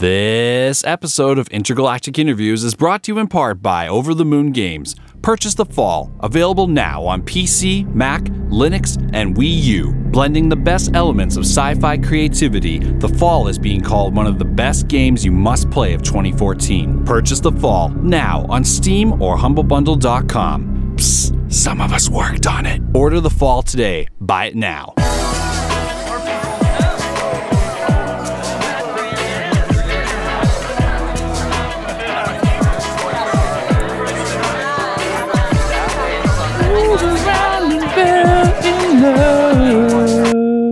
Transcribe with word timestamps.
This 0.00 0.82
episode 0.84 1.38
of 1.38 1.46
Intergalactic 1.48 2.18
Interviews 2.18 2.64
is 2.64 2.74
brought 2.74 3.02
to 3.02 3.12
you 3.12 3.18
in 3.18 3.26
part 3.26 3.60
by 3.60 3.86
Over 3.86 4.14
the 4.14 4.24
Moon 4.24 4.50
Games. 4.50 4.96
Purchase 5.20 5.52
The 5.52 5.66
Fall, 5.66 6.10
available 6.20 6.66
now 6.68 7.04
on 7.04 7.20
PC, 7.20 7.86
Mac, 7.94 8.22
Linux, 8.48 8.96
and 9.12 9.36
Wii 9.36 9.62
U. 9.64 9.92
Blending 9.92 10.48
the 10.48 10.56
best 10.56 10.92
elements 10.94 11.36
of 11.36 11.44
sci 11.44 11.74
fi 11.74 11.98
creativity, 11.98 12.78
The 12.78 13.10
Fall 13.10 13.46
is 13.48 13.58
being 13.58 13.82
called 13.82 14.16
one 14.16 14.26
of 14.26 14.38
the 14.38 14.44
best 14.46 14.88
games 14.88 15.22
you 15.22 15.32
must 15.32 15.70
play 15.70 15.92
of 15.92 16.02
2014. 16.02 17.04
Purchase 17.04 17.40
The 17.40 17.52
Fall 17.52 17.90
now 17.90 18.46
on 18.48 18.64
Steam 18.64 19.20
or 19.20 19.36
HumbleBundle.com. 19.36 20.94
Psst, 20.96 21.52
some 21.52 21.82
of 21.82 21.92
us 21.92 22.08
worked 22.08 22.46
on 22.46 22.64
it. 22.64 22.80
Order 22.94 23.20
The 23.20 23.28
Fall 23.28 23.62
today. 23.62 24.06
Buy 24.18 24.46
it 24.46 24.56
now. 24.56 24.94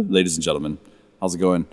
Ladies 0.09 0.37
and 0.37 0.43
gentlemen, 0.43 0.79
how's 1.21 1.35
it 1.35 1.39
going? 1.39 1.67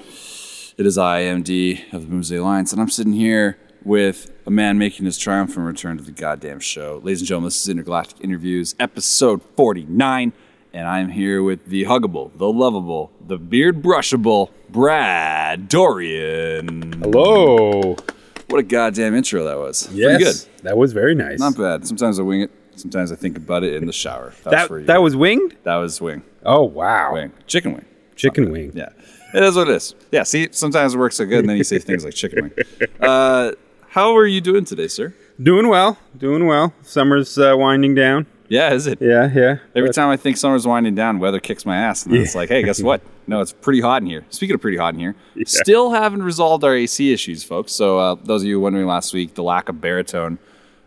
It 0.77 0.85
is 0.85 0.97
I, 0.97 1.21
MD 1.21 1.91
of 1.93 2.01
the 2.01 2.07
Boomsday 2.13 2.37
Alliance, 2.37 2.73
and 2.73 2.81
I'm 2.81 2.89
sitting 2.89 3.13
here 3.13 3.57
with 3.85 4.29
a 4.45 4.51
man 4.51 4.77
making 4.77 5.05
his 5.05 5.17
triumphant 5.17 5.65
return 5.65 5.97
to 5.97 6.03
the 6.03 6.11
goddamn 6.11 6.59
show. 6.59 6.99
Ladies 7.03 7.21
and 7.21 7.27
gentlemen, 7.29 7.47
this 7.47 7.61
is 7.63 7.69
Intergalactic 7.69 8.21
Interviews, 8.21 8.75
episode 8.77 9.41
49, 9.55 10.33
and 10.73 10.87
I'm 10.87 11.09
here 11.09 11.43
with 11.43 11.65
the 11.67 11.85
huggable, 11.85 12.37
the 12.37 12.51
lovable, 12.51 13.11
the 13.25 13.37
beard 13.37 13.81
brushable 13.81 14.49
Brad 14.69 15.69
Doiron. 15.69 16.95
Hello. 17.03 17.95
What 18.49 18.59
a 18.59 18.63
goddamn 18.63 19.15
intro 19.15 19.45
that 19.45 19.57
was. 19.57 19.89
Yes, 19.93 20.07
Pretty 20.07 20.23
good. 20.25 20.63
that 20.63 20.77
was 20.77 20.91
very 20.91 21.15
nice. 21.15 21.39
Not 21.39 21.57
bad. 21.57 21.87
Sometimes 21.87 22.19
I 22.19 22.23
wing 22.23 22.41
it. 22.41 22.51
Sometimes 22.75 23.13
I 23.13 23.15
think 23.15 23.37
about 23.37 23.63
it 23.63 23.75
in 23.75 23.85
the 23.85 23.93
shower. 23.93 24.33
That 24.43 24.67
for 24.67 24.79
you. 24.81 24.85
that 24.87 25.01
was 25.01 25.15
winged. 25.15 25.55
that 25.63 25.77
was 25.77 26.01
wing. 26.01 26.21
Oh 26.45 26.63
wow, 26.63 27.13
Wing. 27.13 27.31
Chicken 27.47 27.73
wing. 27.73 27.85
Chicken 28.15 28.51
wing. 28.51 28.71
Yeah. 28.73 28.89
It 29.33 29.43
is 29.43 29.55
what 29.55 29.67
it 29.69 29.75
is. 29.75 29.95
Yeah, 30.11 30.23
see, 30.23 30.47
sometimes 30.51 30.93
it 30.95 30.97
works 30.97 31.17
so 31.17 31.25
good 31.25 31.39
and 31.39 31.49
then 31.49 31.57
you 31.57 31.63
say 31.63 31.79
things 31.79 32.05
like 32.05 32.13
chicken 32.13 32.43
wing. 32.55 32.87
Uh, 33.01 33.51
how 33.89 34.15
are 34.17 34.25
you 34.25 34.41
doing 34.41 34.65
today, 34.65 34.87
sir? 34.87 35.13
Doing 35.41 35.67
well, 35.67 35.97
doing 36.17 36.45
well. 36.45 36.73
Summer's 36.81 37.37
uh, 37.37 37.53
winding 37.57 37.93
down. 37.95 38.25
Yeah, 38.47 38.73
is 38.73 38.87
it? 38.87 39.01
Yeah, 39.01 39.29
yeah. 39.33 39.57
Every 39.75 39.91
time 39.91 40.09
I 40.09 40.17
think 40.17 40.37
summer's 40.37 40.65
winding 40.67 40.95
down, 40.95 41.19
weather 41.19 41.39
kicks 41.39 41.65
my 41.65 41.75
ass. 41.77 42.05
And 42.05 42.13
then 42.13 42.21
it's 42.21 42.35
like, 42.35 42.49
hey, 42.49 42.61
guess 42.63 42.81
what? 42.81 43.01
No, 43.27 43.41
it's 43.41 43.53
pretty 43.53 43.81
hot 43.81 44.01
in 44.01 44.07
here. 44.07 44.23
Speaking 44.29 44.53
of 44.53 44.61
pretty 44.61 44.77
hot 44.77 44.93
in 44.93 44.99
here, 44.99 45.15
still 45.45 45.91
haven't 45.91 46.23
resolved 46.23 46.63
our 46.63 46.75
AC 46.75 47.11
issues, 47.11 47.43
folks. 47.43 47.71
So, 47.71 47.97
uh, 47.97 48.15
those 48.23 48.43
of 48.43 48.47
you 48.47 48.59
wondering 48.59 48.85
last 48.85 49.13
week, 49.13 49.33
the 49.33 49.43
lack 49.43 49.67
of 49.67 49.81
baritone, 49.81 50.37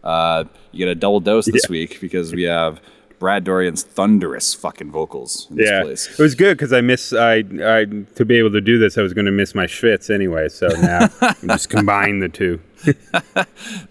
uh, 0.04 0.44
you 0.72 0.78
get 0.86 0.88
a 0.88 0.94
double 0.94 1.20
dose 1.20 1.46
this 1.46 1.64
Yeah. 1.68 1.72
week 1.72 2.00
because 2.00 2.32
we 2.32 2.44
have 2.44 2.80
Brad 3.18 3.44
Doiron's 3.44 3.82
thunderous 3.82 4.54
fucking 4.54 4.90
vocals 4.92 5.48
in 5.50 5.56
this 5.56 5.68
yeah, 5.68 5.82
place. 5.82 6.08
it 6.18 6.22
was 6.22 6.34
good 6.36 6.56
because 6.56 6.72
I 6.72 6.80
miss 6.80 7.12
I 7.12 7.36
I 7.62 7.84
to 8.14 8.24
be 8.24 8.36
able 8.36 8.52
to 8.52 8.60
do 8.60 8.78
this. 8.78 8.96
I 8.96 9.02
was 9.02 9.12
going 9.12 9.24
to 9.26 9.32
miss 9.32 9.54
my 9.54 9.66
schwitz 9.66 10.12
anyway. 10.14 10.48
So 10.48 10.68
now 10.68 11.08
just 11.46 11.68
combine 11.68 12.20
the 12.20 12.28
two. 12.28 12.60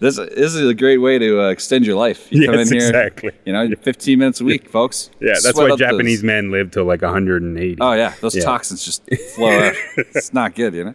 This, 0.00 0.16
this 0.16 0.54
is 0.54 0.66
a 0.66 0.74
great 0.74 0.98
way 0.98 1.18
to 1.18 1.42
uh, 1.42 1.48
extend 1.50 1.84
your 1.86 1.96
life. 1.96 2.28
You 2.32 2.46
come 2.46 2.54
Yes, 2.56 2.70
in 2.70 2.78
here, 2.78 2.88
exactly. 2.88 3.30
you 3.44 3.52
know, 3.52 3.68
15 3.82 4.18
minutes 4.18 4.40
a 4.40 4.44
week, 4.44 4.68
folks. 4.70 5.10
Yeah, 5.20 5.32
that's 5.32 5.50
Sweat 5.50 5.70
why 5.70 5.76
Japanese 5.76 6.20
those- 6.20 6.24
men 6.26 6.50
live 6.50 6.70
till 6.70 6.84
like 6.84 7.02
180. 7.02 7.76
Oh 7.80 7.92
yeah, 7.92 8.14
those 8.20 8.34
Yeah. 8.36 8.44
toxins 8.44 8.84
just 8.84 9.02
flow 9.34 9.50
out. 9.50 9.74
it's 9.96 10.32
not 10.32 10.54
good, 10.54 10.72
you 10.74 10.84
know. 10.84 10.94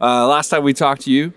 Uh, 0.00 0.26
last 0.28 0.48
time 0.48 0.62
we 0.64 0.72
talked 0.72 1.02
to 1.02 1.10
you, 1.10 1.32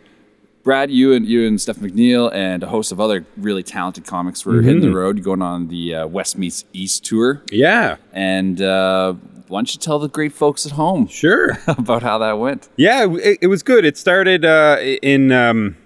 Brad, 0.64 0.92
you 0.92 1.14
and 1.14 1.26
you 1.26 1.48
and 1.48 1.60
Steph 1.60 1.78
MacNeil 1.78 2.32
and 2.34 2.64
a 2.64 2.68
host 2.68 2.92
of 2.92 3.00
other 3.00 3.26
really 3.38 3.64
talented 3.64 4.06
comics 4.06 4.46
were 4.46 4.62
hitting 4.62 4.82
Mm-hmm. 4.82 4.90
the 4.92 4.96
road, 4.96 5.24
going 5.24 5.42
on 5.42 5.68
the 5.70 5.96
uh, 5.96 6.08
West 6.08 6.38
meets 6.38 6.66
East 6.74 7.06
tour. 7.06 7.42
Yeah, 7.52 7.96
And 8.12 8.62
uh, 8.62 9.14
why 9.48 9.60
don't 9.60 9.74
you 9.74 9.80
tell 9.80 10.00
the 10.00 10.10
great 10.10 10.34
folks 10.34 10.66
at 10.66 10.74
home 10.74 11.08
sure. 11.08 11.58
about 11.68 12.04
how 12.04 12.18
that 12.20 12.34
went? 12.34 12.70
Yeah, 12.76 13.08
it, 13.10 13.40
it 13.42 13.48
was 13.48 13.64
good. 13.64 13.86
It 13.86 13.98
started 13.98 14.44
uh, 14.46 14.78
in 15.02 15.32
um, 15.32 15.78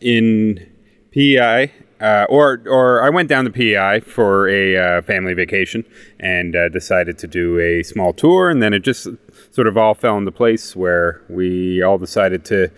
in 0.00 0.68
PEI, 1.12 1.70
uh, 2.00 2.26
or 2.28 2.62
or 2.66 3.02
I 3.04 3.10
went 3.10 3.28
down 3.28 3.44
to 3.44 3.50
PEI 3.50 4.00
for 4.00 4.48
a 4.48 4.76
uh, 4.76 5.02
family 5.02 5.34
vacation 5.34 5.84
and 6.18 6.56
uh, 6.56 6.68
decided 6.70 7.18
to 7.18 7.26
do 7.28 7.60
a 7.60 7.82
small 7.84 8.12
tour, 8.12 8.50
and 8.50 8.62
then 8.62 8.72
it 8.72 8.80
just 8.80 9.06
sort 9.52 9.66
of 9.68 9.76
all 9.76 9.94
fell 9.94 10.16
into 10.18 10.32
place 10.32 10.74
where 10.74 11.22
we 11.28 11.82
all 11.82 11.98
decided 11.98 12.44
to. 12.46 12.70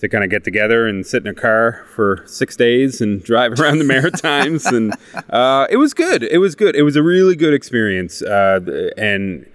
To 0.00 0.08
kind 0.08 0.24
of 0.24 0.30
get 0.30 0.44
together 0.44 0.86
and 0.86 1.06
sit 1.06 1.22
in 1.26 1.28
a 1.30 1.34
car 1.34 1.84
for 1.94 2.22
six 2.26 2.56
days 2.56 3.00
and 3.02 3.22
drive 3.30 3.60
around 3.60 3.78
the 3.78 3.84
Maritimes, 3.84 4.64
and 4.66 4.94
uh, 5.30 5.66
it 5.68 5.76
was 5.76 5.92
good. 5.92 6.22
It 6.22 6.38
was 6.38 6.54
good. 6.54 6.74
It 6.74 6.82
was 6.84 6.96
a 6.96 7.02
really 7.02 7.36
good 7.36 7.52
experience, 7.52 8.22
uh, 8.22 8.90
and 8.96 9.46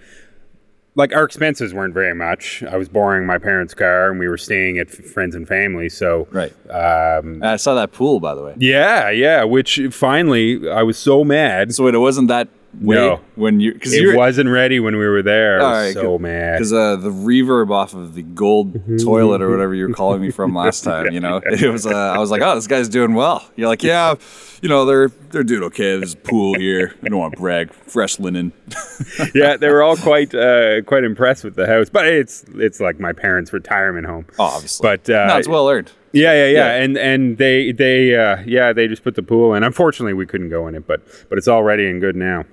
like 0.94 1.12
our 1.14 1.24
expenses 1.24 1.74
weren't 1.74 1.92
very 1.94 2.14
much. 2.14 2.62
I 2.62 2.76
was 2.76 2.88
borrowing 2.88 3.26
my 3.26 3.38
parents' 3.38 3.74
car, 3.74 4.08
and 4.10 4.18
we 4.20 4.28
were 4.28 4.38
staying 4.38 4.78
at 4.78 4.86
f- 4.88 5.04
friends 5.04 5.34
and 5.34 5.46
family. 5.48 5.88
So, 5.88 6.26
Right. 6.30 6.52
um, 6.70 7.42
I 7.42 7.56
saw 7.56 7.74
that 7.74 7.92
pool, 7.92 8.18
by 8.20 8.34
the 8.34 8.42
way. 8.42 8.54
yeah, 8.58 9.10
yeah. 9.10 9.42
Which 9.44 9.80
finally, 9.90 10.70
I 10.70 10.82
was 10.84 10.96
so 10.96 11.22
mad. 11.24 11.74
So 11.74 11.86
it 11.88 11.98
wasn't 11.98 12.28
that 12.28 12.48
way 12.80 12.96
No. 12.96 13.20
when 13.36 13.60
you 13.60 13.72
because 13.74 13.92
it 13.94 14.02
you 14.02 14.16
wasn't 14.16 14.48
ready 14.50 14.80
when 14.80 14.96
we 14.96 15.06
were 15.06 15.22
there. 15.22 15.60
I 15.60 15.64
All 15.64 15.70
was 15.70 15.94
right, 15.96 16.02
so 16.02 16.18
mad. 16.18 16.54
Because 16.54 16.72
uh, 16.72 16.96
the 16.96 17.10
reverb 17.10 17.70
off 17.70 17.94
of 17.94 18.14
the 18.14 18.22
gold 18.22 18.80
toilet 19.02 19.42
or 19.42 19.50
whatever 19.50 19.74
you 19.74 19.88
were 19.88 19.94
calling 19.94 20.20
me 20.20 20.30
from 20.30 20.54
last 20.54 20.84
time, 20.84 21.12
you 21.12 21.20
know, 21.20 21.40
it 21.44 21.70
was. 21.70 21.86
Uh, 21.86 21.94
I 21.94 22.18
was 22.18 22.30
like, 22.30 22.42
oh, 22.42 22.54
this 22.54 22.66
guy's 22.66 22.88
doing 22.88 23.14
well. 23.14 23.48
You're 23.56 23.68
like, 23.68 23.82
yeah, 23.82 24.14
you 24.62 24.68
know, 24.68 24.84
they're 24.84 25.08
they're 25.30 25.44
doing 25.44 25.62
okay. 25.64 25.96
There's 25.98 26.14
a 26.14 26.18
pool 26.18 26.54
here. 26.58 26.94
I 27.02 27.08
don't 27.08 27.18
want 27.18 27.34
to 27.34 27.40
brag. 27.40 27.72
Fresh 27.72 28.18
linen. 28.18 28.52
yeah, 29.34 29.56
they 29.56 29.68
were 29.68 29.82
all 29.82 29.96
quite 29.96 30.34
uh, 30.34 30.82
quite 30.82 31.04
impressed 31.04 31.44
with 31.44 31.54
the 31.56 31.66
house, 31.66 31.88
but 31.90 32.06
it's 32.06 32.44
it's 32.54 32.80
like 32.80 32.98
my 33.00 33.12
parents' 33.12 33.52
retirement 33.52 34.06
home. 34.06 34.26
Oh, 34.38 34.44
obviously. 34.44 34.84
But 34.84 35.08
uh, 35.10 35.26
no, 35.26 35.36
it's 35.38 35.48
well 35.48 35.68
earned. 35.68 35.92
Yeah, 36.12 36.32
yeah, 36.32 36.46
yeah, 36.46 36.50
Yeah. 36.76 36.82
and 36.84 36.96
and 36.96 37.38
they 37.38 37.72
they 37.72 38.14
uh, 38.16 38.38
yeah 38.46 38.72
they 38.72 38.88
just 38.88 39.02
put 39.04 39.16
the 39.16 39.22
pool 39.22 39.52
in. 39.54 39.62
Unfortunately, 39.62 40.14
we 40.14 40.24
couldn't 40.26 40.48
go 40.48 40.66
in 40.66 40.74
it, 40.74 40.86
but 40.86 41.02
but 41.28 41.36
it's 41.36 41.48
all 41.48 41.62
ready 41.62 41.88
and 41.90 42.00
good 42.00 42.16
now. 42.16 42.44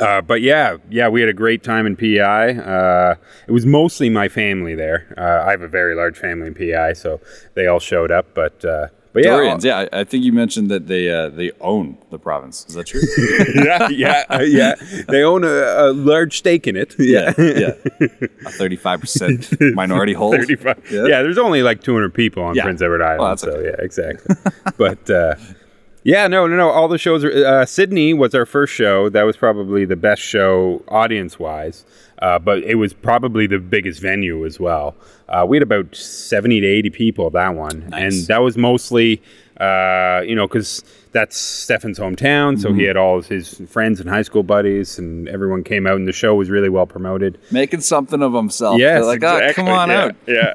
Uh, 0.00 0.22
but 0.22 0.40
yeah, 0.40 0.76
yeah, 0.90 1.08
we 1.08 1.20
had 1.20 1.28
a 1.28 1.34
great 1.34 1.62
time 1.62 1.86
in 1.86 1.96
PI. 1.96 2.52
Uh, 2.54 3.14
it 3.46 3.52
was 3.52 3.66
mostly 3.66 4.08
my 4.08 4.28
family 4.28 4.74
there. 4.74 5.12
Uh, 5.18 5.46
I 5.46 5.50
have 5.50 5.62
a 5.62 5.68
very 5.68 5.94
large 5.94 6.16
family 6.16 6.46
in 6.46 6.54
PI, 6.54 6.94
so 6.94 7.20
they 7.54 7.66
all 7.66 7.80
showed 7.80 8.10
up. 8.10 8.34
But 8.34 8.64
uh, 8.64 8.86
but 9.12 9.24
yeah, 9.24 9.30
Doirons. 9.32 9.64
Yeah, 9.64 9.88
I, 9.92 10.04
think 10.04 10.24
you 10.24 10.32
mentioned 10.32 10.70
that 10.70 10.86
they 10.86 11.10
uh, 11.10 11.28
they 11.28 11.50
own 11.60 11.98
the 12.10 12.18
province. 12.18 12.64
Is 12.66 12.74
that 12.74 12.86
true? 12.86 13.02
yeah, 13.54 13.88
yeah, 13.90 14.40
yeah. 14.40 14.74
They 15.08 15.22
own 15.22 15.44
a, 15.44 15.48
a 15.48 15.92
large 15.92 16.38
stake 16.38 16.66
in 16.66 16.76
it. 16.76 16.94
yeah, 16.98 17.34
yeah. 17.36 17.74
A 18.46 18.50
thirty-five 18.50 19.00
percent 19.00 19.60
minority 19.74 20.14
hold. 20.14 20.36
35. 20.36 20.90
Yeah. 20.90 21.04
Yeah. 21.06 21.22
there's 21.22 21.38
only 21.38 21.62
like 21.62 21.82
200 21.82 22.14
people 22.14 22.42
on 22.42 22.54
Yeah. 22.54 22.62
Prince 22.64 22.80
Edward 22.80 23.02
Island. 23.02 23.30
That's 23.32 23.42
so 23.42 23.50
okay. 23.50 23.68
yeah, 23.68 23.84
exactly. 23.84 24.34
but 24.78 25.10
uh, 25.10 25.34
yeah, 26.04 26.26
no, 26.26 26.46
no, 26.46 26.56
no. 26.56 26.70
All 26.70 26.88
the 26.88 26.98
shows 26.98 27.24
are. 27.24 27.30
Uh, 27.46 27.66
Sydney 27.66 28.14
was 28.14 28.34
our 28.34 28.46
first 28.46 28.72
show. 28.72 29.08
That 29.08 29.22
was 29.22 29.36
probably 29.36 29.84
the 29.84 29.96
best 29.96 30.22
show 30.22 30.82
audience 30.88 31.38
wise. 31.38 31.84
Uh, 32.22 32.38
but 32.38 32.62
it 32.62 32.76
was 32.76 32.92
probably 32.92 33.48
the 33.48 33.58
biggest 33.58 34.00
venue 34.00 34.46
as 34.46 34.60
well. 34.60 34.94
Uh, 35.28 35.44
we 35.48 35.56
had 35.56 35.62
about 35.62 35.94
70 35.94 36.60
to 36.60 36.66
80 36.66 36.90
people 36.90 37.26
at 37.26 37.32
that 37.32 37.54
one. 37.56 37.88
Nice. 37.88 38.18
And 38.18 38.26
that 38.28 38.38
was 38.42 38.56
mostly, 38.56 39.20
uh, 39.60 40.22
you 40.26 40.34
know, 40.34 40.46
because 40.48 40.82
that's 41.12 41.36
Stefan's 41.36 41.98
hometown. 41.98 42.58
So 42.60 42.68
Mm-hmm. 42.70 42.78
he 42.78 42.84
had 42.84 42.96
all 42.96 43.18
of 43.18 43.26
his 43.26 43.60
friends 43.68 44.00
and 44.00 44.08
high 44.08 44.22
school 44.22 44.42
buddies, 44.42 44.98
and 44.98 45.28
everyone 45.28 45.62
came 45.62 45.86
out, 45.86 45.96
and 45.96 46.08
the 46.08 46.12
show 46.12 46.34
was 46.34 46.48
really 46.50 46.68
well 46.70 46.86
promoted. 46.86 47.38
Making 47.50 47.80
something 47.82 48.22
of 48.22 48.32
himself. 48.32 48.78
Yes, 48.78 48.94
They're 49.00 49.04
like, 49.18 49.22
oh, 49.22 49.52
come 49.54 49.68
on 49.68 49.88
Yeah, 49.90 50.04
out. 50.04 50.14
Yeah. 50.26 50.54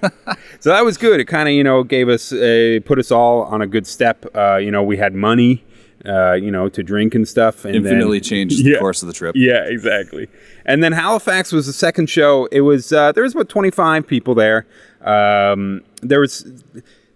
so 0.59 0.69
that 0.72 0.84
was 0.84 0.97
good. 0.97 1.19
It 1.19 1.25
kind 1.25 1.47
of, 1.47 1.53
you 1.53 1.63
know, 1.63 1.84
gave 1.84 2.09
us, 2.09 2.34
a, 2.34 2.80
put 2.81 2.98
us 2.98 3.12
all 3.12 3.44
on 3.44 3.62
a 3.62 3.68
good 3.68 3.86
step. 3.86 4.25
Uh, 4.36 4.56
you 4.57 4.72
know, 4.72 4.81
we 4.81 4.98
had 4.98 5.13
money, 5.13 5.63
uh, 6.06 6.33
you 6.33 6.50
know, 6.50 6.68
to 6.69 6.81
drink 6.81 7.13
and 7.13 7.27
stuff. 7.27 7.63
And 7.66 7.75
Infinitely 7.75 8.18
then, 8.19 8.24
changes 8.24 8.63
the 8.63 8.77
course 8.80 9.04
of 9.04 9.07
the 9.07 9.13
trip. 9.13 9.36
Yeah, 9.36 9.63
exactly. 9.66 10.27
And 10.66 10.83
then 10.83 10.92
Halifax 10.92 11.51
was 11.51 11.68
the 11.68 11.74
second 11.74 12.10
show. 12.10 12.48
It 12.51 12.62
was 12.62 12.92
uh, 12.92 13.12
there 13.12 13.24
was 13.24 13.33
about 13.36 13.48
twenty 13.48 13.72
five 13.72 14.06
people 14.07 14.36
there. 14.36 14.66
Um, 15.01 15.81
there 16.01 16.19
was 16.19 16.63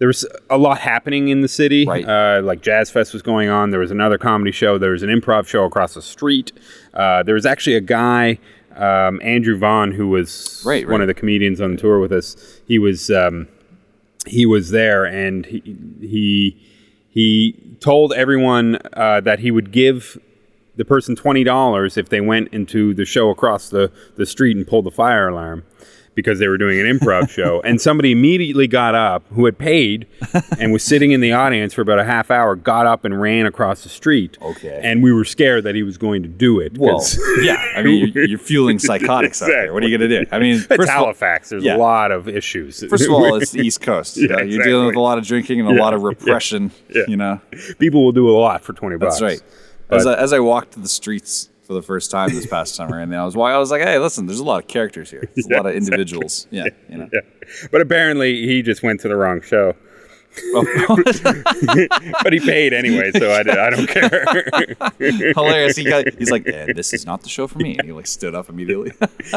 there 0.02 0.08
was 0.08 0.26
a 0.50 0.58
lot 0.58 0.80
happening 0.80 1.28
in 1.28 1.42
the 1.42 1.48
city. 1.48 1.86
Right. 1.86 2.04
Uh, 2.04 2.42
like 2.44 2.64
Jazz 2.64 2.90
Fest 2.90 3.14
was 3.14 3.22
going 3.22 3.50
on. 3.50 3.70
There 3.70 3.80
was 3.80 3.92
another 3.92 4.18
comedy 4.18 4.52
show. 4.52 4.80
There 4.80 4.94
was 4.94 5.04
an 5.04 5.12
improv 5.12 5.46
show 5.46 5.64
across 5.64 5.94
the 5.94 6.02
street. 6.02 6.52
Uh, 6.96 7.22
there 7.22 7.36
was 7.36 7.46
actually 7.46 7.76
a 7.76 7.82
guy, 7.82 8.40
um, 8.76 9.22
Andrew 9.22 9.56
Vaughn, 9.60 9.92
who 9.92 10.08
was 10.08 10.64
Right, 10.66 10.88
one 10.88 10.94
right. 10.94 11.02
of 11.02 11.08
the 11.08 11.14
comedians 11.14 11.62
on 11.62 11.76
the 11.76 11.78
tour 11.78 12.00
with 12.00 12.12
us. 12.12 12.36
He 12.66 12.80
was 12.80 13.12
um, 13.12 13.48
he 14.26 14.48
was 14.48 14.72
there, 14.72 15.06
and 15.06 15.46
he 15.46 15.62
he 16.02 16.58
he 17.12 17.78
told 17.80 18.12
everyone 18.14 18.80
uh, 18.94 19.22
that 19.22 19.38
he 19.42 19.52
would 19.52 19.72
give 19.72 20.20
the 20.78 20.86
person 20.86 21.16
twenty 21.16 21.44
dollars 21.44 21.96
if 21.96 22.10
they 22.10 22.22
went 22.22 22.48
into 22.52 22.96
the 22.96 23.06
show 23.06 23.30
across 23.30 23.70
the, 23.70 23.92
the 24.16 24.26
street 24.26 24.58
and 24.58 24.66
pulled 24.66 24.88
the 24.88 24.92
fire 24.92 25.28
alarm. 25.28 25.64
Because 26.14 26.40
they 26.40 26.48
were 26.48 26.58
doing 26.58 26.80
an 26.80 26.86
improv 26.86 27.30
show, 27.30 27.62
and 27.62 27.80
somebody 27.80 28.12
immediately 28.12 28.68
got 28.68 28.96
up 28.96 29.24
who 29.30 29.46
had 29.46 29.58
paid 29.58 30.08
and 30.60 30.74
was 30.74 30.84
sitting 30.84 31.12
in 31.12 31.22
the 31.22 31.32
audience 31.32 31.74
for 31.74 31.82
about 31.82 32.00
a 32.00 32.04
half 32.04 32.30
hour. 32.30 32.56
Got 32.56 32.86
up 32.86 33.06
and 33.06 33.20
ran 33.22 33.46
across 33.46 33.84
the 33.84 33.90
street. 33.90 34.38
Okay. 34.42 34.80
and 34.84 35.02
we 35.02 35.14
were 35.14 35.24
scared 35.24 35.64
that 35.64 35.74
he 35.76 35.84
was 35.84 35.98
going 35.98 36.22
to 36.24 36.30
do 36.30 36.60
it. 36.60 36.78
Well, 36.78 37.02
yeah. 37.42 37.56
I 37.76 37.82
mean, 37.82 38.12
you're, 38.14 38.26
you're 38.26 38.40
fueling 38.40 38.78
psychotics 38.80 39.42
out 39.42 39.48
there. 39.48 39.74
What 39.74 39.84
are 39.84 39.88
you 39.88 39.98
going 39.98 40.10
to 40.10 40.26
do? 40.26 40.30
I 40.32 40.40
mean, 40.40 40.66
it's 40.70 40.90
all, 40.90 41.06
Halifax. 41.06 41.50
There's 41.50 41.64
yeah. 41.64 41.76
a 41.76 41.78
lot 41.78 42.12
of 42.12 42.28
issues. 42.28 42.84
First 42.90 43.06
of 43.06 43.12
all, 43.12 43.36
it's 43.42 43.52
the 43.52 43.62
East 43.62 43.82
Coast. 43.82 44.18
You 44.18 44.28
Yeah, 44.30 44.36
know, 44.38 44.42
You're 44.44 44.64
dealing 44.64 44.88
with 44.88 44.96
a 44.96 45.02
lot 45.02 45.18
of 45.18 45.26
drinking 45.26 45.62
and 45.62 45.70
a 45.70 45.74
Yeah, 45.74 45.82
lot 45.82 45.94
of 45.94 46.04
repression. 46.04 46.72
yeah. 46.90 47.04
You 47.08 47.18
know, 47.18 47.42
people 47.80 48.04
will 48.04 48.12
do 48.12 48.30
a 48.30 48.36
lot 48.38 48.64
for 48.64 48.74
twenty 48.74 48.98
bucks. 48.98 49.20
that's 49.20 49.42
right. 49.42 49.42
As 49.90 50.06
I, 50.06 50.16
as 50.16 50.32
I 50.34 50.40
walked 50.40 50.82
the 50.82 50.88
streets 50.88 51.50
for 51.72 51.76
the 51.76 51.82
first 51.82 52.12
time 52.12 52.28
this 52.32 52.46
past 52.46 52.76
summer, 52.76 53.00
and 53.00 53.16
I 53.16 53.24
was 53.24 53.34
why 53.38 53.54
I 53.54 53.58
was 53.58 53.72
like, 53.72 53.82
hey, 53.82 53.98
listen, 53.98 54.26
there's 54.26 54.40
a 54.40 54.44
lot 54.44 54.62
of 54.62 54.68
characters 54.68 55.10
here. 55.10 55.24
There's 55.34 55.46
a 55.48 55.54
lot 55.56 55.66
of 55.66 55.74
individuals. 55.82 56.46
Yeah, 56.52 56.66
you 56.90 56.98
know. 56.98 57.10
Yeah. 57.14 57.22
But 57.72 57.80
apparently 57.80 58.46
he 58.46 58.62
just 58.62 58.84
went 58.84 59.00
to 59.02 59.08
the 59.08 59.16
wrong 59.16 59.40
show. 59.42 59.74
but 62.24 62.32
he 62.32 62.40
paid 62.40 62.72
anyway, 62.74 63.12
so 63.12 63.32
I, 63.34 63.44
did, 63.44 63.58
I 63.58 63.70
don't 63.70 63.88
care. 63.88 64.46
Hilarious. 65.34 65.76
He 65.76 65.84
got, 65.84 66.06
he's 66.18 66.32
like, 66.32 66.48
"Eh, 66.48 66.72
this 66.74 66.94
is 66.94 67.06
not 67.06 67.22
the 67.24 67.28
show 67.30 67.48
for 67.48 67.60
me. 67.60 67.78
And 67.78 67.86
he 67.86 67.92
like 67.92 68.08
stood 68.08 68.34
up 68.34 68.48
immediately. 68.50 68.92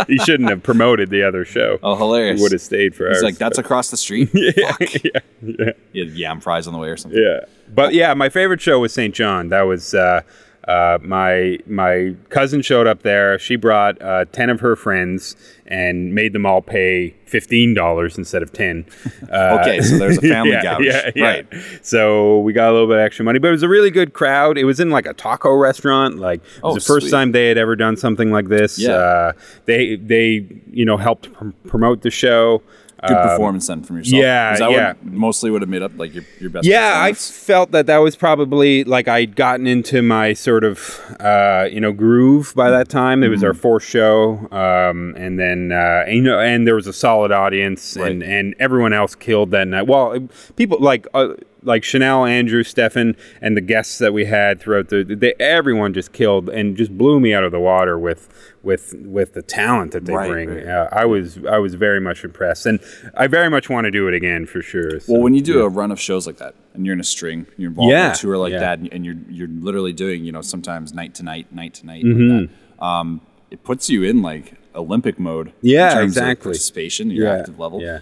he 0.06 0.19
shouldn't 0.19 0.50
have 0.50 0.62
promoted 0.62 1.10
the 1.10 1.22
other 1.25 1.44
show. 1.44 1.78
oh, 1.82 1.96
hilarious. 1.96 2.38
He 2.38 2.42
would 2.44 2.52
have 2.52 2.60
stayed 2.62 2.94
for 2.94 3.08
He's 3.08 3.19
ours. 3.19 3.22
like, 3.25 3.38
that's 3.38 3.58
but- 3.58 3.64
across 3.64 3.90
the 3.90 3.96
street. 3.96 4.31
yeah, 4.34 4.76
yeah, 4.81 5.20
yeah, 5.42 5.70
He 5.92 5.98
had 6.00 6.10
yam 6.10 6.40
fries 6.40 6.66
on 6.69 6.72
the 6.72 6.78
way 6.78 6.88
or 6.90 6.96
something. 6.96 7.20
yeah. 7.20 7.40
But 7.75 7.92
yeah, 7.94 8.14
my 8.14 8.28
favorite 8.28 8.60
show 8.60 8.78
was 8.78 8.92
St. 8.92 9.12
John. 9.14 9.48
That 9.48 9.62
was 9.62 9.94
uh, 9.94 10.20
uh, 10.69 10.99
my 11.02 11.58
my 11.66 12.14
cousin 12.31 12.62
showed 12.62 12.87
up 12.87 13.02
there. 13.02 13.38
She 13.38 13.56
brought 13.56 14.00
uh, 14.00 14.25
ten 14.32 14.50
of 14.50 14.61
her 14.61 14.76
friends 14.76 15.37
and 15.66 16.14
made 16.14 16.32
them 16.32 16.44
all 16.46 16.61
pay 16.62 17.11
fifteen 17.26 17.75
dollars 17.75 18.16
instead 18.19 18.43
of 18.43 18.52
ten. 18.52 18.87
Uh, 19.31 19.58
Okay, 19.61 19.81
so 19.81 19.99
there's 19.99 20.19
a 20.19 20.20
family 20.34 20.52
yeah, 20.52 20.62
gouge. 20.62 20.84
Yeah, 20.84 21.11
yeah. 21.16 21.25
Right. 21.25 21.46
So 21.82 22.38
we 22.40 22.52
got 22.52 22.69
a 22.70 22.72
little 22.72 22.87
bit 22.87 22.96
of 22.99 23.02
extra 23.02 23.25
money, 23.25 23.38
but 23.38 23.49
it 23.49 23.52
was 23.52 23.62
a 23.62 23.69
really 23.69 23.90
good 23.90 24.12
crowd. 24.12 24.58
It 24.58 24.64
was 24.64 24.78
in 24.81 24.90
like 24.90 25.06
a 25.06 25.14
taco 25.14 25.52
restaurant. 25.55 26.19
Like 26.19 26.40
it 26.40 26.62
was 26.62 26.72
Oh, 26.72 26.75
the 26.75 26.81
first 26.81 27.05
sweet. 27.06 27.10
time 27.10 27.32
they 27.32 27.49
had 27.49 27.58
ever 27.58 27.75
done 27.75 27.96
something 27.96 28.31
like 28.31 28.49
this. 28.49 28.78
Yeah. 28.78 28.93
Uh, 28.93 29.32
they 29.64 29.96
they 29.96 30.46
you 30.70 30.84
know 30.84 30.96
helped 30.99 31.32
pr- 31.32 31.49
promote 31.67 32.02
the 32.02 32.10
show. 32.10 32.62
Good 33.06 33.16
Um, 33.16 33.28
performance 33.28 33.66
then 33.66 33.82
from 33.82 33.96
yourself. 33.98 34.22
yeah, 34.22 34.56
that 34.56 34.70
yeah. 34.70 34.94
Mostly 35.02 35.50
would 35.50 35.62
have 35.62 35.68
made 35.68 35.82
up 35.82 35.92
like 35.96 36.14
your, 36.14 36.24
your 36.40 36.50
best 36.50 36.66
Yeah, 36.66 37.02
I 37.02 37.12
felt 37.12 37.70
that 37.72 37.86
that 37.86 37.98
was 37.98 38.16
probably 38.16 38.84
like 38.84 39.08
I'd 39.08 39.36
gotten 39.36 39.66
into 39.66 40.00
my 40.02 40.32
sort 40.32 40.64
of 40.64 41.00
uh, 41.20 41.68
you 41.70 41.80
know 41.80 41.92
groove 41.92 42.52
by 42.56 42.70
that 42.70 42.88
time. 42.88 43.22
It 43.22 43.28
was 43.28 43.40
Mm-hmm. 43.40 43.46
our 43.46 43.54
fourth 43.54 43.82
show, 43.84 44.48
um, 44.52 45.14
and 45.16 45.38
then 45.38 45.70
uh, 45.72 46.04
and, 46.06 46.16
you 46.16 46.22
know, 46.22 46.38
and 46.40 46.66
there 46.66 46.74
was 46.76 46.86
a 46.86 46.92
solid 46.92 47.32
audience, 47.32 47.96
and 47.96 48.22
and 48.22 48.54
everyone 48.58 48.92
else 48.92 49.14
killed 49.14 49.50
that 49.50 49.68
night. 49.68 49.86
Well, 49.86 50.28
people 50.56 50.78
like. 50.80 51.06
Uh, 51.14 51.34
like 51.64 51.82
Chanel, 51.82 52.25
Andrew, 52.26 52.62
Stefan, 52.62 53.16
and 53.40 53.56
the 53.56 53.61
guests 53.61 53.99
that 53.99 54.12
we 54.12 54.26
had 54.26 54.61
throughout 54.61 54.88
the, 54.90 55.02
they, 55.02 55.34
everyone 55.40 55.93
just 55.94 56.12
killed 56.12 56.49
and 56.49 56.76
just 56.76 56.96
blew 56.96 57.19
me 57.20 57.32
out 57.34 57.43
of 57.43 57.52
the 57.52 57.58
water 57.61 57.99
with, 57.99 58.28
with, 58.62 58.94
with 58.99 59.32
the 59.34 59.43
talent 59.43 59.93
that 59.93 60.05
they 60.05 60.12
Right, 60.14 60.31
bring. 60.31 60.49
right. 60.50 60.66
Uh, 60.66 60.88
I 60.93 61.05
was, 61.06 61.38
I 61.46 61.58
was 61.58 61.75
very 61.75 62.00
much 62.00 62.22
impressed, 62.25 62.66
and 62.66 62.81
I 63.16 63.26
very 63.26 63.49
much 63.50 63.69
want 63.70 63.87
to 63.87 63.90
do 63.90 64.06
it 64.08 64.14
again 64.14 64.46
for 64.46 64.62
sure. 64.62 65.00
so. 65.00 65.12
Well, 65.14 65.22
when 65.22 65.34
you 65.34 65.40
do 65.40 65.62
a 65.62 65.69
run 65.69 65.90
of 65.90 65.99
shows 66.00 66.26
like 66.26 66.37
that, 66.37 66.55
and 66.75 66.84
you're 66.84 66.93
in 66.93 67.00
a 67.00 67.05
string, 67.05 67.46
you're 67.56 67.70
involved 67.70 67.90
in 67.93 67.96
Yeah, 67.99 68.12
a 68.12 68.17
tour 68.17 68.37
like 68.37 68.52
yeah. 68.52 68.60
that, 68.60 68.78
and- 68.93 69.05
you're 69.05 69.17
you're 69.28 69.49
literally 69.49 69.93
doing, 69.93 70.25
you 70.25 70.32
know, 70.32 70.43
sometimes 70.43 70.93
night 70.93 71.14
to 71.17 71.22
night, 71.22 71.52
night 71.55 71.75
to 71.75 71.87
night, 71.87 72.05
Mm-hmm. 72.05 72.37
like 72.38 72.50
that. 72.78 72.84
Um, 72.84 73.20
it 73.50 73.62
puts 73.62 73.88
you 73.88 74.02
in 74.02 74.20
like 74.22 74.55
Olympic 74.75 75.19
mode. 75.19 75.52
Yeah, 75.62 75.99
in 75.99 76.05
exactly. 76.05 76.50
Participation, 76.50 77.10
your 77.10 77.26
Yeah, 77.26 77.38
active 77.38 77.58
level. 77.58 77.81
yeah. 77.81 78.00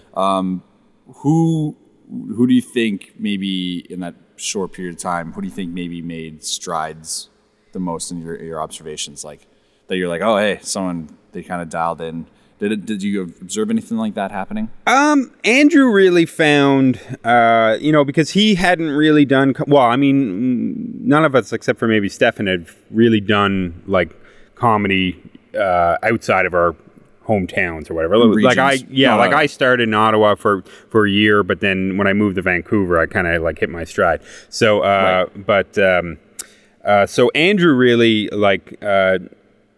Who 1.17 1.75
who 2.09 2.47
do 2.47 2.53
you 2.53 2.61
think 2.61 3.13
maybe 3.17 3.79
in 3.91 3.99
that 4.01 4.15
short 4.35 4.73
period 4.73 4.95
of 4.95 5.01
time? 5.01 5.33
Who 5.33 5.41
do 5.41 5.47
you 5.47 5.53
think 5.53 5.71
maybe 5.71 6.01
made 6.01 6.43
strides 6.43 7.29
the 7.71 7.79
most 7.79 8.11
in 8.11 8.21
your 8.21 8.41
your 8.41 8.61
observations? 8.61 9.23
Like 9.23 9.47
that, 9.87 9.97
you're 9.97 10.09
like, 10.09 10.21
oh, 10.21 10.37
hey, 10.37 10.59
someone 10.61 11.17
they 11.31 11.43
kind 11.43 11.61
of 11.61 11.69
dialed 11.69 12.01
in. 12.01 12.27
Did 12.59 12.71
it, 12.71 12.85
did 12.85 13.03
you 13.03 13.23
observe 13.23 13.69
anything 13.69 13.97
like 13.97 14.13
that 14.13 14.31
happening? 14.31 14.69
Um, 14.87 15.33
Andrew 15.43 15.91
really 15.91 16.25
found, 16.25 16.99
uh, 17.25 17.77
you 17.81 17.91
know, 17.91 18.05
because 18.05 18.29
he 18.29 18.55
hadn't 18.55 18.91
really 18.91 19.25
done. 19.25 19.53
Well, 19.67 19.81
I 19.81 19.97
mean, 19.97 21.05
none 21.05 21.25
of 21.25 21.35
us 21.35 21.51
except 21.51 21.77
for 21.77 21.87
maybe 21.87 22.07
Stefan 22.07 22.47
had 22.47 22.67
really 22.89 23.19
done 23.19 23.83
like 23.85 24.15
comedy 24.55 25.21
uh, 25.59 25.97
outside 26.03 26.45
of 26.45 26.53
our 26.53 26.73
hometowns 27.27 27.89
or 27.89 27.93
whatever. 27.93 28.17
Like 28.17 28.57
I, 28.57 28.73
yeah, 28.89 29.11
No, 29.11 29.17
like 29.17 29.31
no. 29.31 29.37
I 29.37 29.45
started 29.45 29.87
in 29.87 29.93
Ottawa 29.93 30.35
for 30.35 30.61
for 30.89 31.05
a 31.05 31.09
year, 31.09 31.43
but 31.43 31.59
then 31.59 31.97
when 31.97 32.07
I 32.07 32.13
moved 32.13 32.35
to 32.35 32.41
Vancouver, 32.41 32.99
I 32.99 33.05
kind 33.05 33.27
of 33.27 33.41
like 33.41 33.59
hit 33.59 33.69
my 33.69 33.83
stride. 33.83 34.21
So, 34.49 34.81
uh, 34.81 35.27
but 35.35 35.77
um, 35.77 36.17
uh, 36.83 37.05
so 37.05 37.29
Andrew 37.31 37.73
really 37.73 38.27
like 38.29 38.77
uh, 38.83 39.19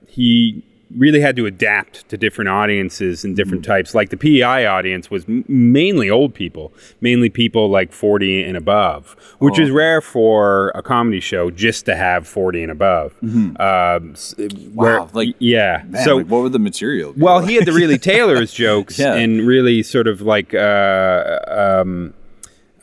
he 0.07 0.63
really 0.95 1.19
had 1.19 1.35
to 1.35 1.45
adapt 1.45 2.07
to 2.09 2.17
different 2.17 2.49
audiences 2.49 3.25
and 3.25 3.35
different 3.35 3.65
types. 3.65 3.95
Like 3.95 4.09
the 4.09 4.17
PEI 4.17 4.65
audience 4.65 5.09
was 5.09 5.25
m- 5.25 5.43
mainly 5.47 6.09
old 6.09 6.33
people, 6.33 6.71
mainly 7.01 7.29
people 7.29 7.69
like 7.69 7.91
40 7.91 8.43
and 8.43 8.55
above, 8.55 9.15
which 9.39 9.57
is 9.57 9.71
rare 9.71 9.99
for 9.99 10.69
a 10.75 10.83
comedy 10.83 11.19
show 11.19 11.49
just 11.49 11.85
to 11.87 11.95
have 11.95 12.27
40 12.27 12.63
and 12.63 12.71
above. 12.71 13.13
Um, 13.23 14.11
s- 14.13 14.35
where- 14.73 14.99
Wow, 14.99 15.09
like, 15.13 15.35
yeah. 15.39 15.83
Man, 15.87 16.03
so 16.03 16.17
like, 16.17 16.27
what 16.27 16.41
were 16.43 16.49
the 16.49 16.59
material? 16.59 17.13
Well, 17.17 17.39
he 17.41 17.55
had 17.55 17.65
to 17.65 17.73
really 17.73 17.97
tailor 18.13 18.39
his 18.39 18.53
jokes 18.53 18.99
Yeah. 18.99 19.15
and 19.15 19.45
really 19.47 19.81
sort 19.83 20.07
of 20.07 20.21
like, 20.21 20.53
uh, 20.53 21.39
um, 21.47 22.13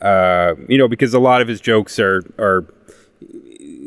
uh, 0.01 0.55
you 0.67 0.77
know, 0.77 0.87
because 0.89 1.13
a 1.13 1.19
lot 1.19 1.41
of 1.41 1.47
his 1.47 1.61
jokes 1.61 1.97
are 1.99 2.21
are 2.37 2.65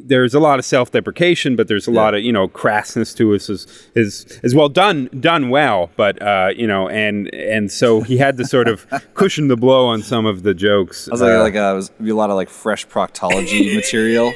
there's 0.09 0.35
a 0.35 0.41
lot 0.41 0.59
of 0.59 0.65
self-deprecation, 0.65 1.57
but 1.57 1.69
there's 1.69 1.87
a 1.87 1.91
lot 1.91 2.15
of 2.15 2.23
you 2.23 2.33
know 2.33 2.49
crassness 2.49 3.17
to 3.17 3.35
us 3.35 3.51
as 3.51 3.67
as 3.95 4.41
as 4.43 4.55
well 4.55 4.69
done 4.69 5.09
done 5.21 5.51
well, 5.51 5.91
but 5.97 6.21
uh, 6.23 6.51
you 6.57 6.67
know, 6.67 6.89
and 6.89 7.33
and 7.35 7.71
so 7.71 8.01
he 8.03 8.17
had 8.17 8.37
to 8.37 8.45
sort 8.45 8.69
of 8.69 8.87
cushion 9.15 9.49
the 9.49 9.57
blow 9.57 9.87
on 9.87 10.03
some 10.03 10.27
of 10.27 10.43
the 10.43 10.55
jokes. 10.55 11.09
I 11.09 11.13
was 11.13 11.21
like, 11.21 11.33
Uh, 11.33 11.43
like 11.43 11.57
uh, 11.57 11.73
it 11.73 11.75
was 11.75 11.91
be 11.91 12.11
a 12.11 12.15
lot 12.15 12.31
of 12.31 12.37
like 12.37 12.49
fresh 12.49 12.87
proctology 12.87 13.75
material, 13.81 14.33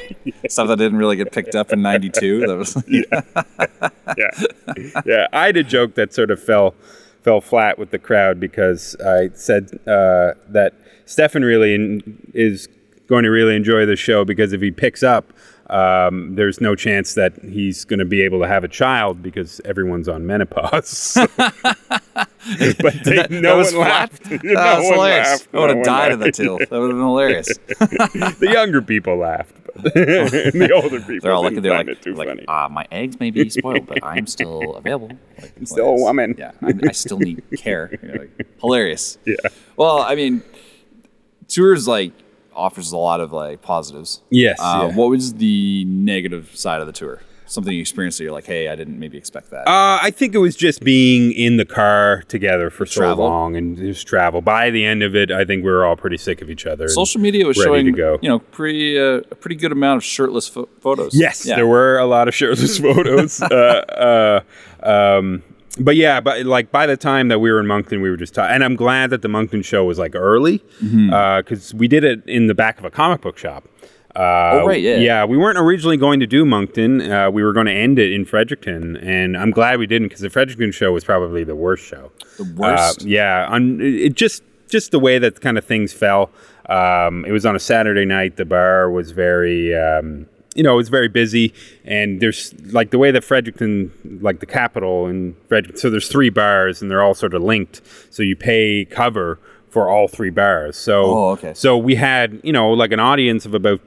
stuff 0.48 0.68
that 0.68 0.76
didn't 0.76 0.98
really 0.98 1.16
get 1.16 1.32
picked 1.32 1.54
up 1.54 1.72
in 1.72 1.82
'92. 1.82 2.46
That 2.46 2.56
was 2.56 2.82
yeah, 4.16 5.02
yeah. 5.06 5.26
I 5.32 5.46
had 5.46 5.56
a 5.56 5.64
joke 5.64 5.94
that 5.94 6.12
sort 6.12 6.30
of 6.30 6.42
fell 6.42 6.74
fell 7.22 7.40
flat 7.40 7.78
with 7.78 7.90
the 7.90 7.98
crowd 7.98 8.40
because 8.40 8.96
I 9.04 9.30
said 9.34 9.78
uh, 9.86 10.32
that 10.48 10.74
Stefan 11.04 11.42
really 11.42 11.74
in, 11.74 12.18
is 12.34 12.68
going 13.06 13.24
to 13.24 13.30
really 13.30 13.56
enjoy 13.56 13.84
the 13.84 13.96
show 13.96 14.24
because 14.24 14.52
if 14.52 14.60
he 14.60 14.70
picks 14.70 15.02
up. 15.02 15.32
Um, 15.70 16.34
there's 16.34 16.60
no 16.60 16.74
chance 16.74 17.14
that 17.14 17.32
he's 17.44 17.84
going 17.84 18.00
to 18.00 18.04
be 18.04 18.22
able 18.22 18.40
to 18.40 18.48
have 18.48 18.64
a 18.64 18.68
child 18.68 19.22
because 19.22 19.60
everyone's 19.64 20.08
on 20.08 20.26
menopause. 20.26 21.16
but 21.36 22.94
they, 23.04 23.16
that, 23.16 23.28
no 23.30 23.40
that 23.42 23.56
was 23.56 23.72
one 23.74 23.82
laughed. 23.88 24.22
That 24.30 24.42
No 24.44 24.54
was 24.78 24.84
one 24.84 24.94
hilarious. 24.94 25.28
laughed. 25.28 25.48
I 25.54 25.58
would 25.60 25.68
have 25.70 25.76
one 25.78 25.84
died 25.86 26.12
of 26.12 26.18
that 26.20 26.34
till. 26.34 26.58
That 26.58 26.70
would 26.70 26.80
have 26.80 26.90
been 26.90 26.98
hilarious. 26.98 27.46
the 27.68 28.50
younger 28.52 28.82
people 28.82 29.16
laughed, 29.16 29.54
but 29.76 29.94
the 29.94 30.70
older 30.74 31.00
people 31.00 31.18
They're 31.20 31.32
all 31.32 31.42
looking. 31.42 31.62
They're 31.62 31.72
like, 31.84 32.00
too 32.02 32.14
like 32.14 32.28
funny. 32.28 32.44
uh, 32.48 32.68
my 32.68 32.86
eggs 32.90 33.20
may 33.20 33.30
be 33.30 33.48
spoiled, 33.50 33.86
but 33.86 34.02
I'm 34.02 34.26
still 34.26 34.74
available. 34.76 35.10
Like, 35.40 35.52
I'm 35.56 35.66
still 35.66 35.86
a 35.88 35.94
woman. 35.94 36.34
Yeah, 36.36 36.52
I, 36.62 36.72
I 36.88 36.92
still 36.92 37.18
need 37.18 37.42
care. 37.58 37.96
Like, 38.02 38.46
hilarious. 38.60 39.18
Yeah. 39.24 39.36
Well, 39.76 40.00
I 40.00 40.14
mean, 40.14 40.42
tours 41.48 41.86
like 41.86 42.12
offers 42.60 42.92
a 42.92 42.96
lot 42.96 43.20
of 43.20 43.32
like 43.32 43.62
positives. 43.62 44.20
Yes, 44.30 44.58
Uh, 44.60 44.88
yeah. 44.90 44.96
What 44.96 45.10
was 45.10 45.34
the 45.34 45.84
negative 45.86 46.50
side 46.54 46.80
of 46.80 46.86
the 46.86 46.92
tour? 46.92 47.20
Something 47.46 47.72
you 47.74 47.80
experienced 47.80 48.18
that 48.18 48.22
you're 48.24 48.32
like, 48.32 48.46
hey, 48.46 48.68
I 48.68 48.76
didn't 48.76 49.00
maybe 49.00 49.18
expect 49.18 49.50
that. 49.50 49.66
Uh, 49.66 49.98
I 50.00 50.12
think 50.12 50.36
it 50.36 50.38
was 50.38 50.54
just 50.54 50.84
being 50.84 51.32
in 51.32 51.56
the 51.56 51.64
car 51.64 52.22
together 52.28 52.70
for 52.70 52.86
so 52.86 53.00
Travel. 53.00 53.24
long 53.24 53.56
and 53.56 53.76
just 53.76 54.06
travel. 54.06 54.40
By 54.40 54.70
the 54.70 54.84
end 54.84 55.02
of 55.02 55.16
it, 55.16 55.32
I 55.32 55.44
think 55.44 55.64
we 55.64 55.70
were 55.72 55.84
all 55.84 55.96
pretty 55.96 56.16
sick 56.16 56.42
of 56.42 56.48
each 56.48 56.64
other. 56.64 56.86
Social 56.86 57.20
media 57.20 57.44
was 57.48 57.56
showing, 57.56 57.86
you 57.86 58.18
know, 58.22 58.38
pretty 58.38 58.96
uh, 58.96 59.22
a 59.32 59.34
pretty 59.34 59.56
good 59.56 59.72
amount 59.72 59.96
of 59.96 60.04
shirtless 60.04 60.46
pho- 60.46 60.68
photos. 60.80 61.12
Yes, 61.12 61.44
Yeah. 61.44 61.56
there 61.56 61.66
were 61.66 61.98
a 61.98 62.06
lot 62.06 62.28
of 62.28 62.36
shirtless 62.36 62.78
photos. 62.86 63.42
uh, 63.42 64.42
uh, 64.84 64.88
um, 64.88 65.42
but 65.78 65.96
yeah, 65.96 66.20
but 66.20 66.44
like 66.46 66.72
by 66.72 66.86
the 66.86 66.96
time 66.96 67.28
that 67.28 67.38
we 67.38 67.50
were 67.50 67.60
in 67.60 67.66
Moncton, 67.66 68.00
we 68.02 68.10
were 68.10 68.16
just, 68.16 68.34
ta- 68.34 68.46
and 68.48 68.64
I'm 68.64 68.76
glad 68.76 69.10
that 69.10 69.22
the 69.22 69.28
Moncton 69.28 69.62
show 69.62 69.84
was 69.84 69.98
like 69.98 70.14
early 70.14 70.62
because 70.80 71.72
we 71.74 71.86
did 71.88 72.04
it 72.04 72.26
in 72.26 72.46
the 72.48 72.54
back 72.54 72.78
of 72.78 72.84
a 72.84 72.90
comic 72.90 73.20
book 73.20 73.38
shop. 73.38 73.68
Uh, 74.16 74.18
Oh, 74.62 74.66
right, 74.66 74.80
yeah. 74.82 74.96
Yeah, 74.96 75.24
we 75.24 75.36
weren't 75.36 75.56
originally 75.58 75.96
going 75.96 76.18
to 76.18 76.26
do 76.26 76.44
Moncton. 76.44 77.00
Uh, 77.00 77.30
we 77.30 77.44
were 77.44 77.52
going 77.52 77.66
to 77.66 77.72
end 77.72 77.98
it 78.00 78.12
in 78.12 78.24
Fredericton, 78.24 78.96
and 78.96 79.36
I'm 79.36 79.52
glad 79.52 79.78
we 79.78 79.86
didn't 79.86 80.08
because 80.08 80.20
the 80.20 80.30
Fredericton 80.30 80.72
show 80.72 80.90
was 80.92 81.04
probably 81.04 81.44
the 81.44 81.54
worst 81.54 81.84
show. 81.84 82.10
The 82.36 82.52
worst? 82.56 83.02
Uh, 83.02 83.04
yeah, 83.06 83.46
on 83.48 83.80
it 83.80 84.14
just 84.14 84.42
just 84.68 84.90
the 84.90 84.98
way 84.98 85.18
that 85.20 85.40
kind 85.40 85.56
of 85.56 85.64
things 85.64 85.92
fell. 85.92 86.30
Um, 86.68 87.24
it 87.24 87.30
was 87.30 87.46
on 87.46 87.54
a 87.54 87.60
Saturday 87.60 88.04
night. 88.04 88.36
The 88.36 88.44
bar 88.44 88.90
was 88.90 89.12
very. 89.12 89.76
Um, 89.76 90.26
you 90.60 90.64
know, 90.64 90.78
it's 90.78 90.90
very 90.90 91.08
busy, 91.08 91.54
and 91.86 92.20
there's 92.20 92.52
like 92.70 92.90
the 92.90 92.98
way 92.98 93.10
that 93.10 93.24
Fredericton, 93.24 93.90
like 94.20 94.40
the 94.40 94.46
capital 94.60 95.06
and 95.06 95.34
Fredericton, 95.48 95.78
so 95.80 95.88
there's 95.88 96.08
three 96.08 96.28
bars, 96.28 96.82
and 96.82 96.90
they're 96.90 97.02
all 97.02 97.14
sort 97.14 97.32
of 97.32 97.42
linked. 97.42 97.80
So 98.10 98.22
you 98.22 98.36
pay 98.36 98.84
cover 98.84 99.38
for 99.70 99.88
all 99.88 100.06
three 100.06 100.28
bars. 100.30 100.76
So, 100.76 101.02
Oh, 101.04 101.30
okay. 101.30 101.54
so 101.54 101.78
we 101.78 101.94
had, 101.94 102.40
you 102.42 102.52
know, 102.52 102.70
like 102.82 102.92
an 102.92 103.00
audience 103.00 103.46
of 103.46 103.54
about 103.54 103.80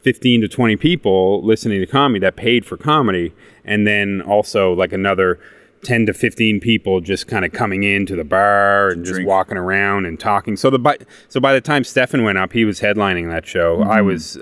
15 0.00 0.40
to 0.40 0.48
20 0.48 0.76
people 0.76 1.44
listening 1.44 1.78
to 1.80 1.86
comedy 1.86 2.18
that 2.20 2.34
paid 2.34 2.66
for 2.66 2.76
comedy, 2.76 3.32
and 3.64 3.86
then 3.86 4.20
also 4.22 4.72
like 4.72 4.92
another 4.92 5.38
10 5.84 6.06
to 6.06 6.12
15 6.14 6.58
people 6.58 7.00
just 7.00 7.28
kind 7.28 7.44
of 7.44 7.52
coming 7.52 7.84
into 7.84 8.16
the 8.16 8.24
bar 8.24 8.88
and 8.88 9.04
just 9.04 9.14
drink. 9.14 9.28
walking 9.28 9.58
around 9.58 10.06
and 10.06 10.18
talking. 10.18 10.56
So 10.56 10.70
the 10.70 10.78
by, 10.80 10.96
so 11.28 11.38
by 11.38 11.52
the 11.54 11.60
time 11.60 11.84
Stefan 11.84 12.24
went 12.24 12.38
up, 12.38 12.52
he 12.52 12.64
was 12.64 12.80
headlining 12.80 13.28
that 13.30 13.46
show. 13.46 13.82
I 13.82 13.98
Mm-hmm. 13.98 14.06
was 14.06 14.38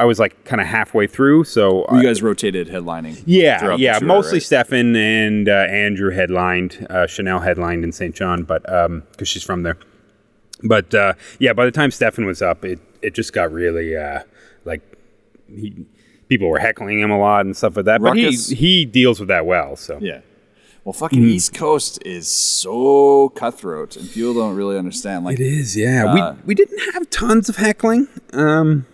I 0.00 0.04
was 0.04 0.18
like 0.18 0.44
kind 0.44 0.60
of 0.60 0.66
halfway 0.66 1.06
through, 1.06 1.44
so 1.44 1.84
I- 1.84 1.96
You 1.98 2.02
guys 2.02 2.22
rotated 2.22 2.68
headlining. 2.68 3.22
yeah, 3.26 3.76
yeah, 3.76 3.98
tour, 3.98 4.08
mostly 4.08 4.36
right? 4.36 4.42
Stefan 4.42 4.96
and 4.96 5.48
uh, 5.48 5.52
Andrew 5.68 6.10
headlined. 6.10 6.86
Uh, 6.88 7.06
Chanel 7.06 7.40
headlined 7.40 7.84
in 7.84 7.92
St. 7.92 8.14
John, 8.14 8.42
but 8.44 8.62
because 9.12 9.28
she's 9.28 9.42
from 9.44 9.62
there. 9.62 9.76
But 10.62 10.94
uh, 10.94 11.14
yeah, 11.38 11.52
by 11.52 11.64
the 11.64 11.70
time 11.70 11.90
Stefan 11.90 12.26
was 12.26 12.42
up, 12.42 12.64
it 12.64 12.78
it 13.02 13.14
just 13.14 13.32
got 13.32 13.52
really 13.52 13.96
uh, 13.96 14.20
like 14.64 14.82
he, 15.48 15.86
people 16.28 16.48
were 16.48 16.58
heckling 16.58 17.00
him 17.00 17.10
a 17.10 17.18
lot 17.18 17.46
and 17.46 17.56
stuff 17.56 17.76
like 17.76 17.86
that. 17.86 18.00
But 18.02 18.16
he 18.16 18.30
he 18.32 18.84
deals 18.84 19.20
with 19.20 19.28
that 19.28 19.46
well. 19.46 19.76
So 19.76 19.98
Yeah. 20.00 20.20
Well, 20.84 20.94
fucking 20.94 21.20
Mm. 21.22 21.28
East 21.28 21.52
Coast 21.54 21.98
is 22.06 22.26
so 22.26 23.28
cutthroat, 23.30 23.96
and 23.96 24.10
people 24.10 24.32
don't 24.34 24.56
really 24.56 24.78
understand. 24.78 25.26
Like, 25.26 25.38
It 25.38 25.44
is, 25.44 25.76
yeah. 25.76 26.06
Uh, 26.06 26.32
we 26.34 26.42
we 26.46 26.54
didn't 26.54 26.80
have 26.94 27.08
tons 27.10 27.48
of 27.50 27.56
heckling, 27.56 28.08
um, 28.32 28.86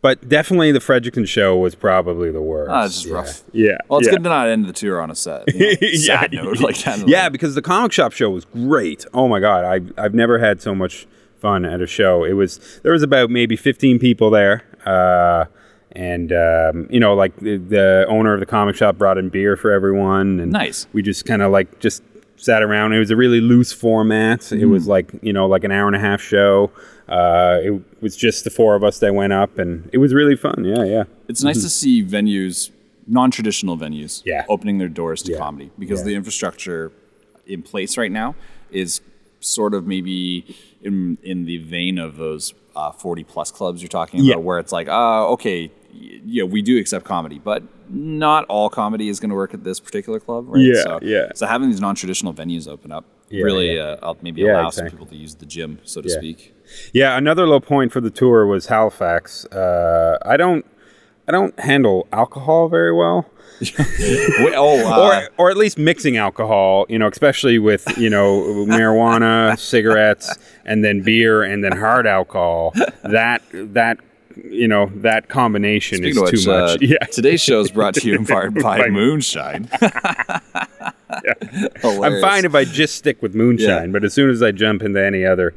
but 0.00 0.28
definitely 0.28 0.72
the 0.72 0.80
Fredericton 0.80 1.24
show 1.24 1.56
was 1.56 1.74
probably 1.74 2.30
the 2.30 2.42
worst. 2.42 2.70
Ah, 2.70 2.84
it's 2.84 3.02
just 3.02 3.06
yeah. 3.06 3.14
rough. 3.14 3.42
Yeah. 3.52 3.78
well, 3.88 3.98
it's 3.98 4.08
yeah. 4.08 4.12
good 4.12 4.24
to 4.24 4.28
not 4.28 4.48
end 4.48 4.66
the 4.66 4.72
tour 4.72 5.00
on 5.00 5.10
a 5.10 5.14
set. 5.14 5.52
you 5.52 5.76
know, 5.80 5.88
sad 5.94 6.32
note 6.32 6.60
like 6.60 6.78
that. 6.84 7.08
Yeah, 7.08 7.28
because 7.28 7.54
the 7.54 7.62
comic 7.62 7.92
shop 7.92 8.12
show 8.12 8.30
was 8.30 8.44
great. 8.44 9.04
Oh 9.12 9.28
my 9.28 9.40
god, 9.40 9.64
I 9.64 10.02
I've 10.02 10.14
never 10.14 10.38
had 10.38 10.62
so 10.62 10.74
much 10.74 11.06
fun 11.38 11.64
at 11.64 11.80
a 11.80 11.86
show. 11.86 12.24
It 12.24 12.32
was 12.32 12.80
there 12.82 12.92
was 12.92 13.02
about 13.02 13.30
maybe 13.30 13.56
15 13.56 13.98
people 13.98 14.30
there. 14.30 14.64
Uh, 14.84 15.46
and 15.92 16.32
um, 16.32 16.86
you 16.90 17.00
know, 17.00 17.14
like 17.14 17.34
the, 17.36 17.56
the 17.56 18.06
owner 18.08 18.34
of 18.34 18.40
the 18.40 18.46
comic 18.46 18.76
shop 18.76 18.98
brought 18.98 19.18
in 19.18 19.30
beer 19.30 19.56
for 19.56 19.72
everyone, 19.72 20.38
and 20.38 20.52
Nice. 20.52 20.86
We 20.92 21.02
just 21.02 21.24
kind 21.24 21.42
of 21.42 21.50
like 21.50 21.80
just 21.80 22.02
sat 22.36 22.62
around. 22.62 22.92
It 22.92 22.98
was 22.98 23.10
a 23.10 23.16
really 23.16 23.40
loose 23.40 23.72
format. 23.72 24.52
It 24.52 24.66
was 24.66 24.86
like 24.86 25.10
you 25.22 25.32
know, 25.32 25.46
like 25.46 25.64
an 25.64 25.72
hour 25.72 25.86
and 25.86 25.96
a 25.96 26.00
half 26.00 26.20
show. 26.20 26.70
Uh, 27.08 27.60
it 27.62 28.02
was 28.02 28.16
just 28.16 28.44
the 28.44 28.50
four 28.50 28.74
of 28.74 28.84
us 28.84 28.98
that 28.98 29.14
went 29.14 29.32
up, 29.32 29.58
and 29.58 29.88
it 29.92 29.98
was 29.98 30.12
really 30.14 30.36
fun. 30.36 30.64
Yeah, 30.64 30.84
yeah. 30.84 31.04
It's 31.28 31.42
nice 31.42 31.62
to 31.62 31.68
see 31.70 32.02
venues, 32.04 32.70
non-traditional 33.06 33.76
venues, 33.78 34.22
Yeah. 34.24 34.44
opening 34.48 34.78
their 34.78 34.88
doors 34.88 35.22
to 35.22 35.32
Yeah. 35.32 35.38
comedy 35.38 35.70
because 35.78 36.00
Yeah. 36.00 36.06
the 36.06 36.14
infrastructure 36.14 36.92
in 37.46 37.62
place 37.62 37.96
right 37.96 38.12
now 38.12 38.34
is 38.70 39.00
sort 39.40 39.72
of 39.72 39.86
maybe 39.86 40.54
in 40.82 41.16
in 41.22 41.44
the 41.44 41.58
vein 41.58 41.96
of 41.98 42.16
those 42.16 42.52
uh, 42.76 42.92
40 42.92 43.24
plus 43.24 43.50
clubs 43.50 43.82
you're 43.82 43.88
talking 43.88 44.20
about, 44.30 44.42
where 44.44 44.58
it's 44.60 44.70
like, 44.70 44.86
uh, 44.88 45.26
okay, 45.30 45.68
yeah, 45.92 46.44
we 46.44 46.62
do 46.62 46.78
accept 46.78 47.04
comedy, 47.04 47.40
but 47.42 47.62
not 47.90 48.44
all 48.44 48.68
comedy 48.70 49.08
is 49.08 49.18
going 49.18 49.30
to 49.30 49.34
work 49.34 49.52
at 49.52 49.64
this 49.64 49.80
particular 49.80 50.20
club, 50.20 50.44
right? 50.48 50.62
Yeah, 50.62 50.82
so, 50.84 50.98
yeah. 51.02 51.30
So 51.34 51.46
having 51.46 51.70
these 51.70 51.80
non-traditional 51.80 52.32
venues 52.34 52.68
open 52.68 52.92
up 52.92 53.04
Yeah, 53.30 53.42
really 53.42 53.74
yeah. 53.74 53.96
Uh, 54.02 54.14
maybe 54.22 54.42
Yeah, 54.42 54.52
allow 54.52 54.70
some 54.70 54.84
exactly. 54.86 54.90
people 54.90 55.06
to 55.06 55.16
use 55.16 55.34
the 55.34 55.46
gym, 55.46 55.78
so 55.82 56.00
to 56.02 56.08
speak. 56.08 56.54
Yeah, 56.92 57.16
another 57.16 57.46
low 57.46 57.60
point 57.60 57.92
for 57.92 58.00
the 58.00 58.10
tour 58.10 58.46
was 58.46 58.66
Halifax. 58.66 59.44
Uh, 59.46 60.18
I 60.24 60.36
don't, 60.36 60.64
I 61.26 61.32
don't 61.32 61.58
handle 61.60 62.06
alcohol 62.12 62.68
very 62.68 62.92
well, 62.94 63.30
Wait, 63.60 64.52
oh, 64.54 64.86
uh, 64.86 65.20
or 65.36 65.46
or 65.46 65.50
at 65.50 65.56
least 65.56 65.78
mixing 65.78 66.16
alcohol. 66.16 66.86
You 66.88 66.98
know, 66.98 67.08
especially 67.08 67.58
with 67.58 67.86
you 67.98 68.08
know 68.08 68.42
marijuana, 68.68 69.58
cigarettes, 69.58 70.36
and 70.64 70.84
then 70.84 71.02
beer, 71.02 71.42
and 71.42 71.64
then 71.64 71.72
hard 71.76 72.06
alcohol. 72.06 72.72
That 73.02 73.42
that 73.52 73.98
you 74.36 74.68
know 74.68 74.86
that 74.96 75.28
combination 75.28 75.98
Speaking 75.98 76.10
is 76.24 76.32
which, 76.32 76.44
too 76.44 76.50
much. 76.50 76.70
uh, 76.70 76.78
yeah. 76.80 76.98
today's 77.10 77.40
show 77.40 77.60
is 77.60 77.70
brought 77.72 77.94
to 77.94 78.06
you 78.06 78.14
in 78.14 78.24
part 78.24 78.54
by 78.54 78.78
By- 78.78 78.88
Moonshine. 78.90 79.68
I'm 81.10 82.20
fine 82.20 82.44
if 82.44 82.54
I 82.54 82.64
just 82.64 82.96
stick 82.96 83.20
with 83.22 83.34
moonshine, 83.34 83.86
Yeah. 83.86 83.92
but 83.92 84.04
as 84.04 84.12
soon 84.14 84.30
as 84.30 84.42
I 84.42 84.52
jump 84.52 84.82
into 84.82 85.04
any 85.04 85.24
other 85.24 85.54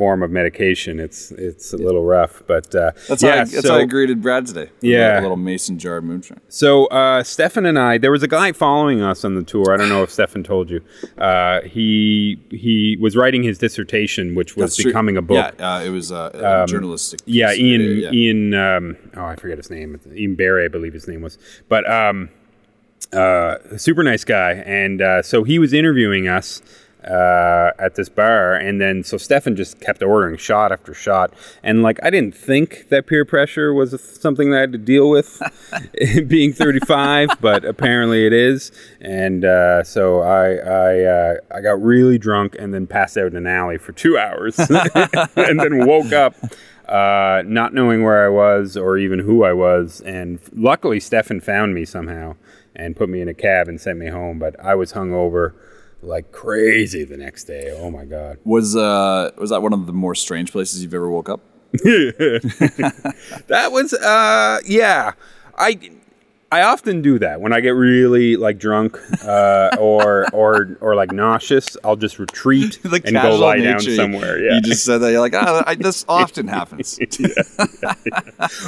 form 0.00 0.22
of 0.22 0.30
medication, 0.30 0.98
it's 0.98 1.30
it's 1.32 1.74
a 1.74 1.76
little 1.76 2.04
rough. 2.04 2.42
But 2.46 2.74
uh, 2.74 2.92
That's, 3.06 3.22
yeah, 3.22 3.28
how, 3.28 3.34
I, 3.34 3.44
that's 3.44 3.60
so, 3.60 3.74
how 3.74 3.80
I 3.80 3.84
greeted 3.84 4.22
Brad 4.22 4.46
today. 4.46 4.70
Yeah. 4.80 5.20
a 5.20 5.20
little 5.20 5.36
mason 5.36 5.78
jar 5.78 6.00
moonshine. 6.00 6.40
So 6.48 6.86
uh, 6.86 7.22
Stefan 7.22 7.66
and 7.66 7.78
I, 7.78 7.98
there 7.98 8.10
was 8.10 8.22
a 8.22 8.28
guy 8.28 8.52
following 8.52 9.02
us 9.02 9.26
on 9.26 9.34
the 9.34 9.42
tour. 9.42 9.74
I 9.74 9.76
don't 9.76 9.90
know 9.90 10.02
if 10.02 10.10
Stefan 10.10 10.42
told 10.42 10.70
you. 10.70 10.80
Uh, 11.18 11.60
he 11.60 12.40
he 12.50 12.96
was 12.98 13.14
writing 13.14 13.42
his 13.42 13.58
dissertation, 13.58 14.34
which 14.34 14.56
was 14.56 14.70
That's 14.70 14.76
true. 14.76 14.90
becoming 14.90 15.18
a 15.18 15.22
book. 15.22 15.54
Yeah, 15.58 15.74
uh, 15.74 15.80
it 15.82 15.90
was 15.90 16.10
uh, 16.10 16.62
a 16.64 16.66
journalistic. 16.66 17.20
Yeah. 17.26 17.52
Ian. 17.52 17.82
Yeah. 17.98 18.10
Ian. 18.10 18.54
Um, 18.54 18.96
oh, 19.18 19.26
I 19.26 19.36
forget 19.36 19.58
his 19.58 19.68
name. 19.68 20.00
Ian 20.14 20.34
Barry, 20.34 20.64
I 20.64 20.68
believe 20.68 20.94
his 20.94 21.06
name 21.06 21.20
was. 21.20 21.36
But 21.68 21.84
um, 21.90 22.30
uh, 23.12 23.76
super 23.76 24.02
nice 24.02 24.24
guy, 24.24 24.52
and 24.64 25.02
uh, 25.02 25.20
so 25.20 25.44
he 25.44 25.58
was 25.58 25.74
interviewing 25.74 26.26
us 26.26 26.62
uh, 27.04 27.72
at 27.78 27.94
this 27.94 28.08
bar, 28.08 28.54
and 28.54 28.80
then 28.80 29.02
so 29.02 29.16
Stefan 29.16 29.56
just 29.56 29.80
kept 29.80 30.02
ordering 30.02 30.36
shot 30.36 30.72
after 30.72 30.94
shot, 30.94 31.32
and 31.62 31.82
like 31.82 31.98
I 32.02 32.10
didn't 32.10 32.34
think 32.34 32.88
that 32.88 33.06
peer 33.06 33.24
pressure 33.24 33.72
was 33.72 34.00
something 34.20 34.50
that 34.50 34.56
I 34.56 34.60
had 34.60 34.72
to 34.72 34.78
deal 34.78 35.08
with, 35.10 35.40
being 36.28 36.52
35, 36.52 37.30
but 37.40 37.64
apparently 37.64 38.26
it 38.26 38.32
is, 38.32 38.72
and 39.00 39.44
uh, 39.44 39.82
so 39.82 40.20
I 40.20 40.54
I 40.54 41.00
uh, 41.04 41.34
I 41.50 41.60
got 41.60 41.82
really 41.82 42.18
drunk 42.18 42.56
and 42.58 42.74
then 42.74 42.86
passed 42.86 43.16
out 43.16 43.28
in 43.28 43.36
an 43.36 43.46
alley 43.46 43.78
for 43.78 43.92
two 43.92 44.18
hours, 44.18 44.58
and 45.36 45.60
then 45.60 45.86
woke 45.86 46.12
up 46.12 46.34
uh, 46.90 47.42
not 47.46 47.72
knowing 47.72 48.02
where 48.02 48.24
I 48.24 48.28
was 48.28 48.76
or 48.76 48.98
even 48.98 49.20
who 49.20 49.44
I 49.44 49.52
was. 49.52 50.00
And 50.00 50.40
luckily, 50.52 50.98
Stefan 51.00 51.40
found 51.40 51.72
me 51.72 51.84
somehow 51.84 52.36
and 52.74 52.96
put 52.96 53.08
me 53.08 53.20
in 53.20 53.28
a 53.28 53.34
cab 53.34 53.68
and 53.68 53.80
sent 53.80 53.98
me 53.98 54.08
home. 54.08 54.38
But 54.38 54.58
I 54.60 54.74
was 54.74 54.92
hungover 54.92 55.54
like 56.02 56.32
crazy 56.32 57.04
the 57.04 57.16
next 57.16 57.44
day. 57.44 57.74
Oh 57.78 57.90
my 57.90 58.04
god! 58.04 58.38
Was 58.44 58.76
uh 58.76 59.30
was 59.38 59.50
that 59.50 59.62
one 59.62 59.72
of 59.72 59.86
the 59.86 59.92
more 59.92 60.14
strange 60.14 60.52
places 60.52 60.82
you've 60.82 60.94
ever 60.94 61.10
woke 61.10 61.28
up? 61.28 61.40
That 63.48 63.70
was 63.72 63.92
uh, 63.94 64.60
yeah. 64.66 65.12
I 65.56 65.78
I 66.52 66.62
often 66.62 67.00
do 67.02 67.18
that 67.20 67.40
when 67.40 67.52
I 67.52 67.60
get 67.60 67.70
really 67.70 68.36
like 68.36 68.58
drunk 68.58 68.98
uh, 69.24 69.70
or 69.78 70.26
or 70.34 70.76
or 70.80 70.94
like 70.94 71.12
nauseous. 71.12 71.76
I'll 71.84 71.96
just 71.96 72.18
retreat 72.18 72.80
and 72.84 73.02
go 73.14 73.36
lie 73.36 73.56
down 73.58 73.76
nature, 73.76 73.90
you- 73.90 73.96
somewhere. 73.96 74.40
Yeah. 74.42 74.54
You 74.54 74.60
just 74.62 74.84
said 74.84 74.98
that. 74.98 75.10
You're 75.12 75.20
like, 75.20 75.34
ah, 75.34 75.62
I, 75.66 75.74
this 75.76 76.04
often 76.08 76.48
happens. 76.48 76.98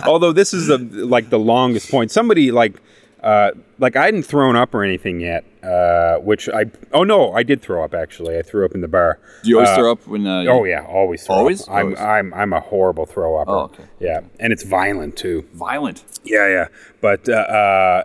Although 0.05 0.33
this 0.33 0.53
is 0.55 0.67
the 0.69 0.79
like 0.79 1.31
the 1.31 1.39
longest 1.39 1.91
point. 1.91 2.11
Somebody 2.11 2.53
like 2.53 2.81
uh, 3.23 3.53
like 3.79 3.97
I 3.97 4.05
hadn't 4.05 4.25
thrown 4.25 4.55
up 4.57 4.75
or 4.75 4.85
anything 4.85 5.21
yet. 5.21 5.45
Uh, 5.63 6.17
which 6.19 6.49
I 6.49 6.65
oh 6.93 7.05
no 7.05 7.33
I 7.33 7.45
did 7.45 7.63
throw 7.63 7.85
up 7.85 7.95
actually. 7.95 8.37
I 8.37 8.43
threw 8.43 8.65
up 8.65 8.73
in 8.75 8.81
the 8.81 8.89
bar. 8.89 9.21
Do 9.45 9.49
you 9.51 9.57
always 9.59 9.71
Uh, 9.71 9.77
throw 9.77 9.93
up 9.93 10.07
when? 10.09 10.27
Uh, 10.27 10.41
you- 10.41 10.51
Oh 10.51 10.65
yeah, 10.65 10.85
always. 10.85 11.25
Throw 11.25 11.37
Always? 11.37 11.63
Up. 11.69 11.75
I'm 11.75 11.85
Always. 11.85 12.01
I'm 12.01 12.35
I'm 12.35 12.53
a 12.53 12.61
horrible 12.61 13.07
throw 13.07 13.37
up. 13.37 13.49
Oh, 13.49 13.59
okay. 13.65 13.85
Yeah, 14.01 14.21
and 14.41 14.53
it's 14.53 14.65
violent 14.65 15.17
too. 15.17 15.45
Violent. 15.55 16.03
Yeah, 16.25 16.49
yeah. 16.49 16.67
But 17.01 17.29
uh, 17.29 17.33
uh, 17.33 18.05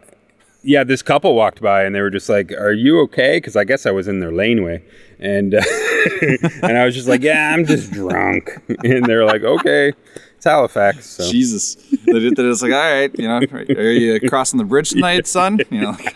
yeah, 0.61 0.83
this 0.83 1.01
couple 1.01 1.33
walked 1.35 1.61
by 1.61 1.83
and 1.83 1.95
they 1.95 2.01
were 2.01 2.11
just 2.11 2.29
like, 2.29 2.51
"Are 2.51 2.73
you 2.73 2.99
okay?" 3.01 3.37
Because 3.37 3.55
I 3.55 3.63
guess 3.63 3.85
I 3.87 3.91
was 3.91 4.07
in 4.07 4.19
their 4.19 4.31
laneway, 4.31 4.83
and 5.19 5.55
uh, 5.55 5.61
and 6.61 6.77
I 6.77 6.85
was 6.85 6.93
just 6.93 7.07
like, 7.07 7.23
"Yeah, 7.23 7.53
I'm 7.55 7.65
just 7.65 7.91
drunk." 7.91 8.51
And 8.83 9.05
they're 9.05 9.25
like, 9.25 9.41
"Okay, 9.43 9.93
it's 10.37 10.45
Halifax." 10.45 11.05
So. 11.09 11.29
Jesus. 11.29 11.75
They 11.75 12.19
did 12.19 12.35
that. 12.37 12.49
It's 12.49 12.61
like, 12.61 12.71
all 12.71 12.79
right, 12.79 13.11
you 13.19 13.27
know, 13.27 13.39
are 13.75 13.91
you 13.91 14.19
crossing 14.29 14.57
the 14.57 14.63
bridge 14.63 14.91
tonight, 14.91 15.27
son? 15.27 15.59
You 15.69 15.81
know, 15.81 15.97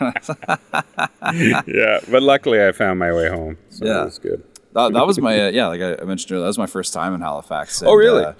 yeah, 1.66 2.00
but 2.10 2.22
luckily 2.22 2.64
I 2.64 2.72
found 2.72 2.98
my 2.98 3.12
way 3.12 3.28
home, 3.28 3.58
so 3.70 3.84
Yeah. 3.84 4.02
it 4.02 4.04
was 4.06 4.18
good. 4.18 4.42
that, 4.72 4.92
that 4.94 5.06
was 5.06 5.20
my 5.20 5.48
uh, 5.48 5.50
yeah 5.50 5.66
like 5.66 5.80
I, 5.82 6.02
mentioned 6.04 6.32
earlier 6.32 6.42
that 6.42 6.48
was 6.48 6.58
my 6.58 6.66
first 6.66 6.94
time 6.94 7.12
in 7.14 7.20
halifax 7.20 7.82
Oh, 7.82 7.92
really? 7.94 8.24
uh, 8.24 8.32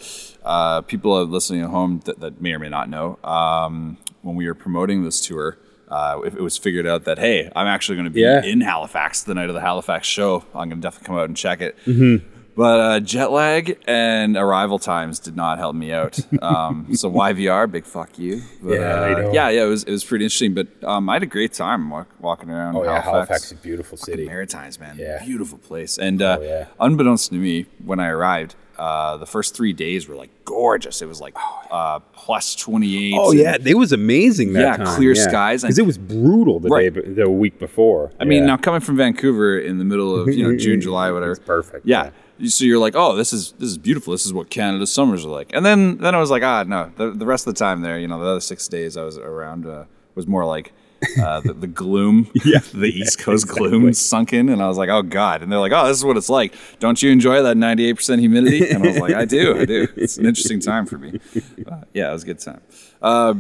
uh, 0.44 0.80
people 0.80 1.12
are 1.12 1.24
listening 1.24 1.60
at 1.62 1.68
home 1.68 2.00
that, 2.06 2.20
that 2.20 2.40
may 2.40 2.52
or 2.54 2.58
may 2.58 2.70
not 2.70 2.88
know 2.88 3.18
um, 3.22 3.98
when 4.22 4.34
we 4.34 4.46
were 4.46 4.54
promoting 4.54 5.04
this 5.04 5.20
tour 5.20 5.58
uh, 5.88 6.20
it, 6.24 6.32
it 6.34 6.40
was 6.40 6.56
figured 6.56 6.86
out 6.86 7.04
that 7.04 7.18
hey 7.18 7.50
i'm 7.54 7.66
actually 7.66 7.96
going 7.96 8.06
to 8.06 8.10
be 8.10 8.22
Yeah. 8.22 8.42
in 8.42 8.62
halifax 8.62 9.22
the 9.24 9.34
night 9.34 9.50
of 9.50 9.54
the 9.54 9.60
halifax 9.60 10.06
show 10.06 10.44
i'm 10.54 10.70
going 10.70 10.80
to 10.80 10.86
definitely 10.86 11.06
come 11.06 11.16
out 11.18 11.28
and 11.28 11.36
check 11.36 11.60
it 11.60 11.76
Mm-hmm. 11.84 12.26
But 12.54 12.80
uh, 12.80 13.00
jet 13.00 13.30
lag 13.30 13.78
and 13.86 14.36
arrival 14.36 14.78
times 14.78 15.18
did 15.18 15.36
not 15.36 15.58
help 15.58 15.74
me 15.74 15.92
out. 15.92 16.18
Um, 16.42 16.94
so 16.94 17.10
YVR, 17.28 17.70
big 17.70 17.84
fuck 17.84 18.18
you. 18.18 18.42
But, 18.62 18.74
Yeah, 18.74 18.80
uh, 18.80 19.30
yeah, 19.32 19.48
yeah. 19.48 19.64
It 19.64 19.68
was 19.68 19.84
it 19.84 19.90
was 19.90 20.04
pretty 20.04 20.24
interesting. 20.26 20.54
But 20.54 20.68
um, 20.84 21.08
I 21.08 21.14
had 21.14 21.22
a 21.22 21.26
great 21.26 21.52
time 21.52 21.88
walk, 21.90 22.08
walking 22.20 22.50
around. 22.50 22.76
Oh 22.76 22.84
yeah, 22.84 23.00
Halifax. 23.00 23.06
Halifax 23.12 23.44
is 23.46 23.52
a 23.52 23.56
beautiful 23.56 23.96
city. 23.96 24.26
Maritimes, 24.26 24.78
man. 24.78 24.96
Yeah. 24.98 25.22
Beautiful 25.24 25.58
place. 25.58 25.98
And 25.98 26.20
uh, 26.20 26.38
Oh, 26.40 26.42
yeah. 26.44 26.66
unbeknownst 26.80 27.30
to 27.30 27.36
me, 27.36 27.66
when 27.84 28.00
I 28.00 28.08
arrived, 28.08 28.54
uh, 28.78 29.16
the 29.18 29.26
first 29.26 29.54
three 29.54 29.72
days 29.72 30.08
were 30.08 30.14
like 30.16 30.30
gorgeous. 30.44 31.02
It 31.02 31.06
was 31.06 31.20
like 31.20 31.36
uh, 31.70 32.00
plus 32.14 32.54
twenty 32.54 33.08
eight. 33.12 33.18
Oh 33.18 33.32
yeah, 33.32 33.56
it 33.64 33.76
was 33.76 33.92
amazing 33.92 34.54
that 34.54 34.60
Yeah, 34.60 34.76
time. 34.78 34.96
clear 34.96 35.14
skies 35.14 35.62
because 35.62 35.78
it 35.78 35.86
was 35.86 35.98
brutal 35.98 36.58
the 36.58 36.68
Right. 36.68 36.92
day 36.92 37.00
the 37.02 37.30
week 37.30 37.58
before. 37.58 38.12
I 38.18 38.24
mean, 38.24 38.46
now 38.46 38.56
coming 38.56 38.80
from 38.80 38.96
Vancouver 38.96 39.58
in 39.58 39.78
the 39.78 39.84
middle 39.84 40.18
of 40.18 40.28
you 40.28 40.42
know 40.42 40.56
June, 40.56 40.80
July, 40.86 41.10
whatever. 41.12 41.32
It's 41.32 41.40
perfect, 41.40 41.86
Yeah. 41.86 42.10
So 42.46 42.64
you're 42.64 42.78
like, 42.78 42.94
oh, 42.96 43.14
this 43.14 43.32
is 43.32 43.52
this 43.58 43.68
is 43.70 43.78
beautiful. 43.78 44.12
This 44.12 44.26
is 44.26 44.32
what 44.32 44.50
Canada's 44.50 44.92
summers 44.92 45.24
are 45.24 45.28
like. 45.28 45.50
And 45.54 45.64
then 45.64 45.98
then 45.98 46.14
I 46.14 46.18
was 46.18 46.30
like, 46.30 46.42
ah, 46.42 46.64
no. 46.64 46.90
The, 46.96 47.10
the 47.10 47.26
rest 47.26 47.46
of 47.46 47.54
the 47.54 47.58
time 47.58 47.82
there, 47.82 47.98
you 47.98 48.08
know, 48.08 48.18
the 48.20 48.26
other 48.26 48.40
six 48.40 48.66
days 48.68 48.96
I 48.96 49.04
was 49.04 49.18
around 49.18 49.66
uh, 49.66 49.84
was 50.14 50.26
more 50.26 50.44
like 50.44 50.72
uh, 51.20 51.40
the, 51.40 51.52
the 51.52 51.66
gloom, 51.66 52.30
Yeah. 52.44 52.60
the 52.74 52.86
East 52.86 53.18
Coast 53.18 53.48
gloom 53.48 53.92
sunk 53.92 54.32
in, 54.32 54.48
and 54.48 54.62
I 54.62 54.68
was 54.68 54.78
like, 54.78 54.88
oh 54.88 55.02
god. 55.02 55.42
And 55.42 55.52
they're 55.52 55.58
like, 55.58 55.72
oh, 55.72 55.86
this 55.88 55.98
is 55.98 56.04
what 56.04 56.16
it's 56.16 56.28
like. 56.30 56.54
Don't 56.80 57.00
you 57.02 57.10
enjoy 57.10 57.42
that 57.42 57.56
98 57.56 57.92
percent 57.94 58.20
humidity? 58.20 58.68
And 58.70 58.82
I 58.84 58.86
was 58.88 58.98
like, 58.98 59.14
I 59.14 59.24
do, 59.24 59.58
I 59.60 59.64
do. 59.64 59.88
It's 59.96 60.16
an 60.16 60.26
interesting 60.26 60.60
time 60.60 60.86
for 60.86 60.98
me. 60.98 61.20
Uh, 61.66 61.82
yeah, 61.92 62.08
it 62.10 62.12
was 62.12 62.22
a 62.22 62.26
good 62.26 62.38
time. 62.38 62.60
Uh, 63.00 63.34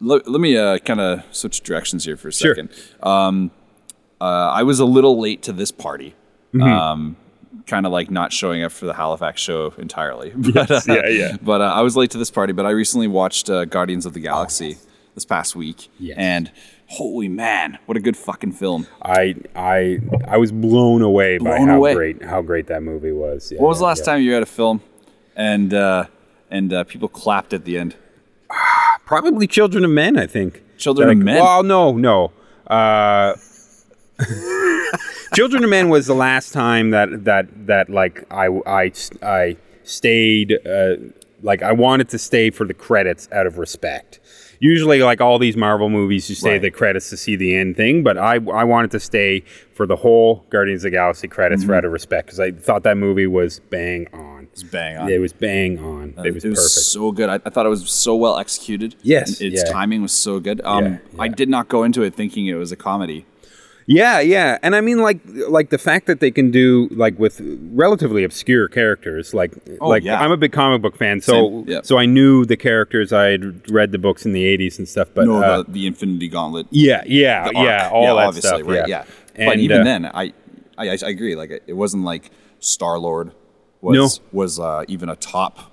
let, 0.00 0.28
let 0.28 0.40
me 0.40 0.56
uh, 0.56 0.78
kind 0.78 1.00
of 1.00 1.22
switch 1.30 1.62
directions 1.62 2.04
here 2.04 2.16
for 2.16 2.28
a 2.28 2.32
Sure. 2.32 2.54
second. 2.54 2.70
Um, 3.02 3.50
uh, 4.20 4.24
I 4.24 4.62
was 4.62 4.78
a 4.78 4.84
little 4.84 5.18
late 5.20 5.42
to 5.44 5.52
this 5.52 5.70
party. 5.72 6.14
Mm-hmm. 6.52 6.62
Um, 6.62 7.16
kind 7.66 7.86
of 7.86 7.92
like 7.92 8.10
not 8.10 8.32
showing 8.32 8.62
up 8.62 8.72
for 8.72 8.86
the 8.86 8.94
Halifax 8.94 9.40
show 9.40 9.72
entirely. 9.78 10.32
But, 10.36 10.70
uh, 10.70 10.80
yeah, 10.86 11.08
yeah. 11.08 11.36
But 11.42 11.60
uh, 11.60 11.64
I 11.64 11.80
was 11.82 11.96
late 11.96 12.10
to 12.12 12.18
this 12.18 12.30
party. 12.30 12.52
But 12.52 12.66
I 12.66 12.70
recently 12.70 13.08
watched 13.08 13.48
uh, 13.50 13.64
Guardians 13.64 14.06
of 14.06 14.12
the 14.12 14.20
Galaxy 14.20 14.76
this 15.14 15.24
past 15.24 15.54
week, 15.54 15.88
Yes. 15.98 16.16
and 16.18 16.50
holy 16.88 17.28
man, 17.28 17.78
what 17.86 17.96
a 17.96 18.00
good 18.00 18.16
fucking 18.16 18.52
film! 18.52 18.86
I 19.02 19.36
I 19.54 20.00
I 20.26 20.36
was 20.38 20.50
blown 20.52 21.02
away 21.02 21.38
by 21.38 21.58
how 21.58 21.76
away. 21.76 21.94
great 21.94 22.22
how 22.22 22.42
great 22.42 22.66
that 22.66 22.82
movie 22.82 23.12
was. 23.12 23.52
Yeah, 23.52 23.60
What 23.60 23.68
was 23.68 23.78
the 23.78 23.84
last 23.84 24.00
yeah. 24.00 24.04
time 24.06 24.22
you 24.22 24.32
had 24.32 24.42
a 24.42 24.46
film, 24.46 24.82
and 25.36 25.72
uh, 25.72 26.06
and 26.50 26.72
uh, 26.72 26.82
people 26.84 27.08
clapped 27.08 27.52
at 27.52 27.64
the 27.64 27.78
end? 27.78 27.94
Probably 29.06 29.46
Children 29.46 29.84
of 29.84 29.90
Men. 29.92 30.18
I 30.18 30.26
think. 30.26 30.62
Children 30.78 31.10
of 31.10 31.18
Men? 31.18 31.36
Well, 31.36 31.62
no, 31.62 31.92
no. 31.92 32.32
Uh, 32.66 33.34
Children 35.34 35.64
of 35.64 35.70
Men 35.70 35.88
was 35.88 36.06
the 36.06 36.14
last 36.14 36.52
time 36.52 36.90
that 36.90 37.24
that 37.24 37.66
that 37.66 37.90
like 37.90 38.24
I 38.30 38.46
I 38.66 38.92
I 39.22 39.56
stayed 39.82 40.58
uh, 40.66 40.94
like 41.42 41.62
I 41.62 41.72
wanted 41.72 42.08
to 42.10 42.18
stay 42.18 42.50
for 42.50 42.64
the 42.66 42.74
credits 42.74 43.28
out 43.32 43.46
of 43.46 43.58
respect. 43.58 44.20
Usually, 44.60 45.02
like 45.02 45.20
all 45.20 45.38
these 45.38 45.56
Marvel 45.56 45.90
movies, 45.90 46.28
you 46.30 46.36
stay 46.36 46.52
Right. 46.52 46.62
the 46.62 46.70
credits 46.70 47.10
to 47.10 47.16
see 47.18 47.36
the 47.36 47.54
end 47.54 47.76
thing. 47.76 48.02
But 48.02 48.16
I 48.16 48.34
I 48.36 48.64
wanted 48.64 48.90
to 48.92 49.00
stay 49.00 49.42
for 49.74 49.86
the 49.86 49.96
whole 49.96 50.44
Guardians 50.50 50.84
of 50.84 50.90
the 50.92 50.96
Galaxy 50.96 51.28
credits 51.28 51.62
Mm-hmm. 51.62 51.70
for 51.70 51.74
out 51.74 51.84
of 51.84 51.92
respect 51.92 52.26
because 52.26 52.40
I 52.40 52.52
thought 52.52 52.82
that 52.84 52.96
movie 52.96 53.26
was 53.26 53.60
bang 53.70 54.06
on. 54.12 54.44
It 54.44 54.50
was 54.52 54.62
bang 54.64 54.96
on. 54.96 55.08
It 55.10 55.18
was 55.18 55.32
bang 55.32 55.78
on. 55.80 56.14
it 56.24 56.32
was 56.32 56.44
it 56.44 56.48
was 56.50 56.58
perfect. 56.60 56.86
so 56.86 57.12
good. 57.12 57.28
I, 57.28 57.34
I 57.44 57.50
thought 57.50 57.66
it 57.66 57.70
was 57.70 57.90
so 57.90 58.14
well 58.14 58.38
executed. 58.38 58.94
Yes, 59.02 59.40
And 59.40 59.52
its 59.52 59.64
yeah. 59.66 59.72
timing 59.72 60.00
was 60.02 60.12
so 60.12 60.38
good. 60.40 60.60
Um, 60.64 60.84
Yeah, 60.84 60.98
I 61.18 61.28
did 61.28 61.48
not 61.48 61.68
go 61.68 61.82
into 61.82 62.02
it 62.02 62.14
thinking 62.14 62.46
it 62.46 62.54
was 62.54 62.70
a 62.72 62.76
comedy. 62.76 63.26
Yeah, 63.86 64.20
yeah, 64.20 64.58
and 64.62 64.74
I 64.74 64.80
mean, 64.80 64.98
like, 65.02 65.20
like 65.48 65.68
the 65.68 65.78
fact 65.78 66.06
that 66.06 66.20
they 66.20 66.30
can 66.30 66.50
do 66.50 66.88
like 66.90 67.18
with 67.18 67.40
relatively 67.72 68.24
obscure 68.24 68.66
characters, 68.66 69.34
like, 69.34 69.52
like 69.80 70.02
yeah. 70.04 70.20
I'm 70.22 70.32
a 70.32 70.38
big 70.38 70.52
comic 70.52 70.80
book 70.80 70.96
fan, 70.96 71.20
so 71.20 71.64
yeah. 71.66 71.80
so 71.82 71.98
I 71.98 72.06
knew 72.06 72.46
the 72.46 72.56
characters. 72.56 73.12
I 73.12 73.24
had 73.32 73.70
read 73.70 73.92
the 73.92 73.98
books 73.98 74.24
in 74.24 74.32
the 74.32 74.44
'80s 74.56 74.78
and 74.78 74.88
stuff, 74.88 75.08
but 75.14 75.26
No, 75.26 75.42
uh, 75.42 75.62
the, 75.62 75.72
the 75.72 75.86
Infinity 75.86 76.28
Gauntlet. 76.28 76.66
yeah, 76.70 77.02
yeah, 77.06 77.44
arc. 77.44 77.54
yeah, 77.54 77.90
all 77.92 78.16
that 78.16 78.26
obviously, 78.28 78.48
stuff, 78.48 78.62
right? 78.66 78.88
yeah. 78.88 79.04
Yeah. 79.38 79.46
but 79.46 79.58
even 79.58 79.80
uh, 79.82 79.84
then, 79.84 80.06
I, 80.06 80.32
I 80.78 80.88
I 80.90 81.08
agree. 81.08 81.36
Like 81.36 81.50
it 81.66 81.74
wasn't 81.74 82.04
like 82.04 82.30
Star 82.60 82.98
Lord 82.98 83.32
was 83.82 83.94
No. 84.18 84.24
was 84.32 84.58
uh, 84.58 84.84
even 84.88 85.08
a 85.10 85.16
top 85.16 85.72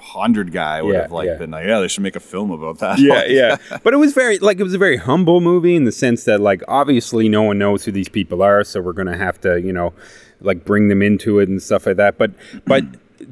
hundred 0.00 0.52
guy 0.52 0.82
would 0.82 0.94
Yeah, 0.94 1.02
have 1.02 1.12
like 1.12 1.26
yeah. 1.28 1.36
been 1.36 1.50
like, 1.52 1.66
yeah, 1.66 1.80
they 1.80 1.88
should 1.88 2.02
make 2.02 2.16
a 2.16 2.20
film 2.20 2.50
about 2.50 2.78
that. 2.78 2.98
yeah, 2.98 3.24
yeah. 3.28 3.78
But 3.82 3.94
it 3.94 3.98
was 3.98 4.12
very 4.12 4.38
like 4.38 4.58
it 4.58 4.62
was 4.64 4.74
a 4.74 4.78
very 4.78 4.96
humble 4.96 5.40
movie 5.40 5.76
in 5.76 5.84
the 5.84 5.92
sense 5.92 6.24
that 6.24 6.40
like 6.40 6.62
obviously 6.68 7.28
no 7.28 7.42
one 7.42 7.58
knows 7.58 7.84
who 7.84 7.92
these 7.92 8.08
people 8.08 8.42
are, 8.42 8.64
so 8.64 8.80
we're 8.80 8.92
gonna 8.94 9.16
have 9.16 9.40
to 9.42 9.60
you 9.60 9.72
know 9.72 9.92
like 10.40 10.64
bring 10.64 10.88
them 10.88 11.02
into 11.02 11.38
it 11.38 11.48
and 11.48 11.62
stuff 11.62 11.86
like 11.86 11.96
that. 11.96 12.18
But 12.18 12.32
but 12.64 12.84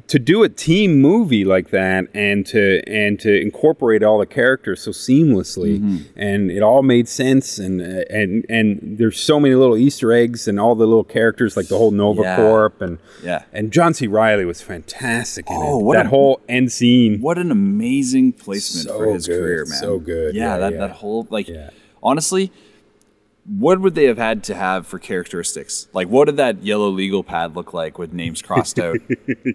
to 0.07 0.19
do 0.19 0.43
a 0.43 0.49
team 0.49 1.01
movie 1.01 1.43
like 1.45 1.69
that 1.71 2.05
and 2.13 2.45
to 2.47 2.81
and 2.87 3.19
to 3.19 3.41
incorporate 3.41 4.03
all 4.03 4.17
the 4.19 4.25
characters 4.25 4.81
so 4.81 4.91
seamlessly 4.91 6.05
and 6.15 6.51
it 6.51 6.61
all 6.61 6.81
made 6.83 7.07
sense 7.07 7.57
and 7.59 7.81
uh, 7.81 8.03
and 8.09 8.45
and 8.49 8.97
there's 8.97 9.19
so 9.19 9.39
many 9.39 9.55
little 9.55 9.77
Easter 9.77 10.11
eggs 10.13 10.47
and 10.47 10.59
all 10.59 10.75
the 10.75 10.85
little 10.85 11.03
characters 11.03 11.55
like 11.57 11.67
the 11.67 11.77
whole 11.77 11.91
Nova 11.91 12.21
Yeah. 12.21 12.35
Corp 12.35 12.81
and 12.81 12.97
Yeah. 13.23 13.43
and 13.53 13.71
John 13.71 13.93
C. 13.93 14.07
Reilly 14.07 14.45
was 14.45 14.61
fantastic 14.61 15.49
in 15.49 15.55
Oh, 15.57 15.79
it. 15.79 15.83
what 15.83 15.95
that 15.95 16.05
a- 16.07 16.09
whole 16.09 16.41
end 16.49 16.71
scene. 16.71 17.19
What 17.21 17.37
an 17.37 17.51
amazing 17.51 18.33
placement 18.33 18.87
So 18.87 18.97
for 18.97 19.13
his 19.13 19.27
good, 19.27 19.39
career, 19.39 19.65
man. 19.65 19.77
so 19.79 19.99
good. 19.99 20.35
Yeah, 20.35 20.43
Yeah, 20.53 20.57
that, 20.57 20.73
yeah. 20.73 20.79
that 20.79 20.91
whole 20.91 21.27
like 21.29 21.49
honestly, 22.01 22.51
what 23.57 23.81
would 23.81 23.95
they 23.95 24.05
have 24.05 24.17
had 24.19 24.43
to 24.45 24.53
have 24.55 24.85
for 24.85 24.99
characteristics? 24.99 25.87
Like 25.93 26.07
what 26.07 26.25
did 26.25 26.37
that 26.37 26.63
yellow 26.63 26.89
legal 26.89 27.23
pad 27.23 27.55
look 27.55 27.73
like 27.73 27.97
with 27.97 28.13
names 28.13 28.41
crossed 28.41 28.79
out? 28.79 28.97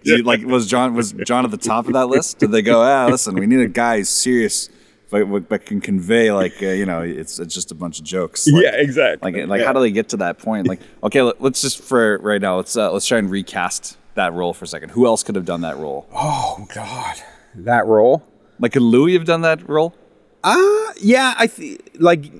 You- 0.04 0.22
like 0.22 0.42
was 0.44 0.66
John 0.66 0.94
was 0.94 1.12
John 1.12 1.44
at 1.44 1.50
the 1.50 1.56
top 1.56 1.86
of 1.86 1.92
that 1.92 2.06
list? 2.08 2.38
Did 2.38 2.50
they 2.52 2.62
go, 2.62 2.82
ah, 2.82 3.06
listen, 3.10 3.34
we 3.36 3.46
need 3.46 3.60
a 3.60 3.68
guy 3.68 3.98
who's 3.98 4.08
serious 4.08 4.68
but, 5.10 5.48
but 5.48 5.64
can 5.64 5.80
convey 5.80 6.32
like 6.32 6.60
uh, 6.60 6.66
you 6.66 6.86
know, 6.86 7.02
it's 7.02 7.38
it's 7.38 7.54
just 7.54 7.70
a 7.70 7.74
bunch 7.76 8.00
of 8.00 8.04
jokes. 8.04 8.48
Like, 8.48 8.64
yeah, 8.64 8.70
exactly. 8.74 9.32
Like, 9.32 9.48
like 9.48 9.60
Yeah. 9.60 9.66
how 9.66 9.72
do 9.72 9.78
they 9.80 9.92
get 9.92 10.08
to 10.08 10.16
that 10.16 10.38
point? 10.38 10.66
Like, 10.66 10.80
okay, 11.04 11.22
let, 11.22 11.40
us 11.40 11.60
just 11.62 11.80
for 11.80 12.18
right 12.18 12.40
now, 12.40 12.56
let's 12.56 12.76
uh, 12.76 12.90
let's 12.90 13.06
try 13.06 13.18
and 13.18 13.30
recast 13.30 13.96
that 14.14 14.32
role 14.32 14.52
for 14.52 14.64
a 14.64 14.68
second. 14.68 14.88
Who 14.90 15.06
else 15.06 15.22
could 15.22 15.36
have 15.36 15.44
done 15.44 15.60
that 15.60 15.76
role? 15.76 16.08
Oh 16.12 16.66
God, 16.74 17.14
that 17.54 17.86
role. 17.86 18.24
Like, 18.58 18.72
could 18.72 18.82
Louis 18.82 19.12
have 19.14 19.24
done 19.24 19.42
that 19.42 19.68
role? 19.68 19.94
Uh 20.42 20.92
yeah, 21.00 21.34
I 21.38 21.46
th- 21.46 21.80
like 22.00 22.32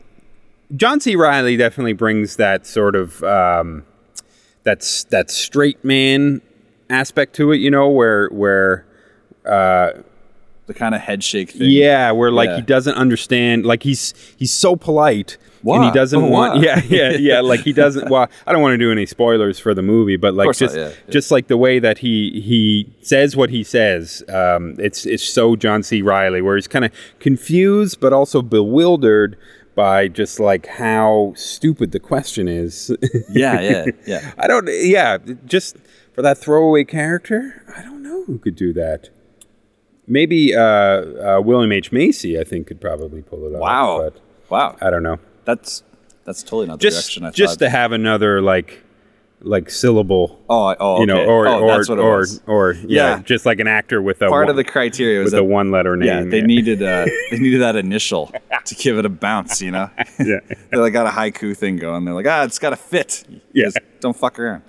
John 0.77 1.01
C. 1.01 1.17
Reilly 1.17 1.57
definitely 1.57 1.93
brings 1.93 2.37
that 2.37 2.67
sort 2.67 2.97
of 2.97 3.23
um, 3.25 3.85
that's 4.63 5.05
that 5.05 5.31
straight 5.31 5.85
man 5.85 6.41
aspect 6.91 7.35
to 7.37 7.53
it. 7.53 7.59
You 7.59 7.71
know, 7.71 7.89
where 7.89 8.29
where 8.29 8.87
The 9.45 10.75
kind 10.75 10.95
of 10.95 11.03
head 11.03 11.23
shake 11.23 11.51
thing. 11.51 11.71
yeah, 11.71 12.11
where 12.13 12.31
like 12.31 12.49
Yeah. 12.49 12.57
he 12.57 12.63
doesn't 12.63 12.95
understand. 12.95 13.67
Like 13.67 13.83
he's 13.83 14.15
he's 14.37 14.53
so 14.53 14.77
polite. 14.77 15.37
And 15.67 15.83
he 15.85 15.91
doesn't 15.93 16.21
Oh, 16.23 16.29
want, 16.29 16.61
yeah, 16.61 16.83
yeah, 16.91 17.13
yeah. 17.13 17.41
Like 17.41 17.61
he 17.61 17.73
doesn't. 17.73 18.11
Well, 18.11 18.29
I 18.47 18.53
don't 18.53 18.61
want 18.61 18.75
to 18.75 18.79
do 18.79 18.93
any 18.93 19.07
spoilers 19.07 19.59
for 19.59 19.73
the 19.73 19.81
movie, 19.81 20.19
but 20.19 20.35
like 20.35 20.55
just, 20.59 20.77
yeah, 20.77 20.89
yeah. 20.89 20.93
just 21.09 21.31
like 21.31 21.47
the 21.47 21.57
way 21.57 21.79
that 21.79 21.99
he 21.99 22.43
he 22.45 22.93
says 23.01 23.35
what 23.35 23.49
he 23.49 23.65
says, 23.65 24.23
um, 24.29 24.75
it's 24.79 25.07
it's 25.07 25.25
so 25.25 25.57
John 25.57 25.83
C. 25.83 26.03
Reilly, 26.03 26.43
where 26.43 26.57
he's 26.57 26.69
kind 26.69 26.85
of 26.85 26.93
confused 27.19 27.99
but 27.99 28.13
also 28.13 28.43
bewildered 28.43 29.39
by 29.75 30.09
just 30.09 30.39
like 30.39 30.67
how 30.67 31.33
stupid 31.37 31.93
the 31.93 32.01
question 32.01 32.49
is. 32.49 32.95
yeah, 33.31 33.61
yeah, 33.61 33.87
yeah. 34.07 34.33
I 34.39 34.47
don't. 34.47 34.69
Yeah, 34.71 35.19
just 35.45 35.77
for 36.13 36.23
that 36.23 36.39
throwaway 36.39 36.85
character, 36.85 37.63
I 37.77 37.83
don't 37.83 38.03
know 38.03 38.25
who 38.25 38.39
could 38.39 38.57
do 38.57 38.73
that. 38.75 39.11
Maybe 40.07 40.55
uh, 40.55 40.61
uh, 40.61 41.41
William 41.43 41.73
H 41.73 41.91
Macy, 41.91 42.39
I 42.39 42.45
think, 42.45 42.67
could 42.67 42.81
probably 42.81 43.23
pull 43.23 43.47
it 43.47 43.55
off. 43.55 43.61
Wow, 43.61 43.99
but 43.99 44.21
wow. 44.51 44.77
I 44.81 44.91
don't 44.91 45.03
know. 45.03 45.19
That's 45.45 45.83
that's 46.25 46.43
totally 46.43 46.67
not 46.67 46.79
the 46.79 46.83
Just 46.83 46.99
direction 46.99 47.25
I 47.25 47.31
just 47.31 47.59
thought. 47.59 47.67
to 47.67 47.71
have 47.71 47.93
another 47.93 48.41
like 48.41 48.84
like 49.47 49.71
syllable, 49.71 50.43
oh, 50.49 50.75
oh, 50.81 51.01
you 51.01 51.07
know, 51.07 51.25
or 51.25 51.47
oh, 51.47 51.61
or 51.61 51.69
that's 51.77 51.89
what 51.89 51.99
it 51.99 52.03
or 52.03 52.25
or 52.47 52.73
yeah, 52.73 53.17
Yeah. 53.17 53.23
just 53.23 53.45
like 53.47 53.61
an 53.61 53.67
actor 53.67 54.01
with 54.03 54.23
a 54.23 54.29
Part 54.29 54.47
one, 54.47 54.51
of 54.51 54.57
the 54.57 54.65
criteria 54.65 55.21
was 55.21 55.33
with 55.33 55.41
a 55.41 55.45
one 55.45 55.71
letter 55.71 55.97
name. 55.97 56.09
yeah, 56.09 56.25
they 56.25 56.41
needed 56.41 56.83
uh, 56.83 57.05
they 57.31 57.39
needed 57.39 57.61
that 57.61 57.77
initial 57.77 58.33
to 58.65 58.75
give 58.75 58.99
it 58.99 59.05
a 59.05 59.09
bounce. 59.11 59.61
You 59.61 59.71
know, 59.73 59.91
Yeah. 60.19 60.41
they 60.71 60.77
like 60.79 60.93
got 60.93 61.07
a 61.07 61.11
haiku 61.11 61.57
thing 61.57 61.77
going. 61.77 62.05
They're 62.05 62.15
like, 62.15 62.27
ah, 62.27 62.45
it's 62.45 62.59
got 62.59 62.71
to 62.71 62.77
fit. 62.77 63.25
Yeah. 63.53 63.65
Just 63.67 63.79
don't 64.01 64.17
fuck 64.17 64.39
around. 64.39 64.63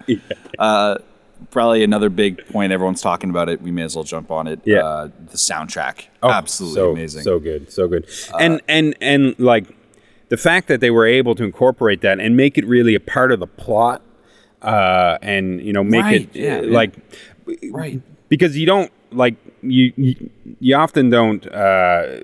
Uh, 0.60 0.98
probably 1.52 1.84
another 1.84 2.10
big 2.10 2.46
point. 2.48 2.72
Everyone's 2.72 3.02
talking 3.02 3.30
about 3.30 3.50
it. 3.50 3.62
We 3.62 3.72
may 3.72 3.84
as 3.84 3.96
well 3.96 4.04
jump 4.04 4.30
on 4.32 4.48
it. 4.48 4.60
Yeah. 4.66 4.86
Uh, 4.86 5.10
the 5.32 5.38
soundtrack, 5.38 6.06
Oh, 6.22 6.30
absolutely 6.30 6.76
so, 6.76 6.92
amazing. 6.92 7.22
Uh, 7.22 7.24
So 7.24 7.40
good, 7.40 7.72
so 7.72 7.88
good. 7.88 8.08
and 8.40 8.62
and 8.68 8.96
and 9.02 9.40
like 9.40 9.66
the 10.30 10.38
fact 10.38 10.68
that 10.68 10.80
they 10.82 10.90
were 10.92 11.06
able 11.06 11.36
to 11.36 11.44
incorporate 11.44 12.02
that 12.02 12.20
and 12.20 12.36
make 12.36 12.58
it 12.58 12.66
really 12.66 12.96
a 12.96 13.00
part 13.00 13.32
of 13.32 13.40
the 13.40 13.48
plot, 13.48 14.02
uh, 14.62 15.18
and 15.22 15.62
you 15.62 15.74
know 15.74 15.84
make 15.84 16.04
Right, 16.04 16.22
it 16.22 16.36
yeah, 16.36 16.58
uh, 16.58 16.62
yeah. 16.62 16.74
like 16.74 16.94
right. 17.72 18.02
because 18.30 18.58
you 18.58 18.66
don't 18.66 18.92
like 19.12 19.36
you 19.62 19.94
you, 19.96 20.30
you 20.60 20.76
often 20.76 21.10
don't 21.10 21.46
uh, 21.48 22.20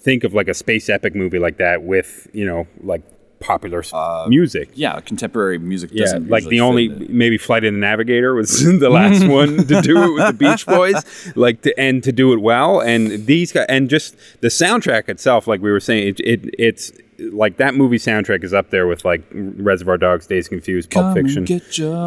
think 0.00 0.24
of 0.24 0.34
like 0.34 0.48
a 0.48 0.54
space 0.54 0.88
epic 0.88 1.14
movie 1.14 1.38
like 1.38 1.58
that 1.58 1.82
with 1.82 2.28
you 2.32 2.46
know 2.46 2.66
like 2.82 3.02
popular 3.40 3.80
s 3.80 3.92
music. 4.28 4.70
Yeah, 4.74 5.00
contemporary 5.00 5.58
music. 5.58 5.90
Yeah, 5.92 6.18
like 6.26 6.44
the 6.46 6.60
only 6.60 6.86
it. 6.86 7.10
maybe 7.10 7.38
Flight 7.38 7.64
of 7.64 7.72
the 7.72 7.78
Navigator 7.78 8.34
was 8.34 8.62
the 8.80 8.90
last 8.90 9.26
one 9.28 9.58
to 9.66 9.80
do 9.82 10.02
it 10.02 10.12
with 10.14 10.26
the 10.26 10.32
Beach 10.32 10.66
Boys, 10.66 11.32
like 11.36 11.62
to 11.62 11.78
and 11.78 12.02
to 12.04 12.12
do 12.12 12.32
it 12.32 12.40
well. 12.40 12.80
And 12.80 13.26
these 13.26 13.52
guys, 13.52 13.66
and 13.68 13.88
just 13.88 14.16
the 14.40 14.48
soundtrack 14.48 15.08
itself, 15.08 15.46
like 15.46 15.60
we 15.62 15.70
were 15.70 15.80
saying, 15.80 16.08
it, 16.08 16.20
it 16.20 16.54
it's 16.58 16.92
like 17.32 17.56
that 17.56 17.74
movie 17.74 17.98
soundtrack 17.98 18.44
is 18.44 18.54
up 18.54 18.70
there 18.70 18.86
with 18.86 19.04
like 19.04 19.22
Reservoir 19.32 19.98
Dogs, 19.98 20.26
Dazed 20.26 20.50
Confused, 20.50 20.90
Pulp 20.90 21.16
Come 21.16 21.26
Fiction. 21.28 21.46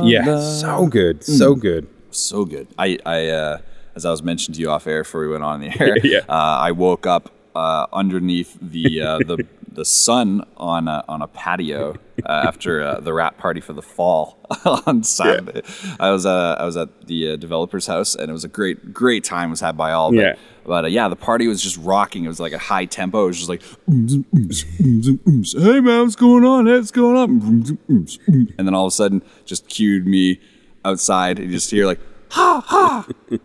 yeah, 0.07 0.25
love. 0.25 0.43
so 0.43 0.87
good, 0.87 1.23
so 1.23 1.55
good. 1.55 1.87
so 2.11 2.45
good. 2.45 2.67
I, 2.77 2.97
I 3.05 3.27
uh, 3.27 3.57
as 3.95 4.05
I 4.05 4.11
was 4.11 4.23
mentioning 4.23 4.55
to 4.55 4.61
you 4.61 4.69
off 4.69 4.87
air 4.87 5.03
before 5.03 5.21
we 5.21 5.27
went 5.29 5.43
on 5.43 5.59
the 5.61 5.67
air, 5.81 5.97
Yeah. 6.03 6.19
uh, 6.29 6.33
I 6.61 6.71
woke 6.71 7.05
up 7.05 7.29
uh, 7.55 7.87
underneath 7.91 8.57
the 8.61 9.01
uh, 9.01 9.17
the 9.19 9.45
the 9.71 9.85
sun 9.85 10.43
on 10.57 10.87
a, 10.87 11.03
on 11.07 11.21
a 11.21 11.27
patio 11.27 11.95
uh, 12.25 12.27
after 12.47 12.81
uh, 12.83 12.99
the 12.99 13.13
wrap 13.13 13.37
party 13.37 13.61
for 13.61 13.73
the 13.73 13.81
fall 13.81 14.37
on 14.85 15.01
Saturday. 15.03 15.61
I 15.99 16.11
was 16.11 16.25
uh, 16.25 16.55
I 16.59 16.65
was 16.65 16.75
at 16.77 17.07
the 17.07 17.31
uh, 17.31 17.35
developer's 17.37 17.87
house 17.87 18.13
and 18.15 18.29
it 18.29 18.33
was 18.33 18.43
a 18.43 18.49
great 18.49 18.93
great 18.93 19.23
time 19.23 19.49
was 19.49 19.61
had 19.61 19.77
by 19.77 19.91
all. 19.93 20.11
But, 20.11 20.17
Yeah. 20.19 20.35
but 20.65 20.83
uh, 20.85 20.87
yeah, 20.89 21.07
the 21.07 21.15
party 21.15 21.47
was 21.47 21.61
just 21.63 21.77
rocking. 21.77 22.25
It 22.25 22.27
was 22.27 22.39
like 22.41 22.53
a 22.53 22.57
high 22.57 22.85
tempo. 22.85 23.23
It 23.23 23.27
was 23.27 23.37
just 23.37 23.49
like, 23.49 23.61
"Ooms, 23.89 24.25
ooms, 24.33 24.65
ooms, 24.81 25.19
ooms. 25.25 25.61
hey 25.63 25.79
man, 25.79 26.01
what's 26.03 26.15
going 26.17 26.43
on? 26.43 26.65
Hey, 26.67 26.73
what's 26.75 26.91
going 26.91 27.15
on? 27.15 27.39
Ooms, 27.41 27.77
ooms, 27.89 28.19
ooms." 28.29 28.53
And 28.57 28.67
then 28.67 28.75
all 28.75 28.85
of 28.85 28.91
a 28.91 28.95
sudden, 28.95 29.23
just 29.45 29.69
cued 29.69 30.05
me 30.05 30.39
outside, 30.83 31.39
and 31.39 31.47
you 31.47 31.53
just 31.55 31.71
hear 31.71 31.85
like, 31.85 31.99
ha 32.29 32.61
ha. 32.65 33.07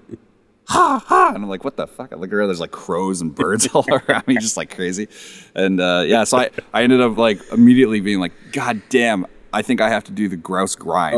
Ha 0.68 1.02
ha! 1.06 1.28
And 1.34 1.44
I'm 1.44 1.48
like, 1.48 1.64
what 1.64 1.76
the 1.76 1.86
fuck? 1.86 2.12
I 2.12 2.16
look 2.16 2.32
around, 2.32 2.48
there's 2.48 2.60
like 2.60 2.72
crows 2.72 3.20
and 3.20 3.34
birds 3.34 3.66
all 3.74 3.86
around 3.88 4.26
me, 4.26 4.34
just 4.34 4.56
like 4.56 4.74
crazy. 4.74 5.08
And 5.54 5.80
uh, 5.80 6.04
yeah, 6.06 6.24
so 6.24 6.38
I, 6.38 6.50
I 6.74 6.82
ended 6.82 7.00
up 7.00 7.16
like 7.16 7.40
immediately 7.52 8.00
being 8.00 8.18
like, 8.20 8.32
God 8.52 8.82
damn, 8.88 9.26
I 9.52 9.62
think 9.62 9.80
I 9.80 9.88
have 9.88 10.02
to 10.04 10.12
do 10.12 10.28
the 10.28 10.36
grouse 10.36 10.74
grind 10.74 11.16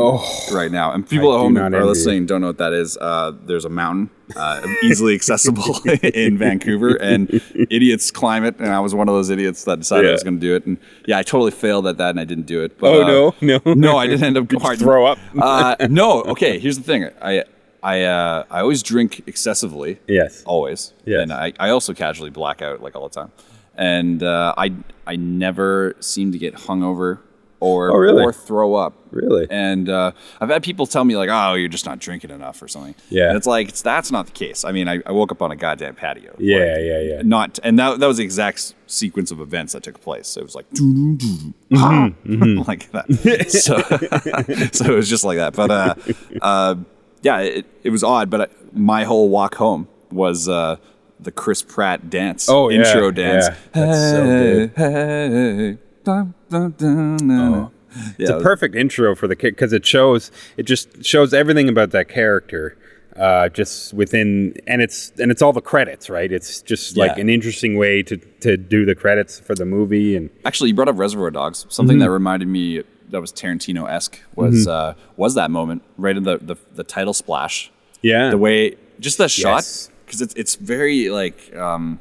right 0.53 0.71
now. 0.71 0.91
And 0.91 1.07
people 1.07 1.31
I 1.31 1.35
at 1.35 1.39
home 1.39 1.53
that 1.55 1.65
envy 1.65 1.77
are 1.77 1.85
listening 1.85 2.25
don't 2.25 2.41
know 2.41 2.47
what 2.47 2.59
that 2.59 2.73
is. 2.73 2.95
Uh, 2.95 3.33
there's 3.43 3.65
a 3.65 3.69
mountain 3.69 4.11
uh, 4.35 4.61
easily 4.83 5.15
accessible 5.15 5.79
in 6.03 6.37
Vancouver, 6.37 6.95
and 6.95 7.41
idiots 7.71 8.11
climb 8.11 8.45
it. 8.45 8.57
And 8.59 8.69
I 8.69 8.79
was 8.79 8.93
one 8.93 9.09
of 9.09 9.15
those 9.15 9.29
idiots 9.31 9.63
that 9.65 9.79
decided 9.79 10.09
I 10.09 10.13
was 10.13 10.23
going 10.23 10.35
to 10.35 10.39
do 10.39 10.55
it. 10.55 10.65
And 10.67 10.77
yeah, 11.07 11.17
I 11.17 11.23
totally 11.23 11.51
failed 11.51 11.87
at 11.87 11.97
that, 11.97 12.11
and 12.11 12.19
I 12.19 12.23
didn't 12.25 12.45
do 12.45 12.63
it. 12.63 12.77
But, 12.77 12.93
Oh, 12.93 13.01
uh, 13.01 13.07
no? 13.41 13.59
No? 13.65 13.73
no, 13.73 13.97
I 13.97 14.05
didn't 14.07 14.23
end 14.25 14.37
up 14.37 14.47
Did 14.47 14.61
hard- 14.61 14.77
throw 14.79 15.07
up? 15.07 15.17
uh, 15.37 15.75
no. 15.89 16.21
Okay, 16.21 16.59
here's 16.59 16.77
the 16.77 16.83
thing. 16.83 17.09
I 17.21 17.43
I 17.83 18.03
uh, 18.03 18.43
I 18.51 18.59
always 18.61 18.83
drink 18.83 19.23
excessively. 19.27 19.99
Yes. 20.07 20.43
Always. 20.45 20.93
Yes. 21.05 21.21
And 21.23 21.31
I, 21.33 21.53
I 21.59 21.69
also 21.69 21.93
casually 21.93 22.29
black 22.29 22.61
out 22.61 22.81
like 22.81 22.95
all 22.95 23.07
the 23.07 23.13
time. 23.15 23.31
And 23.75 24.21
uh, 24.23 24.53
I 24.57 24.73
I 25.07 25.15
never 25.15 25.95
seem 25.99 26.31
to 26.33 26.37
get 26.37 26.53
hungover 26.55 27.19
or 27.61 27.91
Oh, 27.91 27.97
really? 27.97 28.23
or 28.23 28.31
throw 28.31 28.75
up. 28.75 28.93
Really? 29.11 29.45
And 29.49 29.89
uh, 29.89 30.11
I've 30.39 30.49
had 30.49 30.63
people 30.63 30.85
tell 30.85 31.03
me 31.03 31.17
like, 31.17 31.29
"Oh, 31.31 31.55
you're 31.55 31.67
just 31.67 31.85
not 31.85 31.99
drinking 31.99 32.29
enough" 32.29 32.61
or 32.61 32.67
something. 32.67 32.95
Yeah. 33.09 33.29
And 33.29 33.37
it's 33.37 33.47
like 33.47 33.69
it's, 33.69 33.81
that's 33.81 34.11
not 34.11 34.25
the 34.27 34.31
case. 34.33 34.63
I 34.63 34.71
mean, 34.71 34.87
I, 34.87 34.99
I 35.05 35.11
woke 35.11 35.31
up 35.31 35.41
on 35.41 35.51
a 35.51 35.55
goddamn 35.55 35.95
patio. 35.95 36.35
Yeah, 36.37 36.57
Like, 36.57 36.67
yeah, 36.81 36.99
yeah. 37.01 37.21
Not 37.23 37.59
and 37.63 37.77
that 37.79 37.99
that 37.99 38.07
was 38.07 38.17
the 38.17 38.23
exact 38.23 38.75
sequence 38.87 39.31
of 39.31 39.39
events 39.41 39.73
that 39.73 39.83
took 39.83 39.99
place. 40.01 40.27
So 40.27 40.41
it 40.41 40.43
was 40.43 40.55
like 40.55 40.69
Mm-hmm, 40.71 42.61
like 42.67 42.91
that. 42.91 43.49
so 43.49 43.77
so 44.73 44.93
it 44.93 44.95
was 44.95 45.09
just 45.09 45.23
like 45.23 45.37
that. 45.37 45.53
But 45.53 45.71
uh, 45.71 45.95
uh, 46.41 46.75
yeah, 47.21 47.39
it, 47.39 47.65
it 47.83 47.89
was 47.89 48.03
odd. 48.03 48.29
But 48.29 48.41
I, 48.41 48.47
my 48.73 49.03
whole 49.03 49.29
walk 49.29 49.55
home 49.55 49.87
was 50.11 50.47
uh, 50.49 50.77
the 51.19 51.31
Chris 51.31 51.61
Pratt 51.63 52.09
dance. 52.09 52.47
Oh, 52.49 52.69
yeah, 52.69 52.79
intro 52.79 53.11
dance. 53.11 53.47
yeah. 53.47 53.55
That's 53.73 54.11
so 54.11 54.23
good. 54.25 54.71
Hey, 54.75 55.77
dun, 56.03 56.33
dun, 56.49 56.71
dun. 57.17 57.71
It's 58.19 58.29
Yeah, 58.29 58.37
a 58.37 58.41
perfect 58.41 58.75
intro 58.75 59.15
for 59.15 59.27
the 59.27 59.35
kid 59.35 59.51
because 59.55 59.73
it 59.73 59.85
shows 59.85 60.31
it 60.57 60.63
just 60.63 61.03
shows 61.03 61.33
everything 61.33 61.67
about 61.67 61.89
that 61.91 62.07
character 62.07 62.77
uh, 63.15 63.49
just 63.49 63.93
within 63.95 64.53
and 64.67 64.79
it's 64.83 65.11
and 65.17 65.31
it's 65.31 65.41
all 65.41 65.51
the 65.53 65.59
credits 65.61 66.07
right 66.07 66.31
it's 66.31 66.61
just 66.61 66.95
like 66.95 67.15
Yeah. 67.15 67.21
an 67.21 67.29
interesting 67.31 67.77
way 67.79 68.03
to 68.03 68.17
to 68.17 68.57
do 68.57 68.85
the 68.85 68.93
credits 68.93 69.39
for 69.39 69.55
the 69.55 69.65
movie 69.65 70.15
and 70.15 70.29
Actually, 70.45 70.69
you 70.69 70.75
brought 70.75 70.87
up 70.87 70.99
Reservoir 70.99 71.31
Dogs. 71.31 71.65
Something 71.69 71.95
Mm-hmm. 71.97 72.03
that 72.03 72.11
reminded 72.11 72.47
me 72.47 72.83
that 73.09 73.21
was 73.21 73.31
Tarantino 73.31 73.89
esque 73.89 74.19
was 74.35 74.67
uh, 74.67 74.93
was 75.17 75.35
that 75.35 75.49
moment 75.51 75.81
right 75.97 76.15
in 76.17 76.23
the, 76.23 76.37
the 76.37 76.55
the 76.75 76.83
title 76.83 77.13
splash. 77.13 77.71
yeah 78.01 78.29
The 78.29 78.37
way 78.37 78.75
just 78.99 79.17
that 79.17 79.31
shot 79.31 79.57
Yes. 79.57 79.89
because 80.05 80.21
it's 80.21 80.33
it's 80.35 80.55
very 80.55 81.09
like 81.09 81.55
um, 81.55 81.99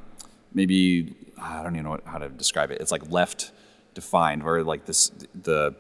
maybe 0.54 1.14
I 1.40 1.62
don't 1.62 1.74
even 1.74 1.84
know 1.84 1.90
what, 1.90 2.04
how 2.04 2.18
to 2.18 2.28
describe 2.28 2.70
it. 2.70 2.80
It's 2.80 2.90
like 2.92 3.10
left 3.10 3.52
defined, 3.94 4.42
where 4.42 4.62
like 4.64 4.84
this 4.86 5.10
the 5.34 5.74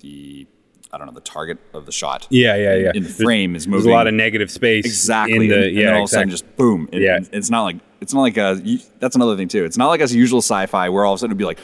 the 0.00 0.46
I 0.92 0.98
don't 0.98 1.06
know 1.08 1.12
the 1.12 1.20
target 1.20 1.58
of 1.74 1.84
the 1.84 1.92
shot. 1.92 2.26
yeah 2.30 2.54
yeah 2.54 2.74
yeah 2.74 2.92
In 2.94 3.02
the 3.02 3.08
There's- 3.08 3.16
frame 3.22 3.56
is 3.56 3.66
moving. 3.66 3.84
there's 3.84 3.92
a 3.92 3.96
lot 3.96 4.06
of 4.06 4.14
negative 4.14 4.50
space 4.50 4.84
exactly. 4.86 5.48
the 5.48 5.54
and, 5.54 5.64
and 5.64 5.74
yeah 5.76 5.84
then 5.86 5.94
all 5.94 6.02
of 6.02 6.04
a 6.04 6.08
sudden 6.08 6.28
exactly. 6.30 6.48
just 6.48 6.56
boom. 6.56 6.88
It- 6.92 7.02
Yeah. 7.02 7.18
It's 7.32 7.50
not 7.50 7.64
like 7.64 7.76
it's 8.00 8.12
not 8.14 8.20
like 8.22 8.36
a. 8.36 8.60
That's 9.00 9.16
another 9.16 9.36
thing 9.36 9.48
too. 9.48 9.64
It's 9.64 9.76
not 9.78 9.88
like 9.88 10.00
a 10.00 10.08
usual 10.08 10.40
sci-fi 10.40 10.88
where 10.90 11.04
all 11.04 11.14
of 11.14 11.18
a 11.18 11.20
sudden 11.20 11.30
it'd 11.32 11.38
be 11.38 11.44
like 11.44 11.58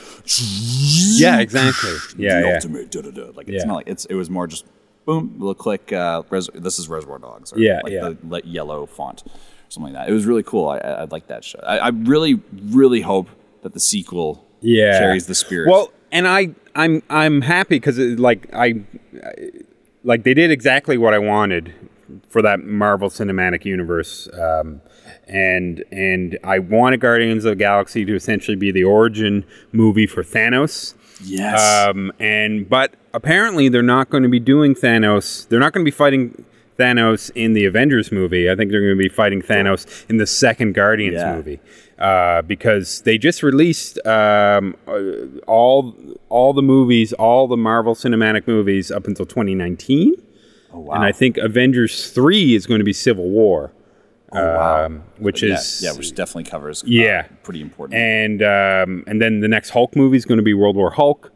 yeah 1.19 1.39
exactly 1.41 1.93
yeah 2.17 2.41
the 2.41 2.47
yeah 2.49 2.55
ultimate 2.55 2.91
da, 2.91 3.01
da, 3.03 3.11
da. 3.11 3.31
like 3.35 3.49
it's 3.49 3.63
Yeah. 3.65 3.69
not 3.69 3.75
like 3.77 3.89
it's 3.89 4.05
it 4.07 4.15
was 4.15 4.31
more 4.31 4.47
just 4.47 4.65
boom 5.05 5.35
little 5.39 5.55
click 5.55 5.93
uh 5.93 6.23
res- 6.31 6.49
this 6.55 6.79
is 6.79 6.89
reservoir 6.89 7.19
dogs 7.19 7.53
or 7.53 7.59
Yeah, 7.59 7.81
like 7.85 7.93
yeah. 7.93 8.13
the 8.23 8.43
yellow 8.45 8.87
font 8.87 9.25
something 9.69 9.93
like 9.93 10.03
that 10.05 10.09
it 10.11 10.13
was 10.13 10.27
really 10.27 10.43
cool 10.43 10.69
i 10.69 10.79
i, 10.79 10.91
I 10.91 11.05
like 11.05 11.27
that 11.29 11.45
show 11.45 11.59
I, 11.67 11.79
I 11.79 11.89
really 11.89 12.41
really 12.71 13.01
hope 13.01 13.29
that 13.63 13.73
the 13.75 13.81
sequel 13.81 14.47
yeah 14.61 14.99
carries 14.99 15.27
the 15.27 15.35
spirit 15.35 15.69
well 15.71 15.93
and 16.13 16.29
i 16.29 16.51
i'm 16.75 17.03
i'm 17.11 17.41
happy 17.43 17.77
because 17.77 17.99
like 17.99 18.53
I, 18.55 18.83
I 19.25 19.51
like 20.05 20.23
they 20.25 20.35
did 20.35 20.51
exactly 20.51 20.97
what 20.99 21.15
i 21.15 21.19
wanted 21.19 21.75
for 22.29 22.43
that 22.43 22.61
marvel 22.65 23.09
cinematic 23.11 23.65
universe 23.65 24.29
um 24.39 24.81
and 25.33 25.83
and 25.91 26.39
i 26.45 26.59
wanted 26.59 27.01
guardians 27.01 27.45
of 27.45 27.51
the 27.53 27.57
galaxy 27.57 28.05
to 28.05 28.15
essentially 28.15 28.57
be 28.57 28.71
the 28.71 28.85
origin 28.85 29.45
movie 29.73 30.07
for 30.07 30.23
thanos. 30.23 30.95
Yes. 31.25 31.89
Um 31.89 32.13
and 32.19 32.69
but 32.69 32.95
apparently 33.15 33.69
they're 33.69 33.83
not 33.83 34.11
going 34.11 34.23
to 34.25 34.29
be 34.29 34.41
doing 34.41 34.75
thanos 34.75 35.49
they're 35.49 35.61
not 35.61 35.73
going 35.73 35.85
to 35.85 35.91
be 35.91 35.97
fighting 35.97 36.45
Thanos 36.79 37.31
in 37.35 37.53
the 37.53 37.67
Avengers 37.67 38.11
movie. 38.11 38.51
I 38.51 38.57
think 38.57 38.71
they're 38.71 38.81
going 38.81 38.97
to 38.97 39.03
be 39.03 39.09
fighting 39.11 39.43
Thanos 39.43 40.09
in 40.09 40.17
the 40.17 40.27
second 40.27 40.73
Guardians 40.75 41.17
Yeah. 41.21 41.37
movie 41.37 41.61
uh, 41.99 42.41
because 42.43 43.03
they 43.03 43.19
just 43.19 43.43
released 43.43 44.05
um, 44.07 44.75
uh, 44.89 45.01
all 45.47 45.95
all 46.31 46.55
the 46.55 46.63
movies, 46.63 47.13
all 47.13 47.47
the 47.47 47.59
Marvel 47.59 47.95
Cinematic 47.95 48.47
movies 48.49 48.91
up 48.91 49.07
until 49.07 49.27
2019, 49.27 50.15
oh 50.73 50.79
wow 50.81 50.95
and 50.95 51.05
I 51.05 51.13
think 51.13 51.37
Avengers 51.37 52.11
three 52.11 52.55
is 52.55 52.67
going 52.67 52.81
to 52.81 52.85
be 52.85 52.95
Civil 52.95 53.29
War, 53.29 53.71
wow. 54.41 54.87
um, 54.87 55.03
which 55.19 55.43
yeah, 55.43 55.55
is 55.55 55.81
yeah 55.83 55.93
which 55.93 56.15
definitely 56.15 56.45
covers 56.45 56.83
uh, 56.83 56.87
Yeah. 56.89 57.23
pretty 57.43 57.61
important 57.61 57.99
and 58.01 58.43
um, 58.43 59.05
and 59.07 59.21
then 59.21 59.41
the 59.41 59.49
next 59.49 59.71
Hulk 59.71 59.95
movie 59.97 60.17
is 60.17 60.25
going 60.25 60.39
to 60.39 60.43
be 60.45 60.55
World 60.55 60.77
War 60.77 60.91
Hulk, 60.91 61.31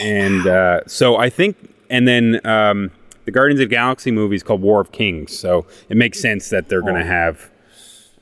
and 0.00 0.46
uh, 0.46 0.80
so 0.86 1.16
I 1.16 1.28
think, 1.30 1.56
and 1.90 2.06
then 2.06 2.40
um, 2.46 2.90
the 3.24 3.30
Guardians 3.30 3.60
of 3.60 3.68
the 3.68 3.74
Galaxy 3.74 4.10
movie 4.10 4.36
is 4.36 4.42
called 4.42 4.60
War 4.62 4.80
of 4.80 4.92
Kings, 4.92 5.36
so 5.38 5.66
it 5.88 5.96
makes 5.96 6.20
sense 6.20 6.48
that 6.50 6.68
they're 6.68 6.82
going 6.82 6.96
to 7.00 7.04
have 7.04 7.50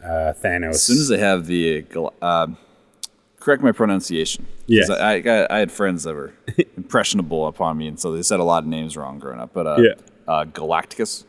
uh, 0.02 0.32
Thanos. 0.42 0.70
as 0.70 0.82
soon 0.82 0.98
as 0.98 1.08
they 1.08 1.18
have 1.18 1.46
the 1.46 1.84
uh, 2.22 2.46
correct 3.38 3.62
my 3.62 3.72
pronunciation. 3.72 4.46
Yes. 4.66 4.88
I, 4.90 5.16
I, 5.16 5.56
I 5.56 5.58
had 5.58 5.72
friends 5.72 6.04
that 6.04 6.14
were 6.14 6.32
impressionable 6.76 7.46
upon 7.46 7.76
me 7.78 7.88
and 7.88 7.98
so 7.98 8.12
they 8.12 8.22
said 8.22 8.38
a 8.38 8.44
lot 8.44 8.62
of 8.62 8.68
names 8.68 8.96
wrong 8.96 9.18
growing 9.18 9.40
up 9.40 9.52
but 9.52 9.66
uh, 9.66 9.76
Yeah. 9.80 9.94
uh 10.28 10.44
galacticus 10.44 11.24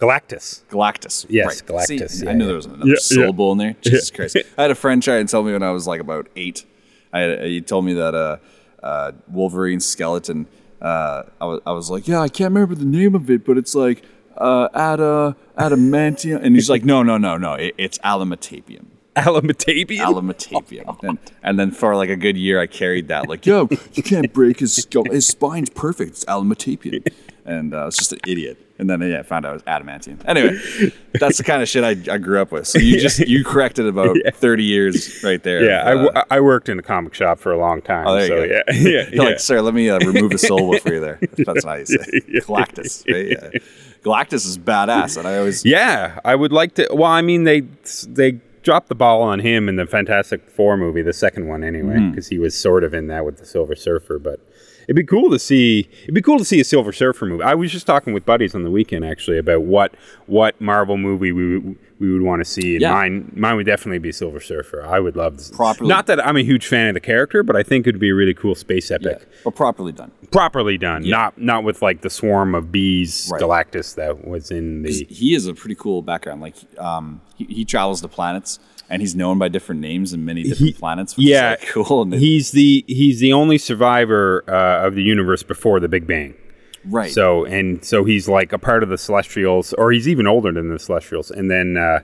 Galactus. 0.00 0.62
Galactus. 0.70 1.26
Yes, 1.28 1.46
right. 1.46 1.84
See, 1.86 1.96
Galactus, 1.98 2.22
I 2.22 2.30
yeah, 2.30 2.36
knew 2.36 2.44
yeah. 2.44 2.46
there 2.46 2.56
was 2.56 2.66
another 2.66 2.86
Yeah, 2.86 2.92
yeah. 2.92 3.00
syllable 3.00 3.52
in 3.52 3.58
there. 3.58 3.76
Jesus 3.82 4.10
Christ. 4.10 4.36
I 4.56 4.62
had 4.62 4.70
a 4.70 4.74
friend 4.76 5.02
try 5.02 5.16
and 5.16 5.28
tell 5.28 5.42
me 5.42 5.52
when 5.52 5.62
I 5.62 5.70
was 5.70 5.86
like 5.86 6.00
about 6.00 6.28
eight. 6.36 6.64
I 7.12 7.20
had, 7.20 7.44
he 7.44 7.60
told 7.60 7.84
me 7.84 7.94
that 7.94 8.14
uh, 8.14 8.36
uh, 8.82 9.12
Wolverine 9.28 9.80
skeleton. 9.80 10.46
Uh, 10.80 11.24
I, 11.40 11.46
was, 11.46 11.60
I 11.66 11.72
was 11.72 11.90
like, 11.90 12.06
yeah, 12.06 12.20
I 12.20 12.28
can't 12.28 12.54
remember 12.54 12.76
the 12.76 12.84
name 12.84 13.14
of 13.16 13.28
it, 13.28 13.44
but 13.44 13.58
it's 13.58 13.74
like 13.74 14.04
uh, 14.36 14.68
ada, 14.74 15.36
adamantium. 15.58 16.42
And 16.44 16.54
he's 16.54 16.70
like, 16.70 16.84
no, 16.84 17.02
no, 17.02 17.18
no, 17.18 17.36
no. 17.36 17.54
It, 17.54 17.74
it's 17.76 17.98
alamatapium. 17.98 18.86
Alamatabian. 19.16 19.98
Alamatapium. 19.98 21.02
and, 21.02 21.18
and 21.42 21.58
then 21.58 21.72
for 21.72 21.96
like 21.96 22.08
a 22.08 22.14
good 22.14 22.36
year, 22.36 22.60
I 22.60 22.68
carried 22.68 23.08
that. 23.08 23.28
Like, 23.28 23.44
yo, 23.46 23.68
you 23.94 24.02
can't 24.04 24.32
break 24.32 24.60
his 24.60 24.76
skull. 24.76 25.04
His 25.10 25.26
spine's 25.26 25.70
perfect. 25.70 26.10
It's 26.10 26.24
alamatapium. 26.26 27.04
And 27.44 27.74
uh, 27.74 27.78
I 27.78 27.84
was 27.86 27.96
just 27.96 28.12
an 28.12 28.20
idiot. 28.28 28.64
And 28.78 28.88
then 28.88 29.00
yeah, 29.02 29.20
I 29.20 29.22
found 29.24 29.44
out 29.44 29.50
it 29.50 29.54
was 29.54 29.62
adamantium. 29.64 30.22
Anyway, 30.24 30.92
that's 31.14 31.38
the 31.38 31.44
kind 31.44 31.62
of 31.62 31.68
shit 31.68 31.82
I, 31.82 32.14
I 32.14 32.18
grew 32.18 32.40
up 32.40 32.52
with. 32.52 32.68
So 32.68 32.78
you 32.78 33.00
just 33.00 33.18
you 33.18 33.44
corrected 33.44 33.86
about 33.86 34.16
thirty 34.34 34.62
years 34.62 35.22
right 35.24 35.42
there. 35.42 35.64
yeah, 35.64 35.82
I, 35.82 35.94
uh, 35.94 36.24
I 36.30 36.40
worked 36.40 36.68
in 36.68 36.78
a 36.78 36.82
comic 36.82 37.12
shop 37.14 37.40
for 37.40 37.50
a 37.50 37.58
long 37.58 37.82
time. 37.82 38.06
Oh, 38.06 38.24
so 38.24 38.44
yeah, 38.44 38.62
yeah, 38.72 39.08
yeah. 39.12 39.22
like, 39.22 39.40
sir, 39.40 39.60
let 39.62 39.74
me 39.74 39.90
uh, 39.90 39.98
remove 39.98 40.32
a 40.32 40.38
syllable 40.38 40.78
for 40.78 40.94
you 40.94 41.00
there. 41.00 41.18
That's 41.38 41.64
how 41.64 41.74
you 41.74 41.86
say. 41.86 41.96
Galactus. 42.40 43.04
Right? 43.12 43.52
Yeah. 43.52 43.58
Galactus 44.02 44.46
is 44.46 44.56
badass, 44.56 45.16
and 45.16 45.26
I 45.26 45.38
always 45.38 45.64
Yeah, 45.64 46.20
I 46.24 46.36
would 46.36 46.52
like 46.52 46.74
to. 46.76 46.86
Well, 46.92 47.10
I 47.10 47.20
mean, 47.20 47.42
they 47.42 47.62
they 48.06 48.38
dropped 48.62 48.88
the 48.88 48.94
ball 48.94 49.22
on 49.22 49.40
him 49.40 49.68
in 49.68 49.74
the 49.74 49.86
Fantastic 49.86 50.48
Four 50.50 50.76
movie, 50.76 51.02
the 51.02 51.12
second 51.12 51.48
one, 51.48 51.64
anyway, 51.64 51.98
because 52.10 52.28
he 52.28 52.38
was 52.38 52.56
sort 52.56 52.84
of 52.84 52.94
in 52.94 53.08
that 53.08 53.24
with 53.24 53.38
the 53.38 53.44
Silver 53.44 53.74
Surfer. 53.74 54.20
But 54.20 54.38
it'd 54.88 54.96
be 54.96 55.04
cool 55.04 55.30
to 55.30 55.38
see. 55.38 55.88
It'd 56.02 56.14
be 56.14 56.22
cool 56.22 56.38
to 56.38 56.44
see 56.44 56.58
a 56.60 56.64
Silver 56.64 56.92
Surfer 56.92 57.26
movie. 57.26 57.44
I 57.44 57.54
was 57.54 57.70
just 57.70 57.86
talking 57.86 58.12
with 58.14 58.24
buddies 58.24 58.54
on 58.54 58.64
the 58.64 58.70
weekend 58.70 59.04
actually 59.04 59.38
about 59.38 59.62
what 59.62 59.94
what 60.26 60.60
Marvel 60.60 60.96
movie 60.96 61.30
we 61.30 61.58
we 62.00 62.12
would 62.12 62.22
want 62.22 62.40
to 62.40 62.44
see. 62.44 62.74
And 62.74 62.80
Yeah. 62.82 62.92
mine 62.92 63.32
mine 63.36 63.56
would 63.56 63.66
definitely 63.66 63.98
be 63.98 64.12
Silver 64.12 64.40
Surfer. 64.40 64.84
I 64.84 64.98
would 64.98 65.14
love 65.16 65.36
this. 65.36 65.50
Properly- 65.50 65.88
Not 65.88 66.06
that 66.06 66.24
I'm 66.26 66.36
a 66.36 66.42
huge 66.42 66.66
fan 66.66 66.88
of 66.88 66.94
the 66.94 67.00
character, 67.00 67.42
but 67.42 67.54
I 67.56 67.62
think 67.62 67.86
it'd 67.86 68.00
be 68.00 68.10
a 68.10 68.14
really 68.14 68.34
cool 68.34 68.54
space 68.54 68.90
epic. 68.90 69.26
but 69.44 69.54
properly 69.54 69.92
done. 69.92 70.10
Properly 70.30 70.78
done, 70.78 71.08
not 71.08 71.38
not 71.38 71.64
with 71.64 71.82
like 71.82 72.00
the 72.00 72.10
swarm 72.10 72.54
of 72.54 72.72
bees 72.72 73.28
Right. 73.32 73.40
Galactus 73.42 73.94
that 73.96 74.26
was 74.26 74.50
in 74.50 74.82
the 74.82 75.06
He 75.10 75.34
is 75.34 75.46
a 75.46 75.54
pretty 75.54 75.74
cool 75.74 76.02
background. 76.02 76.40
Like, 76.40 76.54
um, 76.78 77.20
he, 77.36 77.44
he 77.44 77.64
travels 77.64 78.00
the 78.00 78.08
planets, 78.08 78.58
and 78.90 79.02
he's 79.02 79.14
known 79.14 79.38
by 79.38 79.48
different 79.48 79.80
names 79.80 80.12
in 80.12 80.24
many 80.24 80.42
different 80.42 80.72
He- 80.74 80.78
planets. 80.80 81.16
Which 81.16 81.26
yeah, 81.26 81.54
is 81.54 81.60
like 81.60 81.68
cool. 81.86 82.06
He's 82.10 82.52
the 82.52 82.84
he's 82.86 83.20
the 83.20 83.32
only 83.32 83.58
survivor 83.58 84.44
uh, 84.48 84.86
of 84.86 84.94
the 84.94 85.02
universe 85.02 85.42
before 85.42 85.80
the 85.80 85.88
Big 85.88 86.06
Bang. 86.06 86.34
right. 86.84 87.10
So 87.10 87.44
and 87.44 87.84
so 87.84 88.04
he's 88.04 88.28
like 88.28 88.52
a 88.52 88.58
part 88.58 88.82
of 88.82 88.88
the 88.88 88.98
Celestials, 88.98 89.72
or 89.74 89.92
he's 89.92 90.08
even 90.08 90.26
older 90.26 90.52
than 90.52 90.68
the 90.68 90.78
Celestials. 90.78 91.30
And 91.30 91.50
then 91.50 91.76
uh, 91.76 92.00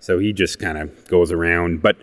so 0.00 0.18
he 0.18 0.32
just 0.32 0.58
kind 0.58 0.78
of 0.78 1.06
goes 1.08 1.32
around. 1.32 1.82
But 1.82 1.96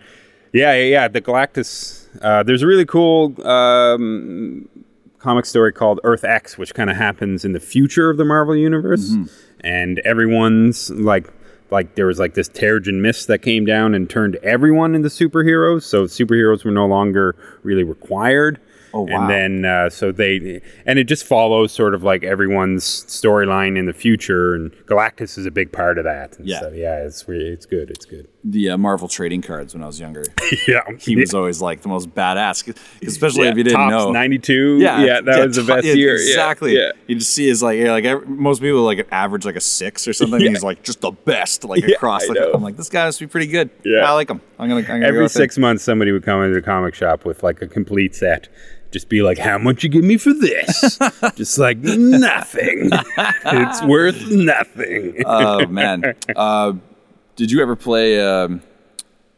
yeah, 0.52 0.74
yeah, 0.74 0.84
yeah 0.84 1.08
the 1.08 1.20
Galactus. 1.22 2.02
Uh, 2.22 2.42
there's 2.42 2.62
a 2.62 2.66
really 2.66 2.86
cool 2.86 3.34
um, 3.46 4.68
comic 5.18 5.44
story 5.44 5.72
called 5.72 6.00
Earth 6.04 6.24
X, 6.24 6.56
which 6.56 6.74
kind 6.74 6.88
of 6.90 6.96
happens 6.96 7.44
in 7.44 7.52
the 7.52 7.60
future 7.60 8.08
of 8.10 8.16
the 8.16 8.24
Marvel 8.24 8.56
universe, 8.56 9.14
and 9.60 9.98
everyone's 10.00 10.90
like. 10.90 11.32
Like 11.70 11.94
there 11.96 12.06
was 12.06 12.18
like 12.18 12.34
this 12.34 12.48
Terrigen 12.48 13.00
mist 13.00 13.26
that 13.28 13.40
came 13.42 13.64
down 13.64 13.94
and 13.94 14.08
turned 14.08 14.36
everyone 14.36 14.94
into 14.94 15.08
superheroes. 15.08 15.82
So 15.82 16.04
superheroes 16.04 16.64
were 16.64 16.70
no 16.70 16.86
longer 16.86 17.36
really 17.62 17.84
required. 17.84 18.60
Oh, 18.94 19.02
wow. 19.02 19.28
And 19.28 19.30
then 19.30 19.70
uh, 19.70 19.90
so 19.90 20.10
they 20.10 20.62
and 20.86 20.98
it 20.98 21.04
just 21.04 21.24
follows 21.24 21.72
sort 21.72 21.94
of 21.94 22.02
like 22.02 22.24
everyone's 22.24 22.84
storyline 22.84 23.76
in 23.76 23.84
the 23.86 23.92
future, 23.92 24.54
and 24.54 24.70
Galactus 24.86 25.36
is 25.36 25.44
a 25.44 25.50
big 25.50 25.70
part 25.72 25.98
of 25.98 26.04
that. 26.04 26.38
And 26.38 26.48
Yeah. 26.48 26.60
so, 26.60 26.68
yeah, 26.70 27.04
it's 27.04 27.24
it's 27.28 27.66
good. 27.66 27.90
It's 27.90 28.06
good. 28.06 28.28
The 28.48 28.70
uh, 28.70 28.78
Marvel 28.78 29.08
trading 29.08 29.42
cards 29.42 29.74
when 29.74 29.82
I 29.82 29.86
was 29.86 29.98
younger. 29.98 30.24
yeah, 30.68 30.82
He 31.00 31.16
was 31.16 31.34
always 31.34 31.60
like 31.60 31.82
the 31.82 31.88
most 31.88 32.14
badass, 32.14 32.76
especially 33.04 33.44
yeah, 33.44 33.50
if 33.50 33.56
you 33.56 33.64
didn't 33.64 33.88
know. 33.88 34.12
ninety 34.12 34.38
two. 34.38 34.78
Yeah, 34.80 35.02
Yeah, 35.02 35.20
that 35.20 35.48
was 35.48 35.56
the 35.56 35.64
best 35.64 35.84
yeah, 35.84 35.94
year. 35.94 36.14
Exactly. 36.14 36.76
Yeah. 36.76 36.92
You 37.08 37.16
just 37.16 37.32
see 37.32 37.48
is 37.48 37.62
like 37.62 37.78
yeah, 37.78 37.90
like 37.90 38.04
every, 38.04 38.26
most 38.26 38.60
people 38.62 38.82
like 38.82 39.06
average 39.10 39.44
like 39.44 39.56
a 39.56 39.60
six 39.60 40.06
or 40.06 40.12
something. 40.12 40.40
Yeah. 40.40 40.50
He's 40.50 40.62
like 40.62 40.84
just 40.84 41.00
the 41.00 41.10
best 41.10 41.64
like 41.64 41.82
Yeah, 41.86 41.96
across. 41.96 42.28
Like. 42.28 42.38
I'm 42.54 42.62
like 42.62 42.76
this 42.76 42.88
guy 42.88 43.04
must 43.06 43.18
be 43.18 43.26
pretty 43.26 43.48
good. 43.48 43.68
Yeah. 43.84 44.08
I 44.08 44.12
like 44.12 44.30
him. 44.30 44.40
I'm 44.58 44.68
gonna. 44.68 44.80
I'm 44.80 44.86
gonna 44.86 45.00
go 45.00 45.06
Every 45.06 45.22
him. 45.22 45.28
six 45.28 45.58
months, 45.58 45.82
somebody 45.82 46.12
would 46.12 46.22
come 46.22 46.40
into 46.42 46.54
the 46.54 46.62
comic 46.62 46.94
shop 46.94 47.24
with 47.24 47.42
like 47.42 47.60
a 47.62 47.66
complete 47.66 48.14
set. 48.14 48.48
Just 48.92 49.08
be 49.08 49.20
like, 49.20 49.38
"How 49.38 49.58
much 49.58 49.82
you 49.82 49.90
give 49.90 50.04
me 50.04 50.16
for 50.16 50.32
this?" 50.32 50.98
just 51.34 51.58
like 51.58 51.78
nothing. 51.78 52.90
it's 52.92 53.82
worth 53.82 54.30
nothing. 54.30 55.16
Oh 55.26 55.66
man. 55.66 56.14
Uh, 56.34 56.74
did 57.36 57.50
you 57.50 57.60
ever 57.62 57.76
play 57.76 58.20
um, 58.20 58.62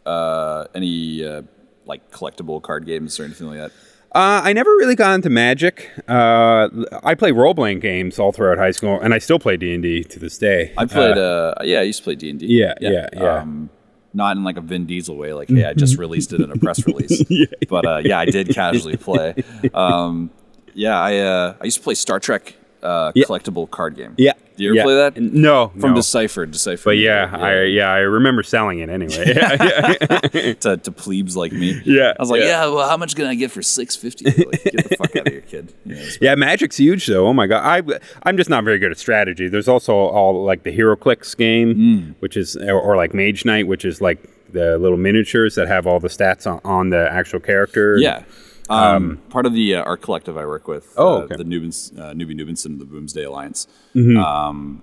uh, 0.07 0.65
any 0.75 1.25
uh, 1.25 1.43
like 1.85 2.11
collectible 2.11 2.63
card 2.63 2.87
games 2.87 3.19
or 3.21 3.25
anything 3.25 3.49
like 3.49 3.59
that? 3.59 3.73
Uh, 4.15 4.41
I 4.43 4.53
never 4.55 4.71
really 4.71 4.95
got 4.95 5.15
into 5.15 5.29
Magic. 5.29 5.91
Uh, 6.09 6.69
I 7.05 7.15
play 7.15 7.31
role 7.31 7.55
playing 7.55 7.81
games 7.81 8.19
all 8.19 8.33
throughout 8.33 8.57
high 8.57 8.71
school, 8.71 8.99
and 8.99 9.13
I 9.13 9.19
still 9.19 9.39
play 9.39 9.57
D 9.59 9.75
and 9.75 9.83
D 9.83 10.03
to 10.05 10.19
this 10.19 10.39
day. 10.39 10.73
I 10.79 10.87
played. 10.87 11.19
Uh, 11.19 11.55
yeah, 11.63 11.81
I 11.81 11.83
used 11.83 11.99
to 11.99 12.05
play 12.05 12.15
D 12.15 12.31
and 12.31 12.41
D. 12.41 12.47
yeah, 12.47 12.75
yeah, 12.81 13.09
yeah. 13.13 13.41
Um, 13.43 13.69
not 14.15 14.37
in 14.39 14.45
like 14.45 14.57
a 14.57 14.63
Vin 14.63 14.87
Diesel 14.87 15.15
way, 15.17 15.35
like 15.35 15.49
hey, 15.51 15.67
I 15.67 15.75
just 15.75 15.99
released 16.05 16.33
it 16.33 16.41
in 16.41 16.51
a 16.51 16.57
press 16.57 16.87
release. 16.87 17.23
But 17.69 17.85
uh, 17.87 18.01
yeah, 18.03 18.19
I 18.19 18.25
did 18.25 18.49
casually 18.49 18.97
play. 19.09 19.35
Um, 19.75 20.31
yeah, 20.73 20.99
I 20.99 21.19
uh, 21.19 21.55
I 21.61 21.65
used 21.67 21.77
to 21.77 21.85
play 21.85 21.95
Star 21.95 22.19
Trek 22.19 22.55
uh, 22.83 23.13
Yeah. 23.15 23.27
collectible 23.27 23.71
card 23.71 23.95
game. 23.97 24.15
yeah. 24.17 24.33
Do 24.59 24.65
you 24.65 24.71
ever 24.71 24.77
yeah. 24.77 24.83
play 24.83 24.95
that? 24.97 25.17
No, 25.23 25.69
From 25.79 25.91
no. 25.91 25.95
Decipher, 25.97 26.45
Decipher. 26.45 26.83
but 26.91 26.99
yeah, 26.99 27.31
I 27.33 27.63
yeah 27.63 27.91
I 27.91 27.99
remember 27.99 28.43
selling 28.43 28.81
it 28.81 28.91
anyway. 28.91 29.25
yeah, 29.35 29.95
yeah. 30.35 30.53
to, 30.61 30.77
to 30.77 30.93
plebes 30.93 31.37
like 31.37 31.53
me. 31.53 31.81
Yeah, 31.85 32.13
I 32.19 32.21
was 32.21 32.29
like, 32.31 32.41
yeah. 32.41 32.65
yeah, 32.65 32.67
well, 32.67 32.89
how 32.89 32.97
much 32.97 33.15
can 33.15 33.27
I 33.27 33.37
get 33.37 33.53
for 33.53 33.63
six 33.63 33.95
fifty? 33.95 34.25
Like, 34.25 34.65
get 34.65 34.89
the 34.89 34.97
fuck 34.99 35.15
out 35.17 35.27
of 35.29 35.33
here, 35.33 35.43
kid. 35.43 35.73
Yeah, 35.87 36.05
Yeah, 36.21 36.35
Magic's 36.35 36.77
huge 36.77 37.07
though. 37.07 37.29
Oh 37.29 37.33
my 37.33 37.47
god, 37.47 37.63
I 37.65 37.99
I'm 38.25 38.37
just 38.37 38.51
not 38.51 38.65
very 38.65 38.79
good 38.81 38.91
at 38.91 38.99
strategy. 38.99 39.49
There's 39.49 39.69
also 39.69 39.95
all 39.95 40.45
like 40.45 40.65
the 40.65 40.77
HeroClix 40.77 41.37
game, 41.37 41.75
Mm. 41.77 42.15
which 42.19 42.37
is 42.37 42.57
or, 42.57 42.81
or 42.81 42.97
like 42.97 43.15
Mage 43.15 43.45
Knight, 43.45 43.69
which 43.69 43.85
is 43.85 44.01
like 44.01 44.19
the 44.53 44.77
little 44.79 44.97
miniatures 44.99 45.55
that 45.55 45.69
have 45.69 45.87
all 45.87 46.01
the 46.01 46.09
stats 46.09 46.51
on, 46.51 46.61
on 46.65 46.91
the 46.91 47.09
actual 47.13 47.39
character. 47.39 47.97
Yeah. 47.99 48.25
Um, 48.71 49.19
part 49.31 49.47
of 49.47 49.53
the 49.55 49.77
uh, 49.77 49.83
art 49.83 50.03
collective 50.03 50.37
I 50.37 50.45
work 50.47 50.69
with, 50.69 50.93
Oh, 50.97 51.21
uh, 51.21 51.23
okay. 51.23 51.37
the 51.37 51.45
Nubens, 51.45 51.93
uh, 51.99 52.13
Noobie 52.13 52.39
Noobinson, 52.39 52.79
the 52.79 52.85
Boomsday 52.85 53.25
Alliance. 53.25 53.67
Mm-hmm. 53.95 54.17
Um, 54.19 54.83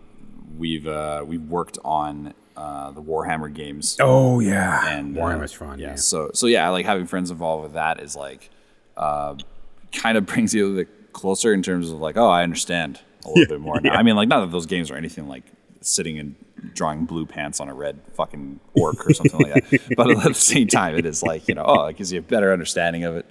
we've 0.57 0.87
uh, 0.87 1.23
we've 1.25 1.43
worked 1.43 1.77
on 1.85 2.33
uh, 2.57 2.91
the 2.91 3.01
Warhammer 3.01 3.53
games, 3.53 3.97
Oh 3.99 4.39
yeah. 4.39 4.87
and 4.97 5.17
uh, 5.17 5.21
Warhammer's 5.21 5.53
fun. 5.53 5.77
Yeah, 5.79 5.89
Yeah. 5.89 5.95
so 5.95 6.31
so 6.33 6.47
yeah, 6.47 6.67
like 6.69 6.85
having 6.85 7.05
friends 7.05 7.29
involved 7.31 7.63
with 7.63 7.73
that 7.73 7.99
is 8.01 8.15
like, 8.15 8.49
uh, 8.97 9.35
kind 9.93 10.17
of 10.17 10.25
brings 10.31 10.53
you 10.53 10.65
a 10.65 10.67
little 10.67 10.83
bit 10.83 11.13
closer 11.13 11.53
in 11.53 11.61
terms 11.61 11.91
of 11.91 11.99
like, 11.99 12.17
oh, 12.17 12.27
I 12.29 12.43
understand 12.43 12.99
a 13.25 13.29
little 13.29 13.45
bit 13.47 13.61
more 13.61 13.79
now. 13.81 13.93
I 13.93 14.03
mean, 14.03 14.15
like 14.15 14.27
not 14.27 14.39
that 14.41 14.51
those 14.51 14.65
games 14.65 14.89
are 14.91 14.95
anything 14.95 15.27
like 15.27 15.43
sitting 15.81 16.17
and 16.17 16.35
drawing 16.73 17.05
blue 17.05 17.25
pants 17.27 17.59
on 17.59 17.69
a 17.69 17.73
red 17.73 17.99
fucking 18.15 18.59
orc 18.73 19.05
or 19.07 19.13
something 19.13 19.39
like 19.39 19.69
that, 19.69 19.81
but 19.97 20.09
at 20.09 20.23
the 20.23 20.33
same 20.33 20.67
time, 20.67 20.95
it 20.95 21.05
is 21.05 21.21
like 21.21 21.47
you 21.47 21.53
know, 21.55 21.63
oh, 21.65 21.85
it 21.85 21.97
gives 21.97 22.11
you 22.11 22.19
a 22.19 22.23
better 22.23 22.51
understanding 22.51 23.03
of 23.03 23.15
it. 23.17 23.25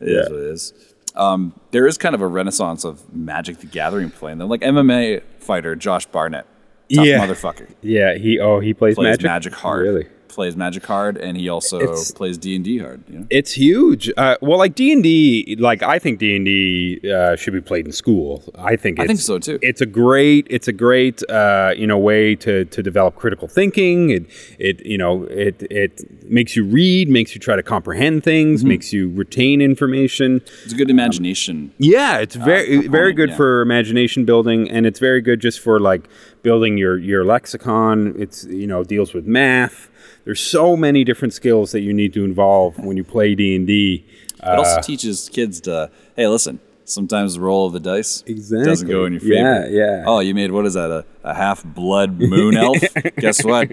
It 0.00 0.08
is 0.08 0.14
Yeah. 0.28 0.32
what 0.34 0.42
it 0.42 0.48
is. 0.50 0.72
Um, 1.14 1.54
there 1.72 1.86
is 1.86 1.98
kind 1.98 2.14
of 2.14 2.20
a 2.20 2.26
renaissance 2.26 2.84
of 2.84 3.12
Magic 3.14 3.58
the 3.58 3.66
Gathering 3.66 4.10
playing 4.10 4.38
then 4.38 4.48
like 4.48 4.60
MMA 4.60 5.22
fighter 5.40 5.74
Josh 5.74 6.06
Barnett, 6.06 6.46
tough 6.94 7.06
Yeah. 7.06 7.26
motherfucker 7.26 7.68
Yeah, 7.82 8.14
he 8.16 8.38
oh 8.38 8.60
he 8.60 8.72
plays, 8.74 8.94
plays 8.94 9.18
Magic. 9.18 9.24
Magic, 9.24 9.52
hard. 9.54 9.82
Really? 9.82 10.06
Plays 10.28 10.56
Magic 10.56 10.84
hard, 10.86 11.16
and 11.16 11.36
he 11.36 11.48
also 11.48 11.78
It's- 11.80 12.10
plays 12.12 12.38
D 12.38 12.54
and 12.54 12.64
D 12.64 12.78
hard. 12.78 13.02
You 13.08 13.18
know? 13.20 13.26
It's 13.30 13.52
huge. 13.52 14.10
Uh, 14.16 14.36
well, 14.40 14.58
like 14.58 14.74
D 14.74 14.92
and 14.92 15.02
D, 15.02 15.56
like 15.58 15.82
I 15.82 15.98
think 15.98 16.18
D 16.18 16.36
and 16.36 16.44
D 16.44 17.00
uh, 17.10 17.34
should 17.36 17.52
be 17.54 17.60
played 17.60 17.86
in 17.86 17.92
school. 17.92 18.42
I 18.56 18.76
think 18.76 19.00
I 19.00 19.06
think 19.06 19.20
so, 19.20 19.38
too. 19.38 19.58
It's 19.62 19.80
a 19.80 19.86
great, 19.86 20.46
it's 20.50 20.68
a 20.68 20.72
great, 20.72 21.22
uh, 21.30 21.72
you 21.76 21.86
know, 21.86 21.98
way 21.98 22.34
to, 22.36 22.64
to 22.66 22.82
develop 22.82 23.16
critical 23.16 23.48
thinking. 23.48 24.10
It, 24.10 24.26
it, 24.58 24.86
you 24.86 24.98
know, 24.98 25.24
it 25.24 25.62
it 25.70 26.04
makes 26.30 26.54
you 26.56 26.64
read, 26.64 27.08
makes 27.08 27.34
you 27.34 27.40
try 27.40 27.56
to 27.56 27.62
comprehend 27.62 28.22
things, 28.24 28.60
Mm-hmm. 28.60 28.68
makes 28.68 28.92
you 28.92 29.10
retain 29.10 29.60
information. 29.60 30.42
It's 30.64 30.72
a 30.72 30.76
good 30.76 30.90
imagination. 30.90 31.72
Yeah, 31.78 32.18
it's 32.18 32.36
very 32.36 32.86
very 32.88 33.12
component, 33.12 33.16
good 33.16 33.30
yeah. 33.30 33.36
for 33.36 33.60
imagination 33.62 34.24
building, 34.24 34.70
and 34.70 34.86
it's 34.86 34.98
very 35.00 35.20
good 35.20 35.40
just 35.40 35.60
for 35.60 35.80
like 35.80 36.08
building 36.42 36.78
your 36.78 36.98
your 36.98 37.24
lexicon. 37.24 38.14
It's 38.18 38.44
you 38.44 38.66
know 38.66 38.84
deals 38.84 39.14
with 39.14 39.26
math. 39.26 39.88
There's 40.28 40.42
so 40.42 40.76
many 40.76 41.04
different 41.04 41.32
skills 41.32 41.72
that 41.72 41.80
you 41.80 41.94
need 41.94 42.12
to 42.12 42.22
involve 42.22 42.78
when 42.78 42.98
you 42.98 43.02
play 43.02 43.34
D 43.34 43.56
and 43.56 43.66
D. 43.66 44.04
It 44.36 44.44
also 44.44 44.76
uh, 44.76 44.82
teaches 44.82 45.30
kids 45.30 45.58
to, 45.62 45.90
hey, 46.16 46.26
listen. 46.28 46.60
Sometimes 46.84 47.32
the 47.36 47.40
roll 47.40 47.66
of 47.66 47.72
the 47.72 47.80
dice 47.80 48.20
doesn't 48.22 48.86
go 48.88 49.06
in 49.06 49.14
your 49.14 49.20
favor. 49.20 49.34
yeah. 49.34 49.66
yeah. 49.70 50.04
Oh, 50.06 50.20
you 50.20 50.34
made 50.34 50.50
what 50.50 50.66
is 50.66 50.74
that? 50.74 50.90
A, 50.90 51.06
a 51.24 51.32
half 51.32 51.64
blood 51.64 52.18
moon 52.20 52.56
elf? 52.58 52.76
Guess 53.16 53.42
what? 53.42 53.70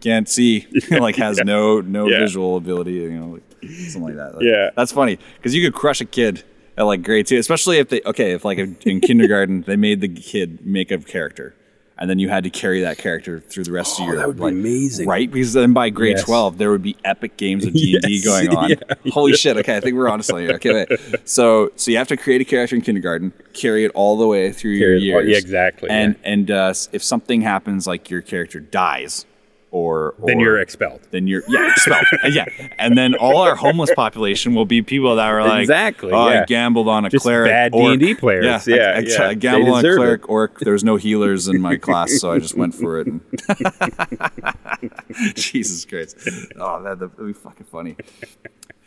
Can't 0.00 0.28
see. 0.28 0.68
like 0.90 1.16
has 1.16 1.38
no 1.38 1.80
no 1.80 2.06
Yeah. 2.08 2.20
visual 2.20 2.56
ability. 2.56 2.92
You 2.92 3.10
know, 3.10 3.26
like, 3.30 3.42
something 3.90 4.02
like 4.04 4.14
that. 4.14 4.36
Like, 4.36 4.44
Yeah. 4.44 4.70
that's 4.76 4.92
funny 4.92 5.18
because 5.36 5.52
you 5.52 5.64
could 5.68 5.74
crush 5.74 6.00
a 6.00 6.04
kid 6.04 6.44
at 6.76 6.84
like 6.84 7.02
grade 7.02 7.26
two, 7.26 7.38
especially 7.38 7.78
if 7.78 7.88
they 7.88 8.02
okay 8.06 8.32
if 8.34 8.44
like 8.44 8.58
in 8.58 9.00
kindergarten 9.00 9.62
they 9.66 9.74
made 9.74 10.00
the 10.00 10.08
kid 10.08 10.64
make 10.64 10.92
a 10.92 10.98
character. 10.98 11.56
And 12.00 12.08
then 12.08 12.18
you 12.20 12.28
had 12.28 12.44
to 12.44 12.50
carry 12.50 12.82
that 12.82 12.96
character 12.98 13.40
through 13.40 13.64
the 13.64 13.72
rest 13.72 13.98
of 13.98 14.06
your 14.06 14.14
Oh, 14.14 14.18
that 14.18 14.28
would 14.28 14.36
be 14.38 14.44
amazing. 14.44 15.08
right? 15.08 15.30
Because 15.30 15.52
then 15.52 15.72
by 15.72 15.90
grade 15.90 16.16
Yes. 16.16 16.24
twelve, 16.24 16.56
there 16.58 16.70
would 16.70 16.82
be 16.82 16.96
epic 17.04 17.36
games 17.36 17.64
of 17.66 17.72
D 17.74 17.94
and 17.94 18.02
D 18.02 18.20
Yes. 18.22 18.24
going 18.24 18.56
on. 18.56 18.68
Yeah. 19.04 19.12
Holy 19.12 19.32
shit! 19.32 19.56
Okay, 19.56 19.76
I 19.76 19.80
think 19.80 19.96
we're 19.96 20.08
on 20.08 20.18
to 20.18 20.22
something. 20.22 20.46
here. 20.46 20.54
Okay, 20.56 20.86
wait. 20.88 21.00
So, 21.28 21.72
so 21.76 21.90
you 21.90 21.96
have 21.96 22.08
to 22.08 22.16
create 22.16 22.40
a 22.40 22.44
character 22.44 22.76
in 22.76 22.82
kindergarten, 22.82 23.32
carry 23.52 23.84
it 23.84 23.90
all 23.94 24.16
the 24.16 24.26
way 24.26 24.52
through 24.52 24.78
Carry 24.78 24.98
it 24.98 25.02
your 25.02 25.16
all- 25.18 25.22
years. 25.24 25.32
yeah, 25.32 25.38
exactly, 25.38 25.90
And 25.90 26.14
yeah. 26.22 26.30
and 26.32 26.50
uh, 26.50 26.74
if 26.92 27.02
something 27.02 27.40
happens, 27.42 27.86
like 27.86 28.10
your 28.10 28.22
character 28.22 28.60
dies, 28.60 29.26
or, 29.70 30.14
or 30.18 30.26
Then 30.26 30.40
you're 30.40 30.58
expelled. 30.60 31.00
then 31.10 31.26
you're 31.26 31.42
yeah 31.48 31.70
expelled. 31.70 32.04
And 32.24 32.34
yeah, 32.34 32.44
and 32.78 32.96
then 32.96 33.14
all 33.14 33.38
our 33.42 33.54
homeless 33.54 33.92
population 33.94 34.54
will 34.54 34.64
be 34.64 34.80
people 34.82 35.16
that 35.16 35.30
were 35.30 35.42
like, 35.42 35.60
Exactly, 35.62 36.10
Oh, 36.12 36.18
I 36.18 36.44
gambled 36.46 36.88
on 36.88 37.04
a 37.04 37.10
Just 37.10 37.22
cleric, 37.24 37.50
bad. 37.50 37.72
D&D 37.72 38.14
players. 38.14 38.66
Yeah, 38.66 38.74
Yeah, 38.76 38.82
I, 38.82 38.96
I, 38.96 38.98
yeah. 39.00 39.28
I 39.28 39.34
gambled 39.34 39.68
on 39.74 39.78
a 39.84 39.94
cleric, 39.96 40.22
it. 40.22 40.28
orc. 40.28 40.58
There 40.60 40.72
was 40.72 40.84
no 40.84 40.96
healers 40.96 41.48
in 41.48 41.60
my 41.60 41.76
class, 41.76 42.18
so 42.18 42.32
I 42.32 42.38
just 42.38 42.56
went 42.56 42.74
for 42.74 43.00
it. 43.00 43.06
And 43.08 43.20
Jesus 45.34 45.84
Christ! 45.84 46.16
Oh, 46.58 46.80
man, 46.80 46.98
that'd 46.98 47.16
be 47.16 47.32
fucking 47.32 47.66
funny. 47.66 47.96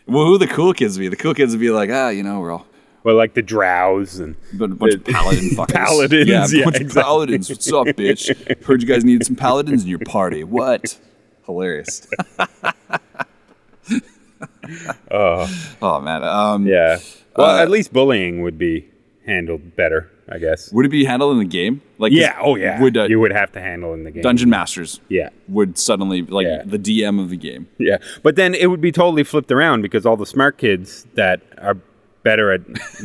Well, 0.08 0.26
who 0.26 0.38
the 0.38 0.48
cool 0.48 0.74
kids 0.74 0.98
be? 0.98 1.08
The 1.08 1.16
cool 1.16 1.34
kids 1.34 1.52
would 1.54 1.60
be 1.62 1.70
like, 1.70 1.90
ah, 1.92 2.10
you 2.10 2.24
know, 2.24 2.40
we're 2.40 2.52
all 2.52 2.66
Well, 3.04 3.16
like 3.16 3.34
the 3.34 3.42
drows 3.42 4.20
and 4.20 4.36
but 4.54 4.72
a 4.72 4.76
bunch 4.76 4.94
of 4.94 5.04
paladin 5.06 5.50
fuckers. 5.50 5.68
Paladins, 5.74 6.30
yeah, 6.30 6.46
a 6.46 6.50
yeah, 6.50 6.64
bunch 6.66 6.80
of 6.82 6.94
paladins. 6.94 7.50
What's 7.50 7.72
up, 7.74 7.88
bitch? 7.88 8.64
Heard 8.64 8.82
you 8.82 8.88
guys 8.88 9.04
needed 9.04 9.26
some 9.26 9.36
paladins 9.36 9.84
in 9.84 9.90
your 9.90 10.00
party. 10.00 10.44
What? 10.44 11.00
Hilarious. 11.46 12.08
oh 15.12 16.00
man. 16.02 16.24
Um, 16.24 16.66
yeah. 16.68 16.98
Well, 17.36 17.58
Uh, 17.58 17.62
at 17.62 17.70
least 17.70 17.94
bullying 17.94 18.42
would 18.42 18.58
be 18.58 18.88
handled 19.26 19.76
better. 19.76 20.10
I 20.30 20.38
guess. 20.38 20.72
Would 20.72 20.86
it 20.86 20.90
be 20.90 21.04
handled 21.04 21.34
in 21.34 21.40
the 21.40 21.46
game? 21.46 21.82
Like, 21.98 22.14
Yeah. 22.14 22.38
Oh, 22.40 22.56
yeah. 22.56 22.80
Would 22.82 22.96
uh, 22.96 23.04
you 23.10 23.20
would 23.20 23.34
have 23.34 23.52
to 23.52 23.60
handle 23.60 23.94
in 23.94 24.06
the 24.06 24.12
game. 24.12 24.24
Dungeon 24.24 24.50
Masters? 24.50 25.02
Yeah. 25.10 25.28
Would 25.50 25.78
suddenly 25.78 26.22
like 26.22 26.48
Yeah. 26.48 26.64
the 26.66 26.80
DM 26.80 27.20
of 27.22 27.30
the 27.30 27.36
game? 27.36 27.68
Yeah, 27.78 27.98
but 28.24 28.38
then 28.38 28.56
it 28.56 28.68
would 28.68 28.80
be 28.80 28.94
totally 28.94 29.26
flipped 29.26 29.52
around 29.52 29.82
because 29.82 30.06
all 30.06 30.16
the 30.16 30.26
smart 30.26 30.58
kids 30.58 31.06
that 31.16 31.42
are 31.58 31.78
better 32.24 32.52
at 32.52 32.62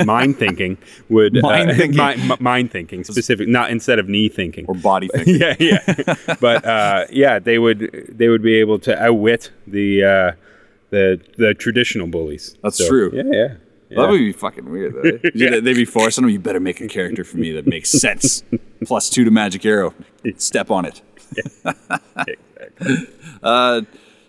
mind 0.07 0.37
thinking 0.39 0.77
would 1.09 1.35
Mind 1.43 1.71
uh, 1.71 1.75
thinking. 1.75 1.97
mi- 2.05 2.29
mi- 2.29 2.37
mind 2.41 2.71
thinking 2.71 3.05
specific, 3.13 3.49
not 3.49 3.71
instead 3.71 3.99
of 3.99 4.09
knee 4.09 4.29
thinking. 4.29 4.67
or 4.67 4.75
body 4.75 5.09
thinking. 5.15 5.37
yeah, 5.41 5.55
yeah, 5.59 6.15
but 6.41 6.65
uh, 6.65 7.05
yeah, 7.11 7.39
they 7.39 7.59
would 7.59 8.07
they 8.13 8.29
would 8.29 8.43
be 8.43 8.55
able 8.57 8.79
to 8.81 9.03
outwit 9.03 9.51
the 9.67 10.05
uh, 10.05 10.33
the 10.91 11.21
the 11.39 11.55
traditional 11.55 12.07
bullies. 12.07 12.57
That's 12.63 12.79
So, 12.79 12.89
true. 12.89 13.11
Yeah, 13.15 13.23
yeah. 13.27 13.49
yeah. 13.89 13.97
That 14.03 14.11
would 14.11 14.19
be 14.19 14.33
fucking 14.33 14.69
weird, 14.69 14.95
though. 14.95 15.31
Yeah. 15.35 15.61
They'd 15.61 15.75
be 15.75 15.85
forcing 15.85 16.23
them. 16.23 16.31
You 16.33 16.41
better 16.41 16.59
make 16.59 16.81
a 16.81 16.89
character 16.89 17.23
for 17.23 17.37
me 17.37 17.53
that 17.53 17.69
makes 17.69 17.91
sense. 17.91 18.43
Plus 18.85 19.09
two 19.09 19.25
to 19.25 19.31
magic 19.31 19.65
arrow. 19.65 19.95
Step 20.39 20.73
on 20.73 20.87
it. 20.87 21.03
uh, 23.43 23.81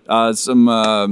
uh, 0.07 0.33
some 0.33 0.67
uh, 0.69 1.07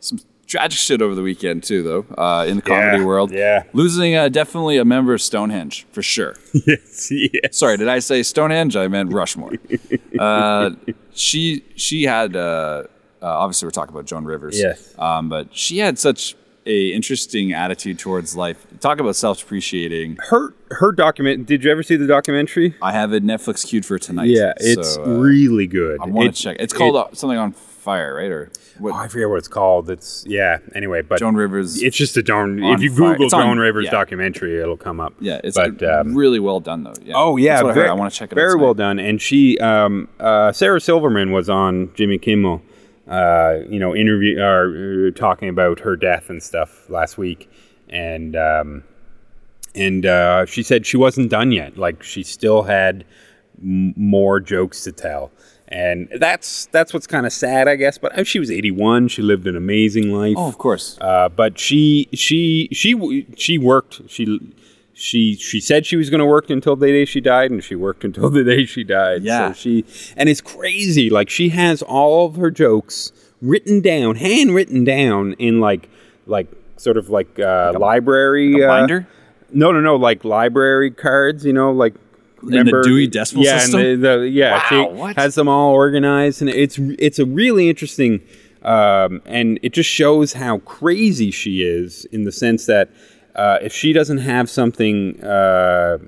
some 0.00 0.18
tragic 0.46 0.78
shit 0.78 1.02
over 1.02 1.14
the 1.14 1.22
weekend 1.22 1.62
too, 1.64 1.82
though. 1.82 2.06
Uh, 2.16 2.44
in 2.46 2.56
the 2.56 2.62
comedy 2.62 2.98
Yeah, 2.98 3.04
world, 3.04 3.30
yeah. 3.32 3.62
losing 3.72 4.14
uh, 4.14 4.28
definitely 4.28 4.76
a 4.78 4.84
member 4.84 5.12
of 5.14 5.20
Stonehenge 5.22 5.86
for 5.92 6.02
sure. 6.02 6.36
yes, 6.66 7.10
yes. 7.10 7.56
Sorry, 7.56 7.76
did 7.76 7.88
I 7.88 7.98
say 7.98 8.22
Stonehenge? 8.22 8.76
I 8.76 8.88
meant 8.88 9.12
Rushmore. 9.12 9.52
Uh, 10.18 10.70
she 11.12 11.62
she 11.74 12.04
had 12.04 12.34
uh, 12.36 12.84
uh, 13.20 13.26
obviously 13.26 13.66
we're 13.66 13.70
talking 13.70 13.94
about 13.94 14.06
Joan 14.06 14.24
Rivers. 14.24 14.58
Yes. 14.58 14.94
Um, 14.98 15.28
but 15.28 15.54
she 15.54 15.76
had 15.76 15.98
such 15.98 16.34
a 16.64 16.88
interesting 16.92 17.52
attitude 17.52 17.98
towards 17.98 18.34
life. 18.34 18.66
Talk 18.80 18.98
about 18.98 19.14
self 19.14 19.40
depreciating. 19.40 20.16
Her 20.30 20.54
her 20.70 20.92
document. 20.92 21.44
Did 21.46 21.64
you 21.64 21.70
ever 21.70 21.82
see 21.82 21.96
the 21.96 22.06
documentary? 22.06 22.74
I 22.80 22.92
have 22.92 23.12
it 23.12 23.24
Netflix 23.24 23.66
queued 23.66 23.84
for 23.84 23.98
tonight. 23.98 24.28
Yeah, 24.28 24.54
it's 24.56 24.94
so, 24.94 25.04
uh, 25.04 25.08
really 25.18 25.66
good. 25.66 26.00
I 26.00 26.06
want 26.06 26.34
to 26.34 26.42
check. 26.42 26.56
It's 26.60 26.72
it- 26.72 26.76
called 26.78 26.96
uh, 26.96 27.08
something 27.12 27.36
on 27.38 27.52
fire, 27.86 28.14
right? 28.16 28.30
Or 28.30 28.50
what? 28.78 28.92
Oh, 28.92 28.96
I 28.96 29.08
forget 29.08 29.28
what 29.30 29.36
it's 29.36 29.48
called. 29.48 29.88
It's 29.88 30.24
yeah. 30.26 30.58
Anyway, 30.74 31.02
but 31.02 31.18
Joan 31.20 31.36
Rivers. 31.36 31.80
It's 31.82 31.96
just 31.96 32.16
a 32.16 32.22
Joan. 32.22 32.62
If 32.62 32.82
you 32.82 32.90
fire. 32.90 33.12
Google 33.12 33.24
It's 33.26 33.32
on- 33.34 33.42
Joan 33.46 33.58
Rivers 33.58 33.84
yeah. 33.86 33.92
documentary, 33.92 34.60
it'll 34.60 34.76
come 34.76 35.00
up. 35.00 35.14
yeah, 35.20 35.40
it's 35.42 35.56
but 35.56 35.82
uh, 35.82 36.00
um, 36.00 36.14
really 36.14 36.40
well 36.40 36.60
done 36.60 36.82
though. 36.84 36.94
Yeah. 37.02 37.14
oh 37.16 37.36
yeah, 37.36 37.60
I, 37.60 37.62
very, 37.62 37.74
heard. 37.74 37.88
I 37.90 37.94
want 37.94 38.12
to 38.12 38.18
check 38.18 38.32
it 38.32 38.34
out. 38.34 38.42
Very 38.42 38.56
well 38.56 38.74
done. 38.74 38.98
And 38.98 39.22
she, 39.22 39.56
um, 39.60 40.08
uh, 40.20 40.52
Sarah 40.52 40.80
Silverman, 40.80 41.30
was 41.32 41.48
on 41.48 41.90
Jimmy 41.94 42.18
Kimmel. 42.18 42.60
Uh, 43.08 43.60
you 43.68 43.78
know, 43.78 43.94
interview 43.94 44.40
or 44.40 45.06
uh, 45.06 45.10
talking 45.16 45.48
about 45.48 45.78
her 45.78 45.94
death 45.94 46.28
and 46.28 46.42
stuff 46.42 46.90
last 46.90 47.16
week, 47.16 47.48
and 47.88 48.34
um, 48.34 48.82
and 49.76 50.04
uh, 50.04 50.44
she 50.44 50.64
said 50.64 50.84
she 50.84 50.96
wasn't 50.96 51.30
done 51.30 51.52
yet. 51.52 51.78
Like 51.78 52.02
she 52.02 52.24
still 52.24 52.64
had 52.64 53.04
m- 53.62 53.94
more 53.96 54.40
jokes 54.40 54.82
to 54.84 54.90
tell. 54.90 55.30
And 55.68 56.08
that's 56.18 56.66
that's 56.66 56.94
what's 56.94 57.06
kind 57.06 57.26
of 57.26 57.32
sad, 57.32 57.66
I 57.66 57.74
guess. 57.74 57.98
But 57.98 58.16
uh, 58.18 58.24
she 58.24 58.38
was 58.38 58.50
81. 58.50 59.08
She 59.08 59.22
lived 59.22 59.46
an 59.46 59.56
amazing 59.56 60.12
life. 60.12 60.36
Oh, 60.36 60.48
of 60.48 60.58
course. 60.58 60.96
Uh, 61.00 61.28
but 61.28 61.58
she 61.58 62.08
she 62.12 62.68
she 62.72 63.26
she 63.36 63.58
worked. 63.58 64.02
She 64.08 64.40
she 64.92 65.34
she 65.34 65.60
said 65.60 65.84
she 65.84 65.96
was 65.96 66.08
going 66.08 66.20
to 66.20 66.26
work 66.26 66.50
until 66.50 66.76
the 66.76 66.86
day 66.86 67.04
she 67.04 67.20
died, 67.20 67.50
and 67.50 67.64
she 67.64 67.74
worked 67.74 68.04
until 68.04 68.30
the 68.30 68.44
day 68.44 68.64
she 68.64 68.84
died. 68.84 69.24
Yeah. 69.24 69.48
So 69.48 69.54
she 69.54 69.84
and 70.16 70.28
it's 70.28 70.40
crazy. 70.40 71.10
Like 71.10 71.28
she 71.28 71.48
has 71.48 71.82
all 71.82 72.26
of 72.26 72.36
her 72.36 72.50
jokes 72.50 73.12
written 73.42 73.80
down, 73.80 74.16
handwritten 74.16 74.84
down 74.84 75.32
in 75.34 75.60
like 75.60 75.88
like 76.26 76.48
sort 76.76 76.96
of 76.96 77.10
like 77.10 77.38
uh, 77.38 77.72
library 77.78 78.62
a 78.62 78.66
uh, 78.66 78.68
binder? 78.68 79.08
No, 79.52 79.72
no, 79.72 79.80
no. 79.80 79.96
Like 79.96 80.24
library 80.24 80.90
cards. 80.90 81.44
You 81.44 81.52
know, 81.52 81.72
like. 81.72 81.94
The 82.50 82.82
Dewey 82.84 83.06
Decimal 83.06 83.44
yeah, 83.44 83.58
System? 83.58 83.80
And 83.80 84.02
the, 84.02 84.18
the, 84.18 84.28
yeah, 84.28 84.52
Wow, 84.52 84.64
she 84.68 84.94
what? 84.94 85.16
has 85.16 85.34
them 85.34 85.48
all 85.48 85.72
organized, 85.72 86.40
and 86.40 86.50
it's 86.50 86.78
it's 86.78 87.18
a 87.18 87.26
really 87.26 87.68
interesting, 87.68 88.20
um, 88.62 89.22
and 89.24 89.58
it 89.62 89.72
just 89.72 89.90
shows 89.90 90.32
how 90.32 90.58
crazy 90.58 91.30
she 91.30 91.62
is 91.62 92.04
in 92.06 92.24
the 92.24 92.32
sense 92.32 92.66
that 92.66 92.90
uh, 93.34 93.58
if 93.62 93.72
she 93.72 93.92
doesn't 93.92 94.18
have 94.18 94.48
something 94.48 95.22
uh, 95.22 95.98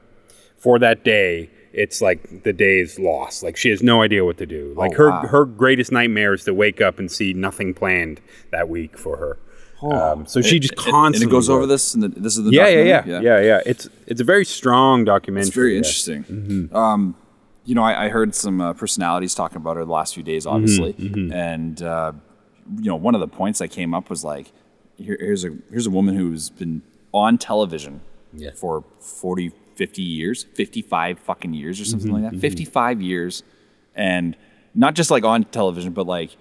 for 0.57 0.79
that 0.79 1.05
day, 1.05 1.51
it's 1.72 2.01
like 2.01 2.42
the 2.44 2.53
day 2.53 2.81
is 2.81 2.98
lost. 2.98 3.42
Like 3.42 3.57
she 3.57 3.70
has 3.70 3.83
no 3.83 4.03
idea 4.03 4.24
what 4.24 4.38
to 4.38 4.46
do. 4.46 4.72
Like 4.77 4.94
her 4.94 5.09
Oh, 5.09 5.11
wow. 5.11 5.27
her 5.29 5.44
greatest 5.44 5.92
nightmare 5.92 6.35
is 6.35 6.44
to 6.44 6.55
wake 6.55 6.81
up 6.81 6.98
and 6.98 7.11
see 7.11 7.33
nothing 7.35 7.74
planned 7.74 8.20
that 8.51 8.68
week 8.68 8.98
for 8.98 9.16
her. 9.18 9.38
Um, 9.82 10.26
so 10.26 10.40
she 10.40 10.58
just 10.58 10.72
And- 10.72 10.78
and- 10.86 10.92
constantly 10.92 11.24
And 11.24 11.32
it 11.32 11.36
goes 11.36 11.48
over 11.50 11.66
this, 11.66 11.94
and 11.94 12.02
the, 12.02 12.08
this 12.08 12.36
is 12.36 12.44
the 12.44 12.50
Yeah, 12.50 12.66
yeah, 12.68 12.96
documentary? 12.96 13.24
yeah, 13.24 13.40
yeah, 13.40 13.46
yeah. 13.46 13.60
It's 13.66 13.88
it's 14.06 14.20
a 14.20 14.24
very 14.24 14.44
strong 14.44 15.04
documentary. 15.04 15.46
It's 15.46 15.54
very 15.54 15.72
yeah. 15.72 15.78
interesting. 15.78 16.24
Mm-hmm. 16.24 16.76
Um, 16.76 17.14
you 17.64 17.74
know, 17.74 17.82
I, 17.82 18.06
I 18.06 18.08
heard 18.08 18.34
some 18.34 18.60
uh, 18.60 18.72
personalities 18.72 19.34
talking 19.34 19.58
about 19.58 19.76
her 19.76 19.84
the 19.84 19.92
last 19.92 20.14
few 20.14 20.22
days, 20.22 20.46
Mm-hmm, 20.46 20.54
obviously, 20.54 21.30
and 21.34 21.82
uh, 21.82 22.12
you 22.76 22.84
know, 22.90 22.96
one 22.96 23.14
of 23.14 23.20
the 23.20 23.28
points 23.28 23.58
that 23.60 23.68
came 23.68 23.94
up 23.94 24.10
was 24.10 24.24
like, 24.24 24.50
here, 24.96 25.16
here's 25.20 25.44
a 25.44 25.50
here's 25.70 25.86
a 25.86 25.90
woman 25.90 26.16
who's 26.16 26.50
been 26.50 26.82
on 27.12 27.38
television 27.38 28.00
Yeah. 28.34 28.50
for 28.54 28.84
40, 29.00 29.52
50 29.76 30.02
years, 30.02 30.44
55 30.54 31.18
fucking 31.20 31.54
years 31.54 31.80
or 31.80 31.84
something 31.84 32.10
Mm-hmm, 32.10 32.24
like 32.24 32.32
that, 32.32 32.40
55 32.40 33.00
years, 33.00 33.42
and 33.94 34.36
not 34.74 34.94
just 34.94 35.10
like 35.10 35.24
on 35.24 35.44
television, 35.44 35.92
but 35.92 36.06
like 36.06 36.36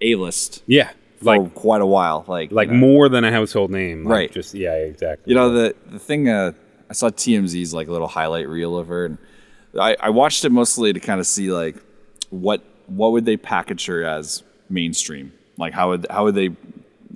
a 0.00 0.14
list 0.14 0.62
Yeah, 0.66 0.90
for 1.20 1.38
like 1.38 1.54
quite 1.54 1.80
a 1.80 1.86
while, 1.86 2.24
like 2.26 2.50
like 2.50 2.68
you 2.68 2.74
know, 2.74 2.80
more 2.80 3.08
than 3.08 3.24
a 3.24 3.30
household 3.30 3.70
name. 3.70 4.04
Like 4.04 4.12
Right. 4.12 4.32
Just 4.32 4.54
yeah, 4.54 4.74
exactly. 4.74 5.30
You 5.30 5.36
know 5.36 5.50
the 5.52 5.74
the 5.86 5.98
thing. 5.98 6.28
Uh, 6.28 6.52
I 6.88 6.92
saw 6.92 7.08
TMZ's 7.08 7.72
like 7.72 7.88
little 7.88 8.08
highlight 8.08 8.48
reel 8.48 8.76
of 8.76 8.88
her, 8.88 9.04
and 9.04 9.18
I, 9.78 9.96
I 10.00 10.10
watched 10.10 10.44
it 10.44 10.50
mostly 10.50 10.92
to 10.92 11.00
kind 11.00 11.20
of 11.20 11.26
see 11.26 11.52
like 11.52 11.76
what 12.30 12.64
what 12.86 13.12
would 13.12 13.24
they 13.24 13.36
package 13.36 13.86
her 13.86 14.02
as 14.04 14.42
mainstream. 14.68 15.32
Like 15.56 15.72
how 15.72 15.90
would 15.90 16.06
how 16.10 16.24
would 16.24 16.34
they 16.34 16.50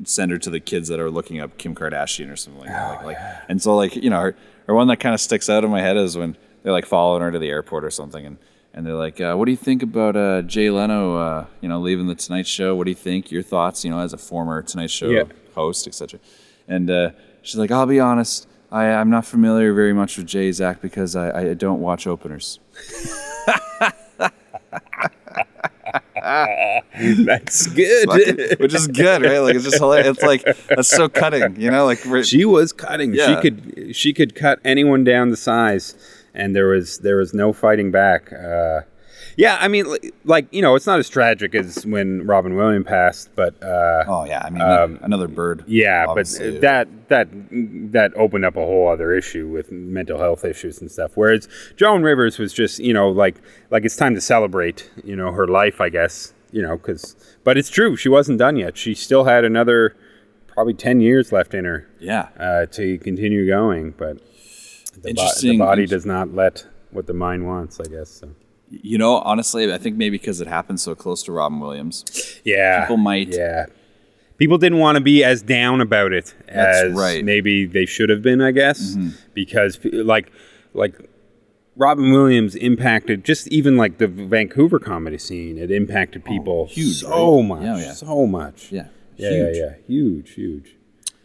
send 0.04 0.32
her 0.32 0.38
to 0.38 0.50
the 0.50 0.60
kids 0.60 0.88
that 0.88 1.00
are 1.00 1.10
looking 1.10 1.40
up 1.40 1.56
Kim 1.56 1.74
Kardashian 1.74 2.30
or 2.30 2.36
something 2.36 2.60
like 2.60 2.70
that. 2.70 3.04
Like, 3.04 3.16
like 3.16 3.18
and 3.48 3.62
so 3.62 3.76
like 3.76 3.96
you 3.96 4.10
know 4.10 4.20
her, 4.20 4.36
her 4.66 4.74
one 4.74 4.88
that 4.88 4.98
kind 4.98 5.14
of 5.14 5.20
sticks 5.20 5.48
out 5.48 5.64
in 5.64 5.70
my 5.70 5.80
head 5.80 5.96
is 5.96 6.16
when 6.16 6.36
they're 6.62 6.72
like 6.72 6.86
following 6.86 7.22
her 7.22 7.32
to 7.32 7.38
the 7.38 7.48
airport 7.48 7.84
or 7.84 7.90
something 7.90 8.26
and. 8.26 8.38
And 8.76 8.84
they're 8.84 8.94
like, 8.94 9.20
uh, 9.20 9.34
"What 9.36 9.44
do 9.44 9.52
you 9.52 9.56
think 9.56 9.82
about 9.84 10.16
uh, 10.16 10.42
Jay 10.42 10.68
Leno? 10.68 11.16
Uh, 11.16 11.46
you 11.60 11.68
know, 11.68 11.80
leaving 11.80 12.08
the 12.08 12.16
Tonight 12.16 12.46
Show. 12.46 12.74
What 12.74 12.84
do 12.84 12.90
you 12.90 12.96
think? 12.96 13.30
Your 13.30 13.42
thoughts? 13.42 13.84
You 13.84 13.90
know, 13.92 14.00
as 14.00 14.12
a 14.12 14.18
former 14.18 14.62
Tonight 14.62 14.90
Show 14.90 15.10
Yeah. 15.10 15.24
host, 15.54 15.86
etc." 15.86 16.18
And 16.66 16.90
uh, 16.90 17.10
she's 17.42 17.56
like, 17.56 17.70
"I'll 17.70 17.86
be 17.86 18.00
honest. 18.00 18.48
I, 18.72 18.86
I'm 18.86 19.10
not 19.10 19.24
familiar 19.24 19.72
very 19.72 19.92
much 19.92 20.16
with 20.18 20.26
Jay's 20.26 20.60
act 20.60 20.82
because 20.82 21.14
I, 21.14 21.50
I 21.50 21.54
don't 21.54 21.80
watch 21.80 22.06
openers." 22.08 22.58
That's 26.94 27.66
good. 27.68 28.58
Which 28.58 28.74
is 28.74 28.86
good, 28.88 29.22
right? 29.22 29.38
Like 29.38 29.54
it's 29.54 29.64
just 29.64 29.78
hilarious. 29.78 30.08
It's 30.18 30.22
like 30.22 30.42
that's 30.68 30.88
so 30.88 31.08
cutting, 31.08 31.60
you 31.60 31.70
know? 31.70 31.84
Like 31.84 32.00
she 32.24 32.44
was 32.44 32.72
cutting. 32.72 33.14
Yeah. 33.14 33.26
She 33.36 33.40
could 33.50 33.96
she 33.96 34.12
could 34.12 34.34
cut 34.34 34.58
anyone 34.64 35.04
down 35.04 35.30
the 35.30 35.36
size, 35.36 35.94
and 36.34 36.54
there 36.54 36.68
was 36.68 36.98
there 36.98 37.16
was 37.16 37.32
no 37.32 37.52
fighting 37.52 37.90
back. 37.90 38.32
Uh, 38.32 38.82
yeah, 39.36 39.58
I 39.60 39.68
mean, 39.68 39.86
like 40.24 40.46
you 40.52 40.62
know, 40.62 40.74
it's 40.74 40.86
not 40.86 40.98
as 40.98 41.08
tragic 41.08 41.54
as 41.54 41.84
when 41.86 42.26
Robin 42.26 42.54
Williams 42.54 42.86
passed, 42.86 43.30
but 43.34 43.60
uh, 43.62 44.04
oh 44.06 44.24
yeah, 44.24 44.42
I 44.44 44.50
mean 44.50 44.98
another 45.02 45.28
bird. 45.28 45.64
yeah, 45.66 46.06
obviously. 46.08 46.52
but 46.52 46.60
that 46.60 46.88
that 47.08 47.28
that 47.92 48.12
opened 48.16 48.44
up 48.44 48.56
a 48.56 48.64
whole 48.64 48.88
other 48.88 49.12
issue 49.14 49.48
with 49.48 49.72
mental 49.72 50.18
health 50.18 50.44
issues 50.44 50.80
and 50.80 50.90
stuff. 50.90 51.12
Whereas 51.14 51.48
Joan 51.76 52.02
Rivers 52.02 52.38
was 52.38 52.52
just 52.52 52.78
you 52.78 52.92
know 52.92 53.08
like 53.08 53.36
like 53.70 53.84
it's 53.84 53.96
time 53.96 54.14
to 54.14 54.20
celebrate 54.20 54.90
you 55.02 55.16
know 55.16 55.32
her 55.32 55.46
life, 55.46 55.80
I 55.80 55.88
guess 55.88 56.32
you 56.52 56.62
know 56.62 56.76
because 56.76 57.16
but 57.42 57.58
it's 57.58 57.70
true 57.70 57.96
she 57.96 58.08
wasn't 58.08 58.38
done 58.38 58.56
yet. 58.56 58.76
She 58.76 58.94
still 58.94 59.24
had 59.24 59.44
another 59.44 59.96
probably 60.46 60.74
ten 60.74 61.00
years 61.00 61.32
left 61.32 61.54
in 61.54 61.64
her 61.64 61.88
yeah, 61.98 62.28
uh, 62.38 62.66
to 62.66 62.98
continue 62.98 63.46
going, 63.46 63.92
but 63.92 64.18
the, 65.02 65.14
bo- 65.14 65.28
the 65.40 65.58
body 65.58 65.86
does 65.86 66.06
not 66.06 66.34
let 66.34 66.66
what 66.90 67.06
the 67.06 67.14
mind 67.14 67.46
wants, 67.46 67.80
I 67.80 67.84
guess. 67.84 68.10
So. 68.10 68.30
you 68.70 68.98
know, 68.98 69.16
honestly, 69.18 69.72
I 69.72 69.78
think 69.78 69.96
maybe 69.96 70.16
because 70.18 70.40
it 70.40 70.46
happened 70.48 70.80
so 70.80 70.94
close 70.94 71.22
to 71.24 71.32
Robin 71.32 71.60
Williams. 71.60 72.04
Yeah, 72.44 72.82
People 72.82 72.96
might- 72.98 73.28
Yeah, 73.28 73.66
people 74.38 74.58
didn't 74.58 74.78
want 74.78 74.96
to 74.96 75.00
be 75.02 75.22
as 75.24 75.42
down 75.42 75.80
about 75.80 76.12
it 76.12 76.34
That's 76.46 76.84
as 76.84 76.92
right. 76.92 77.18
Mm-hmm. 77.18 77.26
maybe 77.26 77.66
they 77.66 77.86
should 77.86 78.08
have 78.10 78.22
been, 78.22 78.40
I 78.40 78.50
guess, 78.52 78.96
because 79.34 79.78
like 79.84 80.30
like 80.72 80.94
Robin 81.76 82.12
Williams 82.12 82.54
impacted 82.54 83.24
just 83.24 83.48
even 83.48 83.76
like 83.76 83.98
the 83.98 84.06
Vancouver 84.06 84.78
comedy 84.78 85.18
scene. 85.18 85.58
It 85.58 85.70
impacted 85.72 86.24
people 86.24 86.66
Oh, 86.70 86.72
huge, 86.72 87.00
so 87.00 87.38
right? 87.40 87.46
much, 87.48 87.62
Yeah, 87.62 87.76
yeah. 87.78 87.92
so 87.92 88.26
much. 88.26 88.70
Yeah, 88.72 88.86
yeah, 89.16 89.30
huge. 89.30 89.56
yeah, 89.56 89.62
yeah, 89.62 89.74
huge, 89.86 90.30
huge. 90.34 90.76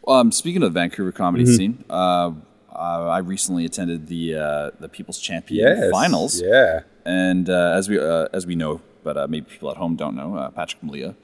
Um, 0.07 0.31
speaking 0.31 0.63
of 0.63 0.73
the 0.73 0.79
Vancouver 0.79 1.11
comedy 1.11 1.43
Mm-hmm. 1.43 1.53
scene, 1.53 1.83
uh, 1.89 2.31
uh, 2.79 3.07
I 3.17 3.19
recently 3.19 3.65
attended 3.65 4.07
the 4.07 4.35
uh, 4.35 4.71
the 4.79 4.87
People's 4.89 5.19
Champion 5.19 5.67
Yes, 5.67 5.91
finals. 5.91 6.41
Yeah, 6.41 6.81
And 7.05 7.49
uh, 7.49 7.73
as 7.79 7.89
we 7.89 7.99
uh, 7.99 8.27
as 8.33 8.47
we 8.47 8.55
know, 8.55 8.81
but 9.03 9.17
uh, 9.17 9.27
maybe 9.27 9.45
people 9.49 9.69
at 9.71 9.77
home 9.77 9.95
don't 9.95 10.15
know, 10.15 10.35
uh, 10.35 10.49
Patrick 10.51 10.81
Maliha, 10.81 11.15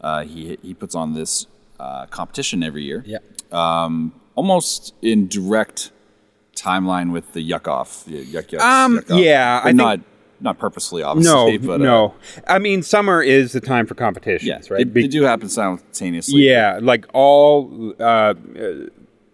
uh, 0.00 0.22
he 0.24 0.56
he 0.62 0.72
puts 0.74 0.94
on 0.94 1.14
this 1.14 1.46
uh, 1.80 2.06
competition 2.06 2.62
every 2.62 2.84
year, 2.84 3.02
yeah. 3.06 3.18
um, 3.52 4.12
almost 4.34 4.94
in 5.02 5.26
direct 5.28 5.90
timeline 6.54 7.12
with 7.12 7.32
the 7.32 7.42
yuck 7.50 7.66
off. 7.68 8.04
Yuk 8.06 8.52
Yuk's. 8.52 8.62
Um, 8.64 8.98
yuck 8.98 9.10
off. 9.10 9.20
yeah, 9.20 9.58
I 9.58 9.62
But 9.62 9.66
think- 9.68 9.76
not 9.78 10.00
not 10.42 10.58
purposefully, 10.58 11.02
No, 11.02 11.08
obviously. 11.08 11.58
but, 11.58 11.80
uh, 11.82 11.84
no. 11.84 12.14
I 12.48 12.58
mean, 12.58 12.82
summer 12.82 13.22
is 13.22 13.52
the 13.52 13.60
time 13.60 13.84
for 13.86 13.94
competitions, 13.94 14.48
yeah, 14.48 14.74
right? 14.74 14.90
They, 14.94 15.02
they 15.02 15.06
do 15.08 15.22
happen 15.24 15.50
simultaneously. 15.50 16.40
Yeah, 16.48 16.78
like 16.80 17.04
all, 17.12 17.92
uh, 18.00 18.32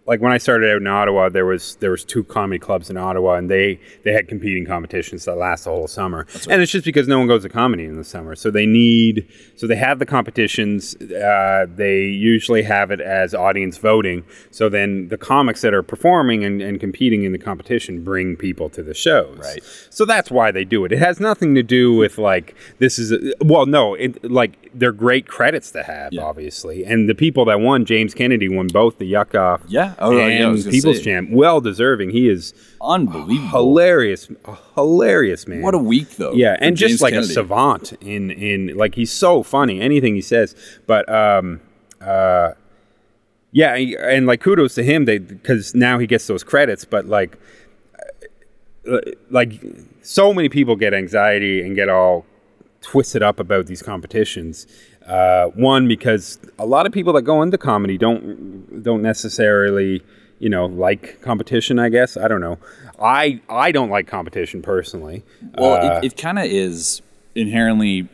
like 0.07 0.21
when 0.21 0.31
I 0.31 0.37
started 0.37 0.71
out 0.71 0.77
in 0.77 0.87
Ottawa, 0.87 1.29
there 1.29 1.45
was 1.45 1.75
there 1.81 1.91
was 1.91 2.05
two 2.05 2.23
comedy 2.23 2.57
clubs 2.59 2.89
in 2.89 2.97
Ottawa, 2.97 3.35
and 3.35 3.49
they 3.49 3.79
they 4.03 4.13
had 4.13 4.27
competing 4.27 4.65
competitions 4.65 5.25
that 5.25 5.35
last 5.37 5.65
the 5.65 5.69
whole 5.69 5.87
summer. 5.87 6.25
And 6.49 6.61
it's 6.61 6.71
just 6.71 6.85
because 6.85 7.07
no 7.07 7.19
one 7.19 7.27
goes 7.27 7.43
to 7.43 7.49
comedy 7.49 7.83
in 7.85 7.97
the 7.97 8.03
summer, 8.03 8.35
so 8.35 8.49
they 8.49 8.65
need 8.65 9.27
so 9.57 9.67
they 9.67 9.75
have 9.75 9.99
the 9.99 10.05
competitions. 10.05 10.95
Uh, 10.95 11.65
they 11.69 12.03
usually 12.05 12.63
have 12.63 12.89
it 12.91 13.01
as 13.01 13.33
audience 13.33 13.77
voting. 13.77 14.23
So 14.51 14.69
then 14.69 15.09
the 15.09 15.17
comics 15.17 15.61
that 15.61 15.73
are 15.73 15.83
performing 15.83 16.43
and, 16.45 16.61
and 16.61 16.79
competing 16.79 17.23
in 17.23 17.31
the 17.33 17.37
competition 17.37 18.03
bring 18.03 18.35
people 18.37 18.69
to 18.69 18.83
the 18.83 18.93
shows. 18.93 19.37
Right. 19.39 19.61
So 19.89 20.05
that's 20.05 20.31
why 20.31 20.51
they 20.51 20.63
do 20.63 20.85
it. 20.85 20.91
It 20.93 20.99
has 20.99 21.19
nothing 21.19 21.53
to 21.55 21.63
do 21.63 21.93
with 21.93 22.17
like 22.17 22.55
this 22.79 22.97
is 22.97 23.11
a, 23.11 23.33
well, 23.43 23.65
no, 23.65 23.93
it, 23.95 24.23
like 24.29 24.69
they're 24.73 24.91
great 24.91 25.27
credits 25.27 25.71
to 25.71 25.83
have, 25.83 26.13
Yeah. 26.13 26.21
obviously. 26.21 26.85
And 26.85 27.09
the 27.09 27.15
people 27.15 27.45
that 27.45 27.59
won, 27.59 27.83
James 27.83 28.13
Kennedy 28.13 28.47
won 28.47 28.67
both 28.67 28.99
the 28.99 29.11
Yuck 29.11 29.37
Off, 29.37 29.61
Yeah. 29.67 29.95
Oh, 29.99 30.15
yeah, 30.15 30.25
and 30.27 30.45
I 30.45 30.47
was 30.49 30.65
People's 30.67 30.97
say. 30.97 31.03
Champ. 31.03 31.29
Well 31.31 31.59
deserving. 31.61 32.11
He 32.11 32.29
is 32.29 32.53
Unbelievable. 32.81 33.49
hilarious, 33.49 34.29
hilarious 34.75 35.47
man. 35.47 35.61
What 35.61 35.73
a 35.73 35.79
week 35.79 36.09
though. 36.17 36.33
yeah, 36.33 36.55
and 36.59 36.77
just 36.77 36.89
James 36.89 37.01
like 37.01 37.13
Kennedy. 37.13 37.31
a 37.31 37.33
savant 37.33 37.93
in 38.01 38.31
in 38.31 38.77
like 38.77 38.95
he's 38.95 39.11
so 39.11 39.41
funny. 39.43 39.81
Anything 39.81 40.15
he 40.15 40.21
says, 40.21 40.55
but 40.85 41.07
um 41.11 41.61
uh. 42.01 42.51
Yeah, 43.53 43.73
and 43.75 44.27
like 44.27 44.41
kudos 44.41 44.75
to 44.75 44.83
him, 44.83 45.05
they 45.05 45.17
because 45.17 45.73
now 45.73 45.97
he 45.97 46.05
gets 46.05 46.27
those 46.27 46.43
credits. 46.43 46.85
But 46.85 47.05
like, 47.07 47.39
like 49.31 49.53
so 50.01 50.33
many 50.33 50.49
people 50.49 50.75
get 50.75 50.93
anxiety 50.93 51.61
and 51.61 51.75
get 51.75 51.89
all 51.89 52.25
twisted 52.81 53.23
up 53.23 53.39
about 53.39 53.65
these 53.67 53.81
competitions. 53.81 54.67
Uh, 55.07 55.47
one 55.55 55.87
because 55.87 56.37
a 56.59 56.65
lot 56.65 56.85
of 56.85 56.91
people 56.91 57.13
that 57.13 57.21
go 57.21 57.41
into 57.41 57.57
comedy 57.57 57.97
don't 57.97 58.83
don't 58.83 59.01
necessarily 59.01 60.01
you 60.39 60.49
know 60.49 60.65
like 60.65 61.21
competition. 61.21 61.79
I 61.79 61.89
guess 61.89 62.17
I 62.17 62.27
don't 62.27 62.41
know. 62.41 62.57
I 63.01 63.39
I 63.49 63.71
don't 63.71 63.89
like 63.89 64.07
competition 64.07 64.61
personally. 64.61 65.23
Well, 65.57 65.73
Uh, 65.75 65.99
it, 65.99 66.05
it 66.13 66.17
kind 66.17 66.37
of 66.37 66.45
is 66.45 67.01
inherently 67.35 68.09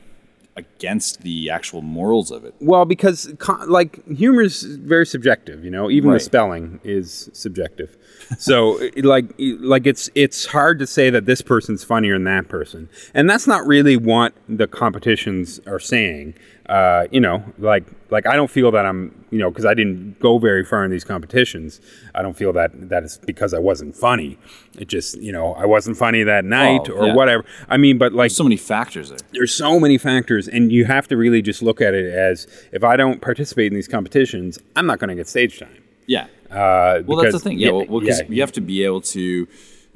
against 0.55 1.21
the 1.23 1.49
actual 1.49 1.81
morals 1.81 2.29
of 2.29 2.45
it. 2.45 2.53
Well, 2.59 2.85
because 2.85 3.33
like 3.67 4.05
humor 4.07 4.43
is 4.43 4.61
very 4.63 5.05
subjective, 5.05 5.65
you 5.65 5.71
know. 5.71 5.89
Even 5.89 6.11
Right. 6.11 6.17
the 6.17 6.19
spelling 6.19 6.79
is 6.83 7.29
subjective. 7.33 7.97
So, 8.37 8.79
like, 8.97 9.25
like 9.39 9.87
it's 9.87 10.09
it's 10.13 10.45
hard 10.45 10.77
to 10.79 10.85
say 10.87 11.09
that 11.09 11.25
this 11.25 11.41
person's 11.41 11.83
funnier 11.83 12.13
than 12.13 12.25
that 12.25 12.49
person, 12.49 12.87
and 13.15 13.27
that's 13.27 13.47
not 13.47 13.65
really 13.65 13.97
what 13.97 14.33
the 14.47 14.67
competitions 14.67 15.59
are 15.65 15.79
saying. 15.79 16.35
Uh, 16.69 17.07
you 17.11 17.19
know, 17.19 17.43
like 17.59 17.83
like 18.09 18.25
I 18.25 18.35
don't 18.37 18.49
feel 18.49 18.71
that 18.71 18.85
I'm 18.85 19.25
you 19.31 19.37
know 19.39 19.49
because 19.51 19.65
I 19.65 19.73
didn't 19.73 20.17
go 20.21 20.37
very 20.37 20.63
far 20.63 20.85
in 20.85 20.91
these 20.91 21.03
competitions. 21.03 21.81
I 22.15 22.21
don't 22.21 22.35
feel 22.37 22.53
that 22.53 22.71
that 22.89 23.03
is 23.03 23.17
because 23.17 23.53
I 23.53 23.59
wasn't 23.59 23.97
funny. 23.97 24.37
It 24.79 24.87
just 24.87 25.19
you 25.21 25.33
know 25.33 25.55
I 25.55 25.65
wasn't 25.65 25.97
funny 25.97 26.23
that 26.23 26.45
night 26.45 26.87
Oh, 26.89 26.93
or 26.93 27.07
yeah. 27.07 27.15
whatever. 27.15 27.43
I 27.67 27.75
mean, 27.75 27.97
but 27.97 28.13
like 28.13 28.31
So 28.31 28.43
many 28.45 28.55
factors 28.55 29.09
there. 29.09 29.17
there's 29.33 29.53
so 29.53 29.77
many 29.77 29.97
factors 29.97 30.47
and 30.47 30.71
you 30.71 30.85
have 30.85 31.05
to 31.09 31.17
really 31.17 31.41
just 31.41 31.61
look 31.61 31.81
at 31.81 31.93
it 31.93 32.13
as 32.13 32.47
if 32.71 32.81
i 32.83 32.95
don't 32.95 33.19
participate 33.21 33.67
in 33.67 33.73
these 33.73 33.87
competitions 33.89 34.57
i'm 34.77 34.85
not 34.85 34.99
going 34.99 35.09
to 35.09 35.15
get 35.15 35.27
stage 35.27 35.59
time 35.59 35.83
Yeah. 36.07 36.27
uh, 36.49 37.01
Well, 37.05 37.17
that's 37.21 37.33
the 37.33 37.39
thing. 37.39 37.59
Yeah. 37.59 37.71
well, 37.71 37.99
because 37.99 38.21
yeah, 38.21 38.25
you 38.29 38.39
have 38.41 38.53
to 38.53 38.61
be 38.61 38.83
able 38.85 39.01
to 39.01 39.47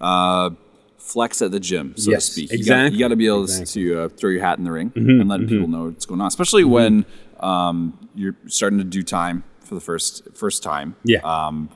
uh, 0.01 0.49
flex 0.97 1.41
at 1.41 1.51
the 1.51 1.59
gym, 1.59 1.93
so 1.97 2.11
Yes, 2.11 2.25
to 2.27 2.31
speak. 2.33 2.51
exactly, 2.53 2.97
You 2.97 3.03
got 3.03 3.09
to 3.09 3.15
be 3.15 3.27
able 3.27 3.43
exactly. 3.43 3.83
Mm-hmm, 3.83 3.93
to 3.95 4.01
uh, 4.03 4.09
throw 4.09 4.29
your 4.29 4.41
hat 4.41 4.57
in 4.57 4.63
the 4.65 4.71
ring 4.71 4.91
and 4.95 5.27
let 5.29 5.39
people 5.47 5.67
know 5.67 5.85
what's 5.85 6.05
going 6.05 6.21
on, 6.21 6.27
especially 6.27 6.63
when 6.63 7.05
um, 7.39 7.97
you're 8.15 8.35
starting 8.47 8.79
to 8.79 8.83
do 8.85 9.03
time 9.03 9.43
for 9.61 9.75
the 9.75 9.81
first 9.81 10.27
first 10.33 10.63
time. 10.63 10.95
yeah 11.03 11.19
Um, 11.23 11.69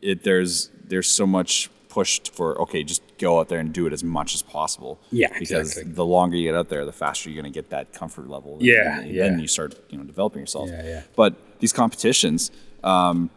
it 0.00 0.22
there's 0.24 0.70
there's 0.84 1.10
so 1.10 1.26
much 1.26 1.70
pushed 1.88 2.34
for 2.34 2.58
okay, 2.62 2.82
just 2.82 3.02
go 3.18 3.38
out 3.38 3.48
there 3.50 3.58
and 3.58 3.72
do 3.72 3.86
it 3.86 3.92
as 3.92 4.02
much 4.02 4.34
as 4.34 4.42
possible. 4.42 4.98
Yeah, 5.10 5.28
because 5.38 5.72
exactly. 5.72 5.92
the 5.92 6.04
longer 6.06 6.36
you 6.36 6.48
get 6.48 6.54
out 6.56 6.68
there, 6.70 6.84
the 6.86 6.92
faster 6.92 7.28
you're 7.30 7.40
going 7.42 7.52
to 7.52 7.56
get 7.56 7.68
that 7.70 7.92
comfort 7.92 8.28
level. 8.28 8.56
Yeah, 8.60 9.00
and, 9.00 9.10
yeah. 9.10 9.24
Then 9.24 9.38
you 9.38 9.46
start 9.46 9.74
you 9.90 9.98
know 9.98 10.04
developing 10.04 10.40
yourself. 10.40 10.70
Yeah, 10.70 10.82
yeah. 10.84 11.02
But 11.16 11.34
these 11.60 11.72
competitions, 11.72 12.50
um, 12.82 13.28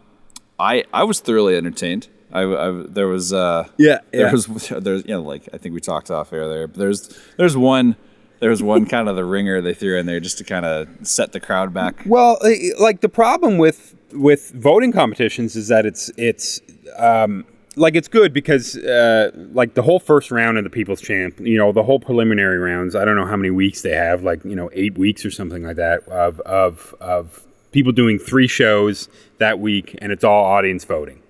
I 0.59 0.85
I 0.93 1.03
was 1.03 1.19
thoroughly 1.19 1.55
entertained. 1.57 2.07
I, 2.35 2.69
I 2.69 2.83
there 2.87 3.07
was 3.07 3.33
uh 3.33 3.67
Yeah, 3.77 3.99
there 4.11 4.27
yeah. 4.27 4.31
was 4.31 4.45
there's 4.69 5.03
you 5.05 5.13
know 5.15 5.21
like 5.21 5.47
I 5.53 5.57
think 5.57 5.73
we 5.73 5.81
talked 5.81 6.11
off 6.11 6.33
air 6.33 6.47
there. 6.47 6.67
But 6.67 6.77
there's 6.79 7.17
there's 7.37 7.57
one 7.57 7.95
there 8.39 8.49
was 8.49 8.61
one 8.61 8.85
kind 8.95 9.07
of 9.09 9.15
the 9.15 9.25
ringer 9.25 9.61
they 9.61 9.73
threw 9.73 9.97
in 9.97 10.05
there 10.05 10.19
just 10.19 10.37
to 10.39 10.43
kind 10.43 10.65
of 10.65 10.87
set 11.03 11.31
the 11.31 11.39
crowd 11.39 11.73
back. 11.73 12.03
well 12.05 12.37
eh, 12.45 12.71
like 12.79 13.01
the 13.01 13.09
problem 13.09 13.57
with 13.57 13.95
with 14.13 14.51
voting 14.51 14.91
competitions 14.91 15.55
is 15.55 15.67
that 15.69 15.85
it's 15.85 16.09
it's 16.17 16.61
um 16.97 17.45
like 17.77 17.95
it's 17.95 18.07
good 18.07 18.31
because 18.33 18.77
uh, 18.77 19.31
like 19.51 19.73
the 19.73 19.81
whole 19.81 19.99
first 19.99 20.31
round 20.31 20.57
of 20.57 20.63
the 20.63 20.69
people's 20.69 21.01
champ 21.01 21.39
you 21.39 21.57
know 21.57 21.71
the 21.71 21.83
whole 21.83 21.99
preliminary 21.99 22.57
rounds 22.57 22.95
i 22.95 23.03
don't 23.03 23.17
know 23.17 23.25
how 23.25 23.35
many 23.35 23.49
weeks 23.49 23.81
they 23.81 23.91
have 23.93 24.23
like 24.23 24.43
you 24.45 24.55
know 24.55 24.69
eight 24.73 24.97
weeks 24.97 25.25
or 25.25 25.31
something 25.31 25.63
like 25.63 25.75
that 25.75 26.07
of 26.07 26.39
of 26.41 26.95
of 27.01 27.43
people 27.71 27.91
doing 27.91 28.17
three 28.17 28.47
shows 28.47 29.09
that 29.39 29.59
week 29.59 29.97
and 30.01 30.13
it's 30.13 30.23
all 30.23 30.45
audience 30.45 30.85
voting 30.85 31.21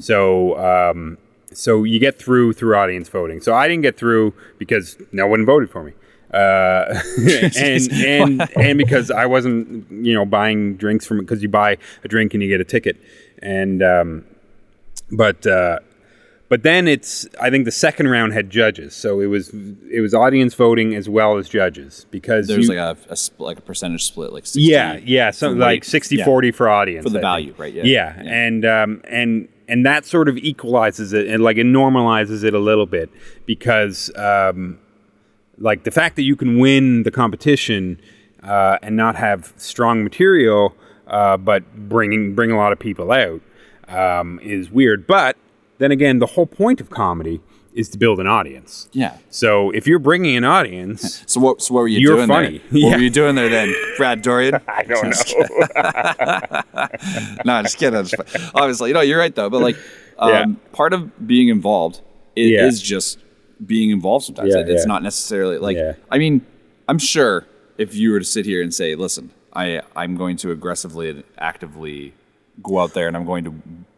so 0.00 0.56
um, 0.58 1.18
so 1.52 1.84
you 1.84 1.98
get 1.98 2.18
through 2.18 2.52
through 2.52 2.76
audience 2.76 3.08
voting 3.08 3.40
so 3.40 3.54
i 3.54 3.68
didn't 3.68 3.82
get 3.82 3.96
through 3.96 4.34
because 4.58 4.96
no 5.12 5.26
one 5.26 5.44
voted 5.46 5.70
for 5.70 5.82
me 5.84 5.92
uh, 6.32 7.00
and 7.56 7.92
and 7.92 8.48
and 8.56 8.76
because 8.76 9.08
I 9.12 9.24
wasn't, 9.26 9.88
you 10.04 10.14
know, 10.14 10.24
buying 10.24 10.76
drinks 10.76 11.06
from 11.06 11.20
because 11.20 11.44
you 11.44 11.48
buy 11.48 11.78
a 12.02 12.08
drink 12.08 12.34
and 12.34 12.42
you 12.42 12.48
get 12.48 12.60
a 12.60 12.64
ticket, 12.64 12.96
and 13.40 13.80
um, 13.84 14.24
but 15.12 15.46
uh, 15.46 15.78
but 16.48 16.64
then 16.64 16.88
it's 16.88 17.28
I 17.40 17.50
think 17.50 17.66
the 17.66 17.70
second 17.70 18.08
round 18.08 18.32
had 18.32 18.50
judges, 18.50 18.96
so 18.96 19.20
it 19.20 19.26
was 19.26 19.50
it 19.92 20.00
was 20.00 20.12
audience 20.12 20.54
voting 20.54 20.96
as 20.96 21.08
well 21.08 21.38
as 21.38 21.48
judges 21.48 22.06
because 22.10 22.48
There's 22.48 22.68
you- 22.68 22.74
like 22.74 22.96
a, 22.98 23.10
a 23.10 23.14
spl- 23.14 23.38
like 23.40 23.58
a 23.58 23.62
percentage 23.62 24.02
split, 24.02 24.32
like 24.32 24.44
60 24.44 24.60
yeah 24.62 24.96
yeah 25.04 25.30
something 25.30 25.60
like 25.60 25.84
60 25.84 26.16
Yeah. 26.16 26.24
40 26.24 26.50
for 26.50 26.68
audience 26.68 27.04
For 27.04 27.10
the 27.10 27.18
I 27.18 27.20
think. 27.20 27.22
value, 27.22 27.54
right, 27.58 27.72
yeah. 27.74 27.82
yeah, 27.84 28.22
Yeah. 28.24 28.32
and 28.32 28.64
um, 28.64 29.02
and 29.08 29.48
and 29.68 29.84
that 29.86 30.04
sort 30.04 30.28
of 30.28 30.36
equalizes 30.38 31.12
it 31.12 31.26
and 31.26 31.42
like 31.42 31.56
it 31.56 31.66
normalizes 31.66 32.44
it 32.44 32.54
a 32.54 32.58
little 32.58 32.86
bit 32.86 33.10
because 33.46 34.10
um, 34.16 34.78
like 35.58 35.84
the 35.84 35.90
fact 35.90 36.16
that 36.16 36.22
you 36.22 36.36
can 36.36 36.58
win 36.58 37.02
the 37.02 37.10
competition 37.10 38.00
uh, 38.42 38.78
and 38.82 38.96
not 38.96 39.16
have 39.16 39.52
strong 39.56 40.02
material 40.02 40.74
uh, 41.06 41.36
but 41.36 41.88
bringing 41.88 42.34
bring 42.34 42.50
a 42.50 42.56
lot 42.56 42.72
of 42.72 42.78
people 42.78 43.12
out 43.12 43.40
um, 43.88 44.40
is 44.40 44.70
weird. 44.70 45.06
But 45.06 45.36
then 45.78 45.90
again 45.90 46.18
the 46.18 46.26
whole 46.26 46.46
point 46.46 46.80
of 46.80 46.90
comedy 46.90 47.40
is 47.74 47.88
to 47.88 47.98
build 47.98 48.20
an 48.20 48.26
audience 48.26 48.88
Yeah. 48.92 49.16
so 49.30 49.70
if 49.72 49.86
you're 49.86 49.98
bringing 49.98 50.36
an 50.36 50.44
audience 50.44 51.24
So 51.26 51.40
what? 51.40 51.60
So 51.60 51.74
what 51.74 51.80
were 51.80 51.88
you 51.88 51.98
You're 51.98 52.16
doing 52.16 52.28
funny. 52.28 52.58
there? 52.58 52.60
What 52.70 52.80
Yeah. 52.90 52.96
were 52.96 53.02
you 53.02 53.10
doing 53.10 53.34
there 53.34 53.48
then, 53.48 53.74
Brad 53.96 54.22
Doiron? 54.22 54.60
I 54.68 54.82
don't 54.84 55.02
know 55.04 55.10
no, 57.44 57.62
just 57.62 57.76
kidding. 57.78 57.98
I'm 57.98 58.06
just- 58.06 58.22
obviously, 58.54 58.90
you 58.90 58.94
know, 58.94 59.00
you're 59.00 59.18
right 59.18 59.34
though. 59.34 59.50
But 59.50 59.60
like, 59.62 59.76
um, 60.18 60.30
Yeah. 60.30 60.44
part 60.72 60.92
of 60.92 61.26
being 61.26 61.48
involved 61.48 62.00
it 62.36 62.46
Yeah. 62.52 62.66
is 62.66 62.80
just 62.82 63.18
being 63.64 63.90
involved. 63.90 64.26
Sometimes 64.26 64.54
It- 64.54 64.68
it's 64.68 64.86
not 64.86 65.02
necessarily 65.02 65.58
like. 65.58 65.76
I 66.10 66.18
mean, 66.18 66.42
I'm 66.88 66.98
sure 66.98 67.46
if 67.78 67.94
you 67.94 68.10
were 68.12 68.18
to 68.18 68.24
sit 68.24 68.44
here 68.46 68.62
and 68.62 68.72
say, 68.74 68.94
"Listen, 68.94 69.30
I 69.52 69.80
I'm 69.96 70.16
going 70.16 70.36
to 70.38 70.50
aggressively 70.50 71.10
and 71.10 71.24
actively 71.38 72.12
go 72.62 72.78
out 72.80 72.94
there 72.94 73.08
and 73.08 73.16
I'm 73.16 73.24
going 73.24 73.44
to 73.44 73.54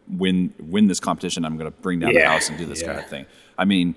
win 0.07 0.53
win 0.59 0.87
this 0.87 0.99
competition. 0.99 1.45
I'm 1.45 1.57
going 1.57 1.69
to 1.71 1.77
bring 1.81 1.99
down 1.99 2.13
the 2.13 2.21
house 2.21 2.47
and 2.49 2.57
do 2.57 2.65
this 2.65 2.81
kind 2.83 2.97
of 2.99 3.07
thing." 3.07 3.25
I 3.57 3.65
mean. 3.65 3.95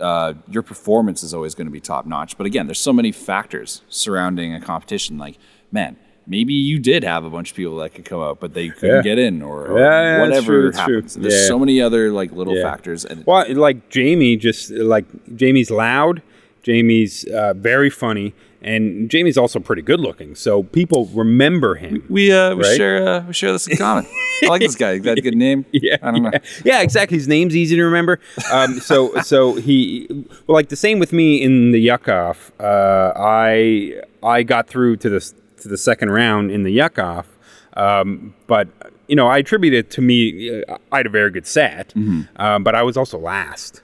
Uh, 0.00 0.34
your 0.48 0.62
performance 0.62 1.24
is 1.24 1.34
always 1.34 1.56
going 1.56 1.66
to 1.66 1.72
be 1.72 1.80
top 1.80 2.06
notch, 2.06 2.38
but 2.38 2.46
again, 2.46 2.68
there's 2.68 2.78
so 2.78 2.92
many 2.92 3.10
factors 3.10 3.82
surrounding 3.88 4.54
a 4.54 4.60
competition. 4.60 5.18
Like, 5.18 5.36
man, 5.72 5.96
maybe 6.24 6.52
you 6.54 6.78
did 6.78 7.02
have 7.02 7.24
a 7.24 7.30
bunch 7.30 7.50
of 7.50 7.56
people 7.56 7.78
that 7.78 7.94
could 7.94 8.04
come 8.04 8.20
out, 8.20 8.38
but 8.38 8.54
they 8.54 8.68
couldn't 8.68 8.94
Yeah. 8.94 9.02
get 9.02 9.18
in, 9.18 9.42
or, 9.42 9.66
or 9.66 9.80
Yeah, 9.80 10.20
whatever 10.20 10.70
true, 10.70 10.72
happens. 10.72 11.14
There's 11.14 11.34
Yeah. 11.34 11.48
so 11.48 11.58
many 11.58 11.80
other 11.80 12.12
like 12.12 12.30
little 12.30 12.54
factors, 12.62 13.04
and 13.04 13.26
Well, 13.26 13.44
like 13.52 13.88
Jamie, 13.88 14.36
just 14.36 14.70
like 14.70 15.04
Jamie's 15.34 15.68
loud, 15.72 16.22
Jamie's 16.62 17.24
uh, 17.24 17.54
very 17.54 17.90
funny, 17.90 18.34
and 18.62 19.08
Jamie's 19.10 19.38
also 19.38 19.60
pretty 19.60 19.82
good 19.82 20.00
looking. 20.00 20.34
So 20.34 20.62
people 20.64 21.06
remember 21.14 21.74
him. 21.76 22.04
we 22.08 22.32
uh, 22.32 22.54
we 22.54 22.62
Right? 22.64 22.76
share 22.76 23.06
uh, 23.08 23.24
we 23.26 23.32
share 23.32 23.52
this 23.52 23.66
in 23.66 23.76
common. 23.86 24.06
I 24.42 24.46
like 24.46 24.60
this 24.60 24.74
guy. 24.76 24.98
Got 24.98 25.18
a 25.18 25.20
good 25.20 25.36
name. 25.36 25.64
Yeah, 25.72 25.96
I 26.02 26.10
don't 26.12 26.22
yeah. 26.24 26.30
know. 26.30 26.38
Yeah, 26.64 26.80
exactly. 26.82 27.16
His 27.16 27.26
name's 27.28 27.56
easy 27.56 27.74
to 27.76 27.82
remember. 27.84 28.20
Um, 28.52 28.78
so, 28.80 29.20
so 29.22 29.54
he, 29.54 30.06
well, 30.46 30.54
like 30.54 30.68
the 30.68 30.76
same 30.76 30.98
with 31.00 31.12
me 31.12 31.42
in 31.42 31.72
the 31.72 31.84
yuck 31.84 32.08
off. 32.12 32.52
Uh, 32.60 33.12
I 33.16 34.00
I 34.22 34.42
got 34.44 34.68
through 34.68 34.96
to 34.98 35.08
the 35.10 35.20
to 35.62 35.68
the 35.68 35.76
second 35.78 36.10
round 36.10 36.50
in 36.52 36.62
the 36.62 36.76
yuck 36.76 37.02
off, 37.02 37.26
um, 37.74 38.34
but 38.46 38.68
you 39.08 39.16
know, 39.16 39.26
I 39.26 39.38
attribute 39.38 39.74
it 39.74 39.90
to 39.92 40.00
me. 40.02 40.62
uh, 40.64 40.76
I 40.92 40.98
had 40.98 41.06
a 41.06 41.10
very 41.10 41.30
good 41.30 41.46
set, 41.46 41.88
Mm-hmm. 41.94 42.22
um, 42.40 42.62
but 42.62 42.74
I 42.74 42.82
was 42.82 42.96
also 42.96 43.18
last. 43.18 43.82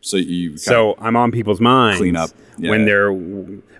So 0.00 0.16
you 0.16 0.56
So 0.56 0.94
I'm 0.98 1.16
on 1.16 1.30
people's 1.32 1.60
minds. 1.60 1.98
Clean 1.98 2.16
up. 2.16 2.30
Yeah, 2.58 2.70
when 2.70 2.84
they're 2.86 3.12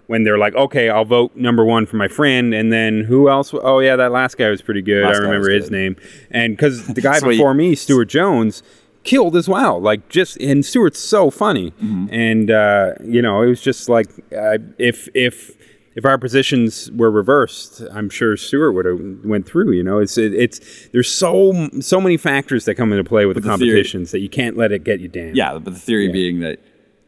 when 0.06 0.24
they're 0.24 0.38
like, 0.38 0.54
okay, 0.54 0.90
I'll 0.90 1.04
vote 1.04 1.34
number 1.36 1.64
one 1.64 1.86
for 1.86 1.96
my 1.96 2.08
friend, 2.08 2.52
and 2.52 2.72
then 2.72 3.04
who 3.04 3.28
else? 3.30 3.54
Oh 3.54 3.78
yeah, 3.78 3.96
that 3.96 4.12
last 4.12 4.36
guy 4.36 4.50
was 4.50 4.60
pretty 4.62 4.82
good. 4.82 5.04
Last 5.04 5.16
I 5.16 5.18
remember 5.20 5.50
his 5.50 5.64
good. 5.66 5.72
name, 5.72 5.96
and 6.30 6.56
because 6.56 6.86
the 6.86 7.00
guy 7.00 7.20
before 7.20 7.54
me, 7.54 7.74
Stuart 7.74 8.06
Jones, 8.06 8.62
killed 9.04 9.36
as 9.36 9.48
well. 9.48 9.80
Like 9.80 10.08
just 10.08 10.36
and 10.40 10.64
Stuart's 10.64 10.98
so 10.98 11.30
funny, 11.30 11.70
Mm-hmm. 11.82 12.06
and 12.12 12.50
uh, 12.50 12.92
you 13.04 13.22
know 13.22 13.42
it 13.42 13.46
was 13.46 13.60
just 13.62 13.88
like 13.88 14.08
uh, 14.36 14.58
if 14.78 15.08
if. 15.14 15.56
If 15.94 16.06
our 16.06 16.16
positions 16.16 16.90
were 16.92 17.10
reversed, 17.10 17.82
I'm 17.92 18.08
sure 18.08 18.34
Stewart 18.38 18.72
would 18.74 18.86
have 18.86 18.98
went 19.26 19.44
through. 19.46 19.72
You 19.72 19.82
know, 19.82 19.98
it's 19.98 20.16
it, 20.16 20.32
it's 20.32 20.88
there's 20.90 21.10
so 21.10 21.68
so 21.80 22.00
many 22.00 22.16
factors 22.16 22.64
that 22.64 22.76
come 22.76 22.92
into 22.94 23.04
play 23.04 23.26
with 23.26 23.34
the, 23.34 23.42
the 23.42 23.48
theory- 23.58 23.68
competitions 23.72 24.10
that 24.12 24.20
you 24.20 24.30
can't 24.30 24.56
let 24.56 24.72
it 24.72 24.84
get 24.84 25.00
you 25.00 25.08
down. 25.08 25.34
yeah, 25.34 25.52
but 25.58 25.66
the 25.66 25.78
theory 25.78 26.08
being 26.10 26.40
that 26.40 26.60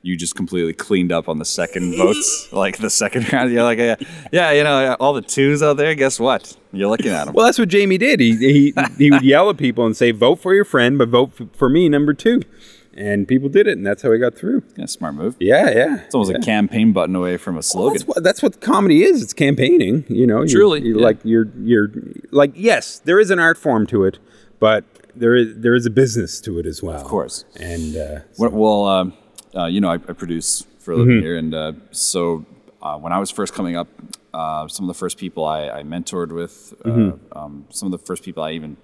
you 0.04 0.16
just 0.16 0.34
completely 0.36 0.74
cleaned 0.74 1.10
up 1.10 1.30
on 1.30 1.38
the 1.38 1.46
second 1.46 1.94
votes, 1.96 2.52
like 2.52 2.76
the 2.76 2.90
second 2.90 3.24
round. 3.32 3.50
You're 3.50 3.62
like, 3.62 3.78
yeah, 3.78 3.96
yeah, 4.30 4.52
you 4.52 4.62
know, 4.62 4.94
all 5.00 5.14
the 5.14 5.22
twos 5.22 5.62
out 5.62 5.78
there. 5.78 5.94
Guess 5.94 6.20
what? 6.20 6.56
You're 6.72 6.90
looking 6.90 7.10
at 7.10 7.24
them. 7.24 7.34
Well, 7.34 7.46
that's 7.46 7.58
what 7.58 7.68
Jamie 7.70 7.96
did. 7.96 8.20
He 8.20 8.36
he 8.36 8.74
he 8.98 9.10
would 9.10 9.22
yell 9.22 9.48
at 9.48 9.56
people 9.56 9.86
and 9.86 9.96
say, 9.96 10.10
"Vote 10.10 10.36
for 10.36 10.54
your 10.54 10.66
friend, 10.66 10.98
but 10.98 11.08
vote 11.08 11.32
for 11.56 11.68
me, 11.68 11.88
number 11.88 12.12
two. 12.12 12.42
And 12.96 13.26
people 13.26 13.48
did 13.48 13.66
it, 13.66 13.76
and 13.76 13.84
that's 13.84 14.02
how 14.02 14.12
he 14.12 14.20
got 14.20 14.36
through. 14.36 14.62
yeah, 14.76 14.86
smart 14.86 15.16
move. 15.16 15.34
Yeah, 15.40 15.68
yeah. 15.70 16.04
It's 16.04 16.14
almost 16.14 16.30
a 16.30 16.38
campaign 16.38 16.92
button 16.92 17.16
away 17.16 17.38
from 17.38 17.58
a 17.58 17.62
slogan. 17.62 17.94
That's 17.94 18.06
what 18.06 18.22
that's 18.22 18.42
what 18.42 18.60
comedy 18.60 19.02
is. 19.02 19.20
It's 19.22 19.32
campaigning. 19.32 20.04
You 20.08 20.28
know, 20.28 20.46
Truly, 20.46 20.82
you, 20.82 20.98
yeah. 20.98 21.04
like 21.04 21.18
you're 21.24 21.48
you're 21.58 21.88
like 22.30 22.52
yes, 22.54 23.00
there 23.00 23.18
is 23.18 23.30
an 23.30 23.40
art 23.40 23.58
form 23.58 23.86
to 23.88 24.04
it, 24.04 24.18
but 24.60 24.84
there 25.16 25.34
is 25.34 25.56
there 25.56 25.74
is 25.74 25.86
a 25.86 25.90
business 25.90 26.40
to 26.42 26.58
it 26.58 26.66
as 26.66 26.82
well. 26.82 27.00
Of 27.00 27.04
course. 27.04 27.44
And 27.58 27.96
uh, 27.96 28.20
Well, 28.38 28.50
well 28.50 28.84
um, 28.86 29.12
uh, 29.56 29.66
you 29.66 29.80
know, 29.80 29.90
I, 29.90 29.94
I 29.94 30.12
produce 30.12 30.66
for 30.78 30.92
a 30.92 30.96
Mm-hmm. 30.96 31.08
living 31.08 31.22
here, 31.22 31.36
and 31.36 31.54
uh, 31.54 31.72
so 31.90 32.44
uh, 32.82 32.98
when 32.98 33.12
I 33.12 33.18
was 33.18 33.30
first 33.30 33.54
coming 33.54 33.76
up, 33.76 33.88
uh, 34.34 34.66
some 34.68 34.84
of 34.84 34.88
the 34.94 34.98
first 34.98 35.16
people 35.18 35.44
I, 35.44 35.68
I 35.68 35.82
mentored 35.82 36.30
with, 36.32 36.74
uh, 36.84 36.88
Mm-hmm. 36.88 37.38
um, 37.38 37.64
some 37.70 37.92
of 37.92 37.98
the 37.98 38.04
first 38.06 38.22
people 38.22 38.42
I 38.42 38.52
even 38.52 38.76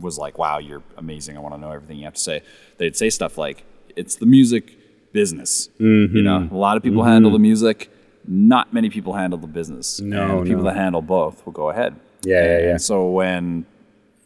was 0.00 0.16
like, 0.18 0.38
"Wow, 0.38 0.58
you're 0.58 0.82
amazing! 0.96 1.36
I 1.36 1.40
want 1.40 1.54
to 1.54 1.60
know 1.60 1.70
everything 1.70 1.98
you 1.98 2.04
have 2.04 2.14
to 2.14 2.20
say." 2.20 2.42
They'd 2.78 2.96
say 2.96 3.10
stuff 3.10 3.36
like, 3.36 3.64
"It's 3.96 4.16
the 4.16 4.26
music 4.26 4.78
business." 5.12 5.68
Mm-hmm. 5.80 6.16
You 6.16 6.22
know, 6.22 6.48
a 6.50 6.56
lot 6.56 6.76
of 6.76 6.82
people 6.82 7.02
handle 7.04 7.30
the 7.30 7.38
music. 7.38 7.90
Not 8.26 8.72
many 8.72 8.88
people 8.88 9.12
handle 9.12 9.38
the 9.38 9.46
business. 9.46 10.00
No, 10.00 10.22
and 10.22 10.46
the 10.46 10.50
people 10.50 10.64
no. 10.64 10.70
that 10.70 10.76
handle 10.76 11.02
both 11.02 11.44
will 11.44 11.52
go 11.52 11.68
ahead. 11.68 11.94
Yeah, 12.24 12.42
yeah, 12.42 12.56
And 12.56 12.64
yeah. 12.64 12.76
So 12.78 13.10
when 13.10 13.66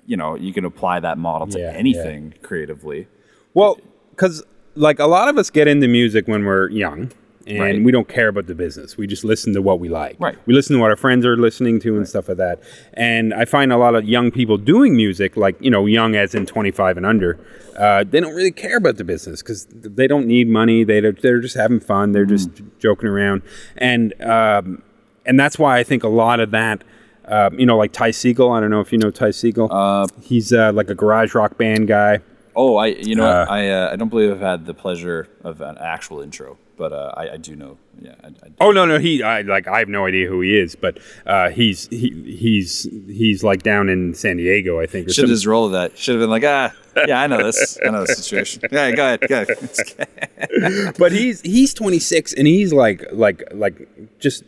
you 0.07 0.16
know 0.16 0.36
you 0.36 0.53
can 0.53 0.64
apply 0.64 1.01
that 1.01 1.18
model 1.18 1.49
to 1.49 1.59
Yeah, 1.59 1.72
yeah. 1.72 1.76
anything 1.78 2.34
creatively. 2.43 3.09
Well, 3.55 3.80
because 4.11 4.45
like 4.79 4.99
a 4.99 5.07
lot 5.07 5.29
of 5.29 5.37
us 5.39 5.51
get 5.51 5.68
into 5.68 5.89
music 5.89 6.26
when 6.29 6.45
we're 6.45 6.68
young, 6.70 7.11
and 7.47 7.61
Right. 7.61 7.83
we 7.83 7.91
don't 7.93 8.09
care 8.09 8.29
about 8.29 8.47
the 8.47 8.55
business. 8.55 8.97
We 8.99 9.07
just 9.07 9.24
listen 9.24 9.55
to 9.55 9.62
what 9.62 9.81
we 9.81 9.89
like. 9.89 10.16
Right. 10.18 10.37
We 10.47 10.53
listen 10.53 10.76
to 10.76 10.81
what 10.83 10.91
our 10.91 10.97
friends 10.97 11.24
are 11.24 11.35
listening 11.37 11.81
to 11.81 11.97
and 11.97 12.07
stuff 12.07 12.29
like 12.29 12.37
that. 12.37 12.61
And 12.93 13.33
I 13.33 13.47
find 13.47 13.72
a 13.72 13.79
lot 13.79 13.95
of 13.95 14.05
young 14.05 14.31
people 14.31 14.59
doing 14.59 14.95
music, 14.95 15.37
like 15.37 15.57
you 15.61 15.70
know, 15.70 15.87
young 15.87 16.14
as 16.14 16.35
in 16.35 16.45
twenty 16.47 16.70
five 16.70 16.97
and 16.97 17.07
under, 17.07 17.39
uh, 17.79 18.05
they 18.09 18.20
don't 18.20 18.35
really 18.35 18.51
care 18.53 18.76
about 18.76 18.97
the 18.99 19.05
business 19.05 19.43
because 19.43 19.66
they 19.72 20.07
don't 20.07 20.26
need 20.26 20.49
money. 20.49 20.85
They 20.85 21.01
they're 21.01 21.41
just 21.41 21.57
having 21.57 21.81
fun. 21.81 22.12
They're 22.12 22.26
just 22.26 22.51
joking 22.79 23.09
around, 23.09 23.43
and 23.79 24.12
um, 24.22 24.83
and 25.24 25.39
that's 25.41 25.59
why 25.59 25.79
I 25.79 25.85
think 25.85 26.05
a 26.05 26.09
lot 26.09 26.41
of 26.41 26.51
that. 26.53 26.85
Uh, 27.24 27.51
you 27.59 27.66
know, 27.66 27.76
like 27.76 27.93
Ty 27.93 28.11
Segall. 28.11 28.57
I 28.57 28.61
don't 28.61 28.70
know 28.70 28.81
if 28.81 28.91
you 28.91 28.97
know 28.99 29.11
Ty 29.11 29.29
Segall. 29.31 29.68
Uh, 29.70 30.07
He's 30.22 30.51
uh, 30.53 30.72
like 30.72 30.89
a 30.91 30.95
garage 30.95 31.35
rock 31.35 31.59
band 31.59 31.87
guy. 31.87 32.20
Oh, 32.61 32.74
I 32.76 32.86
you 32.88 33.14
know 33.14 33.24
Uh? 33.24 33.46
I 33.48 33.68
uh, 33.68 33.92
I 33.92 33.96
don't 33.96 34.09
believe 34.09 34.32
I've 34.32 34.40
had 34.40 34.66
the 34.66 34.74
pleasure 34.74 35.28
of 35.44 35.61
an 35.61 35.78
actual 35.78 36.20
intro, 36.20 36.59
but 36.76 36.92
uh, 36.92 37.12
I, 37.16 37.30
I 37.34 37.36
do 37.36 37.54
know. 37.54 37.78
Yeah. 38.00 38.14
I, 38.24 38.26
I, 38.28 38.48
Oh 38.61 38.72
no, 38.72 38.84
no, 38.84 38.98
he 38.98 39.22
I 39.22 39.42
like 39.42 39.68
I 39.68 39.78
have 39.78 39.88
no 39.88 40.06
idea 40.06 40.26
who 40.28 40.40
he 40.40 40.59
is, 40.59 40.74
but 40.74 40.98
uh, 41.24 41.50
he's 41.50 41.86
he, 41.88 42.11
he's 42.26 42.88
he's 43.06 43.44
like 43.44 43.62
down 43.62 43.88
in 43.88 44.12
San 44.14 44.38
Diego, 44.38 44.80
I 44.80 44.86
think. 44.86 45.09
Should 45.09 45.22
have 45.22 45.30
just 45.30 45.46
rolled 45.46 45.72
that. 45.74 45.96
Should 45.96 46.16
have 46.16 46.20
been 46.22 46.30
like, 46.30 46.42
ah, 46.44 46.74
yeah, 47.06 47.20
I 47.22 47.28
know 47.28 47.42
this. 47.42 47.78
I 47.86 47.90
know 47.90 48.04
the 48.04 48.12
situation. 48.14 48.62
Yeah, 48.72 48.90
go 48.90 49.04
ahead, 49.06 49.20
go 49.28 49.42
ahead. 49.42 50.94
but 50.98 51.12
he's 51.12 51.40
he's 51.42 51.72
26 51.74 52.32
and 52.34 52.46
he's 52.48 52.72
like 52.72 53.04
like 53.12 53.44
like 53.52 53.88
just 54.18 54.42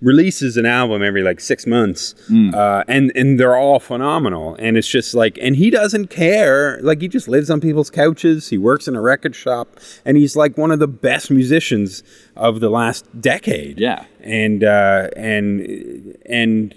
releases 0.00 0.56
an 0.56 0.64
album 0.64 1.02
every 1.02 1.22
like 1.22 1.40
six 1.40 1.66
months 1.66 2.14
uh, 2.54 2.84
and 2.86 3.10
and 3.16 3.38
they're 3.40 3.56
all 3.56 3.80
phenomenal. 3.80 4.54
And 4.60 4.76
it's 4.76 4.86
just 4.88 5.12
like 5.14 5.36
and 5.42 5.56
he 5.56 5.70
doesn't 5.70 6.06
care. 6.08 6.78
Like 6.82 7.00
he 7.00 7.08
just 7.08 7.26
lives 7.28 7.50
on 7.50 7.60
people's 7.60 7.90
couches. 7.90 8.48
He 8.48 8.58
works 8.58 8.86
in 8.86 8.94
a 8.94 9.00
record 9.00 9.34
shop 9.34 9.78
and 10.04 10.16
he's 10.16 10.36
like 10.36 10.56
one 10.56 10.70
of 10.70 10.78
the 10.78 10.86
best 10.86 11.30
musicians 11.30 12.02
of 12.36 12.60
the 12.60 12.70
last 12.70 13.06
decade. 13.20 13.80
Yeah. 13.80 14.04
and 14.20 14.62
uh, 14.62 15.08
and 15.16 16.16
and 16.26 16.74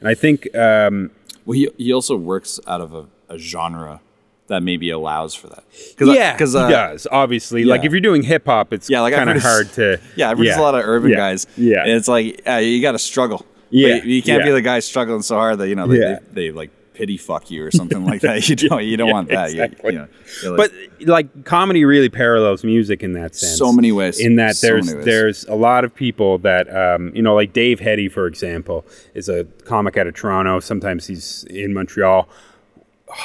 and 0.00 0.08
I 0.08 0.14
think 0.14 0.54
um, 0.56 1.10
Well, 1.44 1.54
he 1.56 1.68
he 1.78 1.92
also 1.92 2.16
works 2.16 2.58
out 2.66 2.80
of 2.80 2.92
a, 2.94 3.06
a 3.28 3.38
genre 3.38 4.00
that 4.48 4.62
maybe 4.62 4.90
allows 4.90 5.34
for 5.34 5.48
that. 5.48 5.64
Cause 5.96 6.14
yeah, 6.14 6.32
because 6.32 6.52
he 6.52 6.58
does. 6.58 7.06
Obviously, 7.10 7.64
like 7.64 7.84
if 7.84 7.92
you're 7.92 8.00
doing 8.00 8.22
hip 8.22 8.46
hop, 8.46 8.72
it's 8.72 8.88
Yeah, 8.88 9.00
like 9.00 9.14
kind 9.14 9.28
of 9.30 9.42
hard 9.42 9.72
to. 9.74 10.00
Yeah, 10.16 10.30
I 10.30 10.34
produce 10.34 10.56
a 10.56 10.60
lot 10.62 10.74
of 10.74 10.84
urban 10.84 11.10
yeah, 11.10 11.16
guys. 11.16 11.46
Yeah, 11.56 11.82
and 11.82 11.90
it's 11.92 12.08
like 12.08 12.42
yeah, 12.44 12.58
you 12.58 12.80
got 12.82 12.92
to 12.92 12.98
struggle. 12.98 13.44
Yeah, 13.70 13.96
you, 13.96 14.14
you 14.14 14.22
can't 14.22 14.44
be 14.44 14.50
the 14.52 14.62
guy 14.62 14.78
struggling 14.78 15.22
so 15.22 15.36
hard 15.36 15.58
that 15.58 15.68
you 15.68 15.74
know 15.74 15.86
they, 15.88 15.98
Yeah. 15.98 16.18
they, 16.32 16.48
they 16.48 16.52
like 16.52 16.70
pity 16.94 17.18
fuck 17.18 17.50
you 17.50 17.62
or 17.62 17.70
something 17.70 18.06
like 18.06 18.22
that. 18.22 18.48
You 18.48 18.56
don't 18.56 18.84
you 18.84 18.96
don't 18.96 19.08
Yeah, 19.08 19.12
want 19.12 19.28
that. 19.28 19.52
You- 19.52 19.62
exactly. 19.64 19.94
You, 19.94 20.08
you're 20.42 20.56
like- 20.56 20.70
but 21.00 21.06
like 21.08 21.44
comedy 21.44 21.84
really 21.84 22.08
parallels 22.08 22.64
music 22.64 23.02
in 23.02 23.12
that 23.14 23.34
sense. 23.34 23.58
So 23.58 23.70
many 23.72 23.92
ways. 23.92 24.18
In 24.18 24.36
that 24.36 24.56
So 24.56 24.68
there's 24.68 24.94
many 24.94 25.04
there's 25.04 25.44
a 25.44 25.54
lot 25.56 25.84
of 25.84 25.94
people 25.94 26.38
that 26.38 26.74
um, 26.74 27.10
you 27.14 27.20
know, 27.20 27.34
like 27.34 27.52
Dave 27.52 27.80
Hetty, 27.80 28.08
for 28.08 28.26
example, 28.26 28.86
is 29.14 29.28
a 29.28 29.44
comic 29.64 29.96
out 29.98 30.06
of 30.06 30.14
Toronto. 30.14 30.58
Sometimes 30.60 31.06
he's 31.06 31.44
in 31.50 31.74
Montreal. 31.74 32.28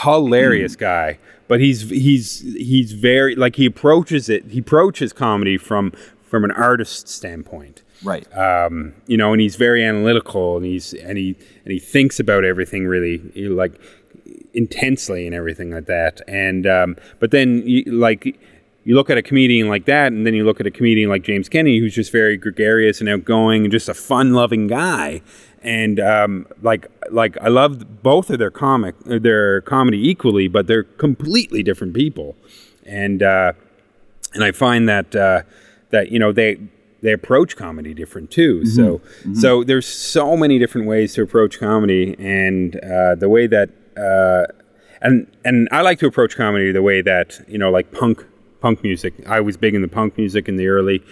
Hilarious 0.04 0.74
Hmm. 0.76 0.80
guy, 0.80 1.20
but 1.48 1.60
he's 1.60 1.90
he's 1.90 2.42
he's 2.56 2.92
very 2.94 3.36
like 3.36 3.56
he 3.56 3.66
approaches 3.66 4.30
it. 4.30 4.46
He 4.46 4.60
approaches 4.60 5.14
comedy 5.14 5.58
from 5.58 5.92
from 6.24 6.44
an 6.44 6.52
artist 6.52 7.08
standpoint. 7.10 7.82
right. 8.04 8.26
um, 8.38 8.94
you 9.06 9.18
know, 9.18 9.32
and 9.34 9.42
he's 9.42 9.56
very 9.58 9.84
analytical, 9.84 10.58
and 10.58 10.66
he's 10.66 10.94
and 10.94 11.18
he 11.18 11.36
and 11.66 11.72
he 11.72 11.80
thinks 11.80 12.20
about 12.20 12.44
everything 12.46 12.86
really 12.88 13.22
know, 13.36 13.56
like 13.56 13.74
intensely 14.54 15.26
and 15.26 15.36
everything 15.36 15.72
like 15.72 15.86
that. 15.86 16.22
And 16.28 16.66
um, 16.68 16.96
but 17.20 17.32
then 17.32 17.64
you, 17.66 17.84
like 17.86 18.40
you 18.84 18.96
look 18.96 19.10
at 19.10 19.18
a 19.18 19.22
comedian 19.22 19.68
like 19.68 19.86
that, 19.86 20.12
and 20.12 20.26
then 20.26 20.34
you 20.34 20.44
look 20.44 20.60
at 20.60 20.66
a 20.68 20.72
comedian 20.72 21.10
like 21.10 21.24
James 21.24 21.50
Kennedy, 21.50 21.80
who's 21.80 21.94
just 21.94 22.12
very 22.12 22.38
gregarious 22.38 23.00
and 23.00 23.10
outgoing 23.10 23.64
and 23.64 23.72
just 23.72 23.90
a 23.90 23.94
fun-loving 23.94 24.68
guy. 24.68 25.22
And 25.64 26.00
um, 26.00 26.48
like 26.62 26.88
like 27.12 27.38
I 27.40 27.50
loved 27.50 28.02
both 28.02 28.30
of 28.30 28.40
their 28.40 28.50
comic 28.52 28.96
their 29.06 29.62
comedy 29.62 30.10
equally, 30.10 30.48
but 30.48 30.68
they're 30.68 30.84
completely 30.84 31.62
different 31.62 31.94
people. 31.94 32.36
And 32.86 33.22
uh, 33.22 33.54
and 34.34 34.44
I 34.44 34.52
find 34.52 34.90
that 34.90 35.16
uh, 35.16 35.44
that 35.92 36.12
you 36.12 36.20
know 36.20 36.32
they 36.32 36.58
they 37.02 37.12
approach 37.14 37.56
comedy 37.56 37.94
different 37.94 38.32
too. 38.32 38.66
So 38.66 39.02
so 39.36 39.64
there's 39.64 39.88
so 39.88 40.36
many 40.38 40.60
different 40.60 40.88
ways 40.88 41.14
to 41.16 41.22
approach 41.22 41.60
comedy, 41.60 42.16
and 42.18 42.76
uh, 42.78 43.16
the 43.16 43.30
way 43.30 43.48
that 43.48 43.70
uh, 43.98 44.52
and 45.02 45.28
and 45.44 45.68
I 45.72 45.82
like 45.82 46.00
to 46.00 46.08
approach 46.08 46.36
comedy 46.36 46.72
the 46.72 46.82
way 46.82 47.02
that 47.02 47.40
you 47.48 47.58
know 47.58 47.70
like 47.72 47.92
punk 47.92 48.26
punk 48.62 48.84
music. 48.84 49.14
I 49.28 49.42
was 49.42 49.58
big 49.58 49.76
in 49.76 49.82
the 49.82 49.88
punk 49.88 50.18
music 50.18 50.48
in 50.48 50.56
the 50.56 50.68
early. 50.68 51.04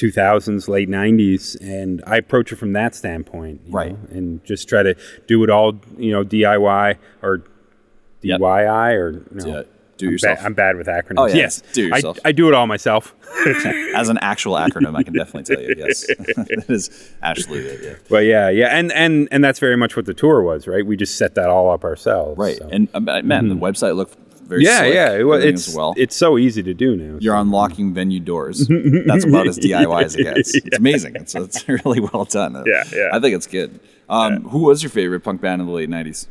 2000s, 0.00 0.68
late 0.68 0.88
90s, 0.88 1.56
and 1.60 2.02
I 2.06 2.16
approach 2.16 2.52
it 2.52 2.56
from 2.56 2.72
that 2.72 2.94
standpoint, 2.94 3.60
you 3.66 3.72
Right. 3.72 3.92
know, 3.92 3.98
and 4.16 4.44
just 4.44 4.68
try 4.68 4.82
to 4.82 4.94
do 5.26 5.42
it 5.44 5.50
all, 5.50 5.80
you 5.98 6.12
know, 6.12 6.24
DIY 6.24 6.96
or. 7.22 7.42
DIY 8.22 8.92
or 8.94 9.24
no. 9.30 9.46
Yeah, 9.46 9.62
do 9.96 10.06
I'm 10.06 10.12
yourself. 10.12 10.38
Bad, 10.38 10.44
I'm 10.46 10.52
bad 10.54 10.76
with 10.76 10.86
acronyms. 10.88 11.14
Oh, 11.16 11.26
yeah, 11.26 11.36
yes, 11.36 11.62
do 11.72 11.86
it 11.94 12.04
I- 12.04 12.28
I, 12.28 12.32
do 12.32 12.48
it 12.48 12.54
all 12.54 12.66
myself. 12.66 13.14
As 13.94 14.10
an 14.10 14.18
actual 14.20 14.54
acronym, 14.56 14.94
I 14.94 15.02
can 15.02 15.14
definitely 15.14 15.54
tell 15.54 15.62
you, 15.64 15.74
yes, 15.78 16.06
that 16.18 16.64
is 16.68 17.10
actually 17.22 17.60
it. 17.60 17.80
Yeah. 17.82 17.94
but 18.10 18.24
yeah, 18.26 18.50
yeah, 18.50 18.66
and 18.78 18.92
and 18.92 19.26
and 19.32 19.42
that's 19.42 19.58
very 19.58 19.76
much 19.76 19.96
what 19.96 20.04
the 20.04 20.12
tour 20.12 20.42
was, 20.42 20.66
right? 20.68 20.84
We 20.84 20.96
just 20.98 21.16
set 21.16 21.34
that 21.36 21.48
all 21.48 21.70
up 21.70 21.82
ourselves. 21.84 22.36
Right, 22.38 22.58
so. 22.58 22.68
and 22.70 22.88
uh, 22.92 23.00
man, 23.00 23.48
the 23.48 23.54
website 23.54 23.96
looked 23.96 24.18
very 24.50 24.64
yeah, 24.64 24.78
slick, 24.80 24.94
yeah, 24.94 25.12
it, 25.14 25.44
it's 25.44 25.74
well. 25.74 25.94
it's 25.96 26.14
so 26.14 26.36
easy 26.36 26.62
to 26.62 26.74
do 26.74 26.96
now. 26.96 27.16
You're 27.20 27.36
unlocking 27.36 27.94
venue 27.94 28.20
doors. 28.20 28.68
That's 29.06 29.24
about 29.24 29.46
as 29.46 29.58
DIY 29.66 30.02
as 30.02 30.16
it 30.16 30.24
gets. 30.24 30.54
It's 30.54 30.76
amazing. 30.76 31.16
It's, 31.16 31.34
it's 31.34 31.66
really 31.84 32.00
well 32.00 32.26
done. 32.26 32.62
Yeah, 32.66 32.82
yeah. 32.92 33.08
I 33.12 33.20
think 33.20 33.34
it's 33.34 33.46
good. 33.46 33.80
Um, 34.08 34.42
Who 34.50 34.58
was 34.58 34.82
your 34.82 34.90
favorite 34.90 35.20
punk 35.20 35.40
band 35.40 35.62
in 35.62 35.66
the 35.68 35.72
late 35.72 35.88
'90s? 35.88 36.26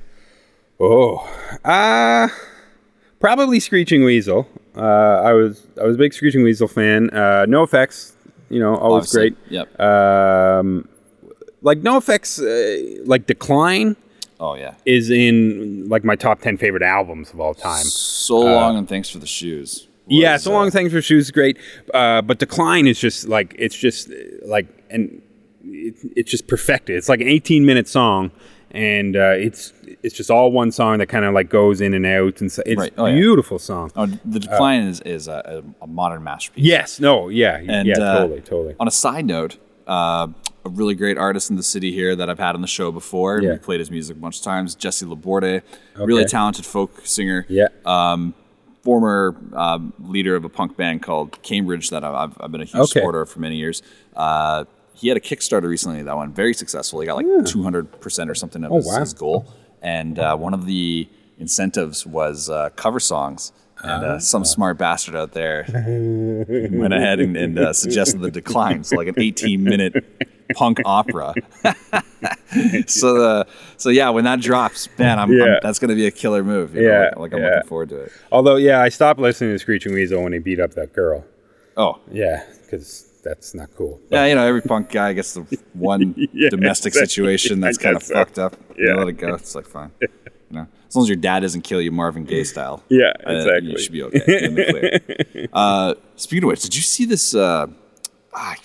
Oh, 0.80 1.18
uh 1.66 2.28
probably 3.20 3.60
Screeching 3.60 4.04
Weasel. 4.04 4.48
Uh, 4.76 4.82
I 4.82 5.34
was 5.34 5.66
I 5.82 5.86
was 5.86 5.96
a 5.96 6.00
big 6.00 6.14
Screeching 6.14 6.44
Weasel 6.44 6.68
fan. 6.68 7.10
Uh, 7.12 7.46
NOFX, 7.48 8.14
you 8.50 8.60
know, 8.60 8.76
always 8.76 9.16
Obviously. 9.16 9.32
great. 9.32 9.52
Yep. 9.52 9.80
Um, 9.80 10.88
like 11.62 11.80
NOFX, 11.80 12.40
uh, 12.40 13.04
like 13.06 13.26
Decline 13.28 13.96
Oh 14.40 14.56
yeah. 14.56 14.76
is 14.86 15.10
in 15.10 15.88
like 15.90 16.04
my 16.04 16.16
top 16.16 16.42
ten 16.42 16.58
favorite 16.58 16.84
albums 16.84 17.32
of 17.34 17.40
all 17.40 17.54
time. 17.54 17.84
So 17.84 18.40
long 18.40 18.78
and 18.78 18.88
thanks 18.88 19.10
for 19.10 19.20
the 19.20 19.28
shoes. 19.28 19.88
Yeah, 20.10 20.38
so 20.38 20.52
long. 20.52 20.68
uh, 20.68 20.72
Thanks 20.72 20.92
for 20.92 21.02
shoes, 21.02 21.26
is 21.26 21.32
great. 21.32 21.58
Uh, 21.94 22.22
but 22.22 22.40
Decline 22.40 22.88
is 22.88 23.00
just 23.00 23.28
like 23.28 23.56
it's 23.60 23.76
just 23.76 24.10
uh, 24.10 24.14
like 24.46 24.68
and 24.90 25.22
it, 25.64 25.96
it's 26.16 26.32
just 26.32 26.48
perfected. 26.48 26.96
It's 26.96 27.10
like 27.10 27.22
an 27.22 27.28
18 27.28 27.66
minute 27.66 27.88
song, 27.88 28.32
and 28.72 29.16
uh, 29.16 29.36
it's 29.38 29.72
it's 30.04 30.16
just 30.16 30.32
all 30.32 30.52
one 30.52 30.72
song 30.72 30.98
that 31.00 31.08
kind 31.08 31.26
of 31.26 31.34
like 31.34 31.50
goes 31.50 31.80
in 31.82 31.94
and 31.94 32.06
out, 32.06 32.42
and 32.42 32.52
so 32.52 32.64
it's 32.66 32.80
Right. 32.80 32.94
Oh, 32.98 33.06
yeah. 33.06 33.16
beautiful 33.16 33.60
song. 33.60 33.92
Oh, 33.96 34.08
the 34.26 34.40
decline 34.40 34.84
is 34.84 35.02
is 35.02 35.28
a, 35.28 35.64
a, 35.82 35.88
modern 35.88 36.24
masterpiece. 36.24 36.64
Yes, 36.64 37.00
no, 37.00 37.30
yeah, 37.30 37.58
And, 37.58 37.88
yeah, 37.88 38.00
uh, 38.00 38.20
totally, 38.22 38.42
totally. 38.42 38.76
On 38.80 38.88
a 38.88 38.92
side 38.92 39.26
note, 39.26 39.58
uh, 39.86 40.28
a 40.66 40.70
really 40.70 40.96
great 40.96 41.18
artist 41.18 41.50
in 41.50 41.56
the 41.56 41.64
city 41.64 41.92
here 41.92 42.16
that 42.16 42.30
I've 42.30 42.40
had 42.40 42.56
on 42.56 42.62
the 42.62 42.68
show 42.68 42.92
before. 42.92 43.42
Yeah. 43.42 43.54
We 43.54 43.58
played 43.60 43.80
his 43.80 43.90
music 43.92 44.18
a 44.18 44.20
bunch 44.20 44.38
of 44.38 44.44
times. 44.44 44.76
Jesse 44.76 45.06
Laborde, 45.06 45.64
really 45.96 46.26
talented 46.26 46.66
folk 46.66 47.06
singer. 47.06 47.46
Yeah. 47.50 47.68
Um, 47.86 48.34
former 48.82 49.36
um, 49.54 49.94
leader 50.00 50.36
of 50.36 50.46
a 50.46 50.50
punk 50.50 50.78
band 50.78 51.04
called 51.04 51.42
Cambridge 51.44 51.90
that 51.90 52.04
I've, 52.04 52.38
I've 52.40 52.52
been 52.52 52.62
a 52.62 52.66
huge 52.66 52.76
Okay. 52.76 53.00
supporter 53.00 53.22
of 53.22 53.30
for 53.30 53.40
many 53.40 53.58
years. 53.58 53.82
Uh, 54.16 54.66
he 54.94 55.08
had 55.08 55.18
a 55.18 55.20
Kickstarter 55.22 55.70
recently 55.70 56.02
that 56.04 56.18
went 56.18 56.36
very 56.36 56.54
successful. 56.54 57.00
He 57.00 57.06
got 57.06 57.16
like 57.16 57.26
200% 57.26 58.30
or 58.30 58.36
something 58.36 58.64
of 58.64 58.72
his, 58.72 58.86
wow. 58.88 59.00
his 59.00 59.14
goal. 59.14 59.54
And 59.82 60.20
uh, 60.20 60.36
one 60.36 60.54
of 60.54 60.66
the 60.66 61.08
incentives 61.38 62.06
was 62.06 62.50
uh, 62.50 62.70
cover 62.76 63.00
songs. 63.00 63.54
And 63.82 64.04
uh, 64.04 64.20
some 64.20 64.44
smart 64.44 64.78
bastard 64.78 65.16
out 65.16 65.32
there 65.32 65.66
went 65.70 66.94
ahead 66.94 67.22
and, 67.22 67.38
and 67.38 67.58
uh, 67.58 67.72
suggested 67.72 68.20
the 68.20 68.30
decline, 68.42 68.84
so 68.84 68.98
like 68.98 69.08
an 69.08 69.16
18 69.18 69.64
minute 69.64 70.04
punk 70.56 70.80
opera. 70.86 71.34
so 72.88 73.14
the 73.14 73.48
so 73.78 73.90
yeah, 73.90 74.10
when 74.10 74.24
that 74.26 74.42
drops, 74.42 74.88
man, 74.98 75.20
I'm, 75.20 75.32
I'm- 75.42 75.60
that's 75.62 75.80
gonna 75.80 75.96
be 75.96 76.06
a 76.08 76.12
killer 76.12 76.44
move. 76.44 76.76
you 76.76 76.82
know, 76.84 76.88
Yeah, 76.90 77.04
like, 77.10 77.18
like 77.18 77.34
I'm 77.34 77.40
yeah. 77.42 77.56
looking 77.56 77.68
forward 77.70 77.90
to 77.90 78.02
it. 78.04 78.12
Although, 78.32 78.56
yeah, 78.58 78.82
I 78.82 78.90
stopped 78.90 79.20
listening 79.20 79.54
to 79.54 79.60
Screeching 79.60 79.94
Weasel 79.94 80.24
when 80.24 80.34
he 80.34 80.40
beat 80.40 80.60
up 80.60 80.72
that 80.74 80.94
girl. 80.94 81.26
Oh 81.78 82.00
Yeah, 82.12 82.44
because 82.64 83.06
that's 83.24 83.54
not 83.54 83.70
cool. 83.76 84.00
yeah, 84.10 84.26
you 84.26 84.36
know 84.36 84.46
every 84.46 84.62
punk 84.62 84.92
guy 84.92 85.14
gets 85.14 85.34
the 85.34 85.42
one 85.74 86.14
Yeah, 86.34 86.50
domestic 86.50 86.92
exactly. 86.92 87.08
situation 87.08 87.60
that's 87.60 87.78
kind 87.78 87.96
of 87.96 88.04
so. 88.04 88.14
fucked 88.16 88.40
up. 88.40 88.56
You 88.78 88.88
Yeah. 88.88 88.96
let 88.96 89.08
it 89.08 89.14
go. 89.14 89.34
It's 89.36 89.56
like 89.56 89.66
fine. 89.66 89.92
You 90.02 90.08
know, 90.52 90.68
as 90.88 90.96
long 90.96 91.04
as 91.06 91.10
your 91.10 91.16
dad 91.18 91.42
doesn't 91.42 91.62
kill 91.62 91.80
you 91.82 91.92
Marvin 91.92 92.24
Gaye 92.26 92.44
style. 92.44 92.82
Yeah, 92.90 93.14
uh, 93.26 93.34
exactly. 93.34 93.72
you 93.72 93.78
should 93.78 93.92
be 93.94 94.04
okay. 94.04 94.46
In 94.46 94.56
the 94.56 94.66
clear. 94.66 95.48
uh, 95.54 95.94
speaking 96.16 96.44
of 96.46 96.48
which, 96.48 96.62
did 96.62 96.76
you 96.76 96.82
see 96.82 97.06
this? 97.06 97.36
Uh, 97.36 97.68
I, 98.34 98.56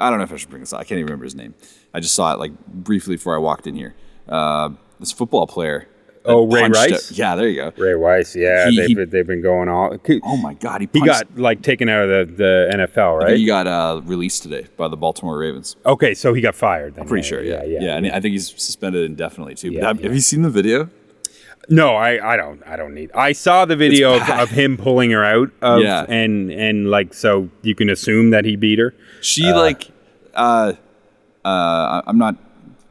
I 0.00 0.10
don't 0.10 0.18
know 0.18 0.24
if 0.24 0.32
I 0.32 0.36
should 0.36 0.50
bring 0.50 0.60
this 0.60 0.72
up. 0.72 0.80
I 0.80 0.84
can't 0.84 0.98
even 0.98 1.06
remember 1.06 1.24
his 1.24 1.34
name. 1.34 1.54
I 1.94 2.00
just 2.00 2.14
saw 2.14 2.32
it 2.32 2.38
like 2.38 2.52
briefly 2.66 3.16
before 3.16 3.34
I 3.34 3.38
walked 3.38 3.66
in 3.66 3.74
here. 3.74 3.94
Uh, 4.28 4.70
this 4.98 5.12
football 5.12 5.46
player. 5.46 5.88
Oh, 6.24 6.46
Ray 6.46 6.60
punched 6.60 6.76
Rice? 6.76 7.10
a- 7.12 7.14
yeah, 7.14 7.34
there 7.34 7.48
you 7.48 7.56
go. 7.56 7.72
Ray 7.78 7.94
Rice, 7.94 8.36
yeah, 8.36 8.68
He- 8.68 8.76
they've, 8.76 8.88
he- 8.98 9.04
they've 9.04 9.26
been 9.26 9.40
going 9.40 9.68
all. 9.70 9.96
Oh 10.22 10.36
my 10.36 10.52
God, 10.52 10.82
he 10.82 10.88
He 10.92 11.00
got 11.00 11.38
like 11.38 11.62
taken 11.62 11.88
out 11.88 12.08
of 12.10 12.36
the, 12.36 12.68
the 12.70 12.76
NFL, 12.76 13.20
right? 13.22 13.36
He 13.38 13.46
got 13.46 13.66
uh, 13.66 14.02
released 14.04 14.42
today 14.42 14.66
by 14.76 14.88
the 14.88 14.98
Baltimore 14.98 15.38
Ravens. 15.38 15.76
okay, 15.86 16.12
so 16.12 16.34
he 16.34 16.42
got 16.42 16.54
fired. 16.54 16.94
Then, 16.96 17.06
Pretty 17.08 17.26
sure, 17.26 17.42
yeah, 17.42 17.64
yeah, 17.64 17.96
and 17.96 18.06
I 18.10 18.20
think 18.20 18.32
he's 18.32 18.48
suspended 18.50 19.04
indefinitely 19.04 19.54
too. 19.54 19.70
But 19.70 19.76
Yeah, 19.78 19.86
have, 19.86 19.96
yeah. 20.00 20.02
have 20.04 20.14
you 20.14 20.20
seen 20.20 20.42
the 20.42 20.50
video? 20.50 20.90
No, 21.68 21.94
I, 21.94 22.32
I 22.34 22.36
don't 22.36 22.62
I 22.66 22.76
don't 22.76 22.94
need. 22.94 23.10
I 23.14 23.32
saw 23.32 23.64
the 23.64 23.76
video 23.76 24.16
of, 24.16 24.28
of 24.28 24.50
him 24.50 24.76
pulling 24.76 25.12
her 25.12 25.24
out 25.24 25.50
of 25.62 25.80
Yeah. 25.82 26.04
and 26.08 26.50
and 26.50 26.90
like 26.90 27.14
so 27.14 27.48
you 27.62 27.74
can 27.76 27.88
assume 27.88 28.30
that 28.30 28.44
he 28.44 28.56
beat 28.56 28.78
her. 28.78 28.92
She 29.20 29.44
like, 29.52 29.89
uh, 30.34 30.72
uh, 31.44 32.02
I'm 32.06 32.18
not 32.18 32.36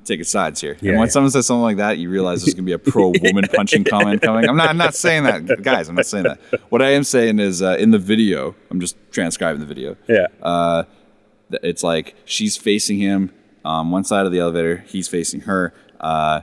taking 0.05 0.25
sides 0.25 0.59
here. 0.59 0.77
Yeah, 0.81 0.91
and 0.91 0.99
when 0.99 1.07
yeah. 1.07 1.11
someone 1.11 1.31
says 1.31 1.45
something 1.45 1.61
like 1.61 1.77
that, 1.77 1.97
you 1.97 2.09
realize 2.09 2.43
there's 2.43 2.53
gonna 2.53 2.65
be 2.65 2.73
a 2.73 2.79
pro 2.79 3.13
woman 3.21 3.45
punching 3.53 3.83
comment 3.85 4.21
coming. 4.21 4.49
I'm 4.49 4.57
not. 4.57 4.69
I'm 4.69 4.77
not 4.77 4.95
saying 4.95 5.23
that, 5.23 5.61
guys. 5.61 5.87
I'm 5.87 5.95
not 5.95 6.05
saying 6.05 6.23
that. 6.23 6.39
What 6.69 6.81
I 6.81 6.91
am 6.91 7.03
saying 7.03 7.39
is, 7.39 7.61
uh, 7.61 7.77
in 7.79 7.91
the 7.91 7.99
video, 7.99 8.55
I'm 8.69 8.79
just 8.79 8.97
transcribing 9.11 9.59
the 9.59 9.65
video. 9.65 9.95
Yeah. 10.07 10.27
Uh, 10.41 10.83
it's 11.63 11.83
like 11.83 12.15
she's 12.25 12.57
facing 12.57 12.99
him 12.99 13.31
on 13.63 13.91
one 13.91 14.03
side 14.03 14.25
of 14.25 14.31
the 14.31 14.39
elevator. 14.39 14.83
He's 14.87 15.07
facing 15.07 15.41
her. 15.41 15.73
Uh, 15.99 16.41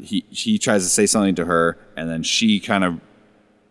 he 0.00 0.24
he 0.30 0.58
tries 0.58 0.82
to 0.82 0.88
say 0.88 1.06
something 1.06 1.34
to 1.36 1.44
her, 1.44 1.78
and 1.96 2.10
then 2.10 2.22
she 2.22 2.58
kind 2.58 2.84
of 2.84 3.00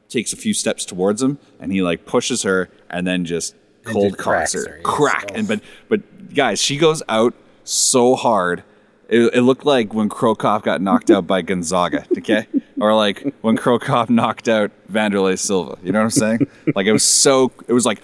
takes 0.09 0.31
a 0.31 0.37
few 0.37 0.53
steps 0.53 0.85
towards 0.85 1.21
him, 1.21 1.39
and 1.59 1.71
he 1.71 1.81
like 1.81 2.05
pushes 2.05 2.43
her, 2.43 2.69
and 2.89 3.05
then 3.05 3.25
just 3.25 3.55
cold 3.83 4.11
just 4.11 4.17
cocks 4.17 4.51
cracks 4.51 4.53
her, 4.53 4.75
her, 4.75 4.81
crack. 4.83 5.31
And 5.33 5.47
but 5.47 5.61
but 5.89 6.33
guys, 6.33 6.61
she 6.61 6.77
goes 6.77 7.03
out 7.09 7.33
so 7.63 8.15
hard. 8.15 8.63
It, 9.09 9.33
it 9.33 9.41
looked 9.41 9.65
like 9.65 9.93
when 9.93 10.09
Cro 10.09 10.33
Cop 10.33 10.63
got 10.63 10.81
knocked 10.81 11.11
out 11.11 11.27
by 11.27 11.41
Gonzaga, 11.41 12.05
okay, 12.17 12.47
or 12.79 12.95
like 12.95 13.33
when 13.41 13.57
Cro 13.57 13.77
Cop 13.79 14.09
knocked 14.09 14.47
out 14.47 14.71
Wanderlei 14.91 15.37
Silva. 15.37 15.77
You 15.83 15.91
know 15.91 15.99
what 15.99 16.05
I'm 16.05 16.09
saying? 16.11 16.47
Like 16.75 16.87
it 16.87 16.93
was 16.93 17.03
so. 17.03 17.51
It 17.67 17.73
was 17.73 17.85
like. 17.85 18.01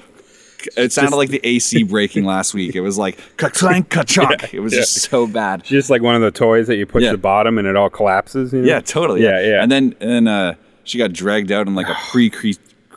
It 0.75 0.91
sounded 0.91 1.15
like 1.15 1.30
the 1.30 1.39
AC 1.41 1.84
breaking 1.84 2.25
last 2.25 2.53
week. 2.53 2.75
It 2.75 2.82
was 2.82 2.97
like 2.97 3.17
ka-clank, 3.38 3.89
ka-chunk. 3.91 4.53
It 4.53 4.59
was 4.59 4.73
yeah. 4.73 4.80
just 4.82 5.09
so 5.09 5.25
bad. 5.25 5.63
Just 5.63 5.89
like 5.89 6.01
one 6.01 6.15
of 6.15 6.21
the 6.21 6.32
toys 6.32 6.67
that 6.67 6.75
you 6.75 6.86
push 6.86 7.01
Yeah. 7.01 7.13
the 7.13 7.17
bottom 7.17 7.57
and 7.57 7.65
it 7.65 7.77
all 7.77 7.89
collapses. 7.89 8.51
You 8.51 8.63
know? 8.63 8.67
Yeah, 8.67 8.82
totally. 8.82 9.23
Yeah, 9.23 9.39
yeah. 9.39 9.63
And 9.63 9.71
then 9.71 9.95
and 10.01 10.11
then 10.11 10.27
uh, 10.27 10.55
she 10.84 10.97
got 10.97 11.13
dragged 11.13 11.49
out 11.53 11.67
in 11.67 11.75
like 11.75 11.88
a 11.88 11.93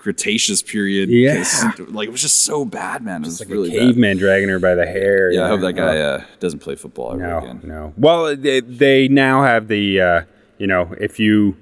pre-Cretaceous 0.02 0.62
period. 0.62 1.08
Yeah. 1.08 1.44
Like 1.88 2.08
it 2.08 2.12
was 2.12 2.22
just 2.22 2.40
so 2.40 2.64
bad, 2.64 3.02
man. 3.02 3.22
It 3.22 3.26
was 3.26 3.40
like 3.40 3.48
really 3.48 3.70
a 3.76 3.78
bad. 3.80 3.88
caveman 3.88 4.16
dragging 4.18 4.48
her 4.48 4.58
by 4.58 4.74
the 4.74 4.84
hair. 4.86 5.30
Yeah, 5.30 5.44
I 5.44 5.48
hope 5.48 5.60
that 5.60 5.74
guy 5.74 5.98
uh, 5.98 6.24
doesn't 6.40 6.58
play 6.58 6.74
football 6.74 7.12
ever 7.12 7.22
No, 7.26 7.38
again. 7.38 7.60
no. 7.64 7.92
Well, 7.96 8.34
they, 8.36 8.60
they 8.60 9.08
now 9.08 9.42
have 9.44 9.68
the 9.68 10.00
uh, 10.00 10.22
you 10.58 10.66
know 10.66 10.94
if 11.00 11.18
you 11.20 11.56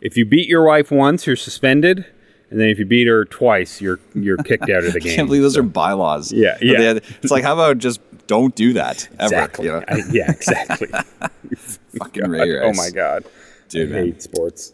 if 0.00 0.16
you 0.16 0.24
beat 0.24 0.48
your 0.48 0.64
wife 0.64 0.90
once, 0.90 1.26
you're 1.26 1.36
suspended, 1.36 2.06
and 2.50 2.58
then 2.60 2.68
if 2.70 2.78
you 2.78 2.86
beat 2.86 3.06
her 3.08 3.24
twice, 3.26 3.80
you're 3.80 4.00
you're 4.14 4.38
kicked 4.38 4.70
out 4.70 4.84
of 4.84 4.92
the 4.94 4.98
I 5.02 5.04
game. 5.04 5.16
can't 5.16 5.28
believe 5.28 5.42
those 5.42 5.56
are 5.58 5.62
bylaws. 5.62 6.32
Yeah, 6.32 6.56
yeah. 6.62 6.80
had- 6.80 7.04
it's 7.22 7.30
like 7.30 7.44
how 7.44 7.52
about 7.54 7.78
just 7.78 8.00
don't 8.26 8.54
do 8.54 8.72
that 8.74 9.06
ever? 9.18 9.24
exactly. 9.24 9.66
You 9.66 9.72
know? 9.72 9.84
I- 9.88 10.02
yeah, 10.10 10.30
exactly. 10.30 10.88
Fucking 11.98 12.28
Ray 12.30 12.58
oh 12.62 12.72
my 12.72 12.88
god, 12.90 13.24
Dude, 13.68 13.90
I 13.90 13.92
man. 13.94 14.04
hate 14.06 14.22
sports. 14.22 14.70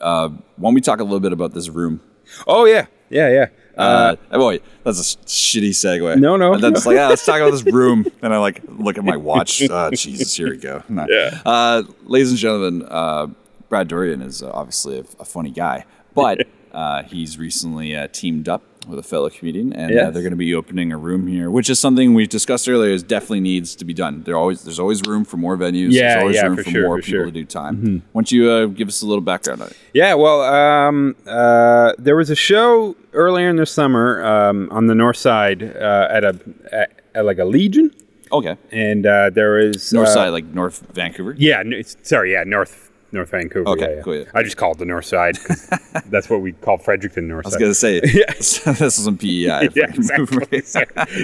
Why 0.00 0.30
don't 0.60 0.74
we 0.74 0.80
talk 0.80 1.00
a 1.00 1.04
little 1.04 1.20
bit 1.20 1.32
about 1.32 1.52
this 1.52 1.68
room? 1.68 2.00
oh 2.46 2.64
yeah, 2.64 2.86
yeah, 3.10 3.28
yeah. 3.30 3.46
Uh, 3.76 4.16
oh, 4.30 4.38
boy, 4.38 4.60
that's 4.84 4.98
a 4.98 5.18
shitty 5.26 5.70
segue. 5.70 6.18
No, 6.18 6.36
no. 6.36 6.54
And 6.54 6.62
then 6.62 6.74
it's 6.74 6.86
like, 6.86 6.96
yeah, 6.96 7.08
let's 7.08 7.26
talk 7.26 7.36
about 7.40 7.50
this 7.50 7.64
room. 7.74 8.06
And 8.22 8.32
I 8.32 8.38
like 8.38 8.62
look 8.66 8.96
at 8.96 9.04
my 9.04 9.16
watch. 9.16 9.62
Uh, 9.76 9.90
Jesus, 9.90 10.34
here 10.34 10.50
we 10.50 10.56
go. 10.56 10.82
No. 10.88 11.06
Yeah. 11.08 11.40
Uh, 11.44 11.82
ladies 12.04 12.30
and 12.30 12.38
gentlemen, 12.38 12.86
uh, 12.88 13.26
Brad 13.68 13.88
Doiron 13.88 14.22
is 14.24 14.42
uh, 14.42 14.50
obviously 14.52 14.98
a, 15.00 15.04
a 15.20 15.24
funny 15.24 15.50
guy, 15.50 15.84
but 16.14 16.46
uh, 16.72 17.02
he's 17.02 17.36
recently 17.36 17.94
uh, 17.94 18.06
teamed 18.12 18.48
up 18.48 18.62
with 18.86 18.98
a 18.98 19.02
fellow 19.02 19.28
comedian, 19.30 19.72
and 19.72 19.96
uh, 19.98 20.10
they're 20.10 20.22
going 20.22 20.30
to 20.30 20.36
be 20.36 20.54
opening 20.54 20.92
a 20.92 20.96
room 20.96 21.26
here, 21.26 21.50
which 21.50 21.68
is 21.68 21.78
something 21.78 22.14
we 22.14 22.26
discussed 22.26 22.68
earlier. 22.68 22.92
Is 22.92 23.02
definitely 23.02 23.40
needs 23.40 23.74
to 23.76 23.84
be 23.84 23.94
done. 23.94 24.22
There 24.22 24.36
always 24.36 24.62
there's 24.64 24.78
always 24.78 25.02
room 25.02 25.24
for 25.24 25.36
more 25.36 25.56
venues. 25.56 25.92
Yeah, 25.92 26.00
there's 26.00 26.20
always 26.20 26.36
yeah, 26.36 26.42
room 26.46 26.56
for 26.56 26.62
for, 26.64 26.70
sure, 26.70 26.86
more 26.86 26.96
for 26.98 27.02
people 27.02 27.18
sure. 27.18 27.24
to 27.26 27.30
do 27.30 27.44
time. 27.44 28.02
Why 28.12 28.20
don't 28.20 28.32
you 28.32 28.50
uh, 28.50 28.66
give 28.66 28.88
us 28.88 29.02
a 29.02 29.06
little 29.06 29.22
background 29.22 29.62
on 29.62 29.68
it? 29.68 29.76
Yeah, 29.92 30.14
well, 30.14 30.42
um, 30.42 31.16
uh, 31.26 31.92
there 31.98 32.16
was 32.16 32.30
a 32.30 32.36
show 32.36 32.96
earlier 33.12 33.48
in 33.48 33.56
the 33.56 33.66
summer 33.66 34.24
um, 34.24 34.68
on 34.70 34.86
the 34.86 34.94
north 34.94 35.16
side 35.16 35.62
uh, 35.62 36.08
at 36.10 36.24
a 36.24 36.38
at, 36.72 37.00
at 37.14 37.24
like 37.24 37.38
a 37.38 37.44
Legion, 37.44 37.90
Okay, 38.32 38.56
and 38.72 39.06
uh, 39.06 39.30
there 39.30 39.54
was 39.54 39.92
north 39.92 40.08
uh, 40.08 40.14
side, 40.14 40.28
like 40.30 40.44
North 40.46 40.84
Vancouver. 40.92 41.34
Yeah, 41.38 41.60
n- 41.60 41.82
sorry, 42.02 42.32
yeah, 42.32 42.44
North 42.44 42.85
North 43.12 43.30
Vancouver. 43.30 43.68
Okay, 43.70 43.82
yeah, 43.82 43.96
yeah. 43.96 44.02
cool, 44.02 44.16
yeah. 44.16 44.24
I 44.34 44.42
just 44.42 44.56
called 44.56 44.78
the 44.78 44.84
North 44.84 45.04
Side. 45.04 45.38
that's 46.06 46.28
what 46.28 46.40
we 46.40 46.52
call 46.52 46.78
Fredericton 46.78 47.28
North 47.28 47.46
I 47.46 47.48
was 47.48 47.56
gonna 47.56 47.74
say, 47.74 48.00
yes, 48.04 48.58
this 48.64 48.98
is 48.98 49.06
on 49.06 49.16
PEI. 49.18 49.68
yeah, 49.74 49.86
exactly. 49.86 50.62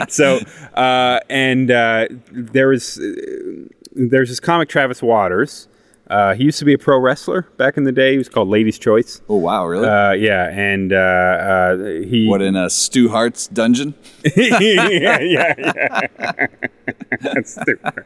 so, 0.08 0.40
uh, 0.74 1.20
and 1.28 1.70
uh, 1.70 2.06
there 2.30 2.68
was 2.68 2.98
uh, 2.98 3.68
there's 3.94 4.28
this 4.28 4.40
comic 4.40 4.68
Travis 4.68 5.02
Waters. 5.02 5.68
Uh, 6.12 6.34
he 6.34 6.44
used 6.44 6.58
to 6.58 6.66
be 6.66 6.74
a 6.74 6.78
pro 6.78 6.98
wrestler 6.98 7.42
back 7.56 7.78
in 7.78 7.84
the 7.84 7.92
day. 7.92 8.12
He 8.12 8.18
was 8.18 8.28
called 8.28 8.48
Ladies' 8.48 8.78
Choice. 8.78 9.22
Oh 9.30 9.36
wow, 9.36 9.66
really? 9.66 9.88
Uh, 9.88 10.12
yeah, 10.12 10.50
and 10.50 10.92
uh, 10.92 10.96
uh, 10.96 11.76
he 12.02 12.28
what 12.28 12.42
in 12.42 12.54
a 12.54 12.68
Stu 12.68 13.08
Hart's 13.08 13.46
dungeon? 13.46 13.94
yeah, 14.36 14.58
yeah, 14.60 15.18
yeah. 15.20 16.46
That's 17.22 17.52
stupid. 17.52 18.04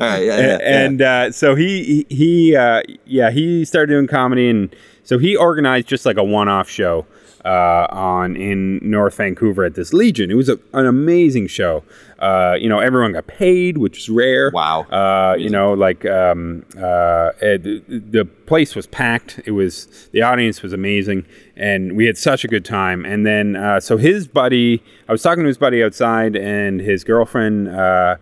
All 0.00 0.08
right, 0.08 0.24
yeah, 0.24 0.38
yeah, 0.40 0.58
and 0.60 1.00
uh, 1.00 1.30
so 1.30 1.54
he 1.54 2.04
he 2.08 2.24
he, 2.24 2.56
uh, 2.56 2.82
yeah 3.04 3.30
he 3.30 3.64
started 3.64 3.92
doing 3.92 4.08
comedy 4.08 4.50
and 4.50 4.74
so 5.04 5.18
he 5.18 5.36
organized 5.36 5.86
just 5.86 6.04
like 6.04 6.16
a 6.16 6.24
one-off 6.24 6.68
show 6.68 7.06
uh, 7.44 7.86
on 7.90 8.36
in 8.36 8.78
North 8.82 9.16
Vancouver 9.16 9.64
at 9.64 9.74
this 9.74 9.92
Legion. 9.92 10.30
It 10.30 10.34
was 10.34 10.48
a, 10.48 10.58
an 10.72 10.86
amazing 10.86 11.46
show. 11.48 11.84
Uh, 12.18 12.56
you 12.58 12.68
know, 12.68 12.78
everyone 12.78 13.12
got 13.12 13.26
paid, 13.26 13.78
which 13.78 13.98
is 13.98 14.08
rare. 14.08 14.50
Wow. 14.52 14.82
Uh, 14.82 15.36
you 15.36 15.50
know, 15.50 15.74
like 15.74 16.06
um, 16.06 16.64
uh, 16.76 17.32
eh, 17.40 17.58
the, 17.58 17.82
the 17.88 18.24
place 18.24 18.74
was 18.74 18.86
packed. 18.86 19.40
It 19.44 19.50
was 19.50 20.08
the 20.12 20.22
audience 20.22 20.62
was 20.62 20.72
amazing, 20.72 21.26
and 21.56 21.96
we 21.96 22.06
had 22.06 22.16
such 22.16 22.44
a 22.44 22.48
good 22.48 22.64
time. 22.64 23.04
And 23.04 23.26
then 23.26 23.56
uh, 23.56 23.80
so 23.80 23.96
his 23.96 24.26
buddy, 24.26 24.82
I 25.08 25.12
was 25.12 25.22
talking 25.22 25.44
to 25.44 25.48
his 25.48 25.58
buddy 25.58 25.82
outside, 25.82 26.36
and 26.36 26.80
his 26.80 27.04
girlfriend. 27.04 27.68
Uh, 27.68 28.16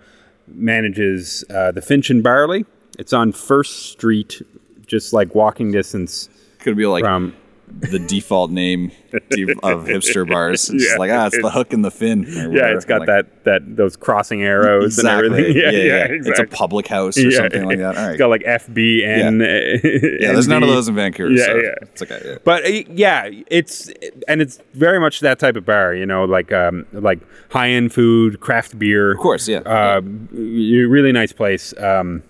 manages 0.55 1.45
uh, 1.51 1.73
the 1.73 1.83
Finch 1.83 2.11
and 2.11 2.23
Barley. 2.23 2.65
It's 2.99 3.13
on 3.13 3.33
First 3.33 3.91
Street, 3.91 4.43
just 4.87 5.13
like 5.13 5.35
walking 5.35 5.73
distance 5.73 6.29
Could 6.59 6.77
be 6.77 6.87
like 6.87 7.05
from. 7.05 7.35
The 7.81 7.99
default 7.99 8.51
name 8.51 8.93
of 9.13 9.85
hipster 9.87 10.29
bars. 10.29 10.71
It's 10.71 10.83
Yeah. 10.85 10.89
just 10.89 10.99
like 10.99 11.11
ah, 11.11 11.27
it's 11.27 11.41
the 11.41 11.51
hook 11.51 11.73
and 11.73 11.85
the 11.85 11.91
fin. 11.91 12.25
Yeah, 12.29 12.67
it's 12.75 12.85
got 12.85 13.01
Like, 13.01 13.07
that 13.09 13.45
that 13.45 13.77
those 13.77 13.97
crossing 13.97 14.43
arrows 14.43 14.99
exactly. 14.99 15.27
and 15.27 15.35
everything. 15.37 15.57
Yeah, 15.63 15.71
yeah, 15.71 16.05
exactly. 16.05 16.31
It's 16.31 16.41
a 16.41 16.57
public 16.57 16.87
house 16.87 17.19
or 17.19 17.31
something 17.31 17.65
like 17.65 17.79
that. 17.79 17.97
All 17.99 18.03
It's 18.05 18.09
right. 18.11 18.19
got 18.19 18.31
like 18.31 18.43
FB 18.43 19.05
and 19.07 19.41
yeah, 19.41 20.33
there's 20.33 20.49
none 20.49 20.63
of 20.63 20.69
those 20.69 20.89
in 20.89 20.95
Vancouver. 20.95 21.31
Yeah, 21.33 21.45
so 21.47 21.57
yeah. 21.57 21.75
It's 21.83 22.03
okay. 22.03 22.23
Yeah. 22.25 22.39
But 22.45 22.65
uh, 22.65 22.69
yeah, 22.91 23.29
it's 23.49 23.91
and 24.29 24.41
it's 24.41 24.59
very 24.75 25.01
much 25.01 25.21
that 25.21 25.39
type 25.39 25.57
of 25.57 25.65
bar, 25.67 25.95
you 25.95 26.07
know, 26.07 26.25
like 26.25 26.53
um, 26.53 26.87
like 26.93 27.21
high 27.51 27.71
end 27.71 27.93
food, 27.93 28.41
craft 28.41 28.79
beer. 28.79 29.13
Of 29.13 29.19
course, 29.19 29.49
yeah. 29.49 29.59
Uh, 29.61 30.01
really 30.33 31.13
nice 31.13 31.33
place. 31.33 31.75
Um, 31.79 32.23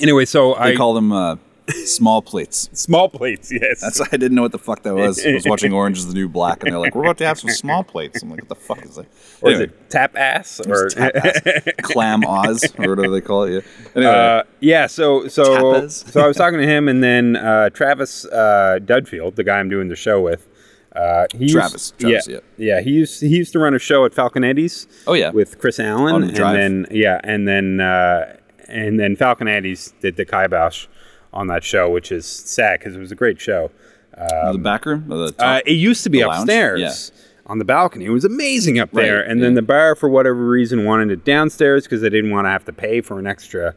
Anyway, 0.00 0.24
so 0.24 0.54
they 0.54 0.72
I 0.72 0.76
call 0.76 0.94
them 0.94 1.12
uh, 1.12 1.36
small 1.84 2.22
plates. 2.22 2.68
small 2.72 3.08
plates. 3.08 3.50
Yes, 3.52 3.80
That's 3.80 4.00
I 4.00 4.08
didn't 4.10 4.34
know 4.34 4.42
what 4.42 4.52
the 4.52 4.58
fuck 4.58 4.82
that 4.82 4.94
was. 4.94 5.24
I 5.24 5.32
was 5.32 5.46
watching 5.46 5.72
Orange 5.80 5.98
is 5.98 6.06
the 6.08 6.14
New 6.14 6.28
Black, 6.28 6.62
and 6.62 6.72
they're 6.72 6.78
like, 6.80 6.94
"We're 6.94 7.02
about 7.04 7.18
to 7.18 7.26
have 7.26 7.38
some 7.38 7.50
small 7.50 7.84
plates." 7.84 8.22
I'm 8.22 8.30
like, 8.30 8.40
"What 8.40 8.48
the 8.48 8.54
fuck 8.54 8.84
is 8.84 8.96
that?" 8.96 9.06
Or 9.40 9.50
is 9.50 9.60
it 9.60 9.90
tap 9.90 10.16
ass 10.16 10.60
or 10.60 10.88
tap 10.88 11.14
ass. 11.16 11.40
clam 11.82 12.24
Oz 12.24 12.64
or 12.78 12.94
whatever 12.94 13.10
they 13.12 13.20
call 13.20 13.44
it. 13.44 13.52
Yeah. 13.52 13.90
Anyway, 13.96 14.12
Uh, 14.12 14.42
yeah, 14.60 14.86
so 14.86 15.28
so 15.28 15.88
so 15.88 16.20
I 16.20 16.26
was 16.28 16.36
talking 16.36 16.58
to 16.58 16.66
him, 16.66 16.88
and 16.88 17.02
then 17.02 17.36
uh, 17.36 17.70
Travis 17.70 18.24
uh, 18.26 18.78
Duffield, 18.84 19.36
the 19.36 19.44
guy 19.44 19.58
I'm 19.58 19.68
doing 19.68 19.88
the 19.88 19.96
show 19.96 20.20
with. 20.20 20.48
Uh, 20.94 21.26
he 21.32 21.44
used- 21.44 21.54
Travis, 21.54 21.92
Travis, 21.98 22.28
yeah, 22.28 22.38
yeah. 22.58 22.80
He 22.82 22.90
used 22.90 23.20
he 23.22 23.28
used 23.28 23.52
to 23.54 23.58
run 23.58 23.74
a 23.74 23.78
show 23.78 24.04
at 24.04 24.12
Falconetti's. 24.12 24.86
Oh, 25.06 25.14
yeah. 25.14 25.30
with 25.30 25.58
Chris 25.58 25.80
Allen, 25.80 26.24
and 26.24 26.36
then 26.36 26.86
yeah, 26.90 27.18
and 27.24 27.48
then 27.48 27.80
uh, 27.80 28.36
and 28.68 29.00
then 29.00 29.16
Falconetti's 29.16 29.94
did 30.02 30.16
the 30.16 30.26
Kaibosh 30.26 30.86
on 31.32 31.46
that 31.48 31.64
show, 31.64 31.88
which 31.90 32.12
is 32.12 32.26
sad 32.26 32.78
because 32.80 32.94
it 32.94 32.98
was 32.98 33.12
a 33.12 33.16
great 33.16 33.40
show. 33.40 33.70
the 34.16 34.58
back 34.62 34.84
room. 34.86 35.08
The? 35.08 35.34
Uh, 35.38 35.60
it 35.66 35.72
used 35.72 36.02
to 36.04 36.10
be 36.10 36.20
upstairs 36.20 37.12
on 37.46 37.58
the 37.58 37.64
balcony. 37.64 38.04
It 38.04 38.10
was 38.10 38.24
amazing 38.24 38.78
up 38.78 38.90
there. 38.92 39.20
Right, 39.20 39.30
and 39.30 39.42
then 39.42 39.52
yeah. 39.52 39.56
the 39.56 39.62
bar, 39.62 39.94
for 39.94 40.08
whatever 40.08 40.46
reason, 40.46 40.84
wanted 40.84 41.10
it 41.10 41.24
downstairs 41.24 41.84
because 41.84 42.00
they 42.00 42.10
didn't 42.10 42.30
want 42.30 42.44
to 42.46 42.50
have 42.50 42.64
to 42.66 42.72
pay 42.72 43.00
for 43.00 43.18
an 43.18 43.26
extra 43.26 43.74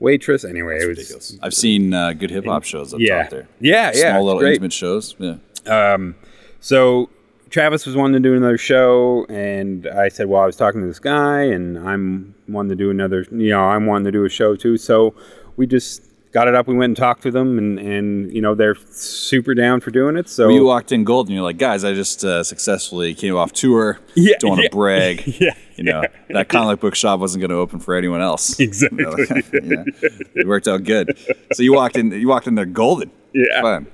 waitress. 0.00 0.44
Anyway, 0.44 0.74
it 0.80 0.86
was 0.88 0.98
Ridiculous. 0.98 1.38
I've 1.42 1.54
seen 1.54 1.94
uh, 1.94 2.12
good 2.14 2.30
hip 2.30 2.44
hop 2.46 2.64
shows 2.64 2.92
up 2.92 3.00
Yeah. 3.00 3.22
top 3.22 3.30
there. 3.30 3.48
Yeah, 3.60 3.92
yeah, 3.94 4.12
Small 4.12 4.24
little 4.24 4.40
great. 4.40 4.54
intimate 4.54 4.72
shows. 4.72 5.14
Yeah. 5.18 5.36
Um, 5.66 6.14
So 6.60 7.10
Travis 7.50 7.86
was 7.86 7.94
wanting 7.94 8.20
to 8.22 8.28
do 8.28 8.34
another 8.34 8.58
show, 8.58 9.26
and 9.28 9.86
I 9.86 10.08
said, 10.08 10.26
"Well, 10.28 10.42
I 10.42 10.46
was 10.46 10.56
talking 10.56 10.80
to 10.80 10.86
this 10.86 10.98
guy, 10.98 11.42
and 11.42 11.78
I'm 11.78 12.34
wanting 12.48 12.70
to 12.70 12.74
do 12.76 12.90
another. 12.90 13.24
You 13.30 13.50
know, 13.50 13.60
I'm 13.60 13.86
wanting 13.86 14.06
to 14.06 14.12
do 14.12 14.24
a 14.24 14.28
show 14.28 14.56
too." 14.56 14.76
So 14.76 15.14
we 15.56 15.66
just 15.66 16.02
got 16.34 16.48
it 16.48 16.54
up. 16.54 16.66
We 16.66 16.74
went 16.74 16.90
and 16.90 16.96
talked 16.96 17.22
to 17.22 17.30
them, 17.30 17.56
and 17.56 17.78
and 17.78 18.30
you 18.34 18.42
know 18.42 18.54
they're 18.54 18.74
super 18.90 19.54
down 19.54 19.80
for 19.80 19.90
doing 19.90 20.16
it. 20.16 20.28
So 20.28 20.50
you 20.50 20.64
walked 20.64 20.92
in 20.92 21.04
gold 21.04 21.28
and 21.28 21.34
you're 21.34 21.44
like, 21.44 21.56
guys, 21.56 21.84
I 21.84 21.94
just 21.94 22.24
uh, 22.24 22.42
successfully 22.42 23.14
came 23.14 23.36
off 23.36 23.52
tour. 23.52 23.98
Yeah, 24.16 24.36
Don't 24.38 24.50
want 24.50 24.58
to 24.60 24.64
yeah. 24.64 24.68
brag. 24.70 25.22
Yeah, 25.40 25.54
You 25.76 25.84
know, 25.84 26.02
that 26.28 26.48
comic 26.48 26.78
book 26.78 26.94
shop 26.94 27.18
wasn't 27.18 27.40
going 27.40 27.50
to 27.50 27.56
open 27.56 27.80
for 27.80 27.94
anyone 27.96 28.20
else. 28.20 28.60
Exactly. 28.64 29.02
You 29.02 29.60
know, 29.60 29.84
yeah. 30.00 30.10
It 30.34 30.46
worked 30.46 30.68
out 30.68 30.84
good. 30.84 31.18
So 31.52 31.62
you 31.64 31.72
walked 31.72 31.96
in, 31.96 32.12
you 32.12 32.28
walked 32.28 32.46
in 32.46 32.54
there 32.54 32.64
golden. 32.64 33.10
Yeah. 33.50 33.62
Fun. 33.62 33.86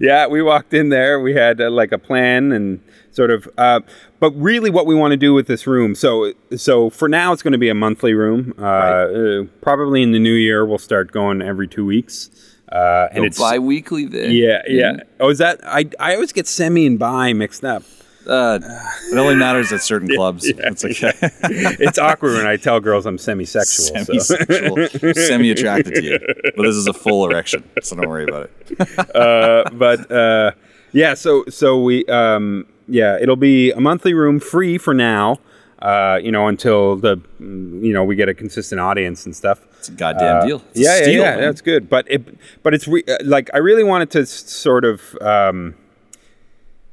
yeah, 0.00 0.26
we 0.26 0.40
walked 0.42 0.72
in 0.72 0.88
there. 0.88 1.20
We 1.20 1.34
had 1.34 1.60
uh, 1.60 1.70
like 1.70 1.92
a 1.92 1.98
plan 1.98 2.50
and 2.50 2.80
sort 3.10 3.30
of, 3.30 3.46
uh, 3.58 3.80
but 4.20 4.30
really, 4.30 4.70
what 4.70 4.86
we 4.86 4.94
want 4.94 5.10
to 5.12 5.18
do 5.18 5.34
with 5.34 5.46
this 5.48 5.66
room. 5.66 5.94
So, 5.94 6.32
so 6.56 6.88
for 6.88 7.06
now, 7.06 7.32
it's 7.34 7.42
going 7.42 7.52
to 7.52 7.58
be 7.58 7.68
a 7.68 7.74
monthly 7.74 8.14
room. 8.14 8.54
Uh, 8.58 8.62
uh, 8.62 9.42
probably 9.60 10.02
in 10.02 10.12
the 10.12 10.18
new 10.18 10.32
year, 10.32 10.64
we'll 10.64 10.78
start 10.78 11.12
going 11.12 11.42
every 11.42 11.68
two 11.68 11.84
weeks. 11.84 12.30
Uh, 12.72 13.08
and 13.10 13.18
And 13.18 13.26
it's 13.26 13.38
bi-weekly 13.38 14.06
there. 14.06 14.30
yeah, 14.30 14.62
yeah. 14.66 14.96
Oh, 15.20 15.28
is 15.28 15.38
that? 15.38 15.60
I 15.62 15.90
I 16.00 16.14
always 16.14 16.32
get 16.32 16.46
semi 16.46 16.86
and 16.86 16.98
bi 16.98 17.32
mixed 17.34 17.64
up. 17.64 17.82
Uh, 18.26 18.58
it 19.12 19.16
only 19.16 19.36
matters 19.36 19.72
at 19.72 19.82
certain 19.82 20.08
clubs. 20.14 20.44
It's 20.46 20.84
okay. 20.84 21.12
It's 21.44 21.98
awkward 21.98 22.34
when 22.34 22.46
I 22.46 22.56
tell 22.56 22.80
girls 22.80 23.06
I'm 23.06 23.18
semi-sexual. 23.18 24.04
Semi-sexual, 24.04 25.14
semi-attracted 25.14 25.94
to 25.94 26.02
you, 26.02 26.18
but 26.56 26.62
this 26.62 26.76
is 26.76 26.86
a 26.86 26.92
full 26.92 27.28
erection, 27.30 27.64
so 27.82 27.96
don't 27.96 28.08
worry 28.08 28.24
about 28.24 28.50
it. 28.68 29.72
but 29.78 30.10
uh, 30.10 30.52
yeah, 30.92 31.14
so 31.14 31.44
so 31.48 31.80
we 31.80 32.04
um, 32.06 32.66
yeah, 32.88 33.18
it'll 33.20 33.36
be 33.36 33.70
a 33.72 33.80
monthly 33.80 34.14
room 34.14 34.40
free 34.40 34.78
for 34.78 34.94
now. 34.94 35.38
Uh, 35.80 36.18
you 36.22 36.32
know, 36.32 36.48
until 36.48 36.96
the 36.96 37.20
you 37.38 37.92
know 37.92 38.02
we 38.02 38.16
get 38.16 38.30
a 38.30 38.34
consistent 38.34 38.80
audience 38.80 39.26
and 39.26 39.36
stuff. 39.36 39.60
It's 39.78 39.88
a 39.88 39.92
goddamn 39.92 40.46
deal. 40.46 40.62
It's 40.70 40.80
yeah, 40.80 40.96
steal, 40.96 41.22
yeah, 41.22 41.34
yeah, 41.34 41.40
that's 41.42 41.60
good. 41.60 41.90
But 41.90 42.10
it, 42.10 42.24
but 42.62 42.72
it's 42.72 42.88
re- 42.88 43.04
uh, 43.06 43.18
like 43.24 43.50
I 43.52 43.58
really 43.58 43.84
wanted 43.84 44.10
to 44.12 44.24
sort 44.24 44.86
of 44.86 45.16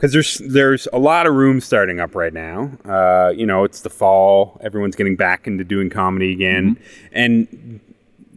because 0.04 0.12
there's 0.12 0.38
there's 0.54 0.86
a 0.92 1.00
lot 1.00 1.26
of 1.28 1.34
rooms 1.34 1.64
starting 1.64 2.02
up 2.02 2.14
right 2.14 2.34
now. 2.34 2.70
Uh, 2.84 3.30
you 3.30 3.46
know, 3.46 3.64
it's 3.64 3.80
the 3.82 3.90
fall. 3.90 4.60
Everyone's 4.62 4.98
getting 4.98 5.16
back 5.16 5.48
into 5.48 5.64
doing 5.64 5.90
comedy 5.90 6.34
again, 6.34 6.76
Mm-hmm. 6.76 7.10
and 7.14 7.80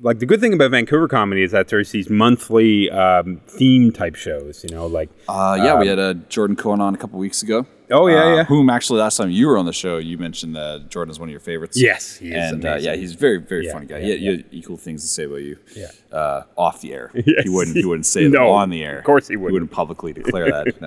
like 0.02 0.20
the 0.20 0.26
good 0.26 0.40
thing 0.40 0.52
about 0.52 0.70
Vancouver 0.70 1.08
comedy 1.08 1.42
is 1.42 1.50
that 1.50 1.66
there's 1.68 1.90
these 1.90 2.08
monthly 2.08 2.88
um, 2.90 3.40
theme 3.48 3.90
type 3.90 4.14
shows. 4.14 4.62
You 4.62 4.76
know, 4.76 4.86
like 4.86 5.08
Uh, 5.28 5.58
yeah, 5.60 5.74
we 5.80 5.88
had 5.88 5.98
a 5.98 6.14
Jordan 6.14 6.54
Cohen 6.54 6.80
on 6.80 6.94
a 6.94 6.98
couple 6.98 7.18
weeks 7.18 7.42
ago. 7.42 7.66
Oh, 7.90 8.08
yeah, 8.08 8.16
Uh, 8.24 8.34
yeah. 8.36 8.44
Whom 8.44 8.68
actually 8.70 9.00
last 9.00 9.16
time 9.16 9.30
you 9.30 9.46
were 9.46 9.56
on 9.56 9.64
the 9.66 9.72
show, 9.72 9.98
you 9.98 10.18
mentioned 10.18 10.56
that 10.56 10.88
Jordan 10.90 11.10
is 11.12 11.18
one 11.20 11.28
of 11.28 11.30
your 11.30 11.40
favorites. 11.40 11.80
Yes, 11.80 12.16
he 12.16 12.32
is 12.32 12.52
and 12.52 12.64
uh, 12.64 12.76
yeah, 12.80 12.94
he's 12.96 13.14
a 13.14 13.16
very 13.16 13.38
very 13.38 13.66
Yeah, 13.66 13.72
funny 13.72 13.86
guy. 13.86 13.98
yeah, 13.98 14.04
he, 14.04 14.10
had, 14.10 14.20
he 14.20 14.26
had 14.26 14.44
equal 14.50 14.76
things 14.76 15.02
to 15.02 15.08
say 15.08 15.24
about 15.24 15.42
you. 15.42 15.56
Yeah. 15.74 15.90
Uh, 16.12 16.42
off 16.56 16.80
the 16.80 16.92
air, 16.94 17.10
Yes. 17.14 17.44
he 17.44 17.48
wouldn't. 17.48 17.76
He 17.76 17.84
wouldn't 17.84 18.06
say 18.06 18.26
No, 18.28 18.50
on 18.50 18.70
the 18.70 18.82
air. 18.84 18.98
of 18.98 19.04
course 19.04 19.28
he 19.28 19.36
wouldn't. 19.36 19.50
He 19.50 19.52
wouldn't 19.54 19.70
publicly 19.70 20.12
declare 20.12 20.50
that. 20.50 20.80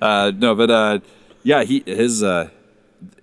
No, 0.00 0.06
uh, 0.06 0.32
no 0.36 0.54
but 0.54 0.70
uh, 0.70 0.98
yeah, 1.42 1.64
he 1.64 1.82
his 1.86 2.22
uh, 2.22 2.48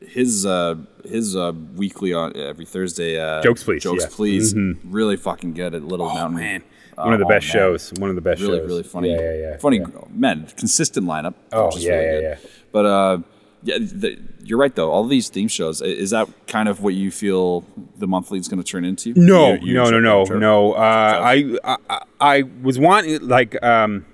his 0.07 0.45
uh, 0.45 0.75
his 1.03 1.35
uh, 1.35 1.51
weekly 1.75 2.13
on 2.13 2.35
every 2.37 2.65
Thursday. 2.65 3.19
Uh, 3.19 3.41
Jokes 3.41 3.63
Please, 3.63 3.81
Jokes 3.83 4.03
yeah. 4.03 4.07
Mm-hmm. 4.07 4.15
please. 4.15 4.55
Really 4.85 5.17
fucking 5.17 5.53
good 5.53 5.73
at 5.73 5.83
Little 5.83 6.07
Mountain. 6.13 6.37
man, 6.37 6.63
one 6.95 7.13
of 7.13 7.19
the 7.19 7.25
oh, 7.25 7.29
best 7.29 7.45
man. 7.47 7.53
shows. 7.53 7.93
One 7.97 8.09
of 8.09 8.15
the 8.15 8.21
best 8.21 8.41
really 8.41 8.59
shows. 8.59 8.67
really 8.67 8.83
funny 8.83 9.11
Yeah, 9.11 9.21
yeah, 9.21 9.33
yeah. 9.51 9.57
funny 9.57 9.79
yeah. 9.79 9.85
man 10.11 10.47
consistent 10.57 11.05
lineup 11.07 11.33
Oh, 11.51 11.67
which 11.67 11.77
is 11.77 11.83
yeah, 11.85 11.91
really 11.95 12.05
yeah, 12.05 12.35
good. 12.35 12.39
yeah. 12.43 12.49
but 12.71 12.85
uh 12.85 13.17
yeah 13.63 13.77
the, 13.79 14.19
you're 14.43 14.59
right 14.59 14.75
though 14.75 14.91
all 14.91 15.03
these 15.05 15.27
theme 15.29 15.47
shows 15.47 15.81
is 15.81 16.11
that 16.11 16.27
kind 16.47 16.69
of 16.69 16.81
what 16.83 16.93
you 16.93 17.09
feel 17.09 17.65
the 17.97 18.05
monthly 18.07 18.37
is 18.39 18.47
going 18.47 18.61
to 18.61 18.69
turn 18.71 18.85
into 18.85 19.13
No, 19.15 19.53
You- 19.55 19.67
you 19.69 19.73
no, 19.73 19.89
no, 19.89 19.99
no, 19.99 20.23
no. 20.37 20.73
Uh, 20.73 20.79
I, 20.79 21.57
I, 21.63 21.77
I- 21.89 22.01
I 22.21 22.43
was 22.61 22.77
wanting 22.79 23.27
like 23.27 23.61
um, 23.63 24.05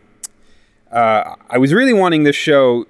uh, 0.91 1.35
I 1.49 1.57
was 1.57 1.73
really 1.73 1.93
wanting 1.93 2.23
this 2.23 2.35
show 2.35 2.85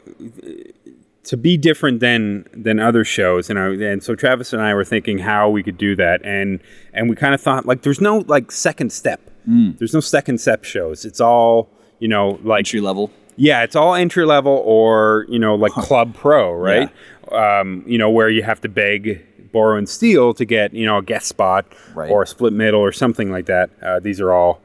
to 1.24 1.38
be 1.38 1.58
different 1.58 2.00
than 2.00 2.46
than 2.54 2.80
other 2.80 3.04
shows, 3.04 3.50
and 3.50 3.60
I, 3.60 3.68
and 3.68 4.04
so 4.04 4.16
Travis 4.16 4.54
and 4.54 4.62
I 4.62 4.74
were 4.74 4.86
thinking 4.86 5.20
how 5.20 5.50
we 5.50 5.62
could 5.64 5.78
do 5.78 5.96
that, 5.96 6.22
and 6.24 6.60
and 6.94 7.10
we 7.10 7.16
kind 7.16 7.34
of 7.34 7.42
thought 7.42 7.66
like 7.66 7.82
there's 7.84 8.02
no 8.02 8.20
like 8.28 8.52
second 8.52 8.92
step. 8.92 9.20
Mm. 9.48 9.78
There's 9.78 9.94
no 9.94 10.00
second 10.00 10.39
step 10.39 10.64
shows. 10.64 11.06
It's 11.06 11.20
all 11.22 11.70
you 12.00 12.08
know 12.08 12.39
like 12.44 12.60
entry 12.60 12.82
level 12.82 13.12
yeah, 13.38 13.64
it's 13.64 13.76
all 13.76 13.96
entry 13.96 14.26
level 14.26 14.62
or 14.66 15.26
you 15.30 15.39
know 15.39 15.56
like 15.56 15.72
club 15.72 16.14
pro, 16.14 16.54
right? 16.54 16.89
Um, 17.32 17.84
you 17.88 17.98
know 17.98 18.10
where 18.10 18.30
you 18.30 18.44
have 18.44 18.62
to 18.62 18.70
beg, 18.70 19.26
borrow, 19.52 19.78
and 19.78 19.88
steal 19.89 20.34
to 20.36 20.46
get 20.46 20.74
you 20.74 20.86
know 20.86 20.98
a 20.98 21.02
guest 21.02 21.28
spot 21.28 21.66
Right. 21.96 22.12
or 22.12 22.24
a 22.24 22.28
split 22.28 22.54
middle 22.54 22.82
or 22.82 22.92
something 22.92 23.32
like 23.32 23.46
that. 23.48 23.70
Uh, 23.82 24.00
these 24.00 24.20
are 24.22 24.32
all 24.32 24.62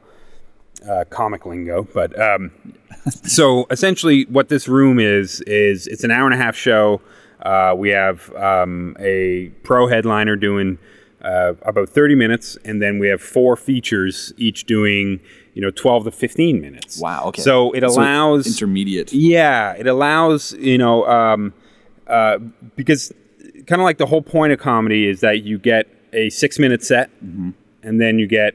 uh, 0.87 1.05
comic 1.09 1.45
lingo, 1.45 1.87
but 1.93 2.19
um, 2.21 2.51
so 3.23 3.65
essentially, 3.71 4.25
what 4.25 4.49
this 4.49 4.67
room 4.67 4.99
is 4.99 5.41
is 5.41 5.87
it's 5.87 6.03
an 6.03 6.11
hour 6.11 6.25
and 6.25 6.33
a 6.33 6.37
half 6.37 6.55
show. 6.55 7.01
Uh, 7.41 7.73
we 7.75 7.89
have 7.89 8.31
um, 8.35 8.95
a 8.99 9.49
pro 9.63 9.87
headliner 9.87 10.35
doing 10.35 10.77
uh, 11.21 11.53
about 11.63 11.89
30 11.89 12.15
minutes, 12.15 12.57
and 12.63 12.81
then 12.81 12.99
we 12.99 13.07
have 13.07 13.21
four 13.21 13.55
features, 13.55 14.33
each 14.37 14.65
doing 14.65 15.19
you 15.53 15.61
know 15.61 15.71
12 15.71 16.05
to 16.05 16.11
15 16.11 16.61
minutes. 16.61 16.99
wow 16.99 17.25
okay 17.25 17.41
So 17.41 17.71
it 17.71 17.83
allows 17.83 18.45
intermediate 18.45 19.11
yeah, 19.11 19.73
it 19.73 19.87
allows 19.87 20.53
you 20.53 20.77
know 20.77 21.05
um, 21.07 21.53
uh, 22.05 22.37
because 22.75 23.11
kind 23.65 23.81
of 23.81 23.85
like 23.85 23.97
the 23.97 24.05
whole 24.05 24.21
point 24.21 24.53
of 24.53 24.59
comedy 24.59 25.07
is 25.07 25.21
that 25.21 25.43
you 25.43 25.57
get 25.57 25.87
a 26.13 26.29
six 26.29 26.59
minute 26.59 26.83
set, 26.83 27.09
and 27.21 27.99
then 28.01 28.19
you 28.19 28.27
get 28.27 28.53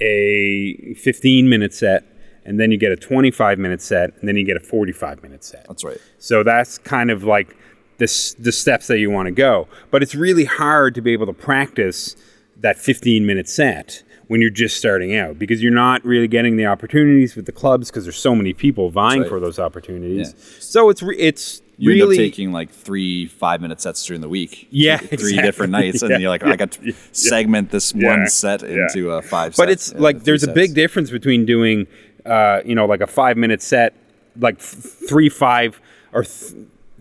a 0.00 0.94
fifteen 0.94 1.48
minute 1.48 1.74
set, 1.74 2.04
and 2.44 2.58
then 2.58 2.70
you 2.72 2.78
get 2.78 2.92
a 2.92 2.96
twenty 2.96 3.30
five 3.30 3.58
minute 3.58 3.82
set, 3.82 4.14
and 4.18 4.28
then 4.28 4.36
you 4.36 4.44
get 4.44 4.56
a 4.56 4.60
forty 4.60 4.92
five 4.92 5.22
minute 5.22 5.44
set. 5.44 5.66
that's 5.68 5.84
right 5.84 6.00
So 6.18 6.42
that's 6.42 6.78
kind 6.78 7.10
of 7.10 7.24
like 7.24 7.56
the, 7.98 8.34
the 8.38 8.52
steps 8.52 8.86
that 8.86 8.98
you 8.98 9.10
want 9.10 9.26
to 9.26 9.32
go. 9.32 9.68
But 9.90 10.02
it's 10.02 10.14
really 10.14 10.44
hard 10.44 10.94
to 10.94 11.00
be 11.00 11.12
able 11.12 11.26
to 11.26 11.32
practice 11.32 12.16
that 12.56 12.78
15 12.78 13.26
minute 13.26 13.48
set 13.48 14.02
when 14.28 14.40
you're 14.40 14.50
just 14.50 14.76
starting 14.76 15.16
out 15.16 15.38
because 15.38 15.62
you're 15.62 15.72
not 15.72 16.04
really 16.04 16.28
getting 16.28 16.56
the 16.56 16.66
opportunities 16.66 17.34
with 17.34 17.46
the 17.46 17.52
clubs 17.52 17.90
because 17.90 18.04
there's 18.04 18.18
so 18.18 18.34
many 18.34 18.52
people 18.52 18.90
vying 18.90 19.22
right. 19.22 19.28
for 19.28 19.40
those 19.40 19.58
opportunities. 19.58 20.34
Yeah. 20.36 20.60
So 20.60 20.90
it's 20.90 21.02
re- 21.02 21.18
it's 21.18 21.62
you 21.78 21.90
end 21.90 22.00
really 22.00 22.16
up 22.16 22.18
taking 22.18 22.52
like 22.52 22.70
three 22.70 23.26
five 23.26 23.60
minute 23.60 23.80
sets 23.80 24.04
during 24.04 24.20
the 24.20 24.28
week. 24.28 24.68
Yeah, 24.70 24.98
three 24.98 25.08
exactly. 25.12 25.42
different 25.42 25.72
nights, 25.72 26.02
and 26.02 26.10
Yeah, 26.12 26.18
you're 26.18 26.30
like, 26.30 26.42
yeah, 26.42 26.52
I 26.52 26.56
got 26.56 26.72
to 26.72 26.86
yeah, 26.86 26.92
segment 27.12 27.70
this 27.70 27.94
one 27.94 28.26
set 28.28 28.62
into 28.62 29.10
a 29.12 29.22
five. 29.22 29.56
but 29.56 29.68
sets, 29.68 29.88
it's 29.90 29.98
uh, 29.98 30.02
like 30.02 30.24
there's 30.24 30.42
a 30.42 30.52
big 30.52 30.74
difference 30.74 31.10
between 31.10 31.46
doing 31.46 31.86
uh, 32.26 32.60
you 32.64 32.74
know 32.74 32.86
like 32.86 33.00
a 33.00 33.06
five 33.06 33.36
minute 33.36 33.62
set 33.62 33.94
like 34.36 34.56
f- 34.56 34.64
three 35.08 35.28
five 35.28 35.80
or 36.12 36.24
th- 36.24 36.54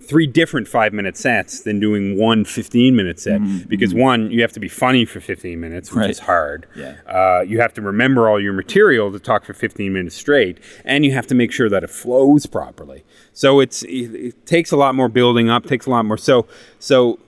three 0.07 0.25
different 0.25 0.67
five 0.67 0.93
minute 0.93 1.17
sets 1.17 1.61
than 1.61 1.79
doing 1.79 2.17
one 2.17 2.45
15 2.45 2.95
minute 2.95 3.19
set 3.19 3.41
because 3.67 3.93
one 3.93 4.31
you 4.31 4.41
have 4.41 4.53
to 4.53 4.59
be 4.59 4.69
funny 4.69 5.03
for 5.05 5.19
15 5.19 5.59
minutes 5.59 5.89
which 5.91 5.95
Mm-hmm. 5.97 6.01
Right. 6.01 6.09
is 6.09 6.19
hard 6.19 6.67
Yeah. 6.75 6.95
uh, 7.07 7.41
you 7.41 7.59
have 7.59 7.73
to 7.73 7.81
remember 7.81 8.29
all 8.29 8.39
your 8.39 8.53
material 8.53 9.11
to 9.11 9.19
talk 9.19 9.43
for 9.45 9.53
15 9.53 9.91
minutes 9.91 10.15
straight 10.15 10.59
and 10.85 11.03
you 11.03 11.11
have 11.13 11.27
to 11.27 11.35
make 11.35 11.51
sure 11.51 11.69
that 11.69 11.83
it 11.83 11.89
flows 11.89 12.45
properly 12.45 13.03
so 13.33 13.59
it's 13.59 13.83
it, 13.83 14.15
it 14.15 14.45
takes 14.45 14.71
a 14.71 14.77
lot 14.77 14.95
more 14.95 15.09
building 15.09 15.49
up 15.49 15.65
takes 15.65 15.85
a 15.85 15.89
lot 15.89 16.05
more 16.05 16.17
so 16.17 16.47
so 16.79 17.19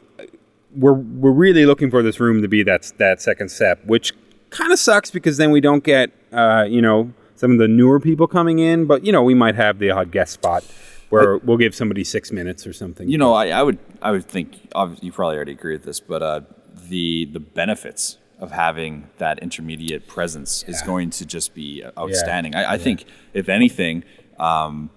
we're 0.75 0.93
we're 0.93 1.31
really 1.31 1.65
looking 1.65 1.89
for 1.89 2.01
this 2.03 2.19
room 2.19 2.41
to 2.41 2.47
be 2.47 2.61
that 2.63 2.91
that 2.97 3.21
second 3.21 3.49
step, 3.49 3.83
which 3.85 4.13
kind 4.51 4.71
of 4.71 4.77
sucks 4.79 5.09
because 5.09 5.37
then 5.37 5.49
we 5.51 5.59
don't 5.59 5.83
get 5.83 6.11
uh, 6.31 6.63
you 6.69 6.81
know 6.81 7.11
some 7.35 7.51
of 7.53 7.57
the 7.57 7.67
newer 7.67 7.99
people 7.99 8.27
coming 8.27 8.59
in, 8.59 8.85
but 8.85 9.03
you 9.03 9.11
know 9.11 9.23
we 9.23 9.33
might 9.33 9.55
have 9.55 9.79
the 9.79 9.89
odd 9.89 10.11
guest 10.11 10.33
spot 10.33 10.63
where 11.09 11.37
we'll 11.37 11.57
give 11.57 11.75
somebody 11.75 12.03
six 12.03 12.31
minutes 12.31 12.65
or 12.65 12.73
something. 12.73 13.09
You 13.09 13.17
know, 13.17 13.33
I, 13.33 13.47
I 13.49 13.63
would 13.63 13.79
I 14.01 14.11
would 14.11 14.25
think 14.25 14.69
obviously 14.73 15.07
you 15.07 15.11
probably 15.11 15.35
already 15.35 15.51
agree 15.53 15.73
with 15.73 15.83
this, 15.83 15.99
but 15.99 16.21
uh, 16.21 16.41
the 16.89 17.25
the 17.25 17.39
benefits 17.39 18.17
of 18.39 18.51
having 18.51 19.09
that 19.17 19.39
intermediate 19.39 20.07
presence 20.07 20.63
is 20.63 20.81
going 20.83 21.09
to 21.09 21.25
just 21.25 21.53
be 21.53 21.83
outstanding. 21.97 22.55
I, 22.55 22.73
I 22.73 22.77
think 22.77 23.03
if 23.33 23.49
anything, 23.49 24.05
um, 24.37 24.89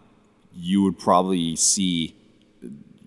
you 0.54 0.82
would 0.82 0.98
probably 0.98 1.56
see 1.56 2.14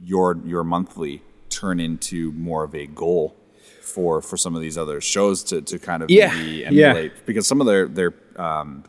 your 0.03 0.37
your 0.45 0.63
monthly 0.63 1.21
turn 1.49 1.79
into 1.79 2.31
more 2.33 2.63
of 2.63 2.75
a 2.75 2.85
goal 2.85 3.35
for 3.81 4.21
for 4.21 4.35
some 4.35 4.55
of 4.55 4.61
these 4.61 4.77
other 4.77 4.99
shows 4.99 5.43
to, 5.43 5.61
to 5.61 5.79
kind 5.79 6.03
of 6.03 6.09
Yeah, 6.09 6.33
maybe 6.33 6.75
yeah. 6.75 7.07
because 7.25 7.47
some 7.47 7.61
of 7.61 7.67
their 7.67 7.87
their 7.87 8.13
um, 8.35 8.83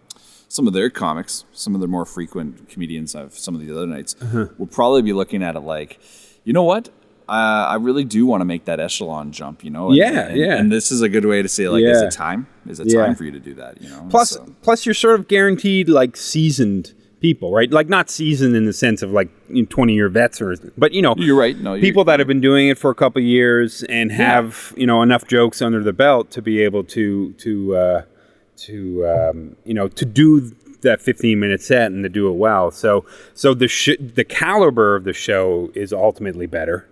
some 0.49 0.67
of 0.67 0.73
their 0.73 0.91
comics, 0.91 1.45
some 1.53 1.75
of 1.75 1.81
their 1.81 1.89
more 1.89 2.05
frequent 2.07 2.69
comedians 2.69 3.15
of 3.15 3.37
some 3.37 3.55
of 3.55 3.61
the 3.61 3.71
other 3.71 3.87
nights 3.87 4.15
Uh-huh. 4.21 4.47
will 4.59 4.67
probably 4.67 5.03
be 5.03 5.13
looking 5.13 5.43
at 5.43 5.57
it 5.57 5.61
like, 5.61 5.99
you 6.45 6.53
know 6.53 6.63
what? 6.63 6.89
Uh, 7.29 7.67
I 7.71 7.75
really 7.75 8.05
do 8.05 8.25
want 8.25 8.41
to 8.41 8.45
make 8.45 8.67
that 8.67 8.79
echelon 8.79 9.33
jump, 9.33 9.65
you 9.65 9.71
know? 9.71 9.89
And- 9.89 9.97
Yeah, 9.97 10.29
and, 10.29 10.37
yeah. 10.39 10.57
And 10.57 10.71
this 10.71 10.93
is 10.93 11.03
a 11.03 11.09
good 11.09 11.25
way 11.25 11.43
to 11.43 11.49
say, 11.49 11.69
like, 11.69 11.83
is 11.83 12.01
Yeah. 12.01 12.07
it 12.07 12.13
time? 12.13 12.47
Is 12.69 12.79
it 12.79 12.87
Yeah. 12.87 13.05
time 13.05 13.17
for 13.17 13.25
you 13.25 13.33
to 13.33 13.41
do 13.41 13.55
that? 13.55 13.83
You 13.83 13.89
know? 13.89 14.07
plus 14.09 14.31
So- 14.31 14.47
plus 14.63 14.87
you're 14.87 14.95
sort 14.95 15.19
of 15.19 15.27
guaranteed 15.27 15.89
like 15.89 16.17
seasoned 16.17 16.93
people, 17.21 17.51
right? 17.53 17.73
Like 17.73 17.89
not 17.89 18.09
seasoned 18.11 18.55
in 18.55 18.67
the 18.67 18.73
sense 18.73 19.03
of 19.03 19.11
like 19.11 19.29
you 19.51 19.63
know, 19.63 19.67
20 19.69 19.95
year 19.95 20.09
vets 20.09 20.41
or 20.41 20.55
but 20.79 20.93
you 20.93 21.03
know 21.03 21.15
You're 21.19 21.37
right. 21.37 21.59
No, 21.61 21.75
you're- 21.75 21.81
people 21.81 22.05
that 22.05 22.21
have 22.21 22.29
been 22.29 22.41
doing 22.43 22.69
it 22.69 22.79
for 22.79 22.91
a 22.91 22.95
couple 22.95 23.21
of 23.21 23.27
years 23.27 23.83
and 23.89 24.13
have 24.13 24.73
you 24.77 24.87
know 24.87 25.03
enough 25.03 25.27
jokes 25.27 25.61
under 25.61 25.83
the 25.83 25.93
belt 25.95 26.31
to 26.33 26.41
be 26.43 26.63
able 26.63 26.85
to 26.85 27.33
to 27.39 27.75
uh, 27.75 28.03
to 28.59 29.07
um, 29.07 29.57
you 29.65 29.75
know 29.75 29.89
to 29.89 30.05
do 30.05 30.53
that 30.83 31.01
15 31.01 31.41
minute 31.41 31.61
set 31.63 31.91
and 31.91 32.03
to 32.05 32.09
do 32.09 32.29
it 32.29 32.35
well. 32.35 32.71
So 32.71 33.05
so 33.35 33.55
the 33.55 33.69
sh- 33.69 33.99
the 34.01 34.25
caliber 34.25 34.97
of 34.97 35.05
the 35.05 35.13
show 35.13 35.71
is 35.75 35.93
ultimately 35.93 36.47
better, 36.47 36.89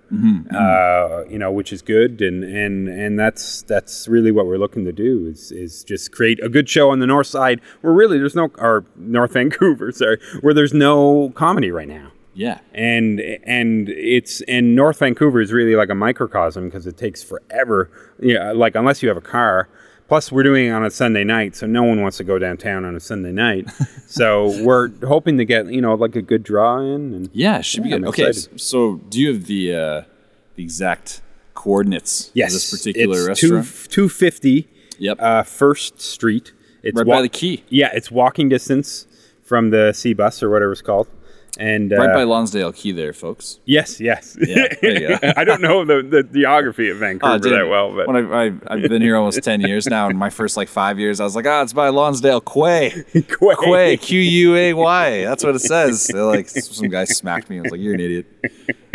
uh, 0.55 1.25
you 1.29 1.39
know, 1.39 1.53
which 1.53 1.73
is 1.73 1.83
good, 1.83 2.21
and 2.21 2.45
and 2.45 2.89
and 2.89 3.19
that's 3.19 3.63
that's 3.63 4.09
really 4.09 4.33
what 4.33 4.47
we're 4.47 4.59
looking 4.59 4.85
to 4.85 4.93
do 4.93 5.27
is 5.27 5.53
is 5.53 5.85
just 5.85 6.13
create 6.13 6.43
a 6.43 6.49
good 6.49 6.69
show 6.69 6.91
on 6.91 6.99
the 6.99 7.07
north 7.07 7.29
side 7.29 7.61
where 7.81 7.93
really 7.93 8.19
there's 8.19 8.35
no 8.35 8.51
or 8.59 8.85
North 8.97 9.33
Vancouver, 9.35 9.93
sorry, 9.93 10.19
where 10.41 10.55
there's 10.55 10.75
no 10.75 11.31
comedy 11.35 11.71
right 11.71 11.89
now 11.89 12.11
yeah. 12.35 12.59
and 12.73 13.21
and 13.21 13.89
it's 13.89 14.41
and 14.43 14.77
North 14.77 14.99
Vancouver 14.99 15.41
is 15.41 15.53
really 15.53 15.77
like 15.77 15.89
a 15.89 15.95
microcosm 15.95 16.65
because 16.65 16.87
it 16.87 16.97
takes 16.97 17.23
forever. 17.23 17.91
Yeah, 18.21 18.53
like 18.53 18.75
unless 18.75 19.03
you 19.03 19.09
have 19.09 19.17
a 19.17 19.23
car. 19.23 19.69
Plus, 20.07 20.31
we're 20.31 20.43
doing 20.43 20.67
it 20.67 20.71
on 20.71 20.85
a 20.85 20.91
Sunday 20.91 21.25
night, 21.25 21.57
so 21.57 21.67
no 21.67 21.83
one 21.83 22.03
wants 22.03 22.19
to 22.19 22.25
go 22.25 22.39
downtown 22.39 22.85
on 22.85 22.95
a 22.95 23.01
Sunday 23.01 23.33
night. 23.33 23.71
so 24.07 24.63
we're 24.65 24.91
hoping 25.07 25.39
to 25.39 25.45
get 25.45 25.67
you 25.67 25.81
know 25.81 25.95
like 25.95 26.15
a 26.15 26.23
good 26.23 26.43
draw 26.43 26.79
in. 26.79 27.15
And 27.15 27.31
Yeah, 27.33 27.59
it 27.59 27.65
should 27.65 27.83
be 27.83 27.89
good. 27.91 28.03
I'm 28.03 28.09
Okay, 28.09 28.29
excited. 28.29 28.61
so 28.61 28.97
do 29.09 29.19
you 29.21 29.33
have 29.33 29.47
the 29.47 29.75
uh, 29.75 30.03
the 30.57 30.63
exact 30.63 31.23
coordinates 31.55 32.31
yes, 32.35 32.51
of 32.51 32.55
this 32.55 32.71
particular 32.71 33.19
it's 33.31 33.43
restaurant? 33.43 33.87
two 33.91 34.09
fifty. 34.09 34.69
Yep. 34.99 35.17
Uh, 35.21 35.43
First 35.43 36.01
Street. 36.01 36.53
It's 36.83 36.97
right 36.97 37.07
by 37.07 37.23
the 37.23 37.29
key. 37.31 37.65
Yeah, 37.71 37.91
it's 37.95 38.11
walking 38.11 38.49
distance 38.51 39.07
from 39.43 39.71
the 39.71 39.91
SeaBus 39.93 40.43
or 40.43 40.51
whatever 40.51 40.73
it's 40.73 40.83
called. 40.83 41.09
And 41.59 41.91
Right 41.93 42.11
uh, 42.11 42.15
by 42.15 42.23
Lonsdale 42.25 42.73
Quay 42.73 42.93
there, 42.93 43.13
folks. 43.13 43.61
yes, 43.65 44.01
yes. 44.01 44.37
Yeah, 44.41 44.67
there 44.83 45.01
you 45.01 45.09
go. 45.09 45.19
I 45.37 45.45
don't 45.45 45.61
know 45.61 45.85
the, 45.85 46.03
the 46.03 46.23
geography 46.25 46.91
of 46.91 46.99
Vancouver 46.99 47.35
Oh, 47.35 47.39
dude, 47.39 47.53
that 47.53 47.69
well, 47.69 47.95
but 47.95 48.07
when 48.09 48.17
I, 48.17 48.47
I, 48.47 48.53
I've 48.67 48.83
been 48.89 49.03
here 49.03 49.17
almost 49.17 49.43
10 49.43 49.61
years 49.61 49.87
now, 49.87 50.09
and 50.09 50.19
my 50.19 50.31
first 50.31 50.57
like 50.57 50.69
five 50.69 50.99
years, 50.99 51.21
I 51.21 51.25
was 51.25 51.37
like, 51.37 51.47
ah, 51.47 51.63
it's 51.63 51.73
by 51.73 51.89
Lonsdale 51.91 52.41
Quay. 52.41 52.91
Quay. 53.13 53.55
Quay, 53.63 53.97
Q 53.99 54.19
U 54.21 54.57
A 54.57 54.73
Y. 54.75 55.25
That's 55.25 55.45
what 55.45 55.55
it 55.55 55.61
says. 55.61 56.09
They're 56.09 56.25
like, 56.25 56.49
some 56.49 56.89
guy 56.89 57.05
smacked 57.05 57.49
me. 57.51 57.59
I 57.59 57.63
was 57.63 57.71
like, 57.71 57.81
you're 57.81 57.95
an 57.95 58.01
idiot. 58.01 58.27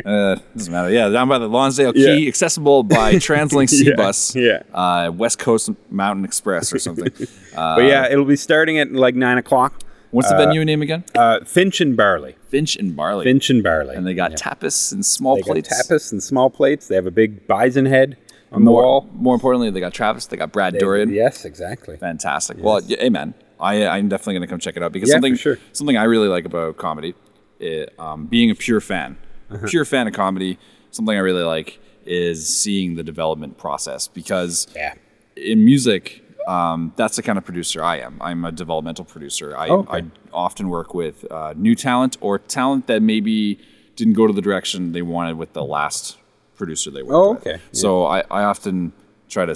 Uh, 0.06 0.36
doesn't 0.56 0.72
matter. 0.74 0.90
Yeah, 0.90 1.10
down 1.10 1.28
by 1.30 1.40
the 1.40 1.48
Lonsdale 1.48 1.94
Quay, 1.94 2.20
Yeah. 2.20 2.28
accessible 2.28 2.84
by 2.84 3.14
TransLink 3.16 3.70
Sea 3.70 3.90
Yeah, 3.90 3.96
Bus, 3.96 4.36
yeah. 4.36 4.64
uh, 4.74 5.12
West 5.14 5.40
Coast 5.40 5.70
Mountain 5.90 6.26
Express 6.26 6.74
or 6.74 6.80
something. 6.80 7.12
Uh, 7.56 7.76
But 7.76 7.86
yeah, 7.86 8.08
it'll 8.10 8.26
be 8.26 8.36
starting 8.38 8.80
at 8.80 8.92
like 8.92 9.16
nine 9.16 9.38
o'clock. 9.38 9.82
What's 10.12 10.30
the 10.30 10.38
venue 10.38 10.66
name 10.66 10.82
again? 10.82 11.04
Uh, 11.16 11.44
Finch 11.46 11.82
and 11.82 11.96
Barley. 11.96 12.36
Finch 12.48 12.76
and 12.76 12.96
Barley. 12.96 13.24
Finch 13.26 13.50
and 13.50 13.62
Barley. 13.64 13.96
and 13.96 14.08
they 14.08 14.14
got 14.14 14.32
tapas 14.34 14.92
and 14.92 15.06
small 15.06 15.36
they 15.36 15.42
got 15.42 15.52
plates. 15.52 15.70
tapas 15.92 16.12
and 16.12 16.22
small 16.24 16.50
plates. 16.50 16.88
They 16.88 16.96
have 16.96 17.06
a 17.06 17.12
big 17.12 17.46
bison 17.48 17.86
head 17.86 18.18
on 18.52 18.64
the 18.66 18.72
More, 18.72 18.82
wall. 18.82 19.10
more 19.14 19.36
importantly, 19.36 19.70
they 19.70 19.80
got 19.80 19.94
Travis. 19.94 20.26
They 20.26 20.38
got 20.38 20.52
Brad 20.52 20.74
Doiron. 20.74 21.14
Yes, 21.14 21.46
exactly. 21.46 21.98
Fantastic. 21.98 22.58
Well, 22.60 22.82
yeah, 22.82 23.08
man, 23.10 23.36
I 23.60 23.86
I'm 23.86 24.10
definitely 24.10 24.34
gonna 24.36 24.48
come 24.48 24.60
check 24.60 24.76
it 24.78 24.82
out 24.84 24.92
because 24.92 25.10
Yeah, 25.10 25.16
something 25.16 25.36
sure. 25.36 25.60
something 25.74 25.98
I 25.98 26.06
really 26.06 26.28
like 26.28 26.46
about 26.46 26.78
comedy, 26.78 27.14
it, 27.60 27.94
um, 28.00 28.26
being 28.26 28.50
a 28.50 28.56
pure 28.56 28.82
fan, 28.82 29.18
Uh-huh. 29.52 29.68
pure 29.68 29.86
fan 29.86 30.08
of 30.08 30.14
comedy. 30.14 30.58
Something 30.92 31.16
I 31.16 31.20
really 31.20 31.44
like 31.44 31.80
is 32.06 32.48
seeing 32.60 32.96
the 32.96 33.04
development 33.04 33.60
process 33.60 34.08
because 34.08 34.66
Yeah. 34.76 34.96
in 35.38 35.64
music, 35.64 36.24
um, 36.54 36.80
that's 37.00 37.16
the 37.16 37.22
kind 37.28 37.38
of 37.38 37.46
producer 37.50 37.80
I 37.84 37.98
am. 38.08 38.14
I'm 38.28 38.42
a 38.46 38.52
developmental 38.52 39.06
producer. 39.14 39.48
I, 39.64 39.68
Oh, 39.70 39.80
okay. 39.82 39.98
I 39.98 40.02
often 40.46 40.66
work 40.78 40.90
with 40.94 41.18
uh, 41.32 41.54
new 41.56 41.76
talent 41.76 42.18
or 42.22 42.34
talent 42.40 42.88
that 42.88 43.02
maybe 43.14 43.60
didn't 43.96 44.14
go 44.22 44.26
to 44.28 44.34
the 44.34 44.42
direction 44.50 44.92
they 44.98 45.02
wanted 45.16 45.36
with 45.38 45.52
the 45.54 45.64
last 45.64 46.18
producer 46.60 46.90
they 46.92 47.04
worked 47.04 47.14
Oh, 47.16 47.32
with. 47.34 47.48
okay. 47.48 47.58
So 47.72 47.90
I, 48.06 48.20
I 48.40 48.42
often 48.52 48.94
try 49.30 49.46
to 49.46 49.56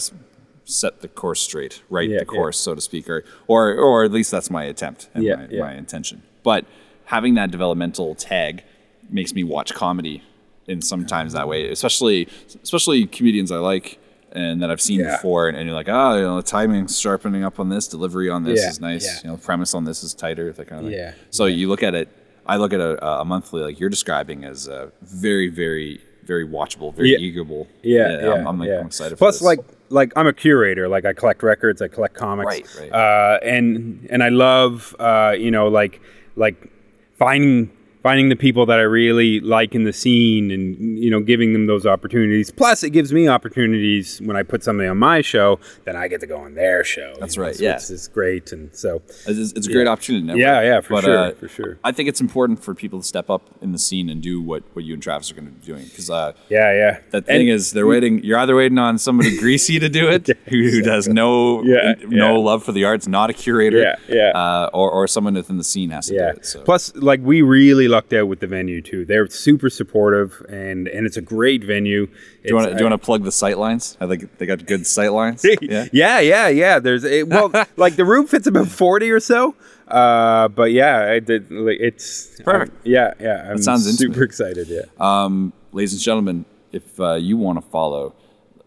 set 0.66 1.02
the 1.02 1.08
course 1.22 1.41
straight, 1.41 1.82
right 1.89 2.08
Yeah, 2.10 2.20
the 2.20 2.26
yeah. 2.26 2.38
course, 2.38 2.58
so 2.60 2.76
to 2.76 2.82
speak, 2.89 3.10
or, 3.10 3.24
or 3.48 3.62
or 3.76 4.04
at 4.08 4.12
least 4.12 4.30
that's 4.32 4.50
my 4.50 4.64
attempt 4.74 5.10
and 5.14 5.24
Yeah, 5.24 5.36
my, 5.36 5.48
yeah. 5.50 5.60
my 5.68 5.74
intention. 5.84 6.22
But 6.44 6.66
having 7.06 7.34
that 7.39 7.50
developmental 7.52 8.16
tag 8.16 8.64
makes 9.10 9.34
me 9.34 9.44
watch 9.44 9.74
comedy 9.74 10.22
in 10.68 10.82
sometimes 10.82 11.34
that 11.34 11.48
way, 11.48 11.70
especially 11.70 12.28
especially 12.64 13.06
comedians 13.18 13.52
I 13.52 13.58
like 13.58 14.00
and 14.34 14.62
that 14.62 14.70
I've 14.72 14.82
seen 14.82 15.00
Yeah. 15.00 15.16
before, 15.16 15.48
and, 15.48 15.56
and 15.58 15.66
you're 15.68 15.76
like, 15.76 15.88
oh, 15.90 16.16
you 16.16 16.22
know, 16.24 16.36
the 16.38 16.44
timing 16.44 16.88
sharpening 16.88 17.44
up 17.44 17.60
on 17.60 17.70
this, 17.70 17.88
delivery 17.88 18.30
on 18.30 18.44
this 18.44 18.62
Yeah, 18.62 18.70
is 18.70 18.82
nice, 18.82 19.06
yeah. 19.06 19.20
you 19.24 19.30
know, 19.32 19.38
premise 19.38 19.74
on 19.74 19.86
this 19.86 20.04
is 20.04 20.14
tighter, 20.14 20.52
that 20.52 20.68
kind 20.68 20.86
of 20.86 20.92
thing. 20.92 21.00
Yeah, 21.00 21.14
So 21.30 21.46
you 21.46 21.70
look 21.70 21.84
at 21.84 21.94
it, 21.96 22.10
I 22.46 22.58
look 22.58 22.74
at 22.74 22.82
a, 22.82 23.20
a 23.22 23.24
monthly 23.26 23.62
like 23.62 23.80
you're 23.80 23.90
describing 23.90 24.44
as 24.44 24.68
uh, 24.68 24.90
very, 25.02 25.48
very, 25.50 26.02
very 26.26 26.46
watchable, 26.48 26.94
very 26.94 27.12
eagerable. 27.12 27.68
Yeah, 27.84 28.22
yeah, 28.22 28.34
I'm, 28.34 28.48
I'm, 28.48 28.60
like. 28.60 28.70
I'm 28.70 28.88
excited. 28.88 29.18
Plus, 29.18 29.42
like, 29.42 29.60
like 29.90 30.12
I'm 30.16 30.28
a 30.28 30.34
curator. 30.34 30.88
Like, 30.88 31.06
I 31.06 31.14
collect 31.14 31.44
records, 31.44 31.82
I 31.82 31.88
collect 31.88 32.16
comics, 32.16 32.48
Right, 32.48 32.68
right. 32.80 32.92
Uh, 32.92 33.40
and 33.44 34.08
and 34.10 34.24
I 34.24 34.30
love, 34.30 34.96
uh, 35.00 35.36
you 35.38 35.52
know, 35.52 35.68
like 35.68 36.02
like 36.36 36.70
finding 37.18 37.70
finding 38.04 38.30
the 38.30 38.36
people 38.36 38.66
that 38.68 38.80
I 38.80 38.84
really 38.84 39.39
like 39.39 39.74
in 39.74 39.86
the 39.86 39.93
scene, 39.93 40.51
and 40.51 40.99
you 40.99 41.10
know, 41.10 41.22
giving 41.22 41.54
them 41.54 41.66
those 41.68 41.86
opportunities. 41.86 42.51
Plus, 42.51 42.84
it 42.84 42.89
gives 42.91 43.12
me 43.14 43.28
opportunities 43.28 44.22
when 44.22 44.36
I 44.36 44.43
put 44.43 44.64
somebody 44.64 44.88
on 44.89 44.97
my 44.97 45.22
show, 45.22 45.60
then 45.86 45.95
I 45.95 46.08
get 46.10 46.20
to 46.22 46.28
go 46.28 46.38
on 46.38 46.56
their 46.56 46.84
show. 46.84 47.14
That's 47.20 47.36
you 47.36 47.41
know, 47.41 47.47
right, 47.47 47.56
so 47.56 47.64
yeah. 47.64 47.76
it's, 47.76 47.89
it's 47.89 48.08
great, 48.08 48.51
and 48.51 48.76
so 48.76 49.01
It's, 49.26 49.54
it's 49.54 49.68
a 49.68 49.72
great 49.72 49.88
opportunity. 49.88 50.26
Never. 50.26 50.39
Yeah, 50.39 50.62
yeah, 50.62 50.82
for 50.82 50.93
But, 50.95 51.04
sure, 51.06 51.18
uh, 51.18 51.32
for 51.32 51.47
sure. 51.47 51.80
I 51.84 51.91
think 51.91 52.10
it's 52.10 52.22
important 52.22 52.64
for 52.64 52.76
people 52.76 52.99
to 52.99 53.06
step 53.06 53.30
up 53.30 53.49
in 53.62 53.72
the 53.72 53.80
scene 53.80 54.10
and 54.10 54.22
do 54.22 54.41
what, 54.41 54.64
what 54.74 54.84
you 54.86 54.93
and 54.93 55.01
Travis 55.01 55.32
are 55.32 55.36
going 55.36 55.45
to 55.47 55.51
be 55.51 55.66
doing 55.66 55.86
because 55.86 56.10
uh, 56.10 56.34
yeah, 56.49 56.74
yeah. 56.74 56.99
the 57.12 57.18
And- 57.18 57.26
thing 57.26 57.47
is 57.47 57.72
they're 57.72 57.88
waiting. 57.88 58.24
You're 58.24 58.39
either 58.39 58.56
waiting 58.56 58.78
on 58.80 58.97
somebody 58.97 59.38
greasy 59.45 59.80
to 59.80 59.89
do 59.89 60.10
it, 60.10 60.28
who, 60.49 60.70
who 60.70 60.82
does 60.82 61.08
no 61.08 61.64
Yeah, 61.64 61.93
no 62.08 62.34
yeah. 62.34 62.38
love 62.38 62.64
for 62.64 62.72
the 62.74 62.84
arts, 62.86 63.08
not 63.08 63.30
a 63.30 63.34
curator, 63.34 63.80
Yeah, 63.80 63.95
yeah. 64.10 64.30
uh, 64.38 64.70
or 64.74 64.91
or 64.91 65.08
someone 65.08 65.36
within 65.36 65.58
the 65.58 65.64
scene 65.64 65.89
has 65.91 66.08
to 66.08 66.16
Yeah. 66.16 66.32
do 66.34 66.38
it. 66.38 66.45
So 66.45 66.62
Plus, 66.64 66.93
like 66.95 67.22
we 67.22 67.41
really 67.41 67.88
lucked 67.94 68.12
out 68.14 68.28
with 68.28 68.39
the 68.39 68.48
venue 68.48 68.82
too. 68.82 69.06
They're 69.06 69.28
super 69.28 69.70
supportive, 69.70 70.46
and 70.50 70.88
and 70.88 71.06
it's 71.08 71.18
a 71.18 71.22
great 71.22 71.64
venue. 71.64 72.08
Do 72.08 72.14
you 72.44 72.56
want 72.56 72.68
to 72.70 72.74
do 72.76 72.84
you 72.84 72.89
want 72.89 73.00
to 73.02 73.06
plug 73.06 73.24
the 73.24 73.32
sight 73.32 73.58
lines? 73.58 73.98
I 74.02 74.08
think 74.08 74.38
they 74.38 74.46
got 74.46 74.66
good 74.66 74.86
sight 74.86 75.14
lines. 75.14 75.46
yeah, 75.62 75.88
yeah, 75.94 76.20
yeah, 76.20 76.48
yeah. 76.50 76.80
There's 76.80 77.06
a, 77.06 77.24
well, 77.24 77.52
like 77.78 77.96
the 77.96 78.06
room 78.06 78.28
fits 78.28 78.48
about 78.48 78.68
forty 78.68 79.10
or 79.12 79.20
so. 79.20 79.56
Uh, 79.88 80.48
but 80.48 80.72
yeah, 80.72 81.12
I 81.12 81.20
did, 81.20 81.52
like, 81.52 81.78
it's 81.80 82.39
Perfect. 82.41 82.72
um, 82.72 82.82
yeah, 82.84 83.14
yeah. 83.20 83.50
I'm 83.52 83.62
sounds 83.62 83.84
super 83.86 84.12
intimate. 84.14 84.26
excited. 84.26 84.68
Yeah. 84.68 84.84
Um, 85.00 85.54
ladies 85.72 85.94
and 85.94 86.02
gentlemen, 86.02 86.46
if 86.72 87.00
uh, 87.00 87.14
you 87.16 87.38
want 87.38 87.62
to 87.62 87.70
follow 87.70 88.16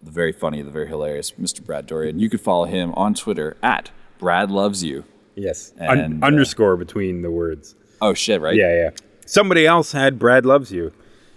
the 0.02 0.10
very 0.12 0.30
funny, 0.32 0.62
the 0.62 0.70
very 0.70 0.86
hilarious 0.86 1.32
Mr. 1.32 1.64
Brad 1.64 1.88
Doiron, 1.88 2.20
you 2.20 2.28
could 2.30 2.40
follow 2.40 2.66
him 2.66 2.92
on 2.94 3.14
Twitter 3.14 3.56
at 3.62 3.90
Brad 4.18 4.50
Loves 4.50 4.84
You. 4.84 5.04
yes. 5.34 5.72
Un- 5.80 5.98
and, 5.98 6.22
uh, 6.22 6.26
underscore 6.26 6.76
between 6.76 7.22
the 7.22 7.30
words. 7.30 7.74
Oh 8.00 8.12
shit! 8.12 8.40
Right? 8.42 8.54
Yeah, 8.54 8.74
yeah. 8.74 8.90
Somebody 9.26 9.66
else 9.66 9.92
had 9.92 10.18
Brad 10.18 10.46
loves 10.46 10.70
you, 10.72 10.92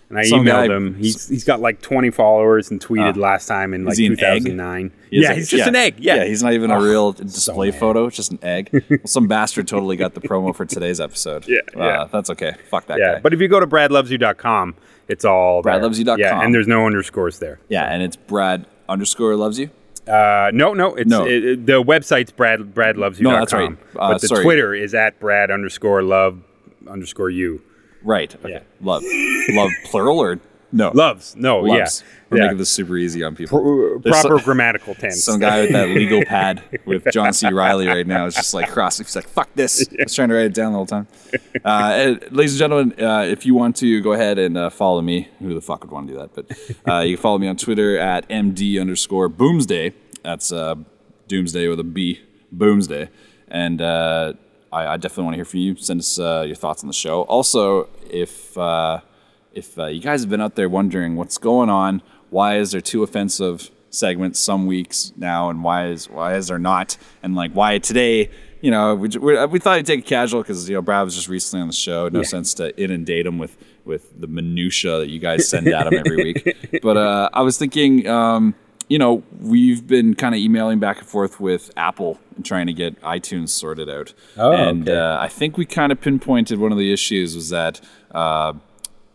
and 0.10 0.18
I 0.18 0.24
Some 0.24 0.42
emailed 0.46 0.68
guy- 0.70 0.76
him. 0.76 0.96
He's 0.96 1.28
he's 1.28 1.44
got 1.44 1.60
like 1.60 1.82
20 1.82 2.10
followers 2.12 2.72
and 2.72 2.80
tweeted 2.80 3.18
Ah. 3.18 3.20
last 3.20 3.48
time 3.48 3.74
in 3.74 3.84
like 3.86 3.98
he 3.98 4.06
an 4.06 4.14
egg? 4.14 4.44
2009. 4.44 4.92
He 5.10 5.18
is 5.18 5.24
Yeah, 5.24 5.32
a- 5.32 5.36
he's 5.36 5.50
just 5.50 5.68
an 5.68 5.76
egg. 5.76 5.96
Yeah, 5.98 6.24
he's 6.26 6.42
not 6.44 6.54
even 6.54 6.72
a 6.72 6.78
Oh, 6.78 6.84
real 6.84 7.12
display 7.14 7.72
mad. 7.72 7.80
photo. 7.80 8.06
It's 8.06 8.16
just 8.16 8.32
an 8.32 8.40
egg. 8.42 8.70
well, 8.90 9.00
some 9.06 9.28
bastard 9.28 9.68
totally 9.68 9.98
got 9.98 10.14
the 10.14 10.22
promo 10.22 10.56
for 10.56 10.66
today's 10.66 11.00
episode. 11.02 11.48
Yeah, 11.48 11.60
Uh, 11.76 11.84
yeah. 11.84 12.08
That's 12.12 12.30
okay. 12.30 12.54
Fuck 12.70 12.86
that 12.88 13.00
yeah. 13.00 13.16
guy. 13.16 13.20
But 13.22 13.34
if 13.34 13.42
you 13.42 13.48
go 13.48 13.60
to 13.60 13.68
bradlovesyou.com, 13.68 14.76
it's 15.08 15.26
all 15.26 15.62
there. 15.62 15.74
Bradlovesyou.com. 15.80 16.20
Yeah, 16.20 16.42
and 16.42 16.54
there's 16.54 16.68
no 16.68 16.86
underscores 16.86 17.40
there. 17.40 17.60
yeah, 17.70 17.86
and 17.92 18.04
it's 18.04 18.16
Brad 18.16 18.66
underscore 18.88 19.36
loves 19.36 19.60
you. 19.60 19.70
Uh, 20.08 20.50
no, 20.54 20.74
no, 20.74 20.96
it's 20.96 21.10
No. 21.10 21.26
It, 21.28 21.46
it- 21.46 21.66
the 21.68 21.84
website's 21.84 22.32
brad 22.32 22.60
bradlovesyou.com. 22.74 23.24
No, 23.24 23.32
that's 23.40 23.54
right. 23.54 23.72
Uh, 23.96 24.14
but 24.14 24.22
the 24.22 24.28
sorry. 24.28 24.44
Twitter 24.44 24.74
is 24.74 24.96
at 24.96 25.20
brad 25.20 25.52
underscore 25.52 26.02
love 26.02 26.40
underscore 26.88 27.30
you. 27.30 27.62
Right. 28.04 28.34
Okay. 28.36 28.50
Yeah. 28.52 28.60
Love. 28.82 29.04
Love 29.50 29.72
plural 29.86 30.20
or 30.20 30.40
no? 30.72 30.92
Loves. 30.94 31.36
No, 31.36 31.62
Loves. 31.62 32.02
yeah. 32.02 32.08
We're 32.30 32.38
yeah. 32.38 32.44
making 32.44 32.58
this 32.60 32.70
super 32.70 32.96
easy 32.96 33.24
on 33.24 33.36
people. 33.36 33.60
Pro- 33.60 34.00
proper 34.00 34.38
some- 34.38 34.46
grammatical 34.46 34.94
tense. 35.00 35.24
Some 35.24 35.40
guy 35.40 35.62
with 35.62 35.72
that 35.72 35.90
legal 35.90 36.24
pad 36.24 36.62
with 36.86 37.06
John 37.12 37.34
C. 37.34 37.52
Reilly 37.52 37.88
right 37.88 38.06
now 38.06 38.28
is 38.28 38.36
just 38.36 38.54
like 38.54 38.70
crossing. 38.70 39.06
He's 39.08 39.16
like, 39.16 39.28
"Fuck 39.28 39.50
this!" 39.56 39.88
I 40.00 40.04
was 40.04 40.14
trying 40.14 40.30
to 40.30 40.36
write 40.36 40.46
it 40.46 40.54
down 40.54 40.72
the 40.72 40.78
whole 40.78 40.86
time. 40.86 41.08
Uh, 41.66 42.16
ladies 42.30 42.54
and 42.54 42.60
gentlemen, 42.60 43.04
uh, 43.04 43.22
if 43.28 43.48
you 43.48 43.56
want 43.56 43.76
to 43.78 44.00
go 44.02 44.14
ahead 44.14 44.38
and 44.38 44.58
uh, 44.58 44.70
follow 44.70 45.02
me, 45.02 45.28
who 45.40 45.56
the 45.56 45.62
fuck 45.62 45.82
would 45.82 45.92
want 45.92 46.08
to 46.08 46.14
do 46.14 46.20
that? 46.20 46.36
But 46.36 46.92
uh, 46.92 47.00
you 47.00 47.16
can 47.16 47.22
follow 47.24 47.40
me 47.40 47.48
on 47.48 47.58
Twitter 47.58 47.98
at 47.98 48.30
md 48.30 48.80
underscore 48.80 49.28
boomsday. 49.28 49.94
That's 50.24 50.52
uh, 50.52 50.76
doomsday 51.28 51.68
with 51.68 51.80
a 51.80 51.84
B, 51.84 52.22
boomsday. 52.52 53.10
And 53.48 53.82
uh, 53.82 54.34
I, 54.72 54.88
I 54.88 54.98
definitely 54.98 55.24
want 55.26 55.34
to 55.34 55.38
hear 55.38 55.46
from 55.46 55.60
you. 55.60 55.76
Send 55.76 56.00
us 56.00 56.20
uh, 56.20 56.44
your 56.46 56.56
thoughts 56.56 56.84
on 56.84 56.88
the 56.88 56.94
show. 56.94 57.22
Also, 57.24 57.90
if 58.10 58.58
uh, 58.58 59.02
if 59.54 59.78
uh, 59.78 59.86
you 59.88 60.02
guys 60.02 60.22
have 60.22 60.30
been 60.30 60.42
out 60.42 60.56
there 60.56 60.70
wondering 60.70 61.16
what's 61.16 61.38
going 61.38 61.70
on, 61.70 62.02
why 62.30 62.58
is 62.58 62.72
there 62.72 62.82
two 62.82 63.04
offensive 63.04 63.72
segments 63.90 64.40
some 64.40 64.68
weeks 64.68 65.12
now, 65.18 65.50
and 65.50 65.64
why 65.64 65.88
is 65.88 66.10
why 66.10 66.36
is 66.36 66.48
there 66.48 66.60
not, 66.60 66.98
and 67.24 67.36
like 67.36 67.52
why 67.54 67.78
today? 67.80 68.30
You 68.62 68.72
know, 68.72 68.94
we, 68.94 69.08
we, 69.08 69.46
we 69.46 69.60
thought 69.60 69.78
I'd 69.78 69.86
take 69.86 70.00
it 70.00 70.06
casual 70.06 70.42
because 70.42 70.68
you 70.68 70.76
know 70.76 70.82
Brad 70.82 71.06
was 71.06 71.16
just 71.16 71.30
recently 71.30 71.62
on 71.62 71.68
the 71.68 71.74
show. 71.74 72.10
No 72.10 72.24
sense 72.24 72.54
to 72.56 72.78
inundate 72.82 73.26
him 73.26 73.38
with 73.38 73.58
with 73.86 74.20
the 74.20 74.28
minutia 74.28 75.00
that 75.00 75.10
you 75.10 75.20
guys 75.20 75.48
send 75.48 75.68
at 75.68 75.88
him 75.88 75.94
every 75.94 76.18
week. 76.18 76.82
But 76.84 76.98
uh, 76.98 77.30
I 77.34 77.42
was 77.42 77.58
thinking, 77.58 78.08
um, 78.08 78.54
you 78.90 78.98
know, 78.98 79.24
we've 79.40 79.86
been 79.88 80.16
kind 80.16 80.34
of 80.36 80.42
emailing 80.42 80.80
back 80.80 80.98
and 81.00 81.08
forth 81.08 81.40
with 81.40 81.72
Apple 81.78 82.20
and 82.36 82.44
trying 82.44 82.68
to 82.68 82.74
get 82.74 83.00
iTunes 83.02 83.50
sorted 83.50 83.90
out. 83.90 84.14
Oh, 84.36 84.52
and 84.52 84.90
okay. 84.90 84.98
uh, 84.98 85.20
I 85.22 85.28
think 85.28 85.58
we 85.58 85.66
kind 85.66 85.92
of 85.92 86.02
pinpointed 86.02 86.60
one 86.60 86.72
of 86.72 86.78
the 86.78 86.92
issues 86.92 87.36
was 87.36 87.50
that 87.50 87.80
uh, 88.12 88.54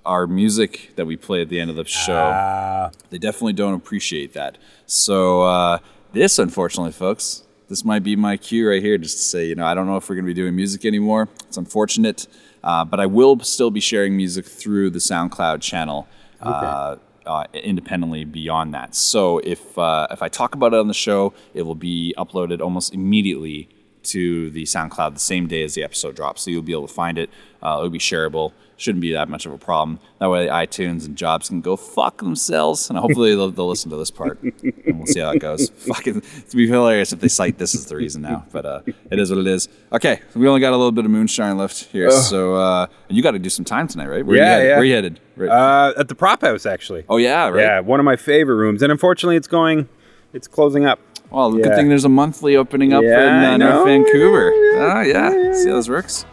our 0.07 0.27
music 0.29 0.93
that 0.97 1.07
we 1.07 1.17
play 1.17 1.43
at 1.43 1.49
the 1.49 1.59
end 1.61 1.71
of 1.71 1.77
the 1.77 1.85
show, 1.85 2.31
Ah. 2.33 2.91
they 3.11 3.19
definitely 3.19 3.53
don't 3.55 3.75
appreciate 3.75 4.33
that. 4.35 4.59
So 4.87 5.43
uh, 5.43 5.79
this, 6.13 6.39
unfortunately, 6.39 6.93
folks, 6.93 7.43
this 7.69 7.85
might 7.85 8.05
be 8.05 8.15
my 8.15 8.37
cue 8.37 8.69
right 8.69 8.83
here, 8.83 8.97
just 8.99 9.17
to 9.17 9.23
say, 9.25 9.47
you 9.47 9.55
know, 9.57 9.67
I 9.67 9.75
don't 9.75 9.87
know 9.87 9.97
if 9.97 10.09
we're 10.09 10.15
going 10.15 10.27
to 10.27 10.31
be 10.31 10.35
doing 10.35 10.55
music 10.55 10.85
anymore. 10.85 11.29
It's 11.49 11.57
unfortunate, 11.57 12.29
uh, 12.63 12.85
but 12.85 13.01
I 13.01 13.07
will 13.07 13.41
still 13.41 13.71
be 13.73 13.81
sharing 13.81 14.17
music 14.17 14.45
through 14.45 14.91
the 14.91 14.99
SoundCloud 15.01 15.61
channel. 15.63 16.07
Uh, 16.41 16.97
uh, 17.27 17.45
independently 17.53 18.25
beyond 18.25 18.75
that. 18.75 18.95
So 18.95 19.39
if 19.39 19.79
uh, 19.79 20.07
if 20.11 20.23
I 20.23 20.29
talk 20.29 20.55
about 20.55 20.75
it 20.75 20.81
on 20.81 20.89
the 20.89 20.95
show, 20.95 21.33
it 21.55 21.63
will 21.63 21.75
be 21.75 22.15
uploaded 22.17 22.61
almost 22.61 22.95
immediately 22.95 23.69
to 24.05 24.51
the 24.51 24.65
SoundCloud 24.65 25.15
the 25.15 25.21
same 25.21 25.47
day 25.47 25.65
as 25.65 25.75
the 25.75 25.83
episode 25.83 26.15
drops. 26.15 26.43
So 26.43 26.51
you'll 26.51 26.63
be 26.63 26.73
able 26.73 26.87
to 26.87 26.95
find 26.95 27.19
it. 27.19 27.31
Uh, 27.63 27.77
it'll 27.79 27.91
be 27.91 27.99
shareable. 27.99 28.53
Shouldn't 28.77 29.03
be 29.03 29.13
that 29.13 29.29
much 29.29 29.47
of 29.47 29.53
a 29.53 29.59
problem. 29.59 30.01
That 30.19 30.31
way, 30.31 30.49
iTunes 30.49 31.07
and 31.07 31.17
Jobs 31.17 31.49
can 31.49 31.61
go 31.61 31.77
fuck 31.77 32.19
themselves, 32.19 32.91
and 32.91 32.99
hopefully 32.99 33.35
they'll, 33.37 33.51
they'll 33.53 33.69
listen 33.69 33.89
to 33.91 33.97
this 33.97 34.11
part, 34.11 34.43
and 34.43 34.99
we'll 34.99 35.07
see 35.07 35.21
how 35.21 35.31
it 35.31 35.39
goes. 35.39 35.69
Fucking, 35.77 36.21
to 36.51 36.57
be 36.57 36.67
hilarious 36.67 37.13
if 37.13 37.21
they 37.21 37.29
cite 37.29 37.57
this 37.59 37.75
as 37.77 37.87
the 37.87 37.95
reason 37.95 38.23
now, 38.23 38.45
but 38.51 38.67
uh, 38.67 38.81
it 39.13 39.19
is 39.21 39.31
what 39.31 39.39
it 39.39 39.47
is. 39.47 39.69
Okay, 39.93 40.21
we 40.35 40.49
only 40.49 40.61
got 40.61 40.71
a 40.73 40.77
little 40.77 40.91
bit 40.91 41.05
of 41.05 41.11
moonshine 41.13 41.57
left 41.57 41.85
here, 41.85 42.11
so 42.11 42.57
uh, 42.57 42.87
and 43.09 43.17
you 43.17 43.23
got 43.23 43.31
to 43.31 43.39
do 43.39 43.49
some 43.49 43.65
time 43.65 43.87
tonight, 43.87 44.09
right? 44.09 44.27
Where 44.27 44.37
Yeah, 44.37 44.43
you 44.43 44.51
headed? 44.51 44.67
yeah. 44.69 44.77
Where 44.77 44.85
you 44.85 44.95
headed? 44.95 45.21
Right. 45.37 45.51
Uh, 45.51 45.93
at 45.97 46.09
the 46.09 46.15
prop 46.17 46.41
house, 46.43 46.67
actually. 46.67 47.05
oh 47.09 47.17
yeah, 47.19 47.49
right. 47.49 47.61
Yeah, 47.61 47.81
one 47.81 48.01
of 48.01 48.05
my 48.05 48.17
favorite 48.17 48.57
rooms, 48.57 48.83
and 48.83 48.91
unfortunately, 48.91 49.37
it's 49.37 49.49
going, 49.49 49.89
it's 50.33 50.49
closing 50.49 50.85
up. 50.85 50.99
Well, 51.31 51.53
good 51.53 51.75
thing 51.77 51.89
there's 51.89 52.05
a 52.05 52.09
monthly 52.09 52.55
opening 52.57 52.93
up 52.93 53.03
Yeah, 53.05 53.55
in 53.55 53.63
uh. 53.63 53.71
North 53.71 53.87
Vancouver. 53.87 54.53
Ah, 54.79 55.03
yeah. 55.03 55.53
See 55.53 55.69
how 55.69 55.77
this 55.77 55.89
works? 55.89 56.25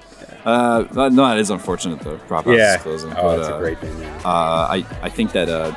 Uh, 0.45 0.85
no, 0.93 1.09
no, 1.09 1.27
that 1.27 1.37
is 1.37 1.49
unfortunate 1.49 1.99
though. 1.99 2.17
Prop 2.27 2.45
house 2.45 2.55
Yeah. 2.57 2.75
is 2.75 2.81
closing. 2.81 3.11
Oh, 3.13 3.21
but, 3.23 3.39
it's 3.39 3.49
uh, 3.49 3.55
a 3.55 3.59
great 3.59 3.77
venue. 3.79 4.07
Uh, 4.25 4.67
I 4.69 4.85
I 5.03 5.09
think 5.09 5.31
that 5.33 5.49
uh, 5.49 5.71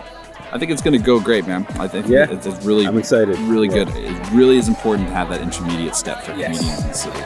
I 0.53 0.59
think 0.59 0.71
it's 0.71 0.81
gonna 0.83 0.99
go 0.99 1.21
great, 1.21 1.47
man. 1.47 1.67
I 1.79 1.89
think 1.89 2.07
Yeah. 2.09 2.27
it's, 2.31 2.47
it's 2.47 2.65
really 2.65 2.87
I'm 2.87 2.97
excited. 2.99 3.39
really 3.41 3.69
Yeah. 3.69 3.85
good. 3.85 3.89
It 3.97 4.31
really 4.33 4.57
is 4.57 4.69
important 4.69 5.09
to 5.09 5.15
have 5.15 5.29
that 5.31 5.41
intermediate 5.43 5.95
step 5.97 6.23
for 6.23 6.33
Yes. 6.33 6.57
comedians 6.59 6.81
in 6.83 6.89
the 6.89 6.95
city. 6.95 7.25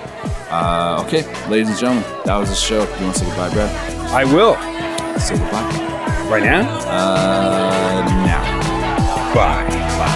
Uh, 0.50 1.02
okay, 1.06 1.22
ladies 1.48 1.68
and 1.68 1.78
gentlemen, 1.78 2.04
that 2.24 2.36
was 2.36 2.48
the 2.48 2.54
show. 2.56 2.80
You 2.82 3.04
want 3.04 3.14
to 3.16 3.20
say 3.20 3.26
goodbye, 3.26 3.50
Brad? 3.50 3.70
I 4.12 4.24
will. 4.24 4.56
Say 5.20 5.36
goodbye. 5.36 5.84
Right 6.30 6.42
now? 6.42 6.60
Uh, 6.88 8.04
now. 8.26 9.34
Bye. 9.34 9.66
Bye. 9.98 10.14